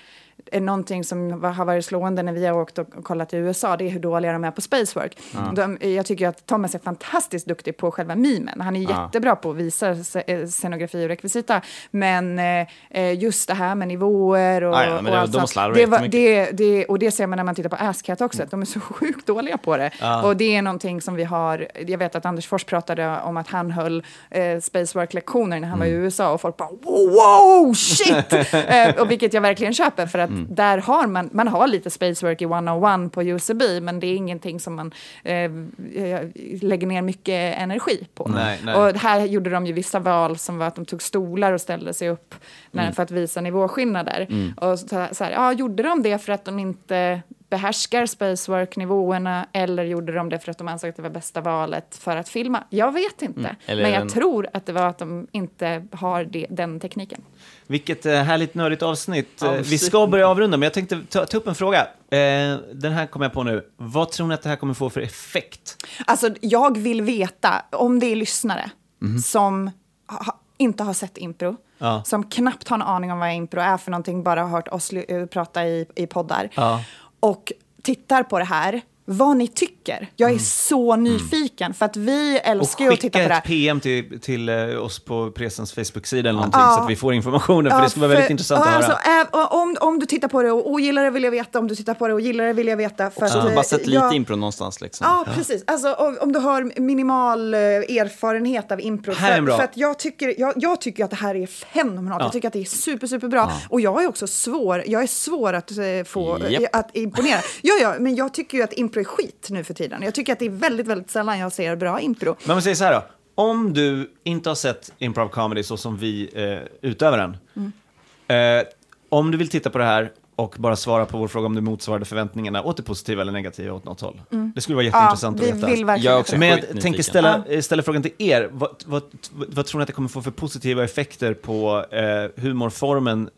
eh, 0.51 0.61
någonting 0.61 1.03
som 1.03 1.43
har 1.43 1.65
varit 1.65 1.85
slående 1.85 2.23
när 2.23 2.33
vi 2.33 2.45
har 2.45 2.53
åkt 2.61 2.77
och 2.77 3.03
kollat 3.03 3.33
i 3.33 3.37
USA, 3.37 3.77
det 3.77 3.85
är 3.85 3.89
hur 3.89 3.99
dåliga 3.99 4.31
de 4.33 4.43
är 4.43 4.51
på 4.51 4.61
spacework. 4.61 5.17
Ja. 5.33 5.39
De, 5.55 5.77
jag 5.95 6.05
tycker 6.05 6.27
att 6.27 6.45
Thomas 6.45 6.75
är 6.75 6.79
fantastiskt 6.79 7.47
duktig 7.47 7.77
på 7.77 7.91
själva 7.91 8.15
mimen. 8.15 8.61
Han 8.61 8.75
är 8.75 8.81
Ja. 8.81 9.03
jättebra 9.05 9.35
på 9.35 9.51
att 9.51 9.55
visa 9.57 9.89
eh, 10.27 10.45
scenografi 10.47 11.05
och 11.05 11.07
rekvisita. 11.07 11.61
Men 11.91 12.39
eh, 12.39 12.67
eh, 12.89 13.19
just 13.19 13.47
det 13.47 13.53
här 13.53 13.75
med 13.75 13.87
nivåer 13.87 14.63
och, 14.63 14.75
Ja, 14.75 14.99
och 14.99 15.17
allt 15.17 15.33
de 15.33 15.47
sånt, 15.47 15.75
det, 15.75 15.85
var, 15.85 16.07
det, 16.07 16.51
det, 16.51 16.85
Och 16.85 16.99
det 16.99 17.11
ser 17.11 17.27
man 17.27 17.37
när 17.37 17.43
man 17.43 17.55
tittar 17.55 17.69
på 17.69 17.75
Asscat 17.75 18.21
också, 18.21 18.43
att 18.43 18.51
de 18.51 18.61
är 18.61 18.65
så 18.65 18.79
sjukt 18.79 19.27
dåliga 19.27 19.57
på 19.57 19.77
det. 19.77 19.91
Och 20.23 20.37
det 20.37 20.55
är 20.55 20.61
någonting 20.61 21.01
som 21.01 21.15
vi 21.15 21.23
har, 21.23 21.67
jag 21.87 21.97
vet 21.97 22.15
att 22.15 22.25
Anders 22.25 22.47
Fors 22.47 22.63
pratade 22.63 23.19
om 23.23 23.37
att 23.37 23.47
han 23.47 23.71
höll 23.71 24.03
eh, 24.29 24.59
Spacework-lektioner 24.59 25.59
när 25.59 25.67
han 25.67 25.79
var 25.79 25.85
i 25.85 25.89
Mm. 25.89 26.03
USA 26.03 26.31
och 26.31 26.41
folk 26.41 26.57
bara 26.57 26.69
wow 26.69 27.73
shit! 27.73 28.33
eh, 28.53 29.01
och 29.01 29.11
vilket 29.11 29.33
jag 29.33 29.41
verkligen 29.41 29.73
köper 29.73 30.05
för 30.07 30.19
att 30.19 30.28
Mm. 30.29 30.47
där 30.55 30.77
har 30.77 31.07
man, 31.07 31.29
man 31.33 31.47
har 31.47 31.67
lite 31.67 31.89
Spacework 31.89 32.41
i 32.41 32.45
101 32.45 33.11
på 33.11 33.21
UCB 33.23 33.61
men 33.81 33.99
det 33.99 34.07
är 34.07 34.15
ingenting 34.15 34.59
som 34.59 34.75
man 34.75 34.93
eh, 35.23 35.35
eh, 35.35 36.27
lägger 36.61 36.87
ner 36.87 37.01
mycket 37.01 37.57
energi 37.57 38.07
på. 38.13 38.27
Nej, 38.27 38.59
nej. 38.63 38.75
Och 38.75 38.95
här 38.95 39.25
gjorde 39.25 39.49
de 39.49 39.65
ju 39.65 39.73
vissa 39.73 39.99
val 39.99 40.37
som 40.37 40.57
var 40.57 40.67
att 40.67 40.75
de 40.75 40.85
tog 40.85 41.01
stolar 41.01 41.53
och 41.53 41.61
ställde 41.61 41.93
sig 41.93 42.09
upp 42.09 42.35
när, 42.71 42.83
Mm. 42.83 42.95
för 42.95 43.03
att 43.03 43.11
visa 43.11 43.41
nivåskillnader. 43.41 44.27
Mm. 44.29 44.53
Och 44.53 44.79
så, 44.79 44.87
så 45.11 45.23
här, 45.23 45.31
ja, 45.31 45.53
gjorde 45.53 45.83
de 45.83 46.03
det 46.03 46.17
för 46.19 46.31
att 46.33 46.45
de 46.45 46.59
inte 46.59 47.21
behärskar 47.49 48.05
Spacework-nivåerna 48.05 49.45
eller 49.53 49.83
gjorde 49.83 50.13
de 50.13 50.29
det 50.29 50.39
för 50.39 50.51
att 50.51 50.57
de 50.57 50.67
ansåg 50.67 50.89
att 50.89 50.95
det 50.95 51.01
var 51.01 51.09
bästa 51.09 51.41
valet 51.41 51.95
för 51.95 52.17
att 52.17 52.29
filma? 52.29 52.63
Jag 52.69 52.91
vet 52.93 53.21
inte. 53.21 53.55
Mm. 53.65 53.81
Men 53.83 53.91
jag 53.91 54.01
en- 54.01 54.09
tror 54.09 54.47
att 54.53 54.65
det 54.65 54.73
var 54.73 54.87
att 54.87 54.97
de 54.97 55.27
inte 55.31 55.83
har 55.91 56.23
det, 56.23 56.45
den 56.49 56.79
tekniken. 56.79 57.21
Vilket 57.69 58.05
eh, 58.05 58.13
härligt 58.21 58.53
nördigt 58.53 58.81
avsnitt. 58.83 59.41
Eh, 59.41 59.51
Vi 59.51 59.77
ska 59.77 60.07
börja 60.07 60.27
avrunda, 60.27 60.57
men 60.57 60.65
jag 60.65 60.73
tänkte 60.73 61.01
ta, 61.09 61.25
ta 61.25 61.37
upp 61.37 61.47
en 61.47 61.55
fråga. 61.55 61.81
Eh, 62.11 62.57
den 62.73 62.91
här 62.93 63.05
kommer 63.07 63.25
jag 63.25 63.33
på 63.33 63.43
nu. 63.43 63.65
Vad 63.77 64.11
tror 64.11 64.27
ni 64.27 64.33
att 64.33 64.41
det 64.41 64.49
här 64.49 64.55
kommer 64.55 64.73
få 64.73 64.89
för 64.89 65.01
effekt? 65.01 65.85
Alltså, 66.07 66.29
jag 66.41 66.77
vill 66.77 67.01
veta 67.01 67.61
om 67.71 67.99
det 67.99 68.05
är 68.05 68.15
lyssnare 68.15 68.69
Mhm. 69.01 69.19
som 69.19 69.71
ha, 70.07 70.39
inte 70.57 70.83
har 70.83 70.93
sett 70.93 71.17
impro, 71.17 71.55
Ja. 71.77 72.03
som 72.05 72.23
knappt 72.29 72.67
har 72.67 72.75
en 72.75 72.81
aning 72.81 73.11
om 73.11 73.19
vad 73.19 73.33
impro 73.33 73.59
är 73.61 73.77
för 73.77 73.91
någonting, 73.91 74.23
bara 74.23 74.41
har 74.41 74.49
hört 74.49 74.67
oss 74.67 74.93
eh, 74.93 75.25
prata 75.25 75.65
i, 75.67 75.85
i 75.95 76.07
poddar, 76.07 76.49
Ja. 76.55 76.83
och 77.19 77.51
tittar 77.81 78.23
på 78.23 78.39
det 78.39 78.45
här. 78.45 78.81
Vad 79.11 79.37
ni 79.37 79.47
tycker. 79.47 80.07
Jag 80.15 80.31
är 80.31 80.37
så 80.37 80.95
nyfiken, 80.95 81.73
för 81.73 81.85
att 81.85 81.97
vi 81.97 82.37
älskar 82.43 82.83
ju 82.85 82.89
Och 82.89 82.93
att 82.93 82.99
titta 82.99 83.19
skicka 83.19 83.23
på 83.23 83.27
det 83.29 83.33
här. 83.33 83.41
ett 83.41 83.47
PM 83.47 83.79
till, 83.79 84.19
till 84.19 84.49
eh, 84.49 84.83
oss 84.83 84.99
på 84.99 85.31
Presens 85.31 85.73
Facebook-sida 85.73 86.29
eller 86.29 86.37
någonting 86.37 86.61
Ja. 86.61 86.75
så 86.77 86.83
att 86.83 86.89
vi 86.89 86.95
får 86.95 87.13
informationen, 87.13 87.71
för 87.71 87.77
Ja, 87.77 87.83
det 87.83 87.89
skulle 87.89 88.05
vara 88.07 88.13
väldigt 88.15 88.29
intressant 88.31 88.61
att 88.61 88.67
ja, 88.67 88.71
höra. 88.71 88.93
alltså, 88.93 89.37
ä- 89.37 89.45
om, 89.61 89.75
om 89.79 89.99
du 89.99 90.05
tittar 90.05 90.27
på 90.27 90.43
det 90.43 90.51
och 90.51 90.71
ogillar 90.71 91.03
det 91.03 91.09
vill 91.09 91.23
jag 91.23 91.31
veta, 91.31 91.59
om 91.59 91.67
du 91.67 91.75
tittar 91.75 91.93
på 91.93 92.07
det 92.07 92.13
och 92.13 92.21
gillar 92.21 92.45
det 92.45 92.53
vill 92.53 92.67
jag 92.67 92.77
veta. 92.77 93.09
För 93.11 93.27
Så 93.27 93.37
att, 93.37 93.43
bara 93.43 93.53
eh, 93.53 93.61
sett 93.61 93.79
lite 93.87 93.91
jag- 93.91 94.13
impro 94.13 94.35
någonstans 94.35 94.81
liksom. 94.81 95.07
Ja, 95.07 95.25
precis. 95.33 95.63
Alltså, 95.67 95.93
om, 95.93 96.17
om 96.21 96.31
du 96.31 96.39
har 96.39 96.79
minimal 96.81 97.53
eh, 97.53 97.59
erfarenhet 97.59 98.71
av 98.71 98.81
impro. 98.81 99.13
Här 99.13 99.31
är 99.33 99.37
en 99.37 99.45
bra. 99.45 99.57
för 99.57 99.63
att 99.63 99.77
jag 99.77 99.99
tycker, 99.99 100.33
jag, 100.37 100.53
jag 100.55 100.81
tycker 100.81 101.03
att 101.03 101.09
det 101.09 101.15
här 101.15 101.35
är 101.35 101.47
fenomenalt. 101.47 102.19
Ja. 102.21 102.25
Jag 102.25 102.31
tycker 102.33 102.47
att 102.47 102.53
det 102.53 102.61
är 102.61 102.65
super, 102.65 103.07
super 103.07 103.27
bra. 103.27 103.51
Och 103.69 103.81
jag 103.81 104.03
är 104.03 104.07
också 104.07 104.27
svår, 104.27 104.83
jag 104.87 105.03
är 105.03 105.07
svår 105.07 105.53
att 105.53 105.71
eh, 105.71 105.77
få, 106.05 106.37
eh, 106.37 106.61
att 106.73 106.89
imponera. 106.97 107.39
Ja, 107.61 107.73
ja, 107.81 107.95
men 107.99 108.15
jag 108.15 108.33
tycker 108.33 108.57
ju 108.57 108.63
att 108.63 108.73
impro 108.73 108.98
är 108.99 109.03
skit 109.03 109.47
nu 109.49 109.63
för 109.63 109.73
tiden. 109.73 110.01
Jag 110.03 110.13
tycker 110.15 110.33
att 110.33 110.39
det 110.39 110.45
är 110.45 110.49
väldigt, 110.49 110.87
väldigt 110.87 111.11
sällan 111.11 111.39
jag 111.39 111.51
ser 111.51 111.75
bra 111.75 111.99
impro. 112.01 112.35
Men 112.45 112.55
man 112.55 112.61
säger 112.61 112.75
så 112.75 112.83
här 112.83 112.93
då, 112.93 113.03
om 113.35 113.73
du 113.73 114.11
inte 114.23 114.49
har 114.49 114.55
sett 114.55 114.93
improv 114.97 115.27
comedy 115.29 115.63
så 115.63 115.77
som 115.77 115.97
vi 115.97 116.29
eh, 116.33 116.89
utövar 116.89 117.17
den, 117.17 117.37
Mm. 117.55 118.61
eh, 118.61 118.67
om 119.09 119.31
du 119.31 119.37
vill 119.37 119.49
titta 119.49 119.69
på 119.69 119.77
det 119.77 119.83
här 119.85 120.11
och 120.35 120.55
bara 120.59 120.75
svara 120.75 121.05
på 121.05 121.17
vår 121.17 121.27
fråga 121.27 121.45
om 121.45 121.55
det 121.55 121.61
motsvarade 121.61 122.05
förväntningarna 122.05 122.63
åt 122.63 122.77
det 122.77 122.83
positiva 122.83 123.21
eller 123.21 123.31
negativa 123.31 123.73
åt 123.73 123.85
något 123.85 124.01
håll. 124.01 124.21
Mm. 124.31 124.51
Det 124.55 124.61
skulle 124.61 124.75
vara 124.75 124.85
Ja, 124.85 124.87
jätteintressant 124.87 125.39
vi 125.41 125.51
att 125.51 125.57
veta. 125.57 125.67
vill 125.67 125.85
verkligen 125.85 126.11
Jag 126.13 126.19
också. 126.19 126.37
Men 126.37 126.49
jag 126.49 126.81
tänker 126.81 127.03
ställa, 127.03 127.43
ställa 127.61 127.83
frågan 127.83 128.03
till 128.03 128.11
er, 128.17 128.49
vad, 128.51 128.83
vad, 128.85 129.03
vad 129.31 129.65
tror 129.65 129.79
ni 129.79 129.83
att 129.83 129.87
det 129.87 129.93
kommer 129.93 130.09
få 130.09 130.21
för 130.21 130.31
positiva 130.31 130.83
effekter 130.83 131.33
på 131.33 131.85
eh, 131.91 132.41
humorformen 132.43 133.29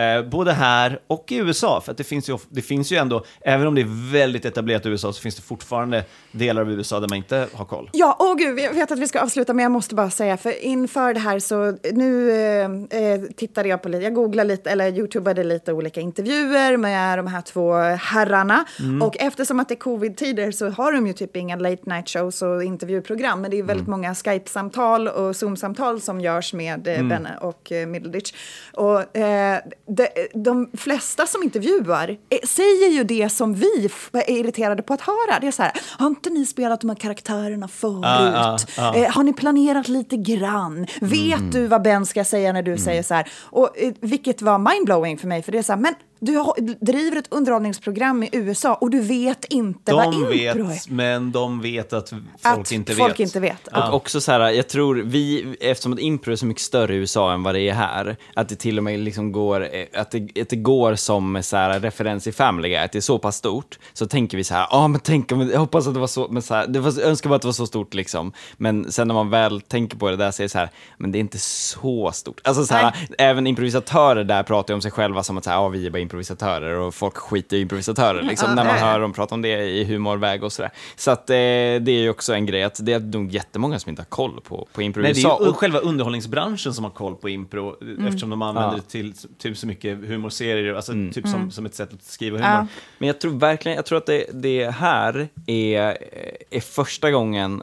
Eh, 0.00 0.22
både 0.22 0.52
här 0.52 1.00
och 1.06 1.32
i 1.32 1.36
USA, 1.36 1.80
för 1.80 1.92
att 1.92 1.98
det 1.98 2.04
finns, 2.04 2.30
ju, 2.30 2.38
det 2.48 2.62
finns 2.62 2.92
ju 2.92 2.96
ändå, 2.96 3.24
även 3.40 3.66
om 3.66 3.74
det 3.74 3.80
är 3.80 4.12
väldigt 4.12 4.44
etablerat 4.44 4.86
i 4.86 4.88
USA, 4.88 5.12
så 5.12 5.22
finns 5.22 5.36
det 5.36 5.42
fortfarande 5.42 6.04
delar 6.32 6.62
av 6.62 6.70
USA 6.70 7.00
där 7.00 7.08
man 7.08 7.16
inte 7.16 7.46
har 7.52 7.64
koll. 7.64 7.90
Ja, 7.92 8.16
åh 8.18 8.34
gud, 8.36 8.58
jag 8.58 8.72
vet 8.72 8.92
att 8.92 8.98
vi 8.98 9.08
ska 9.08 9.20
avsluta, 9.20 9.54
men 9.54 9.62
jag 9.62 9.72
måste 9.72 9.94
bara 9.94 10.10
säga, 10.10 10.36
för 10.36 10.64
inför 10.64 11.14
det 11.14 11.20
här 11.20 11.38
så 11.38 11.76
nu 11.92 12.30
eh, 12.30 13.00
eh, 13.00 13.20
tittade 13.36 13.68
jag 13.68 13.82
på 13.82 13.88
lite, 13.88 14.04
jag 14.04 14.14
googlade 14.14 14.48
lite, 14.48 14.70
eller 14.70 14.98
youtubade 14.98 15.44
lite 15.44 15.72
olika 15.72 16.00
intervjuer 16.00 16.76
med 16.76 17.18
de 17.18 17.26
här 17.26 17.42
två 17.42 17.74
herrarna. 17.82 18.64
Mm. 18.78 19.02
Och 19.02 19.16
eftersom 19.18 19.60
att 19.60 19.68
det 19.68 19.74
är 19.74 19.76
covid-tider 19.76 20.52
så 20.52 20.68
har 20.70 20.92
de 20.92 21.06
ju 21.06 21.12
typ 21.12 21.36
inga 21.36 21.56
late 21.56 21.82
night 21.90 22.08
shows 22.08 22.42
och 22.42 22.64
intervjuprogram, 22.64 23.40
men 23.40 23.50
det 23.50 23.58
är 23.58 23.62
väldigt 23.62 23.88
många 23.88 24.14
Skype-samtal 24.14 25.08
och 25.08 25.36
Zoom-samtal 25.36 26.00
som 26.00 26.20
görs 26.20 26.52
med 26.52 26.88
eh, 26.88 27.00
Mm. 27.00 27.08
Benne 27.08 27.36
och 27.40 27.72
eh, 27.72 27.86
Middleditch. 27.86 28.32
Och 28.72 29.16
eh, 29.16 29.60
de, 29.96 30.08
de 30.34 30.70
flesta 30.76 31.26
som 31.26 31.42
intervjuar 31.42 32.08
eh, 32.10 32.38
säger 32.44 32.88
ju 32.90 33.04
det 33.04 33.28
som 33.28 33.54
vi 33.54 33.90
är 34.12 34.30
irriterade 34.30 34.82
på 34.82 34.94
att 34.94 35.00
höra. 35.00 35.38
Det 35.40 35.46
är 35.46 35.50
så 35.50 35.62
här, 35.62 35.72
har 35.98 36.06
inte 36.06 36.30
ni 36.30 36.46
spelat 36.46 36.80
de 36.80 36.90
här 36.90 36.96
karaktärerna 36.96 37.68
förut? 37.68 38.00
Ja, 38.02 38.32
ja, 38.32 38.58
ja. 38.76 38.94
Eh, 38.94 39.10
har 39.12 39.22
ni 39.22 39.32
planerat 39.32 39.88
lite 39.88 40.16
grann? 40.16 40.86
Vet 41.00 41.38
Mm. 41.40 41.50
du 41.50 41.66
vad 41.66 41.82
Ben 41.82 42.06
ska 42.06 42.24
säga 42.24 42.52
när 42.52 42.62
du 42.62 42.78
säger 42.78 43.02
så 43.02 43.14
här? 43.14 43.28
Och, 43.42 43.78
eh, 43.78 43.92
vilket 44.00 44.42
var 44.42 44.58
mindblowing 44.58 45.18
för 45.18 45.26
mig, 45.28 45.42
för 45.42 45.52
det 45.52 45.58
är 45.58 45.62
så 45.62 45.72
här, 45.72 45.80
men 45.80 45.94
du 46.20 46.36
har, 46.36 46.54
driver 46.84 47.16
ett 47.16 47.26
underhållningsprogram 47.30 48.22
i 48.22 48.28
USA 48.32 48.74
och 48.74 48.90
du 48.90 49.00
vet 49.00 49.44
inte 49.44 49.92
vad 49.94 50.04
De 50.04 50.14
impro 50.14 50.66
vet, 50.66 50.86
är. 50.86 50.92
men 50.92 51.32
de 51.32 51.60
vet 51.60 51.92
att 51.92 52.08
folk 52.10 52.22
Att 52.42 52.72
inte 52.72 52.94
folk 52.94 53.12
vet. 53.12 53.20
inte 53.20 53.40
vet. 53.40 53.66
Och 53.66 53.94
också 53.94 54.20
så 54.20 54.32
här, 54.32 54.50
jag 54.50 54.68
tror 54.68 54.94
vi, 54.94 55.56
eftersom 55.60 55.92
att 55.92 55.98
impro 55.98 56.32
är 56.32 56.36
så 56.36 56.46
mycket 56.46 56.62
större 56.62 56.94
i 56.94 56.96
USA 56.96 57.32
än 57.32 57.42
vad 57.42 57.54
det 57.54 57.68
är 57.68 57.74
här, 57.74 58.16
att 58.34 58.48
det 58.48 58.56
till 58.56 58.78
och 58.78 58.84
med 58.84 59.00
liksom 59.00 59.32
går, 59.32 59.60
eh, 59.74 59.86
att 60.00 60.10
det, 60.10 60.40
att 60.40 60.48
det 60.48 60.56
går 60.56 60.94
som 60.94 61.42
så 61.42 61.56
här, 61.56 61.80
referens 61.80 62.26
i 62.26 62.32
Family 62.32 62.68
Guy, 62.68 62.78
att 62.78 62.92
det 62.92 62.98
är 62.98 63.00
så 63.00 63.18
pass 63.18 63.36
stort, 63.36 63.78
så 63.92 64.06
tänker 64.06 64.36
vi 64.36 64.44
så 64.44 64.54
här, 64.54 64.66
ja 64.70 64.88
men 64.88 65.00
tänk 65.00 65.32
om, 65.32 65.50
jag 65.50 65.60
hoppas 65.60 65.86
att 65.86 65.94
det 65.94 66.00
var 66.00 66.06
så, 66.06 66.28
men 66.30 66.42
så 66.42 66.54
här, 66.54 66.66
det 66.66 66.80
var, 66.80 66.92
jag 66.98 67.08
önskar 67.08 67.30
bara 67.30 67.36
att 67.36 67.42
det 67.42 67.48
var 67.48 67.52
så 67.52 67.66
stort 67.66 67.94
liksom. 67.94 68.32
Men 68.56 68.92
sen 68.92 69.08
när 69.08 69.14
man 69.14 69.30
väl 69.30 69.60
tänker 69.60 69.96
på 69.96 70.10
det 70.10 70.16
där 70.16 70.30
så 70.30 70.42
är 70.42 70.44
det 70.44 70.48
så 70.48 70.58
här, 70.58 70.70
men 70.98 71.12
det 71.12 71.18
är 71.18 71.20
inte 71.20 71.38
så 71.38 72.10
stort. 72.12 72.40
Alltså 72.44 72.66
så 72.66 72.74
här, 72.74 72.94
även 73.18 73.46
improvisatörer 73.46 74.24
där 74.24 74.42
pratar 74.42 74.72
ju 74.72 74.76
om 74.76 74.82
sig 74.82 74.90
själva 74.90 75.22
som 75.22 75.38
att 75.38 75.44
så 75.44 75.50
här, 75.50 75.56
ja 75.56 75.68
vi 75.68 75.86
är 75.86 75.90
bara 75.90 75.98
improvisatörer 76.10 76.74
och 76.78 76.94
folk 76.94 77.16
skiter 77.16 77.56
i 77.56 77.60
improvisatörer 77.60 78.22
liksom, 78.22 78.48
Ja, 78.48 78.54
när 78.54 78.64
man 78.64 78.74
ja, 78.74 78.80
ja. 78.80 78.86
hör 78.92 79.00
dem 79.00 79.12
prata 79.12 79.34
om 79.34 79.42
det 79.42 79.48
i 79.48 79.84
humorväg 79.84 80.44
och 80.44 80.52
sådär. 80.52 80.70
Så 80.96 81.10
att 81.10 81.30
eh, 81.30 81.34
det 81.34 81.88
är 81.88 82.00
ju 82.00 82.10
också 82.10 82.34
en 82.34 82.46
grej 82.46 82.62
att 82.62 82.78
det 82.86 82.92
är 82.92 83.00
nog 83.00 83.30
jättemånga 83.32 83.78
som 83.78 83.88
inte 83.90 84.02
har 84.02 84.06
koll 84.06 84.40
på, 84.40 84.68
på 84.72 84.82
impro 84.82 85.02
Nej, 85.02 85.12
det 85.12 85.20
är 85.20 85.22
ju 85.22 85.48
Och- 85.48 85.56
själva 85.56 85.78
underhållningsbranschen 85.78 86.74
som 86.74 86.84
har 86.84 86.90
koll 86.90 87.16
på 87.16 87.28
impro, 87.28 87.76
Mm. 87.82 88.06
eftersom 88.06 88.30
de 88.30 88.42
använder 88.42 88.70
Ja. 88.70 88.76
det 88.76 88.88
till 88.90 89.12
typ 89.38 89.56
så 89.56 89.66
mycket 89.66 89.98
humorserier, 89.98 90.74
alltså 90.74 90.92
typ 90.92 91.24
som, 91.26 91.34
Mm. 91.34 91.50
som 91.50 91.66
ett 91.66 91.74
sätt 91.74 91.92
att 91.92 92.02
skriva 92.02 92.36
humor. 92.38 92.50
Ja. 92.50 92.66
Men 92.98 93.06
jag 93.06 93.20
tror 93.20 93.32
verkligen, 93.38 93.76
jag 93.76 93.86
tror 93.86 93.98
att 93.98 94.06
det, 94.06 94.24
det 94.32 94.70
här 94.70 95.28
är, 95.46 95.98
är 96.50 96.60
första 96.60 97.10
gången 97.10 97.62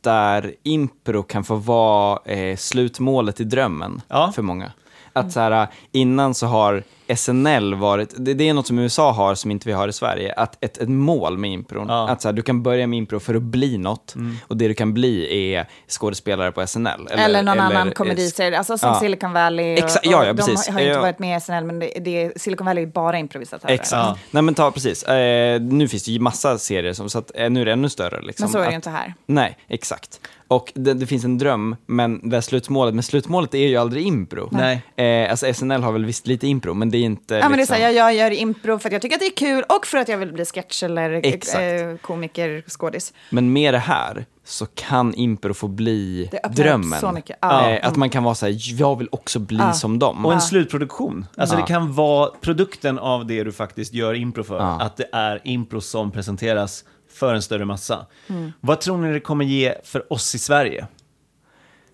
där 0.00 0.54
impro 0.62 1.22
kan 1.22 1.44
få 1.44 1.54
vara 1.54 2.18
eh, 2.32 2.56
slutmålet 2.56 3.40
i 3.40 3.44
drömmen 3.44 4.00
för 4.34 4.42
många. 4.42 4.72
Att 5.12 5.32
så 5.32 5.40
här, 5.40 5.66
innan 5.92 6.34
så 6.34 6.46
har 6.46 6.82
SNL 7.16 7.74
varit, 7.74 8.14
det, 8.16 8.34
det 8.34 8.48
är 8.48 8.54
något 8.54 8.66
som 8.66 8.78
USA 8.78 9.12
har 9.12 9.34
som 9.34 9.50
inte 9.50 9.68
vi 9.68 9.72
har 9.72 9.88
i 9.88 9.92
Sverige, 9.92 10.32
att 10.32 10.64
ett, 10.64 10.78
ett 10.78 10.88
mål 10.88 11.38
med 11.38 11.50
impron. 11.52 11.90
Att 11.90 12.22
så 12.22 12.28
här, 12.28 12.32
du 12.32 12.42
kan 12.42 12.62
börja 12.62 12.86
med 12.86 12.96
impro 12.96 13.20
för 13.20 13.34
att 13.34 13.42
bli 13.42 13.78
något 13.78 14.14
Mm. 14.14 14.36
och 14.48 14.56
det 14.56 14.68
du 14.68 14.74
kan 14.74 14.94
bli 14.94 15.52
är 15.54 15.68
skådespelare 15.88 16.52
på 16.52 16.66
SNL. 16.66 17.06
Eller, 17.10 17.42
någon 17.42 17.60
annan 17.60 17.88
eh, 17.88 17.92
komediserie, 17.94 18.58
alltså 18.58 18.78
som 18.78 18.88
ja. 18.88 19.00
Silicon 19.00 19.32
Valley. 19.32 19.72
och- 19.72 19.78
Exa- 19.88 19.98
ja, 20.02 20.26
ja, 20.26 20.34
precis. 20.34 20.66
De 20.66 20.72
har 20.72 20.80
ju 20.80 20.86
inte 20.86 20.96
Ja. 20.96 21.02
varit 21.02 21.18
med 21.18 21.36
i 21.36 21.40
SNL, 21.40 21.64
men 21.64 21.78
det, 21.78 21.86
det, 22.00 22.40
Silicon 22.40 22.66
Valley 22.66 22.82
är 22.84 22.88
bara 22.88 23.18
improvisatörer. 23.18 23.72
Exakt. 23.74 24.20
Nej 24.30 24.42
men 24.42 24.54
ta 24.54 24.70
precis. 24.70 25.02
Eh, 25.02 25.60
nu 25.60 25.88
finns 25.88 26.02
det 26.04 26.10
ju 26.12 26.18
massa 26.20 26.58
serier 26.58 26.92
som, 26.92 27.10
så 27.10 27.18
att 27.18 27.30
eh, 27.34 27.50
nu 27.50 27.60
är 27.60 27.64
det 27.64 27.72
ännu 27.72 27.88
större. 27.88 28.20
Liksom. 28.22 28.44
Men 28.44 28.52
så 28.52 28.58
är 28.58 28.64
det 28.64 28.70
ju 28.70 28.76
inte 28.76 28.90
här. 28.90 29.14
Nej, 29.26 29.56
exakt. 29.68 30.20
Och 30.48 30.72
det, 30.74 30.94
det 30.94 31.06
finns 31.06 31.24
en 31.24 31.38
dröm, 31.38 31.76
men 31.86 32.30
det 32.30 32.42
slutmålet, 32.42 32.94
men 32.94 33.02
slutmålet 33.02 33.54
är 33.54 33.66
ju 33.68 33.76
aldrig 33.76 34.06
impro. 34.06 34.48
Nej. 34.52 34.82
Eh, 35.24 35.30
alltså 35.30 35.54
SNL 35.54 35.82
har 35.82 35.92
väl 35.92 36.04
visst 36.04 36.26
lite 36.26 36.46
impro, 36.46 36.74
men 36.74 36.90
det 36.90 36.97
är 36.98 37.04
inte 37.04 37.34
Ja, 37.34 37.40
men 37.40 37.50
det 37.50 37.54
är 37.54 37.58
liksom... 37.58 37.76
så 37.76 37.82
här, 37.82 37.90
jag, 37.90 38.14
jag 38.14 38.14
gör 38.14 38.30
impro 38.30 38.78
för 38.78 38.88
att 38.88 38.92
jag 38.92 39.02
tycker 39.02 39.16
att 39.16 39.20
det 39.20 39.26
är 39.26 39.36
kul 39.36 39.64
och 39.68 39.86
för 39.86 39.98
att 39.98 40.08
jag 40.08 40.18
vill 40.18 40.32
bli 40.32 40.44
sketch 40.44 40.82
eller 40.82 41.10
eh, 41.12 41.18
Exakt. 41.18 42.02
komiker, 42.02 42.64
skådis. 42.68 43.12
Men 43.30 43.52
med 43.52 43.74
det 43.74 43.78
här 43.78 44.26
så 44.44 44.66
kan 44.66 45.14
impro 45.14 45.54
få 45.54 45.68
bli 45.68 46.30
drömmen. 46.50 47.00
så 47.00 47.12
mycket. 47.12 47.38
Ja. 47.42 47.70
Eh, 47.70 47.86
att 47.88 47.96
man 47.96 48.10
kan 48.10 48.24
vara 48.24 48.34
så 48.34 48.46
här, 48.46 48.56
jag 48.80 48.98
vill 48.98 49.08
också 49.12 49.38
bli 49.38 49.58
Ja. 49.58 49.72
som 49.72 49.98
dem. 49.98 50.26
Och 50.26 50.32
en 50.32 50.40
slutproduktion. 50.40 51.26
Alltså 51.36 51.56
det 51.56 51.62
kan 51.62 51.92
vara 51.94 52.30
produkten 52.40 52.98
av 52.98 53.26
det 53.26 53.44
du 53.44 53.52
faktiskt 53.52 53.94
gör 53.94 54.14
impro 54.14 54.42
för. 54.44 54.58
Att 54.58 54.96
det 54.96 55.08
är 55.12 55.40
impro 55.44 55.80
som 55.80 56.10
presenteras 56.10 56.84
för 57.12 57.34
en 57.34 57.42
större 57.42 57.64
massa. 57.64 58.06
Mm. 58.26 58.52
Vad 58.60 58.80
tror 58.80 58.96
ni 58.98 59.12
det 59.12 59.20
kommer 59.20 59.44
ge 59.44 59.74
för 59.84 60.12
oss 60.12 60.34
i 60.34 60.38
Sverige? 60.38 60.86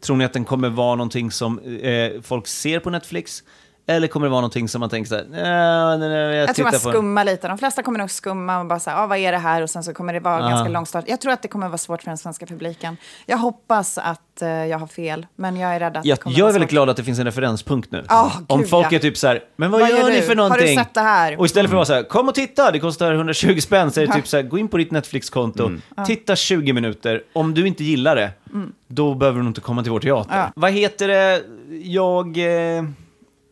Tror 0.01 0.17
ni 0.17 0.25
att 0.25 0.33
den 0.33 0.45
kommer 0.45 0.69
vara 0.69 0.95
någonting 0.95 1.31
som 1.31 1.59
eh, 1.59 2.21
folk 2.23 2.47
ser 2.47 2.79
på 2.81 2.91
Netflix? 2.91 3.43
Eller 3.87 4.09
kommer 4.09 4.27
det 4.27 4.31
vara 4.31 4.41
någonting 4.41 4.69
som 4.69 4.81
man 4.81 4.91
tänker 4.91 5.09
så 5.09 5.15
här, 5.15 5.25
"Nej, 5.31 5.99
nej, 5.99 6.09
nej, 6.09 6.37
jag, 6.37 6.49
Jag, 6.49 6.55
tror 6.57 6.65
man 6.65 6.75
skummar 6.81 7.25
lite. 7.25 7.49
De 7.49 7.59
flesta 7.59 7.83
kommer 7.83 7.99
nog 7.99 8.11
skumma 8.11 8.61
och 8.61 8.67
bara 8.67 8.79
säga, 8.81 8.97
ah, 8.97 9.07
vad 9.07 9.19
är 9.19 9.33
det 9.33 9.39
här? 9.39 9.63
Och 9.63 9.71
sen 9.71 9.85
så 9.85 9.95
kommer 9.95 10.13
det 10.13 10.21
vara 10.21 10.41
Ja. 10.41 10.49
ganska 10.49 10.69
lång 10.69 10.87
start. 10.87 11.05
Jag 11.09 11.21
tror 11.21 11.33
att 11.33 11.43
det 11.43 11.49
kommer 11.49 11.69
vara 11.69 11.79
svårt 11.79 12.03
för 12.03 12.11
den 12.11 12.19
svenska 12.19 12.47
publiken. 12.47 12.97
Jag 13.27 13.39
hoppas 13.39 13.99
att 13.99 14.43
eh, 14.43 14.49
jag 14.49 14.79
har 14.79 14.87
fel, 14.87 15.27
men 15.37 15.57
jag 15.57 15.75
är 15.75 15.81
rädd 15.81 15.97
att 15.97 16.05
Jag, 16.05 16.19
det 16.19 16.23
kommer 16.23 16.39
jag 16.39 16.49
är 16.49 16.53
väldigt 16.53 16.69
svårt. 16.71 16.75
glad 16.75 16.91
att 16.91 16.97
det 16.97 17.05
finns 17.05 17.19
en 17.19 17.25
referenspunkt 17.25 17.91
nu. 17.93 18.05
Ah, 18.09 18.31
Om 18.49 18.61
gud, 18.61 18.71
folk 18.71 18.87
ja. 18.91 18.97
är 18.97 18.99
typ 18.99 19.17
så 19.17 19.27
här, 19.27 19.41
men 19.57 19.71
vad, 19.71 19.81
Vad 19.81 19.91
gör 19.91 19.99
gör 19.99 20.09
ni 20.11 20.21
för 20.21 20.23
Har 20.29 20.29
du 20.29 20.35
någonting? 20.35 20.79
sett 20.79 20.95
det 20.95 21.01
här? 21.01 21.39
Och 21.39 21.47
istället 21.47 21.71
för 21.71 21.77
att 21.77 21.79
vara 21.79 21.85
så 21.87 21.95
här, 21.95 22.03
kom 22.03 22.29
och 22.29 22.35
titta, 22.35 22.71
det 22.71 22.79
kostar 22.81 23.15
120 23.15 23.61
spänn, 23.61 23.91
så 23.91 24.01
är 24.01 24.07
det 24.07 24.13
typ 24.13 24.27
så 24.29 24.37
här, 24.37 24.45
gå 24.45 24.59
in 24.59 24.69
på 24.69 24.77
ditt 24.77 24.91
Netflix-konto, 24.91 25.71
Ja. 25.97 26.05
titta 26.05 26.37
20 26.37 26.73
minuter, 26.73 27.23
om 27.33 27.55
du 27.55 27.67
inte 27.67 27.85
gillar 27.85 28.17
det, 28.17 28.31
Mm. 28.53 28.73
då 28.89 29.15
behöver 29.15 29.41
du 29.41 29.47
inte 29.47 29.61
komma 29.61 29.83
till 29.83 29.93
vår 29.93 30.01
teater. 30.01 30.37
Ja. 30.39 30.53
Vad 30.57 30.73
heter 30.73 31.09
det, 31.09 31.43
jag, 31.83 32.39
eh, 32.77 32.85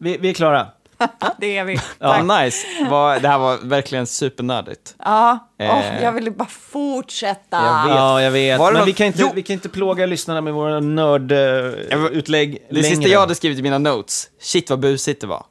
vi, 0.03 0.17
vi 0.19 0.31
är 0.31 0.35
klara. 0.35 0.67
det 1.39 1.59
är 1.59 1.65
vi. 1.65 1.79
Ja, 1.99 2.23
nice. 2.23 2.67
Det 3.23 3.29
här 3.29 3.39
var 3.39 3.59
verkligen 3.69 4.07
supernördigt. 4.07 4.95
Ja, 4.99 5.49
Eh. 5.59 5.71
Åh, 5.77 6.03
jag 6.03 6.13
ville 6.13 6.31
bara 6.31 6.49
fortsätta. 6.49 7.57
Jag 7.57 7.87
vet. 7.89 7.97
Ja, 7.97 8.23
jag 8.23 8.31
vet. 8.31 8.59
Det 8.59 8.65
Men 8.65 8.75
något- 8.75 8.89
vi 8.89 8.93
kan, 8.93 9.07
inte, 9.07 9.19
Jo. 9.23 9.31
vi 9.35 9.43
kan 9.43 9.55
inte 9.55 9.69
plåga 9.69 10.07
lyssnarna 10.07 10.41
med 10.41 10.53
våra 10.53 10.81
nördutlägg 10.81 12.59
Det 12.71 12.83
sista 12.83 13.09
jag 13.09 13.21
hade 13.21 13.35
skrivit 13.35 13.59
i 13.59 13.63
mina 13.63 13.79
notes, 13.79 14.29
shit 14.41 14.71
vad 14.71 14.81
busigt 14.81 15.21
det 15.21 15.27
var. 15.27 15.37
Och 15.39 15.45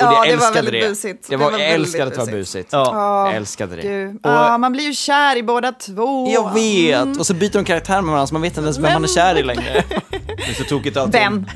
Ja, 0.00 0.26
jag 0.26 0.38
det 0.38 0.40
var 0.40 0.52
väldigt 0.54 0.72
det. 0.82 0.88
busigt. 0.88 1.26
Jag, 1.30 1.40
Det 1.40 1.44
var, 1.44 1.52
var 1.52 1.58
jag 1.58 1.70
älskade 1.70 2.04
att 2.04 2.12
det 2.14 2.18
var 2.20 2.26
busigt. 2.26 2.68
Ja. 2.72 3.26
Jag 3.26 3.36
älskade 3.36 3.76
det. 3.76 3.82
Gud. 3.82 4.20
Ja, 4.22 4.58
man 4.58 4.72
blir 4.72 4.84
ju 4.84 4.92
kär 4.94 5.36
i 5.36 5.42
båda 5.42 5.72
två. 5.72 6.28
Jag 6.30 6.54
vet! 6.54 7.18
Och 7.18 7.26
så 7.26 7.34
byter 7.34 7.52
de 7.52 7.64
karaktär 7.64 7.94
med 8.02 8.04
varandra 8.04 8.26
så 8.26 8.34
man 8.34 8.42
vet 8.42 8.50
inte 8.52 8.60
ens 8.60 8.78
vem 8.78 8.92
man 8.92 9.04
är 9.04 9.08
kär 9.08 9.38
i 9.38 9.42
längre. 9.42 9.84
Det 10.36 10.50
är 10.50 10.54
så 10.54 10.64
tokigt 10.64 10.96
allting. 10.96 11.20
Vem? 11.20 11.46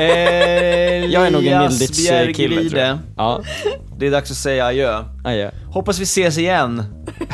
Eh, 0.00 0.06
Jag 1.06 1.26
är 1.26 1.30
nog 1.30 1.46
en 1.46 1.52
Elias 1.54 1.80
Milditch-kille, 1.80 2.70
tror 2.70 2.80
jag. 2.82 2.98
Ja. 3.16 3.40
Det 3.98 4.06
är 4.06 4.10
dags 4.10 4.30
att 4.30 4.36
säga 4.36 4.66
adjö. 4.66 5.04
Adjö. 5.24 5.50
Hoppas 5.72 5.98
vi 5.98 6.02
ses 6.02 6.38
igen. 6.38 6.84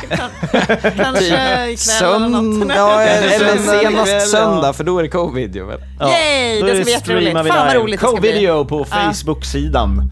Kanske 0.97 1.69
ikväll 1.71 2.13
eller 2.15 2.29
något. 2.29 2.75
Ja, 2.75 3.01
eller 3.01 3.57
senast 3.79 4.11
ja. 4.11 4.19
söndag, 4.19 4.73
för 4.73 4.83
då 4.83 4.99
är 4.99 5.03
det 5.03 5.09
co-video 5.09 5.65
väl? 5.67 5.79
Yay, 6.01 6.59
då 6.61 6.65
det 6.65 6.71
är 6.71 6.75
ska 6.75 6.83
bli 6.83 6.91
jätteroligt. 6.91 7.33
Fan 7.33 7.67
vad 7.67 7.75
roligt 7.75 8.01
det 8.01 8.07
ska 8.07 8.17
bli. 8.21 8.29
Co-video 8.31 8.65
på 8.65 8.85
Ja. 8.91 9.13
Facebook-sidan. 9.13 10.11